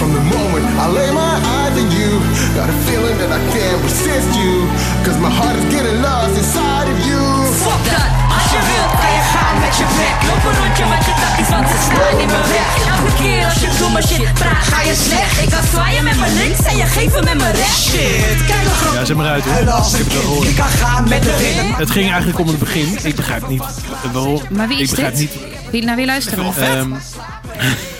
That. 0.00 0.06
From 0.06 0.12
the 0.12 0.24
moment 0.36 0.64
I 0.80 0.86
lay 0.88 1.10
my 1.12 1.36
eyes 1.60 1.76
on 1.76 1.90
you, 1.92 2.10
got 2.56 2.68
a 2.68 2.76
feeling 2.88 3.16
that 3.18 3.30
I 3.32 3.40
can't 3.52 3.80
resist 3.84 4.30
you. 4.40 4.64
Cause 5.04 5.18
my 5.20 5.30
heart 5.30 5.56
is 5.56 5.66
getting 5.74 6.00
lost 6.02 6.36
inside 6.36 6.88
of 6.88 6.98
you. 7.06 7.20
Fuck 7.60 7.82
dat, 7.84 8.10
als 8.36 8.46
je 8.52 8.60
wilt 8.70 8.92
kan 9.02 9.12
je 9.18 9.22
gaan 9.34 9.56
met 9.60 9.76
je 9.76 9.86
bek 9.98 10.16
Loop 10.28 10.44
een 10.48 10.56
rondje 10.62 10.84
met 10.94 11.04
je 11.08 11.14
takjes, 11.22 11.48
want 11.48 11.66
ze 11.68 11.78
staan 11.86 12.16
niet 12.20 12.30
meer 12.34 12.48
weg 12.56 12.70
Elke 12.94 13.12
keer 13.22 13.44
als 13.44 13.60
je 13.60 13.88
mijn 13.92 14.06
shit 14.06 14.34
praat, 14.34 14.64
ga 14.72 14.82
je 14.82 14.94
slecht 14.94 15.42
Ik 15.42 15.50
kan 15.50 15.64
zwaaien 15.72 16.04
met 16.04 16.18
mijn 16.18 16.34
links 16.34 16.62
en 16.70 16.76
je 16.76 16.84
geeft 16.84 17.14
hem 17.14 17.24
met 17.24 17.38
mijn 17.38 17.54
rechts 17.54 17.84
Shit, 17.90 18.38
kijk 18.46 18.62
hoe 18.62 18.76
groot 18.80 18.94
Ja, 18.94 19.04
zet 19.04 19.16
maar 19.16 19.26
uit 19.26 19.44
hoor. 19.44 19.52
Ik 19.52 19.58
heb 19.58 19.66
het 19.66 20.12
wel 20.12 20.22
gehoord. 20.22 20.48
ik 20.48 20.56
kan 20.56 20.68
gaan 20.68 21.08
met 21.08 21.22
de 21.22 21.36
ringen 21.36 21.74
Het 21.74 21.90
ging 21.90 22.08
eigenlijk 22.10 22.38
om 22.38 22.46
het 22.46 22.58
begin. 22.58 22.98
Ik 23.02 23.14
begrijp 23.14 23.48
niet 23.48 23.62
waarom. 24.12 24.40
Maar 24.50 24.68
wie 24.68 24.76
ik 24.76 24.82
is 24.82 24.90
begrijp 24.90 25.16
dit? 25.16 25.34
niet. 25.34 25.70
Wie, 25.70 25.84
naar 25.84 25.96
wie 25.96 26.06
luisteren 26.06 26.44
we? 26.54 26.60
Ehm, 26.60 26.90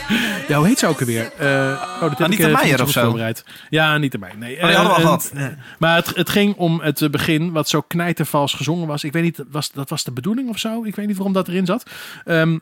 ja, 0.48 0.56
hoe 0.58 0.66
heet 0.66 0.78
ze 0.78 0.86
ook 0.86 1.00
alweer? 1.00 1.32
Eh 1.38 1.48
oh, 1.48 2.00
dat 2.00 2.00
heb 2.00 2.12
ik, 2.12 2.20
Anita 2.20 2.46
eh, 2.46 2.52
Meijer 2.52 2.78
niet 2.78 2.86
of 2.86 2.90
zo? 2.90 3.02
Voorbereid. 3.02 3.44
Ja, 3.68 3.92
Anita 3.94 4.18
Meijer. 4.18 4.38
Nee, 4.38 4.56
Oh, 4.60 4.66
die 4.66 4.76
hadden 4.76 4.94
we 4.94 5.00
eh, 5.00 5.08
al 5.08 5.18
eh, 5.18 5.30
gehad. 5.30 5.54
Maar 5.78 5.96
het, 5.96 6.16
het 6.16 6.30
ging 6.30 6.56
om 6.56 6.80
het 6.80 7.02
eh, 7.02 7.10
begin, 7.10 7.52
wat 7.52 7.68
zo 7.68 7.80
knijtervals 7.80 8.54
gezongen 8.54 8.86
was. 8.86 9.04
Ik 9.04 9.12
weet 9.12 9.22
niet, 9.22 9.44
was, 9.50 9.72
dat 9.72 9.90
was 9.90 10.04
de 10.04 10.12
bedoeling 10.12 10.48
of 10.48 10.58
zo? 10.58 10.84
Ik 10.84 10.96
weet 10.96 11.06
niet 11.06 11.16
waarom 11.16 11.34
dat 11.34 11.48
erin 11.48 11.66
zat. 11.66 11.90
Ehm, 12.24 12.58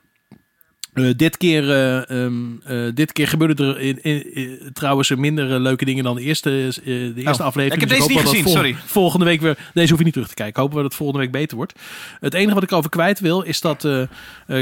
Eh, 0.95 1.05
dit, 1.17 1.37
keer, 1.37 1.71
eh, 1.71 2.89
dit 2.95 3.13
keer 3.13 3.29
gebeurde 3.29 3.65
er 3.65 3.81
in, 3.81 4.03
in- 4.03 4.35
in- 4.35 4.71
trouwens 4.73 5.11
minder 5.15 5.61
leuke 5.61 5.85
dingen 5.85 6.05
dan 6.05 6.15
de 6.15 6.23
eerste, 6.23 6.51
de 6.85 7.13
eerste 7.17 7.43
Oh, 7.43 7.47
aflevering. 7.49 7.73
ik 7.75 7.81
heb 7.81 7.89
Dus 7.89 7.99
deze 7.99 8.11
niet 8.11 8.21
gezien, 8.29 8.43
vol- 8.43 8.53
sorry. 8.53 8.77
Volgende 8.87 9.25
week 9.25 9.41
weer. 9.41 9.59
Deze 9.75 9.89
hoef 9.89 9.99
je 9.99 10.05
niet 10.05 10.13
terug 10.13 10.29
te 10.29 10.35
kijken. 10.35 10.61
Hopen 10.61 10.77
we 10.77 10.83
dat 10.83 10.91
het 10.93 11.01
volgende 11.01 11.23
week 11.25 11.33
beter 11.33 11.57
wordt. 11.57 11.73
Het 12.21 12.35
enige 12.35 12.55
wat 12.55 12.63
ik 12.63 12.73
over 12.73 12.91
kwijt 12.91 13.21
wil 13.21 13.43
is 13.43 13.61
dat 13.61 13.89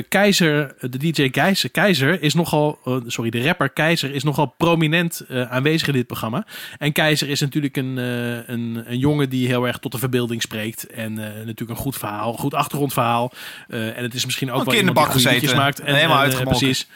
Keizer, 0.08 0.74
de 0.80 0.98
DJ 0.98 1.30
Keizer, 1.30 1.70
Keizer 1.70 2.22
is 2.22 2.34
nogal. 2.34 2.78
sorry, 3.06 3.30
de 3.30 3.42
rapper 3.42 3.70
Keizer 3.70 4.14
is 4.14 4.22
nogal 4.24 4.54
prominent 4.56 5.24
aanwezig 5.28 5.88
in 5.88 5.94
dit 5.94 6.06
programma. 6.06 6.46
En 6.78 6.92
Keizer 6.92 7.28
is 7.28 7.40
natuurlijk 7.40 7.76
een, 7.76 7.96
een, 7.96 8.82
een 8.86 8.98
jongen 8.98 9.28
die 9.30 9.46
heel 9.46 9.66
erg 9.66 9.78
tot 9.78 9.92
de 9.92 9.98
verbeelding 9.98 10.42
spreekt. 10.42 10.86
En 10.86 11.12
natuurlijk 11.14 11.70
een 11.70 11.76
goed 11.76 11.96
verhaal, 11.96 12.32
een 12.32 12.38
goed 12.38 12.54
achtergrondverhaal. 12.54 13.32
En 13.68 14.02
het 14.02 14.14
is 14.14 14.24
misschien 14.24 14.50
ook 14.52 14.58
Een 14.60 14.64
wel 14.64 14.74
in 14.74 14.86
de 14.86 14.92
bak 14.92 15.12
gezeten. 15.12 15.56
maakt. 15.56 15.80
En, 15.80 15.94
eh, 16.26 16.42
precies. 16.42 16.86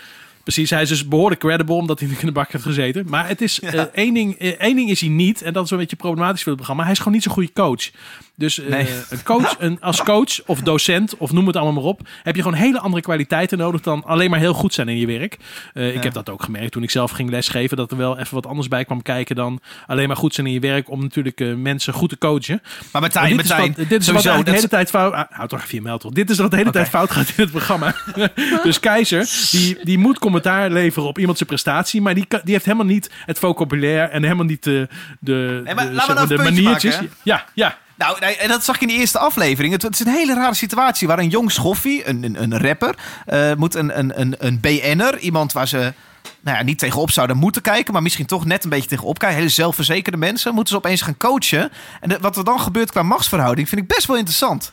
Precies, 0.42 0.70
hij 0.70 0.82
is 0.82 0.88
dus 0.88 1.08
behoorlijk 1.08 1.40
credible 1.40 1.74
omdat 1.74 2.00
hij 2.00 2.08
in 2.08 2.26
de 2.26 2.32
bak 2.32 2.52
heeft 2.52 2.64
gezeten. 2.64 3.06
Maar 3.08 3.28
het 3.28 3.40
is 3.40 3.60
eh, 3.60 3.80
één, 3.80 4.14
ding, 4.14 4.38
eh, 4.38 4.48
één 4.48 4.76
ding 4.76 4.90
is 4.90 5.00
hij 5.00 5.08
niet, 5.08 5.42
en 5.42 5.52
dat 5.52 5.64
is 5.64 5.70
een 5.70 5.78
beetje 5.78 5.96
problematisch 5.96 6.42
voor 6.42 6.52
het 6.52 6.56
programma. 6.56 6.82
Hij 6.82 6.92
is 6.92 6.98
gewoon 6.98 7.12
niet 7.12 7.22
zo'n 7.22 7.32
goede 7.32 7.52
coach. 7.52 7.90
Dus 8.36 8.58
eh, 8.58 8.68
Nee. 8.70 8.86
een 9.10 9.22
coach, 9.22 9.56
een, 9.58 9.80
als 9.80 10.02
coach 10.02 10.44
of 10.46 10.60
docent, 10.60 11.16
of 11.16 11.32
noem 11.32 11.46
het 11.46 11.56
allemaal 11.56 11.82
maar 11.82 11.90
op, 11.90 12.00
heb 12.22 12.36
je 12.36 12.42
gewoon 12.42 12.56
hele 12.56 12.78
andere 12.80 13.02
kwaliteiten 13.02 13.58
nodig 13.58 13.80
dan 13.80 14.04
alleen 14.04 14.30
maar 14.30 14.38
heel 14.38 14.52
goed 14.52 14.74
zijn 14.74 14.88
in 14.88 14.96
je 14.96 15.06
werk. 15.06 15.36
Eh, 15.74 15.94
Ik 15.94 16.02
heb 16.02 16.12
dat 16.12 16.30
ook 16.30 16.42
gemerkt 16.42 16.72
toen 16.72 16.82
ik 16.82 16.90
zelf 16.90 17.10
ging 17.10 17.30
lesgeven, 17.30 17.76
dat 17.76 17.90
er 17.90 17.96
wel 17.96 18.18
even 18.18 18.34
wat 18.34 18.46
anders 18.46 18.68
bij 18.68 18.84
kwam 18.84 19.02
kijken 19.02 19.36
dan 19.36 19.60
alleen 19.86 20.06
maar 20.08 20.16
goed 20.16 20.34
zijn 20.34 20.46
in 20.46 20.52
je 20.52 20.60
werk 20.60 20.90
om 20.90 21.00
natuurlijk 21.00 21.40
eh, 21.40 21.54
mensen 21.54 21.92
goed 21.92 22.08
te 22.08 22.18
coachen. 22.18 22.62
Maar 22.92 23.00
Martijn, 23.02 23.26
dit 23.26 23.36
Martijn, 23.36 23.70
is 23.70 23.76
wat, 23.76 23.88
dit 23.88 24.00
is 24.00 24.06
sowieso, 24.06 24.36
wat 24.36 24.44
de 24.44 24.52
hele 24.52 24.68
tijd 24.68 24.90
fout. 24.90 25.12
Ah, 25.12 25.24
houd 25.30 25.48
toch 25.48 25.62
even 25.62 25.74
je 25.74 25.82
meld 25.82 26.00
toch. 26.00 26.12
Dit 26.12 26.30
is 26.30 26.38
wat 26.38 26.50
de 26.50 26.56
hele 26.56 26.70
tijd 26.70 26.88
fout 26.88 27.10
gaat 27.10 27.28
in 27.28 27.34
het 27.36 27.50
programma. 27.50 27.94
dus 28.62 28.80
Keizer, 28.80 29.28
die, 29.50 29.78
die 29.82 29.98
moet 29.98 30.18
commentaar 30.18 30.70
leveren 30.70 31.08
op 31.08 31.18
iemand 31.18 31.36
zijn 31.36 31.48
prestatie, 31.48 32.00
maar 32.00 32.14
die, 32.14 32.26
die 32.28 32.52
heeft 32.52 32.64
helemaal 32.64 32.86
niet 32.86 33.10
het 33.26 33.38
vocabulaire 33.38 34.06
en 34.06 34.22
helemaal 34.22 34.44
niet 34.44 34.64
de, 34.64 34.88
de, 35.20 35.60
Nee, 35.64 35.74
maar 35.74 35.90
de, 35.90 35.94
zeg 35.94 36.14
nou 36.14 36.26
de 36.26 36.36
maniertjes. 36.36 36.94
maken, 36.94 37.10
ja, 37.22 37.44
ja. 37.54 37.78
Nou, 38.02 38.34
en 38.34 38.48
dat 38.48 38.64
zag 38.64 38.74
je 38.74 38.86
in 38.86 38.88
de 38.88 39.00
eerste 39.00 39.18
aflevering. 39.18 39.82
Het, 39.82 39.94
is 39.94 40.00
een 40.00 40.12
hele 40.12 40.34
rare 40.34 40.54
situatie 40.54 41.08
waar 41.08 41.18
een 41.18 41.28
jong 41.28 41.52
schoffie, 41.52 42.08
een, 42.08 42.22
een, 42.22 42.42
een 42.42 42.58
rapper, 42.58 42.94
eh, 43.26 43.54
moet 43.54 43.74
een, 43.74 43.98
een, 43.98 44.20
een, 44.20 44.34
een 44.38 44.60
BN'er, 44.60 45.18
iemand 45.18 45.52
waar 45.52 45.68
ze 45.68 45.92
nou 46.40 46.56
ja, 46.56 46.62
niet 46.62 46.78
tegenop 46.78 47.10
zouden 47.10 47.36
moeten 47.36 47.62
kijken, 47.62 47.92
maar 47.92 48.02
misschien 48.02 48.26
toch 48.26 48.44
net 48.44 48.64
een 48.64 48.70
beetje 48.70 48.88
tegenop 48.88 49.18
kijken. 49.18 49.38
Hele 49.38 49.50
zelfverzekerde 49.50 50.18
mensen 50.18 50.54
moeten 50.54 50.72
ze 50.72 50.78
opeens 50.78 51.02
gaan 51.02 51.16
coachen. 51.16 51.72
En 52.00 52.20
wat 52.20 52.36
er 52.36 52.44
dan 52.44 52.60
gebeurt 52.60 52.90
qua 52.90 53.02
machtsverhouding 53.02 53.68
vind 53.68 53.80
ik 53.80 53.86
best 53.86 54.06
wel 54.06 54.16
interessant. 54.16 54.72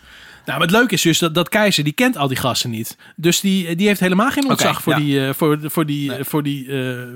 Nou, 0.49 0.61
maar 0.61 0.69
het 0.69 0.77
leuke 0.77 0.93
is 0.93 1.01
dus 1.01 1.19
dat, 1.19 1.33
dat 1.33 1.49
Keizer, 1.49 1.83
die 1.83 1.93
kent 1.93 2.17
al 2.17 2.27
die 2.27 2.37
gasten 2.37 2.69
niet. 2.69 2.97
Dus 3.15 3.39
die, 3.39 3.75
die 3.75 3.87
heeft 3.87 3.99
helemaal 3.99 4.31
geen 4.31 4.49
ontzag 4.49 4.81
voor, 4.81 4.93
ja. 4.93 4.99
die, 4.99 5.25
eh, 5.27 5.33
voor, 5.33 5.59
voor 5.63 5.85
die, 5.85 6.13
eh, 6.13 6.25
voor 6.25 6.43
die, 6.43 6.67
eh, 6.67 7.01
eh, 7.01 7.07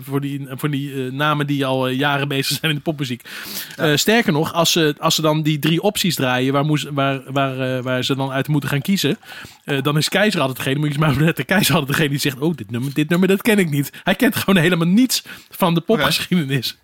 voor 0.00 0.20
die, 0.20 0.46
voor 0.50 0.70
die 0.70 0.92
eh, 1.06 1.12
namen 1.12 1.46
die 1.46 1.66
al 1.66 1.88
eh, 1.88 1.98
jaren 1.98 2.28
bezig 2.28 2.58
zijn 2.58 2.70
in 2.70 2.76
de 2.76 2.82
popmuziek. 2.82 3.22
Eh, 3.76 3.96
sterker 3.96 4.32
nog, 4.32 4.52
als 4.52 4.72
ze, 4.72 4.94
als 4.98 5.14
ze 5.14 5.22
dan 5.22 5.42
die 5.42 5.58
drie 5.58 5.82
opties 5.82 6.14
draaien 6.14 6.52
waar, 6.52 6.64
moes, 6.64 6.86
waar, 6.90 7.22
waar, 7.32 7.76
eh, 7.76 7.82
waar 7.82 8.04
ze 8.04 8.16
dan 8.16 8.30
uit 8.30 8.48
moeten 8.48 8.70
gaan 8.70 8.82
kiezen, 8.82 9.18
eh, 9.64 9.82
dan 9.82 9.96
is 9.96 10.08
Keizer 10.08 10.40
altijd 10.40 10.58
degene, 10.58 10.78
moet 10.78 10.92
je 10.92 10.98
maar 10.98 11.16
letten, 11.16 11.44
Keizer 11.44 11.74
altijd 11.74 11.92
degene 11.92 12.10
die 12.10 12.18
zegt, 12.18 12.38
oh, 12.38 12.56
dit 12.56 12.70
nummer, 12.70 12.94
dit 12.94 13.08
nummer, 13.08 13.28
dat 13.28 13.42
ken 13.42 13.58
ik 13.58 13.70
niet. 13.70 13.90
Hij 14.02 14.14
kent 14.14 14.36
gewoon 14.36 14.62
helemaal 14.62 14.88
niets 14.88 15.22
van 15.50 15.74
de 15.74 15.80
popgeschiedenis. 15.80 16.78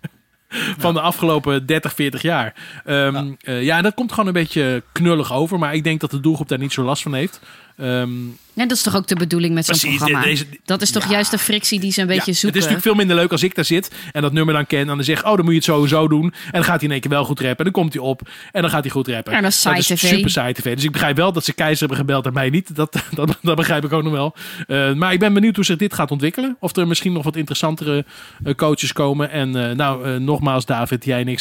Van 0.83 0.93
de 0.93 1.01
afgelopen 1.01 1.65
30, 1.65 1.93
40 1.93 2.21
jaar. 2.21 2.53
Ehm, 2.85 3.33
ja. 3.39 3.53
ja, 3.53 3.77
en 3.77 3.83
dat 3.83 3.93
komt 3.93 4.11
gewoon 4.11 4.27
een 4.27 4.33
beetje 4.33 4.83
knullig 4.91 5.33
over. 5.33 5.59
Maar 5.59 5.73
ik 5.73 5.83
denk 5.83 5.99
dat 5.99 6.11
de 6.11 6.19
doelgroep 6.19 6.47
daar 6.47 6.59
niet 6.59 6.73
zo 6.73 6.83
last 6.83 7.03
van 7.03 7.13
heeft. 7.13 7.39
Ehm, 7.77 8.25
Ja, 8.55 8.65
dat 8.65 8.77
is 8.77 8.83
toch 8.83 8.95
ook 8.95 9.07
de 9.07 9.15
bedoeling 9.15 9.53
met 9.53 9.65
zo'n 9.65 9.89
programma? 9.89 10.21
deze- 10.21 10.45
dat 10.65 10.81
is 10.81 10.91
toch 10.91 11.09
juist 11.09 11.31
de 11.31 11.37
frictie 11.37 11.79
die 11.79 11.91
ze 11.91 12.01
een 12.01 12.07
beetje 12.07 12.21
ja, 12.21 12.29
Het 12.31 12.37
zoeken? 12.37 12.59
is 12.59 12.65
natuurlijk 12.65 12.95
veel 12.95 13.05
minder 13.05 13.23
leuk 13.23 13.31
als 13.31 13.43
ik 13.43 13.55
daar 13.55 13.65
zit 13.65 13.91
en 14.11 14.21
dat 14.21 14.33
nummer 14.33 14.53
dan 14.53 14.67
ken. 14.67 14.79
En 14.79 14.87
dan 14.87 15.03
zeg 15.03 15.25
oh, 15.25 15.35
dan 15.35 15.39
moet 15.39 15.49
je 15.49 15.55
het 15.55 15.63
sowieso 15.63 16.07
doen. 16.07 16.23
En 16.23 16.51
dan 16.51 16.63
gaat 16.63 16.75
hij 16.75 16.83
in 16.83 16.91
één 16.91 17.01
keer 17.01 17.11
wel 17.11 17.25
goed 17.25 17.39
rappen. 17.39 17.57
En 17.65 17.71
dan 17.71 17.81
komt 17.81 17.93
hij 17.93 18.01
op 18.01 18.21
en 18.51 18.61
dan 18.61 18.69
gaat 18.71 18.83
hij 18.83 18.91
goed 18.91 19.07
rappen. 19.07 19.33
Ja, 19.33 19.41
dat 19.41 19.51
is 19.51 19.61
saai 19.61 19.81
tv. 19.81 19.97
super 19.97 20.29
saai 20.29 20.53
tv. 20.53 20.75
Dus 20.75 20.83
ik 20.83 20.91
begrijp 20.91 21.15
wel 21.15 21.33
dat 21.33 21.45
ze 21.45 21.53
keizer 21.53 21.79
hebben 21.79 21.97
gebeld 21.97 22.25
en 22.25 22.33
mij 22.33 22.49
niet. 22.49 22.75
Dat, 22.75 23.03
dat, 23.15 23.37
dat 23.41 23.55
begrijp 23.55 23.83
ik 23.83 23.93
ook 23.93 24.03
nog 24.03 24.13
wel. 24.13 24.35
Eh, 24.67 24.93
maar 24.93 25.13
ik 25.13 25.19
ben 25.19 25.33
benieuwd 25.33 25.55
hoe 25.55 25.65
zich 25.65 25.77
dit 25.77 25.93
gaat 25.93 26.11
ontwikkelen. 26.11 26.57
Of 26.59 26.75
er 26.75 26.87
misschien 26.87 27.13
nog 27.13 27.23
wat 27.23 27.35
interessantere 27.35 28.05
eh, 28.43 28.53
coaches 28.55 28.93
komen. 28.93 29.29
En 29.29 29.69
eh, 29.69 29.75
nou, 29.75 30.05
eh, 30.05 30.19
nogmaals 30.19 30.65
David, 30.65 31.05
jij 31.05 31.21
en 31.21 31.27
ik 31.27 31.39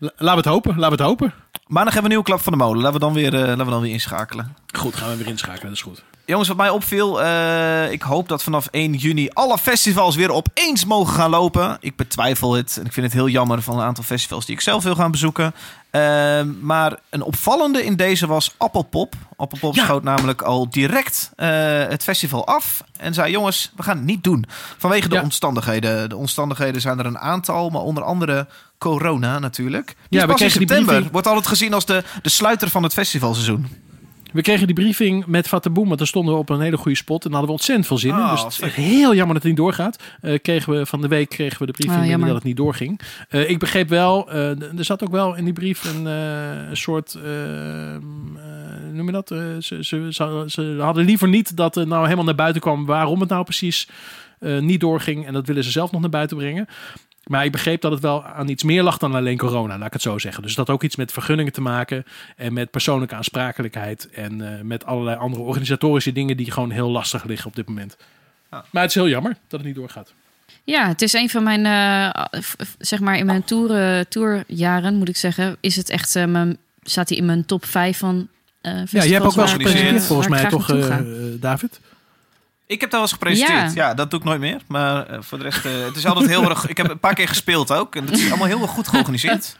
Laten 0.00 0.14
we 0.26 0.30
het 0.30 0.44
hopen. 0.44 0.70
Laten 0.78 0.96
we 0.96 1.02
het 1.02 1.10
hopen. 1.10 1.34
Maandag 1.66 1.94
hebben 1.94 1.94
we 1.94 2.00
een 2.00 2.08
nieuwe 2.08 2.24
klap 2.24 2.40
van 2.40 2.52
de 2.52 2.58
molen. 2.58 2.76
Laten 2.82 2.92
we 2.92 2.98
dan 2.98 3.12
weer, 3.12 3.34
eh, 3.34 3.40
laten 3.40 3.64
we 3.64 3.70
dan 3.70 3.80
weer 3.80 3.92
inschakelen. 3.92 4.56
Goed, 4.76 4.96
gaan 4.96 5.10
we 5.10 5.16
weer 5.16 5.26
inschakelen. 5.26 5.62
Dat 5.66 5.72
is 5.72 5.82
goed. 5.82 6.02
Jongens, 6.24 6.48
wat 6.48 6.56
mij 6.56 6.68
opviel, 6.70 7.22
eh, 7.22 7.92
ik 7.92 8.02
hoop 8.02 8.28
dat 8.28 8.42
vanaf 8.42 8.68
1 8.70 8.92
juni 8.94 9.28
alle 9.32 9.58
festivals 9.58 10.16
weer 10.16 10.30
opeens 10.32 10.84
mogen 10.84 11.14
gaan 11.14 11.30
lopen. 11.30 11.76
Ik 11.80 11.96
betwijfel 11.96 12.52
het 12.54 12.76
en 12.80 12.86
ik 12.86 12.92
vind 12.92 13.06
het 13.06 13.14
heel 13.14 13.28
jammer 13.28 13.62
van 13.62 13.78
een 13.78 13.84
aantal 13.84 14.04
festivals 14.04 14.46
die 14.46 14.54
ik 14.54 14.60
zelf 14.60 14.82
wil 14.82 14.94
gaan 14.94 15.10
bezoeken. 15.10 15.54
Eh, 15.90 16.40
maar 16.60 16.98
een 17.10 17.22
opvallende 17.22 17.84
in 17.84 17.96
deze 17.96 18.26
was 18.26 18.54
Appelpop. 18.56 19.14
Appelpop 19.36 19.74
Ja. 19.74 19.84
schoot 19.84 20.02
namelijk 20.02 20.42
al 20.42 20.70
direct 20.70 21.30
eh, 21.36 21.48
het 21.88 22.02
festival 22.02 22.46
af 22.46 22.82
en 22.96 23.14
zei: 23.14 23.30
Jongens, 23.30 23.72
we 23.76 23.82
gaan 23.82 23.96
het 23.96 24.06
niet 24.06 24.24
doen. 24.24 24.44
Vanwege 24.78 25.08
de 25.08 25.14
Ja. 25.14 25.22
omstandigheden. 25.22 26.08
De 26.08 26.16
omstandigheden 26.16 26.80
zijn 26.80 26.98
er 26.98 27.06
een 27.06 27.18
aantal, 27.18 27.70
maar 27.70 27.82
onder 27.82 28.02
andere 28.02 28.46
corona 28.80 29.38
natuurlijk. 29.38 29.86
Die 29.86 29.94
Ja, 30.08 30.18
is 30.18 30.24
we 30.24 30.30
in 30.30 30.36
kregen 30.36 30.58
die 30.58 30.66
september. 30.68 30.86
briefing. 30.86 31.12
Wordt 31.12 31.26
altijd 31.26 31.46
gezien 31.46 31.74
als 31.74 31.86
de, 31.86 32.02
de 32.22 32.28
sluiter 32.30 32.68
van 32.68 32.82
het 32.82 32.92
festivalseizoen. 32.92 33.66
We 34.32 34.42
kregen 34.42 34.66
die 34.66 34.74
briefing 34.76 35.26
met 35.26 35.48
Fataboom, 35.48 35.86
want 35.86 35.98
daar 35.98 36.06
stonden 36.06 36.34
we 36.34 36.40
op 36.40 36.48
een 36.48 36.60
hele 36.60 36.76
goede 36.76 36.96
spot. 36.96 37.24
En 37.24 37.30
daar 37.30 37.38
hadden 37.38 37.46
we 37.48 37.52
ontzettend 37.52 37.86
veel 37.86 37.98
zin 37.98 38.10
in. 38.10 38.16
Oh, 38.24 38.30
Dus 38.30 38.42
het 38.42 38.52
is 38.52 38.60
echt 38.60 38.74
heel 38.74 39.14
jammer 39.14 39.26
dat 39.34 39.42
het 39.42 39.44
niet 39.44 39.56
doorgaat. 39.56 40.02
Eh, 40.20 40.38
kregen 40.42 40.72
we, 40.72 40.86
van 40.86 41.00
de 41.00 41.08
week 41.08 41.28
kregen 41.28 41.58
we 41.58 41.66
de 41.66 41.72
briefing 41.72 42.14
Oh, 42.14 42.26
dat 42.26 42.34
het 42.34 42.44
niet 42.44 42.56
doorging. 42.56 43.00
Eh, 43.28 43.50
ik 43.50 43.58
begreep 43.58 43.88
wel, 43.88 44.30
eh, 44.30 44.48
er 44.78 44.84
zat 44.84 45.02
ook 45.02 45.10
wel 45.12 45.34
in 45.34 45.44
die 45.44 45.52
brief 45.52 45.84
een, 45.84 46.06
eh, 46.06 46.68
een 46.68 46.76
soort, 46.76 47.18
noem 48.92 49.06
je 49.06 49.12
dat? 49.12 49.28
Ze, 49.28 49.56
ze, 49.80 49.80
ze, 50.10 50.44
ze 50.46 50.76
hadden 50.80 51.04
liever 51.04 51.28
niet 51.28 51.56
dat 51.56 51.76
er 51.76 51.86
nou 51.86 52.02
helemaal 52.04 52.24
naar 52.24 52.34
buiten 52.34 52.60
kwam 52.60 52.86
waarom 52.86 53.20
het 53.20 53.28
nou 53.28 53.44
precies 53.44 53.88
eh, 54.40 54.58
niet 54.58 54.80
doorging. 54.80 55.26
En 55.26 55.32
dat 55.32 55.46
willen 55.46 55.64
ze 55.64 55.70
zelf 55.70 55.90
nog 55.92 56.00
naar 56.00 56.10
buiten 56.10 56.36
brengen. 56.36 56.66
Maar 57.24 57.44
ik 57.44 57.52
begreep 57.52 57.80
dat 57.80 57.92
het 57.92 58.00
wel 58.00 58.24
aan 58.24 58.48
iets 58.48 58.62
meer 58.62 58.82
lag 58.82 58.98
dan 58.98 59.14
alleen 59.14 59.36
corona, 59.36 59.78
laat 59.78 59.86
ik 59.86 59.92
het 59.92 60.02
zo 60.02 60.18
zeggen. 60.18 60.42
Dus 60.42 60.54
dat 60.54 60.66
had 60.66 60.76
ook 60.76 60.82
iets 60.82 60.96
met 60.96 61.12
vergunningen 61.12 61.52
te 61.52 61.60
maken 61.60 62.04
en 62.36 62.52
met 62.52 62.70
persoonlijke 62.70 63.14
aansprakelijkheid 63.14 64.08
en 64.10 64.40
eh, 64.40 64.60
met 64.62 64.84
allerlei 64.84 65.16
andere 65.16 65.42
organisatorische 65.42 66.12
dingen 66.12 66.36
die 66.36 66.50
gewoon 66.50 66.70
heel 66.70 66.90
lastig 66.90 67.24
liggen 67.24 67.46
op 67.46 67.56
dit 67.56 67.68
moment. 67.68 67.96
Maar 68.50 68.82
het 68.82 68.90
is 68.90 68.94
heel 68.94 69.08
jammer 69.08 69.36
dat 69.48 69.60
het 69.60 69.68
niet 69.68 69.74
doorgaat. 69.74 70.12
Ja, 70.64 70.88
het 70.88 71.02
is 71.02 71.12
een 71.12 71.30
van 71.30 71.42
mijn, 71.42 71.66
eh, 71.66 72.40
zeg 72.78 73.00
maar 73.00 73.16
in 73.16 73.26
mijn 73.26 73.44
tour, 73.44 74.08
tourjaren 74.08 74.94
moet 74.94 75.08
ik 75.08 75.16
zeggen, 75.16 75.56
is 75.60 75.76
het 75.76 75.90
echt, 75.90 76.14
mijn, 76.14 76.56
staat 76.82 77.08
hij 77.08 77.18
in 77.18 77.24
mijn 77.24 77.46
top 77.46 77.64
5 77.64 77.98
van 77.98 78.28
eh 78.60 78.72
Ja, 78.72 79.04
jij 79.04 79.08
hebt 79.08 79.24
ook 79.24 79.34
wel 79.34 79.48
gepresenteerd 79.48 80.02
volgens 80.02 80.28
mij, 80.28 80.48
toch, 80.48 80.66
David? 81.40 81.80
Ik 82.70 82.80
heb 82.80 82.90
daar 82.90 83.00
wel 83.00 83.08
eens 83.08 83.12
gepresenteerd. 83.18 83.72
Ja. 83.74 83.88
Ja. 83.88 83.94
dat 83.94 84.10
doe 84.10 84.18
ik 84.18 84.24
nooit 84.24 84.40
meer. 84.40 84.60
Maar 84.68 85.06
eh, 85.06 85.18
voor 85.20 85.38
de 85.38 85.44
rest, 85.44 85.64
eh, 85.64 85.84
het 85.84 85.96
is 85.96 86.06
altijd 86.06 86.28
heel 86.28 86.48
erg... 86.48 86.68
Ik 86.68 86.76
heb 86.76 86.90
een 86.90 86.98
paar 87.00 87.14
keer 87.14 87.28
gespeeld 87.28 87.72
ook. 87.72 87.96
En 87.96 88.04
het 88.04 88.18
is 88.18 88.28
allemaal 88.28 88.46
heel 88.46 88.60
erg 88.62 88.70
goed 88.70 88.88
georganiseerd. 88.88 89.56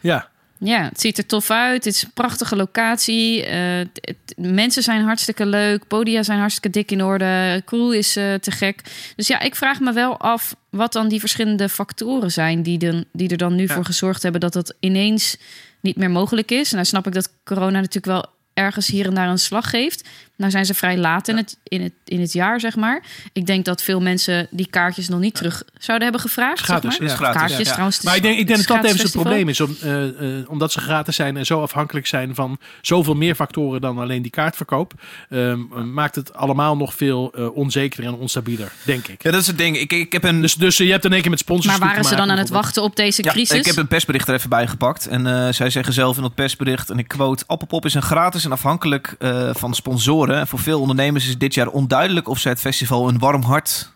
Ja. 0.00 0.28
Ja, 0.58 0.82
het 0.82 1.00
ziet 1.00 1.18
er 1.18 1.26
tof 1.26 1.50
uit. 1.50 1.84
Het 1.84 1.94
is 1.94 2.02
een 2.02 2.10
prachtige 2.14 2.56
locatie. 2.56 3.44
Eh, 3.44 3.58
het- 3.78 3.88
het- 4.00 4.34
mensen 4.36 4.82
zijn 4.82 5.04
hartstikke 5.04 5.46
leuk. 5.46 5.86
Podia 5.86 6.22
zijn 6.22 6.38
hartstikke 6.38 6.70
dik 6.70 6.90
in 6.90 7.02
orde. 7.02 7.62
Crew 7.64 7.92
is 7.92 8.16
eh, 8.16 8.34
te 8.34 8.50
gek. 8.50 8.80
Dus 9.16 9.26
ja, 9.26 9.40
ik 9.40 9.56
vraag 9.56 9.80
me 9.80 9.92
wel 9.92 10.18
af 10.18 10.54
wat 10.70 10.92
dan 10.92 11.08
die 11.08 11.20
verschillende 11.20 11.68
factoren 11.68 12.30
zijn 12.32 12.62
die, 12.62 12.78
dan, 12.78 13.04
die 13.12 13.28
er 13.28 13.36
dan 13.36 13.54
nu 13.54 13.68
voor 13.68 13.84
gezorgd 13.84 14.22
hebben 14.22 14.40
dat 14.40 14.52
dat 14.52 14.74
ineens 14.80 15.36
niet 15.80 15.96
meer 15.96 16.10
mogelijk 16.10 16.50
is. 16.50 16.68
En 16.68 16.74
nou 16.74 16.86
snap 16.86 17.06
ik 17.06 17.12
dat 17.14 17.32
corona 17.44 17.78
natuurlijk 17.80 18.06
wel 18.06 18.26
ergens 18.54 18.86
hier 18.86 19.06
en 19.06 19.14
daar 19.14 19.28
een 19.28 19.38
slag 19.38 19.70
geeft. 19.70 20.08
Nou 20.42 20.54
zijn 20.54 20.66
ze 20.66 20.74
vrij 20.74 20.96
laat 20.98 21.28
in 21.28 21.36
het, 21.36 21.56
in 21.62 21.82
het, 21.82 21.92
in 22.04 22.20
het 22.20 22.32
jaar, 22.32 22.60
zeg 22.60 22.76
maar. 22.76 23.02
Ik 23.32 23.46
denk 23.46 23.64
dat 23.64 23.82
veel 23.82 24.00
mensen 24.00 24.46
die 24.50 24.66
kaartjes 24.70 25.08
nog 25.08 25.20
niet 25.20 25.34
terug 25.34 25.62
zouden 25.78 26.08
hebben 26.08 26.28
gevraagd. 26.28 26.60
Gratis, 26.60 26.90
zeg 26.90 27.00
maar. 27.00 27.08
is 27.08 27.14
gratis, 27.14 27.40
Kaartjes 27.40 27.66
ja. 27.66 27.72
trouwens. 27.72 28.02
Maar 28.02 28.12
is- 28.12 28.18
ik 28.18 28.24
denk, 28.24 28.38
ik 28.38 28.46
denk 28.46 28.66
dat 28.66 28.76
dat 28.76 28.84
even 28.90 29.02
het 29.02 29.12
probleem 29.12 29.48
is. 29.48 29.60
Om, 29.60 29.76
eh, 29.82 30.38
eh, 30.38 30.50
omdat 30.50 30.72
ze 30.72 30.80
gratis 30.80 31.16
zijn 31.16 31.36
en 31.36 31.46
zo 31.46 31.62
afhankelijk 31.62 32.06
zijn 32.06 32.34
van 32.34 32.58
zoveel 32.80 33.14
meer 33.14 33.34
factoren 33.34 33.80
dan 33.80 33.98
alleen 33.98 34.22
die 34.22 34.30
kaartverkoop. 34.30 34.92
ehm, 35.30 35.92
maakt 35.92 36.14
het 36.14 36.34
allemaal 36.34 36.76
nog 36.76 36.94
veel 36.94 37.32
eh, 37.34 37.56
onzekerder 37.56 38.12
en 38.12 38.18
onstabieler, 38.18 38.72
denk 38.84 39.06
ik. 39.08 39.22
Ja, 39.22 39.30
dat 39.30 39.40
is 39.40 39.46
het 39.46 39.58
ding. 39.58 39.78
Ik, 39.78 39.92
ik 39.92 40.12
heb 40.12 40.24
een... 40.24 40.40
Dus, 40.40 40.54
dus 40.54 40.76
je 40.76 40.90
hebt 40.90 41.04
in 41.04 41.12
één 41.12 41.20
keer 41.22 41.30
met 41.30 41.38
sponsors 41.38 41.66
Maar 41.66 41.78
te 41.88 41.94
waren 41.94 42.04
ze 42.04 42.14
dan 42.16 42.30
aan 42.30 42.38
het 42.38 42.48
wachten 42.48 42.82
op 42.82 42.96
deze 42.96 43.24
Ja, 43.24 43.30
crisis? 43.30 43.58
ik 43.58 43.64
heb 43.66 43.76
een 43.76 43.88
persbericht 43.88 44.28
er 44.28 44.34
even 44.34 44.48
bij 44.48 44.66
gepakt. 44.66 45.06
En 45.06 45.26
eh, 45.26 45.52
zij 45.52 45.70
zeggen 45.70 45.92
zelf 45.94 46.16
in 46.16 46.22
dat 46.22 46.34
persbericht, 46.34 46.90
en 46.90 46.98
ik 46.98 47.08
quote... 47.08 47.44
Appelpop 47.46 47.84
is 47.84 47.94
een 47.94 48.02
gratis 48.02 48.44
en 48.44 48.52
afhankelijk 48.52 49.14
eh, 49.18 49.50
van 49.54 49.74
sponsoren. 49.74 50.31
Voor 50.46 50.58
veel 50.58 50.80
ondernemers 50.80 51.28
is 51.28 51.38
dit 51.38 51.54
jaar 51.54 51.68
onduidelijk... 51.68 52.28
of 52.28 52.38
zij 52.38 52.50
het 52.50 52.60
festival 52.60 53.08
een 53.08 53.18
warm 53.18 53.42
hart 53.42 53.90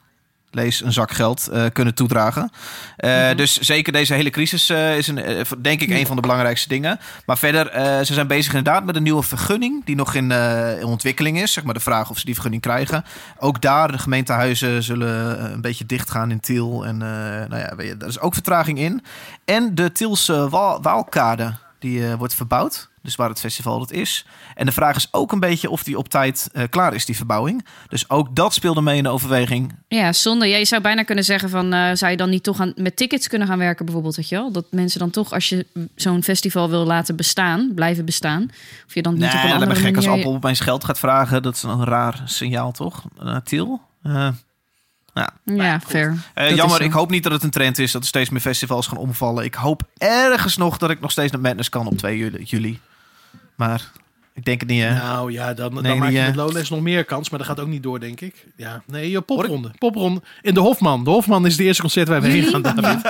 lees 0.50 0.84
een 0.84 0.92
zak 0.92 1.10
geld, 1.10 1.48
eh, 1.48 1.64
kunnen 1.72 1.94
toedragen. 1.94 2.50
Eh, 2.96 3.10
Mhm. 3.26 3.36
Dus 3.36 3.58
zeker 3.58 3.92
deze 3.92 4.14
hele 4.14 4.30
crisis 4.30 4.68
eh, 4.70 4.96
is 4.96 5.08
een, 5.08 5.44
denk 5.62 5.80
ik 5.80 5.90
een 5.90 6.06
van 6.06 6.16
de 6.16 6.22
belangrijkste 6.22 6.68
dingen. 6.68 6.98
Maar 7.26 7.38
verder, 7.38 7.70
ze 8.06 8.14
zijn 8.14 8.26
bezig 8.26 8.54
inderdaad 8.54 8.84
met 8.84 8.96
een 8.96 9.02
nieuwe 9.02 9.22
vergunning 9.22 9.84
die 9.84 9.96
nog 9.96 10.14
in, 10.14 10.30
in 10.80 10.84
ontwikkeling 10.84 11.40
is. 11.42 11.52
Zeg 11.52 11.64
maar 11.64 11.74
de 11.74 11.80
vraag 11.80 12.10
of 12.10 12.18
ze 12.18 12.24
die 12.24 12.34
vergunning 12.34 12.62
krijgen. 12.62 13.04
Ook 13.38 13.60
daar, 13.60 13.92
de 13.92 13.98
gemeentehuizen 13.98 14.82
zullen 14.82 15.44
een 15.52 15.60
beetje 15.60 15.86
dichtgaan 15.86 16.30
in 16.30 16.40
Tiel. 16.40 16.86
En 16.86 16.96
nou 16.96 17.56
ja, 17.58 17.76
weet 17.76 17.88
je, 17.88 17.96
daar 17.96 18.08
is 18.08 18.20
ook 18.20 18.34
vertraging 18.34 18.78
in. 18.78 19.02
En 19.44 19.74
de 19.74 19.92
Tielse 19.92 20.48
Wa- 20.48 20.80
Waalkade, 20.80 21.54
die 21.78 22.06
wordt 22.16 22.34
verbouwd. 22.34 22.88
Dus 23.06 23.16
waar 23.16 23.28
het 23.28 23.40
festival 23.40 23.78
dat 23.78 23.92
is. 23.92 24.24
En 24.54 24.66
de 24.66 24.72
vraag 24.72 24.96
is 24.96 25.08
ook 25.10 25.32
een 25.32 25.40
beetje 25.40 25.70
of 25.70 25.82
die 25.82 25.98
op 25.98 26.08
tijd 26.08 26.48
eh, 26.52 26.62
klaar 26.70 26.94
is, 26.94 27.04
die 27.04 27.16
verbouwing. 27.16 27.66
Dus 27.88 28.10
ook 28.10 28.36
dat 28.36 28.54
speelde 28.54 28.80
mee 28.80 28.96
in 28.96 29.02
de 29.02 29.08
overweging. 29.08 29.74
Ja, 29.88 30.12
zonde. 30.12 30.46
Ja, 30.46 30.56
je 30.56 30.64
zou 30.64 30.82
bijna 30.82 31.02
kunnen 31.02 31.24
zeggen 31.24 31.50
van... 31.50 31.72
eh, 31.72 31.90
zou 31.94 32.10
je 32.10 32.16
dan 32.16 32.30
niet 32.30 32.42
toch 32.42 32.60
aan, 32.60 32.72
met 32.76 32.96
tickets 32.96 33.28
kunnen 33.28 33.48
gaan 33.48 33.58
werken 33.58 33.84
bijvoorbeeld, 33.84 34.16
weet 34.16 34.28
je 34.28 34.36
wel? 34.36 34.52
Dat 34.52 34.64
mensen 34.70 34.98
dan 34.98 35.10
toch, 35.10 35.32
als 35.32 35.48
je 35.48 35.66
zo'n 35.94 36.22
festival 36.22 36.70
wil 36.70 36.84
laten 36.84 37.16
bestaan, 37.16 37.72
blijven 37.74 38.04
bestaan... 38.04 38.50
of 38.86 38.94
je 38.94 39.02
dan 39.02 39.12
niet 39.12 39.22
Nee, 39.22 39.30
op 39.30 39.36
een 39.36 39.42
dat 39.42 39.52
andere 39.60 39.80
gek 39.80 39.96
als 39.96 40.06
manier... 40.06 40.20
Appel 40.20 40.34
opeens 40.36 40.60
geld 40.60 40.84
gaat 40.84 40.98
vragen. 40.98 41.42
Dat 41.42 41.54
is 41.54 41.62
een 41.62 41.84
raar 41.84 42.22
signaal, 42.24 42.72
toch? 42.72 43.04
Naar 43.18 43.42
Tiel. 43.42 43.80
Eh, 44.02 44.28
ja, 45.14 45.30
Ja, 45.44 45.80
fair. 45.80 46.16
Eh, 46.34 46.48
Dat 46.48 46.56
jammer, 46.56 46.82
ik 46.82 46.92
hoop 46.92 47.10
niet 47.10 47.22
dat 47.22 47.32
het 47.32 47.42
een 47.42 47.50
trend 47.50 47.78
is 47.78 47.92
dat 47.92 48.02
er 48.02 48.08
steeds 48.08 48.30
meer 48.30 48.40
festivals 48.40 48.86
gaan 48.86 48.98
omvallen. 48.98 49.44
Ik 49.44 49.54
hoop 49.54 49.82
ergens 49.98 50.56
nog 50.56 50.78
dat 50.78 50.90
ik 50.90 51.00
nog 51.00 51.10
steeds 51.10 51.32
naar 51.32 51.40
Madness 51.40 51.68
kan 51.68 51.86
op 51.86 51.98
2 51.98 52.44
juli. 52.44 52.80
Maar 53.56 53.90
ik 54.34 54.44
denk 54.44 54.60
het 54.60 54.68
niet, 54.70 54.82
hè? 54.82 54.94
Nou 54.94 55.32
ja, 55.32 55.54
dan, 55.54 55.74
dan 55.74 55.82
Nee, 55.82 55.94
maak 55.94 56.08
niet, 56.08 56.18
je 56.18 56.24
met 56.24 56.36
Lowlands 56.36 56.70
nog 56.70 56.80
meer 56.80 57.04
kans, 57.04 57.30
maar 57.30 57.38
dat 57.38 57.48
gaat 57.48 57.60
ook 57.60 57.68
niet 57.68 57.82
door, 57.82 58.00
denk 58.00 58.20
ik. 58.20 58.46
Ja, 58.56 58.82
nee, 58.86 59.10
je 59.10 59.20
popronde. 59.20 59.70
Popronde 59.78 60.22
in 60.42 60.54
de 60.54 60.60
Hofman. 60.60 61.04
De 61.04 61.10
Hofman 61.10 61.46
is 61.46 61.52
het 61.52 61.60
eerste 61.60 61.82
concert 61.82 62.08
waar 62.08 62.20
we 62.20 62.28
heen 62.28 62.44
gaan, 62.44 62.62
David. 62.62 63.00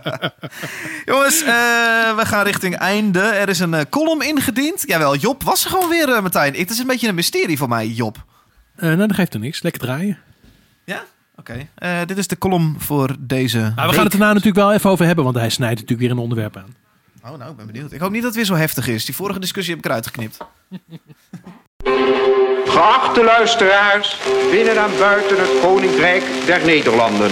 Jongens, 1.10 1.40
eh, 1.42 1.46
we 2.16 2.22
gaan 2.24 2.44
richting 2.44 2.74
einde. 2.76 3.20
Er 3.20 3.48
is 3.48 3.58
een 3.58 3.74
eh, 3.74 3.84
column 3.90 4.22
ingediend. 4.22 4.82
Jawel, 4.86 5.16
Job 5.16 5.42
was 5.42 5.64
er 5.64 5.70
gewoon 5.70 5.88
weer, 5.88 6.08
eh, 6.08 6.20
Martijn. 6.20 6.54
Het 6.54 6.70
is 6.70 6.78
een 6.78 6.86
beetje 6.86 7.08
een 7.08 7.14
mysterie 7.14 7.58
voor 7.58 7.68
mij, 7.68 7.86
Job. 7.88 8.24
Eh 8.76 8.82
nou, 8.84 8.96
dat 8.96 9.14
geeft 9.14 9.34
er 9.34 9.40
niks. 9.40 9.62
Lekker 9.62 9.80
draaien. 9.82 10.18
Ja? 10.84 11.02
Oké. 11.36 11.68
Eh, 11.74 11.98
dit 12.06 12.18
is 12.18 12.26
de 12.26 12.38
column 12.38 12.74
voor 12.78 13.16
deze 13.20 13.58
Maar 13.58 13.68
we 13.74 13.82
week. 13.82 13.92
gaan 13.94 14.02
het 14.02 14.10
daarna 14.12 14.28
natuurlijk 14.32 14.56
wel 14.56 14.72
even 14.72 14.90
over 14.90 15.06
hebben, 15.06 15.24
want 15.24 15.36
hij 15.36 15.48
snijdt 15.50 15.74
natuurlijk 15.80 16.00
weer 16.00 16.10
een 16.10 16.22
onderwerp 16.22 16.56
aan. 16.56 16.74
Oh, 17.24 17.38
nou, 17.38 17.50
ik 17.50 17.56
ben 17.56 17.66
benieuwd. 17.66 17.92
Ik 17.92 18.00
hoop 18.00 18.10
niet 18.10 18.22
dat 18.22 18.34
het 18.34 18.36
weer 18.36 18.56
zo 18.56 18.60
heftig 18.60 18.88
is. 18.88 19.04
Die 19.04 19.14
vorige 19.14 19.38
discussie 19.38 19.74
heb 19.74 19.84
ik 19.84 19.90
eruit 19.90 20.06
geknipt. 20.06 20.36
Geachte 22.64 23.24
luisteraars, 23.24 24.16
binnen 24.50 24.76
en 24.76 24.98
buiten 24.98 25.36
het 25.40 25.60
Koninkrijk 25.60 26.24
der 26.46 26.64
Nederlanden. 26.64 27.30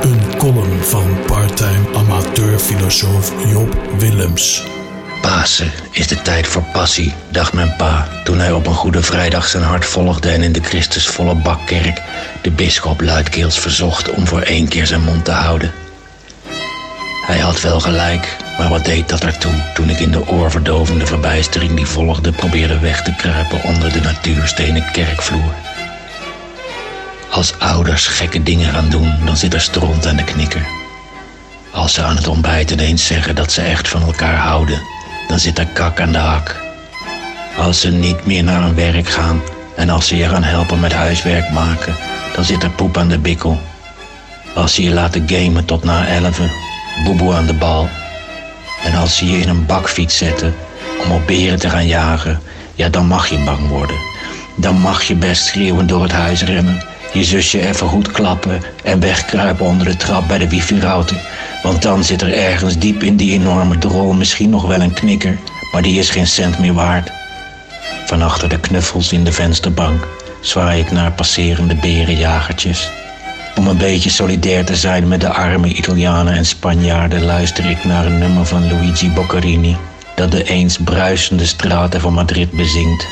Een 0.00 0.36
column 0.38 0.78
van 0.82 1.18
parttime 1.26 1.96
amateurfilosoof 1.96 3.52
Job 3.52 3.76
Willems. 3.98 4.77
Pasen 5.20 5.72
is 5.90 6.06
de 6.06 6.22
tijd 6.22 6.46
voor 6.46 6.62
passie, 6.72 7.14
dacht 7.28 7.52
mijn 7.52 7.76
pa 7.76 8.08
toen 8.24 8.38
hij 8.38 8.52
op 8.52 8.66
een 8.66 8.74
goede 8.74 9.02
vrijdag 9.02 9.46
zijn 9.46 9.62
hart 9.62 9.84
volgde 9.84 10.30
en 10.30 10.42
in 10.42 10.52
de 10.52 10.62
Christusvolle 10.62 11.34
bakkerk 11.34 12.02
de 12.42 12.50
bisschop 12.50 13.00
luidkeels 13.00 13.58
verzocht 13.58 14.10
om 14.10 14.26
voor 14.26 14.40
één 14.40 14.68
keer 14.68 14.86
zijn 14.86 15.02
mond 15.02 15.24
te 15.24 15.30
houden. 15.30 15.72
Hij 17.26 17.38
had 17.38 17.60
wel 17.60 17.80
gelijk, 17.80 18.36
maar 18.58 18.68
wat 18.68 18.84
deed 18.84 19.08
dat 19.08 19.24
ertoe 19.24 19.52
toen 19.74 19.90
ik 19.90 19.98
in 19.98 20.10
de 20.10 20.28
oorverdovende 20.28 21.06
verbijstering 21.06 21.74
die 21.74 21.86
volgde 21.86 22.32
probeerde 22.32 22.78
weg 22.78 23.02
te 23.02 23.14
kruipen 23.16 23.62
onder 23.62 23.92
de 23.92 24.00
natuurstenen 24.00 24.90
kerkvloer. 24.92 25.54
Als 27.30 27.58
ouders 27.58 28.06
gekke 28.06 28.42
dingen 28.42 28.72
gaan 28.72 28.88
doen, 28.88 29.14
dan 29.24 29.36
zit 29.36 29.54
er 29.54 29.60
stront 29.60 30.06
aan 30.06 30.16
de 30.16 30.24
knikker. 30.24 30.66
Als 31.72 31.94
ze 31.94 32.02
aan 32.02 32.16
het 32.16 32.26
ontbijt 32.28 32.70
ineens 32.70 33.06
zeggen 33.06 33.34
dat 33.34 33.52
ze 33.52 33.62
echt 33.62 33.88
van 33.88 34.02
elkaar 34.02 34.36
houden, 34.36 34.82
dan 35.28 35.38
zit 35.38 35.58
er 35.58 35.66
kak 35.66 36.00
aan 36.00 36.12
de 36.12 36.18
hak. 36.18 36.56
Als 37.58 37.80
ze 37.80 37.90
niet 37.90 38.26
meer 38.26 38.44
naar 38.44 38.62
hun 38.62 38.74
werk 38.74 39.08
gaan 39.08 39.42
en 39.76 39.90
als 39.90 40.06
ze 40.06 40.16
je 40.16 40.28
gaan 40.28 40.42
helpen 40.44 40.80
met 40.80 40.92
huiswerk 40.92 41.50
maken, 41.50 41.94
dan 42.34 42.44
zit 42.44 42.62
er 42.62 42.70
poep 42.70 42.96
aan 42.96 43.08
de 43.08 43.18
bikkel. 43.18 43.60
Als 44.54 44.74
ze 44.74 44.82
je 44.82 44.90
laten 44.90 45.28
gamen 45.28 45.64
tot 45.64 45.84
na 45.84 46.06
elven, 46.06 46.50
boeboe 47.04 47.34
aan 47.34 47.46
de 47.46 47.54
bal. 47.54 47.88
En 48.84 48.94
als 48.94 49.16
ze 49.16 49.26
je 49.26 49.38
in 49.38 49.48
een 49.48 49.66
bakfiets 49.66 50.16
zetten 50.16 50.54
om 51.04 51.10
op 51.12 51.26
beren 51.26 51.58
te 51.58 51.70
gaan 51.70 51.86
jagen, 51.86 52.40
ja 52.74 52.88
dan 52.88 53.06
mag 53.06 53.28
je 53.28 53.38
bang 53.38 53.68
worden. 53.68 53.96
Dan 54.56 54.78
mag 54.78 55.02
je 55.02 55.14
best 55.14 55.44
schreeuwend 55.44 55.88
door 55.88 56.02
het 56.02 56.12
huis 56.12 56.42
rennen, 56.42 56.82
je 57.12 57.24
zusje 57.24 57.68
even 57.68 57.86
goed 57.86 58.10
klappen 58.10 58.62
en 58.84 59.00
wegkruipen 59.00 59.66
onder 59.66 59.86
de 59.86 59.96
trap 59.96 60.28
bij 60.28 60.38
de 60.38 60.48
wifi-router. 60.48 61.16
Want 61.62 61.82
dan 61.82 62.04
zit 62.04 62.22
er 62.22 62.34
ergens 62.34 62.78
diep 62.78 63.02
in 63.02 63.16
die 63.16 63.32
enorme 63.32 63.78
drol 63.78 64.12
misschien 64.12 64.50
nog 64.50 64.66
wel 64.66 64.80
een 64.80 64.92
knikker, 64.92 65.38
maar 65.72 65.82
die 65.82 65.98
is 65.98 66.10
geen 66.10 66.26
cent 66.26 66.58
meer 66.58 66.74
waard. 66.74 67.10
Van 68.06 68.22
achter 68.22 68.48
de 68.48 68.60
knuffels 68.60 69.12
in 69.12 69.24
de 69.24 69.32
vensterbank 69.32 70.06
zwaai 70.40 70.80
ik 70.80 70.90
naar 70.90 71.12
passerende 71.12 71.74
berenjagertjes. 71.74 72.90
Om 73.56 73.66
een 73.66 73.76
beetje 73.76 74.10
solidair 74.10 74.64
te 74.64 74.76
zijn 74.76 75.08
met 75.08 75.20
de 75.20 75.28
arme 75.28 75.68
Italianen 75.68 76.34
en 76.34 76.46
Spanjaarden 76.46 77.24
luister 77.24 77.70
ik 77.70 77.84
naar 77.84 78.06
een 78.06 78.18
nummer 78.18 78.46
van 78.46 78.72
Luigi 78.72 79.10
Boccherini 79.10 79.76
dat 80.14 80.30
de 80.30 80.44
eens 80.44 80.78
bruisende 80.84 81.46
straten 81.46 82.00
van 82.00 82.12
Madrid 82.12 82.50
bezingt. 82.50 83.06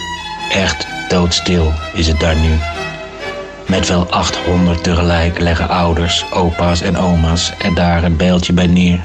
Echt 0.52 0.86
doodstil 1.08 1.72
is 1.94 2.06
het 2.06 2.20
daar 2.20 2.36
nu. 2.36 2.58
Met 3.66 3.88
wel 3.88 4.06
800 4.10 4.82
tegelijk 4.82 5.38
leggen 5.38 5.68
ouders, 5.68 6.24
opa's 6.30 6.80
en 6.80 6.98
oma's 6.98 7.52
er 7.58 7.74
daar 7.74 8.04
een 8.04 8.16
beeldje 8.16 8.52
bij 8.52 8.66
neer. 8.66 9.00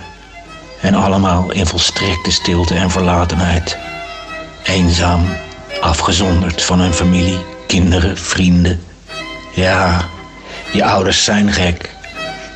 En 0.82 0.94
allemaal 0.94 1.52
in 1.52 1.66
volstrekte 1.66 2.32
stilte 2.32 2.76
en 2.76 2.92
verlatenheid. 2.92 3.78
Eenzaam, 4.64 5.26
afgezonderd 5.80 6.64
van 6.64 6.80
hun 6.80 6.94
familie, 6.94 7.38
kinderen, 7.68 8.18
vrienden. 8.18 8.84
Ja, 9.56 10.02
je 10.72 10.86
ouders 10.86 11.24
zijn 11.24 11.52
gek. 11.52 11.90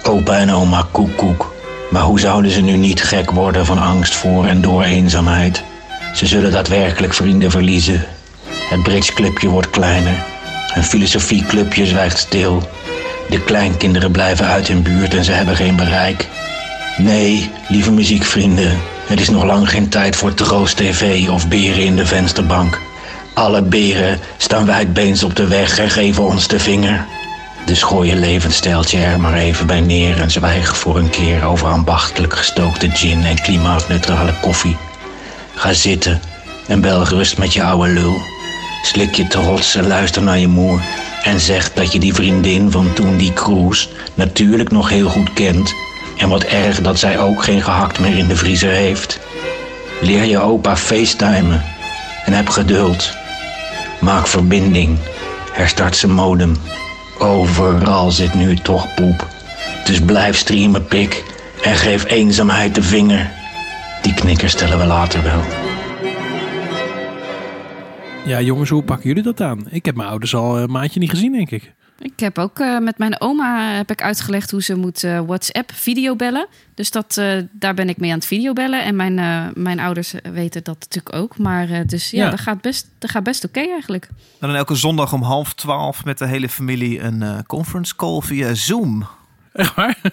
Opa 0.04 0.38
en 0.38 0.52
oma 0.52 0.88
koek 0.92 1.18
koek. 1.18 1.54
Maar 1.90 2.04
hoe 2.04 2.20
zouden 2.20 2.52
ze 2.52 2.62
nu 2.62 2.78
niet 2.78 3.04
gek 3.04 3.32
worden 3.32 3.66
van 3.66 3.80
angst 3.80 4.16
voor 4.16 4.46
en 4.46 4.62
door 4.62 4.84
eenzaamheid? 4.84 5.64
Ze 6.16 6.26
zullen 6.26 6.52
daadwerkelijk 6.52 7.14
vrienden 7.14 7.52
verliezen. 7.52 8.06
Het 8.70 8.84
bridgeclubje 8.84 9.48
wordt 9.48 9.70
kleiner. 9.70 10.35
Een 10.76 10.84
filosofieclubje 10.84 11.86
zwijgt 11.86 12.18
stil. 12.18 12.70
De 13.30 13.42
kleinkinderen 13.42 14.12
blijven 14.12 14.46
uit 14.46 14.68
hun 14.68 14.82
buurt 14.82 15.14
en 15.14 15.24
ze 15.24 15.32
hebben 15.32 15.56
geen 15.56 15.76
bereik. 15.76 16.28
Nee, 16.98 17.50
lieve 17.68 17.92
muziekvrienden, 17.92 18.82
het 19.06 19.20
is 19.20 19.30
nog 19.30 19.44
lang 19.44 19.70
geen 19.70 19.90
tijd 19.90 20.16
voor 20.16 20.34
troost 20.34 20.78
tv 20.78 21.30
of 21.30 21.48
beren 21.48 21.84
in 21.84 21.96
de 21.96 22.06
vensterbank. 22.06 22.80
Alle 23.34 23.62
beren 23.62 24.20
staan 24.38 24.66
wijdbeens 24.66 25.24
op 25.24 25.36
de 25.36 25.48
weg 25.48 25.80
en 25.80 25.90
geven 25.90 26.24
ons 26.24 26.48
de 26.48 26.60
vinger. 26.60 27.06
Dus 27.66 27.84
gooi 27.84 28.10
je 28.10 28.16
levensstijltje 28.16 28.98
er 28.98 29.20
maar 29.20 29.34
even 29.34 29.68
bij 29.68 29.82
neer 29.82 30.22
en 30.22 30.32
zwijg 30.32 30.78
voor 30.78 30.98
een 30.98 31.10
keer 31.10 31.44
over 31.44 31.68
ambachtelijk 31.68 32.36
gestookte 32.36 32.90
gin 32.90 33.26
en 33.26 33.42
klimaatneutrale 33.42 34.34
koffie. 34.42 34.78
Ga 35.56 35.74
zitten 35.74 36.22
en 36.68 36.82
bel 36.82 37.06
gerust 37.06 37.38
met 37.38 37.54
je 37.54 37.64
oude 37.64 37.88
lul. 37.90 38.35
Slik 38.86 39.16
je 39.16 39.28
trots 39.28 39.76
en 39.76 39.88
luister 39.88 40.22
naar 40.22 40.38
je 40.38 40.48
moer. 40.48 40.82
En 41.24 41.40
zeg 41.40 41.74
dat 41.74 41.92
je 41.92 42.00
die 42.00 42.14
vriendin 42.14 42.72
van 42.72 42.94
toen 42.94 43.18
die 43.18 43.34
cruise 43.34 43.88
natuurlijk 44.14 44.72
nog 44.72 44.90
heel 44.90 45.10
goed 45.10 45.34
kent. 45.34 45.74
En 46.18 46.30
wat 46.30 46.44
erg 46.44 46.82
dat 46.82 47.00
zij 47.00 47.20
ook 47.20 47.44
geen 47.44 47.62
gehakt 47.62 48.00
meer 48.00 48.18
in 48.18 48.28
de 48.28 48.36
vriezer 48.36 48.72
heeft. 48.72 49.20
Leer 50.02 50.24
je 50.24 50.40
opa 50.40 50.78
facetimen. 50.78 51.64
En 52.26 52.34
heb 52.34 52.50
geduld. 52.50 53.14
Maak 54.00 54.28
verbinding. 54.28 54.98
Herstart 55.52 55.96
zijn 55.96 56.12
modem. 56.12 56.56
Overal 57.18 58.12
zit 58.12 58.34
nu 58.34 58.56
toch 58.56 58.94
poep. 58.96 59.28
Dus 59.86 60.00
blijf 60.00 60.38
streamen, 60.38 60.86
pik. 60.86 61.24
En 61.64 61.76
geef 61.76 62.06
eenzaamheid 62.06 62.76
de 62.76 62.84
vinger. 62.84 63.32
Die 64.02 64.14
knikker 64.14 64.50
stellen 64.50 64.78
we 64.78 64.86
later 64.86 65.24
wel. 65.24 65.42
Ja, 68.26 68.42
jongens, 68.42 68.70
hoe 68.70 68.84
pakken 68.84 69.08
jullie 69.08 69.24
dat 69.24 69.42
aan? 69.42 69.66
Ik 69.70 69.86
heb 69.86 69.96
mijn 69.96 70.10
ouders 70.10 70.36
al 70.36 70.58
een 70.60 70.72
maandje 70.72 71.00
niet 71.00 71.10
gezien, 71.10 71.32
denk 71.32 71.52
ik. 71.52 71.74
Ik 72.00 72.20
heb 72.20 72.38
ook 72.38 72.60
eh, 72.60 72.78
met 72.80 72.98
mijn 72.98 73.22
oma 73.22 73.72
heb 73.76 73.92
ik 73.92 74.02
uitgelegd 74.02 74.52
hoe 74.52 74.64
ze 74.64 74.76
moet 74.76 75.04
eh, 75.04 75.20
WhatsApp 75.26 75.72
videobellen. 75.74 76.48
Dus 76.74 76.92
dat, 76.92 77.18
eh, 77.18 77.38
daar 77.52 77.74
ben 77.74 77.90
ik 77.90 77.98
mee 77.98 78.12
aan 78.12 78.18
het 78.18 78.26
videobellen. 78.28 78.84
En 78.84 78.96
mijn, 78.96 79.20
eh, 79.20 79.46
mijn 79.64 79.80
ouders 79.80 80.14
weten 80.34 80.64
dat 80.64 80.78
natuurlijk 80.80 81.16
ook. 81.16 81.38
Maar 81.38 81.70
eh, 81.70 81.80
dus 81.86 82.10
ja, 82.10 82.24
Ja. 82.24 82.30
dat 82.30 82.40
gaat 82.40 82.62
best, 82.62 82.88
dat 83.00 83.10
gaat 83.10 83.24
best 83.24 83.44
oké 83.46 83.60
eigenlijk. 83.60 84.08
En 84.40 84.48
dan 84.48 84.56
elke 84.56 84.76
zondag 84.76 85.14
om 85.14 85.22
half 85.22 85.54
twaalf 85.54 86.06
met 86.06 86.18
de 86.18 86.28
hele 86.28 86.50
familie 86.50 87.00
een 87.02 87.22
eh, 87.22 87.38
conference 87.48 87.96
call 87.96 88.22
via 88.22 88.54
Zoom. 88.54 89.06
Echt 89.54 89.76
waar? 89.76 89.98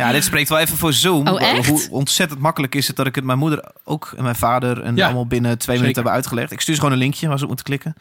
Ja, 0.00 0.12
dit 0.12 0.24
spreekt 0.24 0.48
wel 0.48 0.58
even 0.58 0.76
voor 0.76 0.92
Zoom. 0.92 1.28
Oh, 1.28 1.42
echt? 1.42 1.68
Hoe 1.68 1.86
ontzettend 1.90 2.40
makkelijk 2.40 2.74
is 2.74 2.86
het 2.86 2.96
dat 2.96 3.06
ik 3.06 3.14
het 3.14 3.24
mijn 3.24 3.38
moeder 3.38 3.72
ook 3.84 4.12
en 4.16 4.22
mijn 4.22 4.34
vader 4.36 4.82
en 4.82 4.96
Ja, 4.96 5.04
allemaal 5.04 5.26
binnen 5.26 5.58
twee 5.58 5.76
minuten 5.76 5.94
hebben 5.96 6.12
uitgelegd. 6.12 6.52
Ik 6.52 6.60
stuur 6.60 6.74
ze 6.74 6.80
gewoon 6.80 6.94
een 6.96 7.02
linkje 7.02 7.28
waar 7.28 7.36
ze 7.36 7.42
op 7.42 7.48
moeten 7.48 7.66
klikken. 7.66 7.94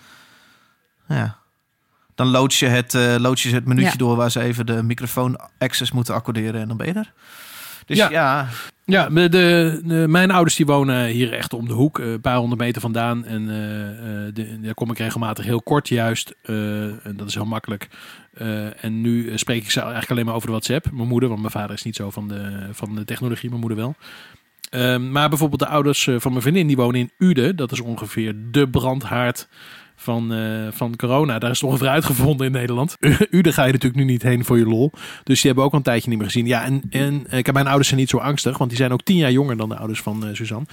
Ja. 1.07 1.37
Dan 2.15 2.27
lood 2.27 2.53
je 2.53 2.65
het, 2.67 2.93
eh 2.93 3.15
lood 3.17 3.39
je 3.39 3.53
het 3.53 3.65
minuutje 3.65 3.91
Ja. 3.91 3.97
door 3.97 4.15
waar 4.15 4.31
ze 4.31 4.41
even 4.41 4.65
de 4.65 4.83
microfoon 4.83 5.39
access 5.57 5.91
moeten 5.91 6.13
accorderen 6.13 6.61
en 6.61 6.67
dan 6.67 6.77
ben 6.77 6.87
je 6.87 6.93
er. 6.93 7.13
Dus 7.89 7.97
ja, 7.97 8.09
Ja. 8.09 8.47
Ja, 8.89 9.09
de, 9.09 10.05
mijn 10.07 10.31
ouders 10.31 10.55
die 10.55 10.65
wonen 10.65 11.05
hier 11.05 11.33
echt 11.33 11.53
om 11.53 11.67
de 11.67 11.73
hoek, 11.73 11.99
eh, 11.99 12.11
een 12.11 12.21
paar 12.21 12.37
honderd 12.37 12.61
meter 12.61 12.81
vandaan. 12.81 13.25
En 13.25 13.49
eh, 13.49 13.89
eh, 13.89 14.33
de, 14.33 14.59
daar 14.61 14.73
kom 14.73 14.91
ik 14.91 14.97
regelmatig 14.97 15.45
heel 15.45 15.61
kort 15.61 15.87
juist. 15.87 16.35
en 16.43 17.13
dat 17.15 17.27
is 17.27 17.33
heel 17.33 17.45
makkelijk. 17.45 17.87
En 18.81 19.01
nu 19.01 19.37
spreek 19.37 19.63
ik 19.63 19.71
ze 19.71 19.79
eigenlijk 19.79 20.11
alleen 20.11 20.25
maar 20.25 20.33
over 20.33 20.47
de 20.47 20.53
WhatsApp. 20.53 20.91
Mijn 20.91 21.07
moeder, 21.07 21.29
want 21.29 21.41
mijn 21.41 21.51
vader 21.51 21.75
is 21.75 21.83
niet 21.83 21.95
zo 21.95 22.09
van 22.09 22.27
de, 22.27 22.67
van 22.71 22.95
de 22.95 23.05
technologie, 23.05 23.49
mijn 23.49 23.61
moeder 23.61 23.77
wel. 23.77 23.95
Ehm, 24.69 25.11
maar 25.11 25.29
bijvoorbeeld 25.29 25.59
de 25.59 25.67
ouders 25.67 26.09
van 26.17 26.31
mijn 26.31 26.41
vriendin, 26.41 26.67
die 26.67 26.75
wonen 26.75 26.99
in 26.99 27.11
Uden. 27.17 27.55
Dat 27.55 27.71
is 27.71 27.81
ongeveer 27.81 28.35
de 28.51 28.69
brandhaard 28.69 29.47
van, 30.01 30.33
eh, 30.33 30.67
van 30.71 30.95
corona. 30.95 31.39
Daar 31.39 31.51
is 31.51 31.59
het 31.61 31.69
ongeveer 31.69 31.87
uitgevonden 31.87 32.45
in 32.45 32.51
Nederland. 32.51 32.95
Uden 33.29 33.53
ga 33.53 33.63
je 33.65 33.71
natuurlijk 33.71 34.01
nu 34.05 34.11
niet 34.11 34.21
heen 34.23 34.45
voor 34.45 34.57
je 34.57 34.65
lol. 34.65 34.91
Dus 35.23 35.37
die 35.41 35.45
hebben 35.45 35.63
ook 35.63 35.71
al 35.71 35.77
een 35.77 35.83
tijdje 35.83 36.09
niet 36.09 36.17
meer 36.17 36.27
gezien. 36.27 36.45
Ja, 36.45 36.63
en, 36.63 36.81
en 36.89 37.25
ik 37.29 37.45
heb 37.45 37.53
mijn 37.55 37.67
ouders 37.67 37.87
zijn 37.87 37.99
niet 37.99 38.09
zo 38.09 38.17
angstig, 38.17 38.57
want 38.57 38.69
die 38.69 38.79
zijn 38.79 38.91
ook 38.91 39.03
tien 39.03 39.17
jaar 39.17 39.31
jonger 39.31 39.57
dan 39.57 39.69
de 39.69 39.75
ouders 39.77 40.01
van 40.01 40.27
eh, 40.27 40.33
Suzanne. 40.35 40.65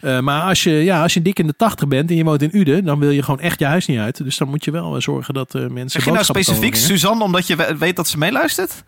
Eh, 0.00 0.20
maar 0.20 0.42
als 0.42 0.62
je, 0.62 0.70
ja, 0.70 1.02
als 1.02 1.14
je 1.14 1.22
dik 1.22 1.38
in 1.38 1.46
de 1.46 1.56
tachtig 1.56 1.88
bent 1.88 2.10
en 2.10 2.16
je 2.16 2.24
woont 2.24 2.42
in 2.42 2.50
Uden, 2.56 2.84
dan 2.84 2.98
wil 2.98 3.10
je 3.10 3.22
gewoon 3.22 3.40
echt 3.40 3.58
je 3.58 3.64
huis 3.66 3.86
niet 3.86 3.98
uit. 3.98 4.24
Dus 4.24 4.36
dan 4.36 4.48
moet 4.48 4.64
je 4.64 4.70
wel 4.70 4.94
eh, 4.96 5.00
zorgen 5.02 5.34
dat 5.34 5.54
eh, 5.54 5.60
mensen. 5.66 5.90
Zeg 5.90 6.04
je 6.04 6.10
nou 6.10 6.24
specifiek. 6.24 6.74
Suzanne 6.76 7.24
omdat 7.24 7.46
je 7.46 7.56
we- 7.56 7.76
weet 7.78 7.96
dat 7.96 8.08
ze 8.08 8.18
meeluistert? 8.18 8.84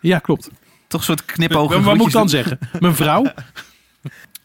Ja, 0.00 0.18
klopt. 0.18 0.50
Toch 0.88 1.00
een 1.00 1.06
soort 1.06 1.24
knipogen. 1.24 1.82
Wat- 1.82 1.96
moet 1.96 2.06
ik 2.06 2.12
dan 2.12 2.28
zeggen? 2.28 2.58
Mijn 2.80 2.94
vrouw? 2.94 3.24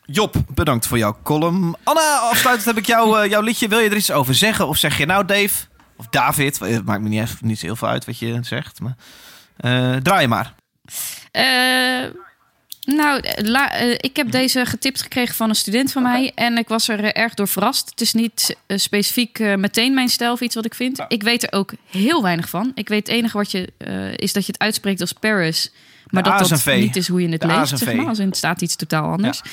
Job, 0.06 0.36
bedankt 0.48 0.88
voor 0.88 0.98
jouw 0.98 1.18
column. 1.24 1.76
Anna, 1.84 2.18
afsluitend 2.18 2.66
heb 2.68 2.78
ik 2.78 2.86
jou, 2.86 3.22
eh, 3.24 3.30
jouw 3.30 3.42
liedje. 3.42 3.68
Wil 3.68 3.80
je 3.80 3.90
er 3.90 3.96
iets 3.96 4.12
over 4.12 4.36
zeggen? 4.36 4.68
Of 4.68 4.78
zeg 4.78 4.98
je 4.98 5.06
nou 5.06 5.26
Dave? 5.26 5.66
Of 5.98 6.08
David? 6.10 6.62
Eh, 6.62 6.70
Het 6.74 6.86
maakt 6.86 7.02
me 7.02 7.10
niet, 7.10 7.22
echt- 7.22 7.42
niet 7.42 7.60
zo 7.60 7.66
heel 7.66 7.76
veel 7.76 7.88
uit 7.88 8.06
wat 8.06 8.20
je 8.20 8.40
zegt. 8.42 8.80
Maar, 8.80 8.96
eh, 9.58 9.96
draai 9.96 10.22
je 10.22 10.28
maar. 10.28 10.54
Eh, 11.32 11.44
nou, 12.96 13.20
eh, 13.20 13.46
la- 13.48 13.72
eh, 13.74 13.92
ik 13.98 14.16
heb 14.16 14.32
deze 14.32 14.66
getipt 14.66 15.02
gekregen 15.02 15.36
van 15.36 15.50
een 15.50 15.56
student 15.56 15.92
van 15.92 16.04
mij. 16.04 16.32
En 16.36 16.58
ik 16.58 16.68
was 16.68 16.88
er 16.88 17.04
eh, 17.04 17.22
erg 17.24 17.34
door 17.34 17.48
verrast. 17.48 17.90
Het 17.90 18.02
is 18.02 18.14
niet 18.14 18.56
eh, 18.68 18.78
specifiek 18.78 19.40
eh, 19.40 19.56
meteen 19.56 19.94
mijn 19.94 20.10
stijl 20.10 20.32
of 20.32 20.42
iets 20.42 20.56
wat 20.56 20.66
ik 20.66 20.74
vind. 20.76 21.06
Ik 21.08 21.24
weet 21.24 21.44
er 21.44 21.52
ook 21.52 21.72
heel 21.90 22.22
weinig 22.22 22.50
van. 22.50 22.72
Ik 22.76 22.88
weet 22.88 23.08
het 23.08 23.16
enige 23.18 23.38
wat 23.38 23.52
je, 23.52 23.74
eh, 23.78 24.14
is 24.16 24.34
dat 24.34 24.46
je 24.46 24.52
het 24.52 24.62
uitspreekt 24.62 25.02
als 25.02 25.12
Paris. 25.14 25.72
Maar 26.10 26.24
De 26.24 26.30
dat 26.30 26.48
dat 26.50 26.62
V. 26.62 26.76
niet 26.80 26.96
is 26.96 27.08
hoe 27.08 27.22
je 27.22 27.30
het 27.30 27.42
De 27.42 27.48
leest, 27.48 27.78
zeg 27.78 27.94
maar. 27.96 28.06
Als 28.08 28.20
in 28.20 28.28
het 28.28 28.38
staat 28.38 28.62
iets 28.62 28.76
totaal 28.76 29.12
anders. 29.12 29.42
Ja, 29.44 29.50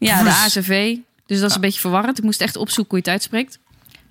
de 0.00 0.30
ASV. 0.44 0.96
Dus 1.26 1.40
dat 1.40 1.48
is 1.48 1.54
een 1.54 1.60
beetje 1.60 1.80
verwarrend. 1.80 2.18
Ik 2.18 2.24
moest 2.24 2.40
echt 2.40 2.56
opzoeken 2.56 2.90
hoe 2.90 2.98
je 3.04 3.10
het 3.10 3.20
uitspreekt. 3.20 3.58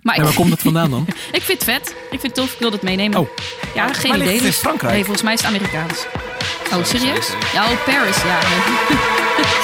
Maar 0.01 0.15
En 0.15 0.23
waar 0.23 0.33
komt 0.33 0.51
het 0.51 0.61
vandaan 0.61 0.89
dan? 0.89 1.05
ik 1.31 1.41
vind 1.41 1.59
het 1.59 1.63
vet. 1.63 1.89
Ik 1.89 2.19
vind 2.19 2.21
het 2.21 2.33
tof. 2.35 2.53
Ik 2.53 2.59
wil 2.59 2.71
het 2.71 2.81
meenemen. 2.81 3.19
Oh. 3.19 3.27
Ja, 3.75 3.93
geen 3.93 4.11
ligt 4.11 4.23
idee. 4.23 4.33
het 4.33 4.41
in 4.41 4.47
dus- 4.47 4.55
Frankrijk? 4.55 4.93
Nee, 4.93 5.03
volgens 5.03 5.23
mij 5.23 5.33
is 5.33 5.39
het 5.41 5.49
Amerikaans. 5.49 6.05
Oh, 6.73 6.83
serieus? 6.83 7.27
Ja, 7.53 7.71
oh, 7.71 7.85
Paris, 7.85 8.17
ja. 8.23 8.39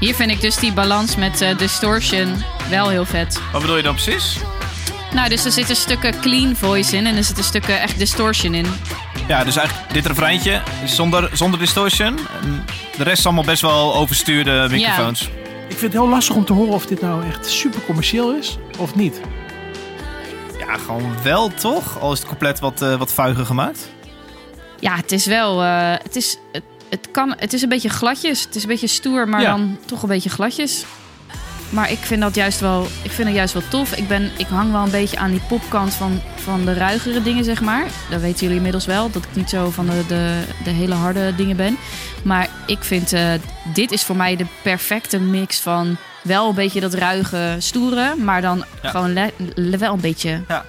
Hier 0.00 0.14
vind 0.14 0.30
ik 0.30 0.40
dus 0.40 0.56
die 0.56 0.72
balans 0.72 1.16
met 1.16 1.40
eh, 1.40 1.58
distortion 1.58 2.42
wel 2.70 2.88
heel 2.88 3.04
vet. 3.04 3.40
Wat 3.52 3.60
bedoel 3.60 3.76
je 3.76 3.82
dan 3.82 3.94
precies? 3.94 4.38
Nou, 5.12 5.28
dus 5.28 5.44
er 5.44 5.52
zitten 5.52 5.76
stukken 5.76 6.20
clean 6.20 6.56
voice 6.56 6.96
in 6.96 7.06
en 7.06 7.16
er 7.16 7.24
zitten 7.24 7.44
stukken 7.44 7.80
echt 7.80 7.98
distortion 7.98 8.54
in. 8.54 8.66
Ja, 9.28 9.44
dus 9.44 9.56
eigenlijk 9.56 9.92
dit 9.92 10.06
refreintje 10.06 10.62
is 10.84 10.94
zonder, 10.94 11.30
zonder 11.32 11.58
distortion. 11.60 12.18
En 12.42 12.64
de 12.96 13.02
rest 13.04 13.18
is 13.18 13.24
allemaal 13.26 13.44
best 13.44 13.62
wel 13.62 13.94
overstuurde 13.94 14.66
microfoons. 14.70 15.20
Ik 15.68 15.76
vind 15.78 15.80
het 15.80 16.02
heel 16.02 16.08
lastig 16.08 16.34
om 16.36 16.44
te 16.44 16.52
horen 16.52 16.74
of 16.74 16.86
dit 16.86 17.00
nou 17.00 17.26
echt 17.26 17.46
super 17.50 17.80
commercieel 17.84 18.34
is 18.34 18.58
of 18.78 18.94
niet. 18.94 19.20
Ja, 20.58 20.76
gewoon 20.78 21.14
wel 21.22 21.48
toch? 21.54 22.00
Al 22.00 22.12
is 22.12 22.18
het 22.18 22.28
compleet 22.28 22.60
wat, 22.60 22.82
eh, 22.82 22.94
wat 22.94 23.12
vuiger 23.12 23.46
gemaakt. 23.46 23.88
Ja, 24.80 24.96
het 24.96 25.12
is 25.12 25.26
wel. 25.26 25.62
eh, 25.62 25.92
het, 26.02 26.16
is, 26.16 26.36
het, 26.90 27.08
kan, 27.10 27.34
het 27.38 27.52
is 27.52 27.62
een 27.62 27.68
beetje 27.68 27.88
gladjes. 27.88 28.42
Het 28.44 28.54
is 28.56 28.62
een 28.62 28.68
beetje 28.68 28.86
stoer, 28.86 29.28
maar 29.28 29.40
Ja. 29.40 29.50
dan 29.56 29.78
toch 29.84 30.02
een 30.02 30.08
beetje 30.08 30.30
gladjes. 30.30 30.84
Maar 31.70 31.90
ik 31.90 31.98
vind 31.98 32.20
dat 32.20 32.34
juist 32.34 32.60
wel, 32.60 32.86
ik 33.02 33.10
vind 33.10 33.28
het 33.28 33.36
juist 33.36 33.52
wel 33.52 33.62
tof. 33.70 33.92
Ik, 33.96 34.08
ben, 34.08 34.30
ik 34.36 34.46
hang 34.46 34.72
wel 34.72 34.82
een 34.82 34.90
beetje 34.90 35.18
aan 35.18 35.30
die 35.30 35.40
popkant 35.48 35.94
van, 35.94 36.20
van 36.34 36.64
de 36.64 36.72
ruigere 36.72 37.22
dingen, 37.22 37.44
zeg 37.44 37.60
maar. 37.60 37.84
Dat 38.10 38.20
weten 38.20 38.40
jullie 38.40 38.56
inmiddels 38.56 38.86
wel, 38.86 39.10
dat 39.10 39.22
ik 39.24 39.28
niet 39.36 39.50
zo 39.50 39.70
van 39.70 39.86
de, 39.86 40.04
de, 40.08 40.42
de 40.64 40.70
hele 40.70 40.94
harde 40.94 41.34
dingen 41.34 41.56
ben. 41.56 41.76
Maar 42.24 42.48
ik 42.66 42.78
vind, 42.84 43.12
eh, 43.12 43.32
dit 43.74 43.92
is 43.92 44.02
voor 44.04 44.16
mij 44.16 44.36
de 44.36 44.46
perfecte 44.62 45.18
mix 45.18 45.60
van 45.60 45.96
wel 46.22 46.48
een 46.48 46.54
beetje 46.54 46.80
dat 46.80 46.94
ruige, 46.94 47.56
stoere, 47.58 48.14
maar 48.16 48.40
dan 48.42 48.64
Ja. 48.82 48.90
gewoon 48.90 49.12
le- 49.12 49.30
le- 49.54 49.76
wel 49.78 49.92
een 49.92 50.00
beetje... 50.00 50.40
Ja. 50.48 50.64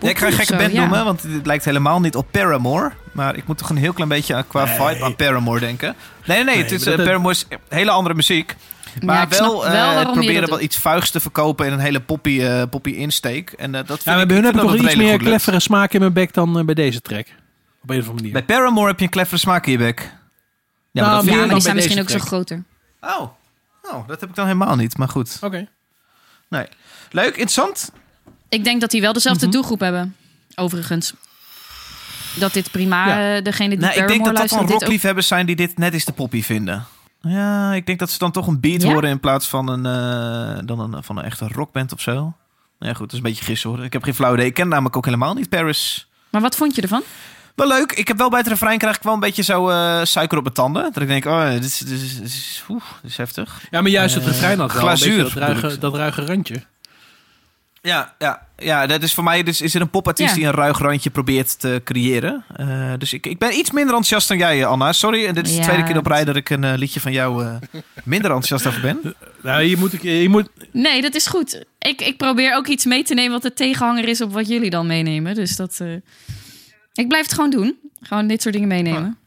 Ja, 0.00 0.08
ik 0.08 0.18
ga 0.18 0.26
een 0.26 0.32
gekke 0.32 0.56
band 0.56 0.72
noemen, 0.72 1.04
want 1.04 1.22
het 1.22 1.46
lijkt 1.46 1.64
helemaal 1.64 2.00
niet 2.00 2.16
op 2.16 2.26
Paramore. 2.30 2.92
Maar 3.12 3.36
ik 3.36 3.46
moet 3.46 3.58
toch 3.58 3.70
een 3.70 3.76
heel 3.76 3.92
klein 3.92 4.08
beetje 4.08 4.44
qua 4.48 4.66
vibe 4.66 5.04
aan 5.04 5.16
Paramore 5.16 5.60
denken. 5.60 5.94
Nee, 6.24 6.36
nee, 6.36 6.44
nee. 6.44 6.54
Nee, 6.54 6.62
het 6.62 6.72
is, 6.72 6.82
dat- 6.82 6.96
Paramore 7.04 7.34
is 7.34 7.46
hele 7.68 7.90
andere 7.90 8.14
muziek. 8.14 8.56
Maar 9.00 9.28
wel, 9.28 9.62
wel 9.62 9.72
eh, 9.72 10.12
proberen 10.12 10.40
dat 10.40 10.48
wel 10.48 10.58
doet. 10.58 10.60
iets 10.66 10.76
vuigs 10.78 11.10
te 11.10 11.20
verkopen 11.20 11.66
in 11.66 11.72
een 11.72 11.78
hele 11.78 12.00
poppy, 12.00 12.40
eh, 12.42 12.62
poppy 12.70 12.90
insteek. 12.90 13.50
En 13.52 13.74
eh, 13.74 13.80
dat 13.80 13.86
vind 13.86 14.04
Ja, 14.04 14.12
maar 14.12 14.20
ik, 14.22 14.26
bij 14.28 14.36
hun 14.36 14.44
heb 14.46 14.54
ik 14.54 14.60
toch 14.60 14.70
dat 14.70 14.80
iets 14.80 14.94
meer 14.94 15.18
kleffere 15.18 15.60
smaak 15.60 15.92
in 15.92 16.00
mijn 16.00 16.12
bek 16.12 16.34
dan 16.34 16.66
bij 16.66 16.74
deze 16.74 17.00
track. 17.00 17.26
Op 17.82 17.90
een 17.90 17.96
of 17.96 18.08
andere 18.08 18.12
manier. 18.14 18.32
Bij 18.32 18.42
Paramore 18.42 18.86
heb 18.88 18.98
je 18.98 19.04
een 19.04 19.10
cleffere 19.10 19.38
smaak 19.40 19.66
in 19.66 19.72
je 19.72 19.78
bek. 19.78 20.00
Ja, 20.00 20.08
Nou, 21.02 21.06
maar 21.06 21.24
dat 21.24 21.24
Ja, 21.24 21.36
maar 21.36 21.44
ik 21.46 21.52
die 21.52 21.60
zijn 21.60 21.76
misschien 21.76 22.00
ook 22.00 22.10
zo 22.10 22.18
groter. 22.18 22.62
Oh. 23.00 23.20
oh, 23.82 24.08
dat 24.08 24.20
heb 24.20 24.28
ik 24.28 24.34
dan 24.34 24.46
helemaal 24.46 24.76
niet. 24.76 24.96
Maar 24.98 25.08
goed. 25.08 25.38
Oké. 25.40 25.68
Nee. 26.48 26.66
Leuk, 27.10 27.28
interessant. 27.30 27.92
Ik 28.48 28.64
denk 28.64 28.80
dat 28.80 28.90
die 28.90 29.00
wel 29.00 29.12
dezelfde 29.12 29.44
Mhm. 29.46 29.54
doelgroep 29.54 29.80
hebben. 29.80 30.16
Overigens. 30.54 31.12
Dat 32.34 32.52
dit 32.52 32.70
prima, 32.70 33.06
Ja. 33.06 33.36
eh, 33.36 33.42
degene 33.44 33.68
die 33.68 33.78
Nou, 33.78 34.00
ik 34.00 34.08
denk 34.08 34.24
dat 34.24 34.36
dat 34.36 34.48
dan 34.48 34.58
ook- 34.60 34.68
rockliefhebbers 34.70 35.26
zijn 35.26 35.46
die 35.46 35.56
dit 35.56 35.78
net 35.78 35.92
eens 35.92 36.04
te 36.04 36.12
poppy 36.12 36.42
vinden. 36.42 36.84
Ja, 37.20 37.72
ik 37.74 37.86
denk 37.86 37.98
dat 37.98 38.10
ze 38.10 38.18
dan 38.18 38.30
toch 38.32 38.46
een 38.46 38.60
beat 38.60 38.82
Ja? 38.82 38.88
horen 38.92 39.10
in 39.10 39.20
plaats 39.20 39.48
van 39.48 39.68
een, 39.68 39.86
eh, 39.86 40.58
dan 40.66 40.80
een, 40.80 41.02
van 41.04 41.16
een 41.18 41.24
echte 41.24 41.48
rockband 41.52 41.92
of 41.92 42.00
zo. 42.00 42.12
Nou 42.14 42.34
Ja, 42.78 42.88
goed, 42.88 42.98
dat 42.98 43.12
is 43.12 43.16
een 43.16 43.22
beetje 43.22 43.44
gissen 43.44 43.70
hoor. 43.70 43.84
Ik 43.84 43.92
heb 43.92 44.02
geen 44.02 44.14
flauw 44.14 44.34
idee. 44.34 44.46
Ik 44.46 44.54
ken 44.54 44.68
namelijk 44.68 44.96
ook 44.96 45.04
helemaal 45.04 45.34
niet 45.34 45.48
Paris. 45.48 46.08
Maar 46.30 46.40
wat 46.40 46.56
vond 46.56 46.74
je 46.74 46.82
ervan? 46.82 47.02
Wel 47.54 47.68
leuk. 47.68 47.92
Ik 47.92 48.08
heb 48.08 48.18
wel 48.18 48.28
bij 48.30 48.38
het 48.38 48.48
refrein 48.48 48.78
krijg 48.78 48.96
ik 48.96 49.02
wel 49.02 49.14
een 49.14 49.20
beetje 49.20 49.42
zo 49.42 49.68
eh, 49.68 50.00
suiker 50.02 50.36
op 50.38 50.42
mijn 50.42 50.54
tanden. 50.54 50.82
Dat 50.92 51.02
ik 51.02 51.08
denk, 51.08 51.24
oh, 51.24 51.50
dit 51.50 51.64
is, 51.64 51.78
dit 51.78 52.00
is, 52.00 52.14
dit 52.16 52.24
is, 52.24 52.62
dit 53.02 53.10
is 53.10 53.16
heftig. 53.16 53.60
Ja, 53.70 53.80
maar 53.80 53.90
juist 53.90 54.14
het 54.14 54.24
refrein 54.24 54.58
had 54.58 54.72
wel 54.72 54.82
glazuur 54.82 55.18
een 55.18 55.22
beetje 55.24 55.40
dat 55.40 55.48
ruige, 55.48 55.78
dat 55.78 55.94
ruige 55.94 56.24
randje. 56.24 56.62
Ja, 57.82 58.14
ja, 58.18 58.46
ja, 58.56 58.86
dat 58.86 59.02
is 59.02 59.14
voor 59.14 59.24
mij 59.24 59.42
dus, 59.42 59.60
is 59.60 59.74
er 59.74 59.80
een 59.80 59.90
popartiest 59.90 60.28
Ja. 60.30 60.34
die 60.36 60.44
een 60.44 60.52
ruig 60.52 60.78
randje 60.78 61.10
probeert 61.10 61.60
te 61.60 61.80
creëren. 61.84 62.44
Eh, 62.56 62.92
dus 62.98 63.12
ik, 63.12 63.26
ik 63.26 63.38
ben 63.38 63.48
iets 63.52 63.70
minder 63.70 63.94
enthousiast 63.94 64.28
dan 64.28 64.38
jij, 64.38 64.66
Anna. 64.66 64.92
Sorry, 64.92 65.26
en 65.26 65.34
dit 65.34 65.48
is 65.48 65.56
de 65.56 65.62
tweede 65.62 65.82
keer 65.84 65.96
op 65.98 66.06
rij 66.06 66.24
dat 66.24 66.36
ik 66.36 66.50
een 66.50 66.64
eh, 66.64 66.72
liedje 66.76 67.00
van 67.00 67.12
jou 67.12 67.44
eh, 67.44 67.54
minder 68.04 68.30
enthousiast 68.30 68.66
over 68.66 68.80
ben. 68.80 69.00
Nou, 69.42 69.62
je 69.62 69.76
moet, 69.76 69.92
je 70.02 70.28
moet, 70.28 70.48
Nee, 70.72 71.02
dat 71.02 71.14
is 71.14 71.26
goed. 71.26 71.64
Ik, 71.78 72.00
ik 72.00 72.16
probeer 72.16 72.54
ook 72.56 72.66
iets 72.66 72.84
mee 72.84 73.02
te 73.02 73.14
nemen 73.14 73.32
wat 73.32 73.42
de 73.42 73.52
tegenhanger 73.52 74.08
is 74.08 74.20
op 74.20 74.32
wat 74.32 74.48
jullie 74.48 74.70
dan 74.70 74.86
meenemen. 74.86 75.34
Dus 75.34 75.56
dat. 75.56 75.78
eh, 75.80 75.92
Ik 76.92 77.08
blijf 77.08 77.24
het 77.24 77.34
gewoon 77.34 77.50
doen. 77.50 77.76
Gewoon 78.02 78.26
dit 78.26 78.42
soort 78.42 78.54
dingen 78.54 78.68
meenemen. 78.68 79.18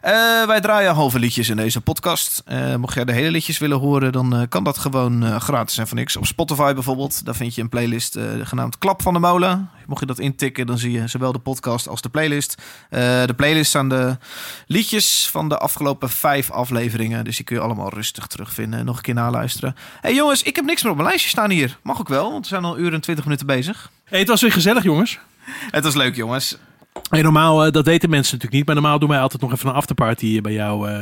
Eh, 0.00 0.46
wij 0.46 0.60
draaien 0.60 0.94
halve 0.94 1.18
liedjes 1.18 1.48
in 1.48 1.56
deze 1.56 1.80
podcast. 1.80 2.42
Eh, 2.44 2.74
mocht 2.74 2.94
jij 2.94 3.04
de 3.04 3.12
hele 3.12 3.30
liedjes 3.30 3.58
willen 3.58 3.78
horen, 3.78 4.12
dan 4.12 4.36
eh, 4.36 4.42
kan 4.48 4.64
dat 4.64 4.78
gewoon 4.78 5.40
gratis 5.40 5.78
en 5.78 5.88
voor 5.88 5.96
niks. 5.96 6.16
Op 6.16 6.26
Spotify 6.26 6.72
bijvoorbeeld, 6.72 7.24
daar 7.24 7.34
vind 7.34 7.54
je 7.54 7.60
een 7.60 7.68
playlist 7.68 8.18
genaamd 8.42 8.78
Klap 8.78 9.02
van 9.02 9.12
de 9.12 9.18
Molen. 9.18 9.70
Mocht 9.86 10.00
je 10.00 10.06
dat 10.06 10.18
intikken, 10.18 10.66
dan 10.66 10.78
zie 10.78 10.92
je 10.92 11.06
zowel 11.06 11.32
de 11.32 11.38
podcast 11.38 11.88
als 11.88 12.00
de 12.00 12.08
playlist. 12.08 12.62
De 12.90 13.34
playlist 13.36 13.68
staan 13.68 13.88
de 13.88 14.16
liedjes 14.66 15.28
van 15.30 15.48
de 15.48 15.58
afgelopen 15.58 16.10
vijf 16.10 16.50
afleveringen. 16.50 17.24
Dus 17.24 17.36
die 17.36 17.44
kun 17.44 17.56
je 17.56 17.62
allemaal 17.62 17.88
rustig 17.88 18.26
terugvinden 18.26 18.78
en 18.78 18.84
nog 18.84 18.96
een 18.96 19.02
keer 19.02 19.14
naluisteren. 19.14 19.76
hey 20.00 20.14
jongens, 20.14 20.42
ik 20.42 20.56
heb 20.56 20.64
niks 20.64 20.82
meer 20.82 20.90
op 20.90 20.96
mijn 20.96 21.08
lijstje 21.08 21.30
staan 21.30 21.50
hier. 21.50 21.78
Mag 21.82 22.00
ook 22.00 22.08
wel, 22.08 22.30
want 22.30 22.42
we 22.42 22.48
zijn 22.48 22.64
al 22.64 22.78
uur 22.78 22.92
en 22.92 23.00
twintig 23.00 23.24
minuten 23.24 23.46
bezig. 23.46 23.90
hey, 24.04 24.18
het 24.18 24.28
was 24.28 24.40
weer 24.40 24.52
gezellig, 24.52 24.82
jongens. 24.82 25.18
Het 25.70 25.84
was 25.84 25.94
leuk, 25.94 26.16
jongens. 26.16 26.56
Hey, 27.10 27.22
normaal, 27.22 27.64
eh, 27.64 27.72
dat 27.72 27.84
weten 27.86 28.10
mensen 28.10 28.32
natuurlijk 28.34 28.52
niet, 28.52 28.66
maar 28.66 28.74
normaal 28.74 28.98
doen 28.98 29.08
wij 29.08 29.18
altijd 29.20 29.42
nog 29.42 29.52
even 29.52 29.68
een 29.68 29.74
afterparty 29.74 30.40
bij 30.40 30.52
jou 30.52 30.88
eh, 30.90 30.98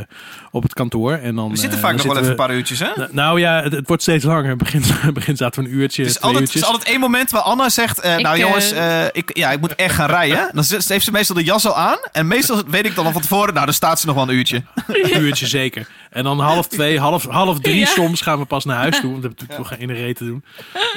op 0.51 0.63
het 0.63 0.75
kantoor. 0.75 1.13
En 1.13 1.35
dan, 1.35 1.51
We 1.51 1.57
zitten 1.57 1.79
eh, 1.79 1.85
vaak 1.85 1.97
dan 1.97 2.07
nog 2.07 2.15
wel 2.15 2.17
even 2.23 2.31
een 2.31 2.47
paar 2.47 2.55
uurtjes, 2.57 2.79
hè? 2.79 2.87
we- 2.95 3.09
Nou 3.13 3.41
ja, 3.41 3.63
het, 3.63 3.73
het 3.73 3.87
wordt 3.89 4.03
steeds 4.03 4.25
langer. 4.25 4.57
Begin, 4.65 4.83
begin 5.15 5.37
zaten 5.37 5.63
we 5.63 5.69
een 5.69 5.75
uurtje, 5.75 6.03
Het 6.03 6.11
is, 6.11 6.17
twee 6.17 6.27
altijd, 6.31 6.49
het 6.49 6.55
uurtjes. 6.55 6.63
is 6.63 6.69
altijd 6.77 6.89
één 6.89 7.01
moment 7.01 7.31
waar 7.31 7.43
Anna 7.43 7.69
zegt... 7.69 8.01
eh, 8.01 8.17
Ik, 8.17 8.23
nou 8.23 8.35
eh, 8.37 8.41
jongens, 8.41 8.73
eh, 8.73 9.05
ik, 9.13 9.37
ja, 9.37 9.51
ik 9.51 9.61
moet 9.61 9.75
echt 9.75 9.95
gaan 9.95 10.09
rijden. 10.09 10.51
Dan 10.55 10.65
heeft 10.69 11.05
ze 11.05 11.11
meestal 11.13 11.37
de 11.37 11.45
jas 11.45 11.67
al 11.67 11.77
aan. 11.77 11.99
En 12.13 12.27
meestal 12.27 12.63
weet 12.67 12.87
ik 12.87 12.95
dan 12.95 13.07
al 13.07 13.13
van 13.13 13.23
tevoren... 13.23 13.53
Nou, 13.55 13.65
dan 13.65 13.75
staat 13.75 14.01
ze 14.01 14.07
nog 14.07 14.15
wel 14.15 14.25
een 14.29 14.35
uurtje. 14.35 14.63
Een 14.87 15.21
uurtje 15.23 15.47
zeker. 15.47 15.89
En 16.11 16.25
dan 16.25 16.41
half 16.41 16.67
twee, 16.69 16.99
half, 17.01 17.27
half 17.27 17.59
drie 17.61 17.79
Ja. 17.79 17.87
soms 17.87 18.21
gaan 18.21 18.39
we 18.39 18.45
pas 18.45 18.65
naar 18.65 18.77
huis 18.77 19.01
toe. 19.01 19.11
Want 19.11 19.23
we 19.23 19.29
hebben 19.29 19.47
natuurlijk 19.47 19.69
toch 19.69 19.79
geen 19.79 20.05
reet 20.05 20.17
te 20.17 20.25
doen. 20.25 20.45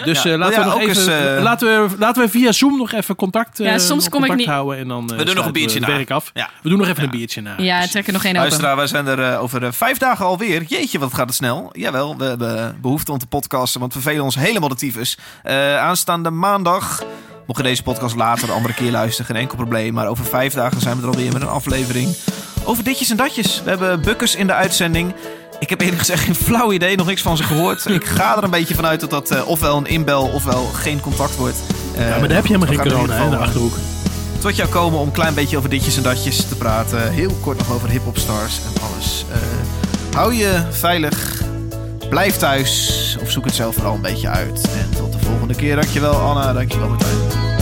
Dus 0.04 0.24
Ja. 0.24 0.32
eh, 0.32 0.38
laten 0.38 0.60
Ja, 0.60 0.60
we 0.60 0.66
nog 0.70 0.80
even, 0.90 0.96
eens, 0.96 1.36
eh, 1.38 1.44
laten, 1.44 1.90
we, 1.90 1.96
laten 1.98 2.24
we 2.24 2.30
via 2.30 2.52
Zoom 2.52 2.78
nog 2.78 2.92
even 2.92 3.16
contact, 3.16 3.60
eh, 3.60 3.66
Ja, 3.66 3.78
soms 3.78 4.04
nog 4.04 4.14
kom 4.14 4.24
ik 4.24 4.36
niet. 4.36 4.48
houden. 4.48 4.78
En 4.78 4.88
dan, 4.88 5.14
eh, 5.18 5.26
doen 5.26 5.36
nog 5.36 5.46
een 5.46 5.52
biertje 5.52 5.80
werk 5.80 6.12
af. 6.12 6.32
Ja. 6.34 6.50
We 6.62 6.70
doen 6.70 6.78
nog 6.78 6.88
even 6.88 7.04
een 7.04 7.10
biertje 7.10 7.42
na. 7.42 7.54
Ja, 7.58 7.88
trek 7.88 8.08
er 8.08 8.14
nog 8.14 8.24
één 8.24 8.32
open. 8.36 8.48
Luisteraar, 8.48 8.76
wij 8.76 8.88
zijn 8.88 9.08
er 9.08 9.20
eh, 9.32 9.42
over 9.42 9.64
eh, 9.64 9.72
vijf 9.72 9.98
dagen 9.98 10.26
alweer. 10.26 10.64
Jeetje, 10.64 11.00
wat 11.00 11.14
gaat 11.14 11.26
het 11.26 11.36
snel. 11.36 11.70
Jawel, 11.72 12.18
we 12.18 12.24
hebben 12.24 12.78
behoefte 12.82 13.12
om 13.12 13.18
te 13.18 13.28
podcasten, 13.28 13.80
want 13.80 13.94
we 13.94 14.00
vervelen 14.02 14.26
ons 14.26 14.36
helemaal 14.36 14.70
de 14.70 14.76
tyfus. 14.76 15.18
Eh, 15.44 15.78
aanstaande 15.78 16.30
maandag, 16.30 17.04
mocht 17.48 17.60
je 17.60 17.66
deze 17.66 17.84
podcast 17.84 18.16
later 18.16 18.48
een 18.50 18.56
andere 18.56 18.74
keer 18.74 18.92
luisteren, 18.92 19.26
geen 19.26 19.36
enkel 19.42 19.56
probleem. 19.58 19.94
Maar 19.94 20.08
over 20.08 20.26
vijf 20.26 20.54
dagen 20.54 20.82
zijn 20.82 20.96
we 20.96 21.02
er 21.02 21.08
alweer 21.10 21.34
met 21.34 21.42
een 21.42 21.48
aflevering 21.48 22.16
over 22.66 22.84
ditjes 22.84 23.10
en 23.10 23.18
datjes. 23.18 23.62
We 23.64 23.70
hebben 23.70 24.02
Bukkers 24.02 24.36
in 24.36 24.48
de 24.48 24.54
uitzending. 24.54 25.14
Ik 25.60 25.70
heb 25.70 25.82
eerlijk 25.82 26.00
gezegd 26.00 26.24
geen 26.24 26.36
flauw 26.36 26.72
idee, 26.72 26.96
nog 26.96 27.08
niks 27.08 27.22
van 27.22 27.38
ze 27.38 27.44
gehoord. 27.44 27.86
Ik 27.90 28.06
ga 28.06 28.38
er 28.38 28.44
een 28.44 28.50
beetje 28.50 28.76
vanuit 28.76 29.00
dat 29.00 29.10
dat 29.10 29.32
eh, 29.32 29.48
ofwel 29.48 29.78
een 29.78 29.86
inbel 29.86 30.24
ofwel 30.28 30.64
geen 30.66 31.00
contact 31.00 31.36
wordt. 31.36 31.58
Eh, 31.96 32.10
Ja, 32.10 32.18
maar 32.20 32.28
daar 32.28 32.38
heb 32.38 32.46
je 32.46 32.54
helemaal 32.54 32.76
geen 32.76 32.92
corona 32.92 33.24
in 33.24 33.30
de 33.30 33.38
Achterhoek. 33.38 33.74
tot 34.40 34.56
jou 34.56 34.70
komen 34.70 35.00
om 35.00 35.08
een 35.08 35.14
klein 35.14 35.34
beetje 35.34 35.58
over 35.58 35.70
ditjes 35.70 35.98
en 35.98 36.04
datjes 36.04 36.46
te 36.48 36.56
praten. 36.56 37.12
Heel 37.12 37.38
kort 37.42 37.58
nog 37.58 37.72
over 37.72 37.90
hip-hop 37.90 38.18
stars 38.18 38.58
en 38.76 38.82
alles. 38.82 39.26
Eh, 39.32 40.16
hou 40.16 40.34
je 40.34 40.62
veilig. 40.70 41.42
Blijf 42.10 42.36
thuis. 42.38 43.18
Of 43.22 43.32
zoek 43.32 43.46
het 43.46 43.56
zelf 43.56 43.76
vooral 43.76 43.94
een 43.96 44.02
beetje 44.02 44.30
uit. 44.30 44.62
En 44.78 44.90
tot 44.98 45.14
de 45.14 45.20
volgende 45.20 45.56
keer. 45.56 45.76
Dankjewel 45.76 46.14
Anna. 46.14 46.54
Dankjewel 46.54 46.90
Martijn. 46.90 47.53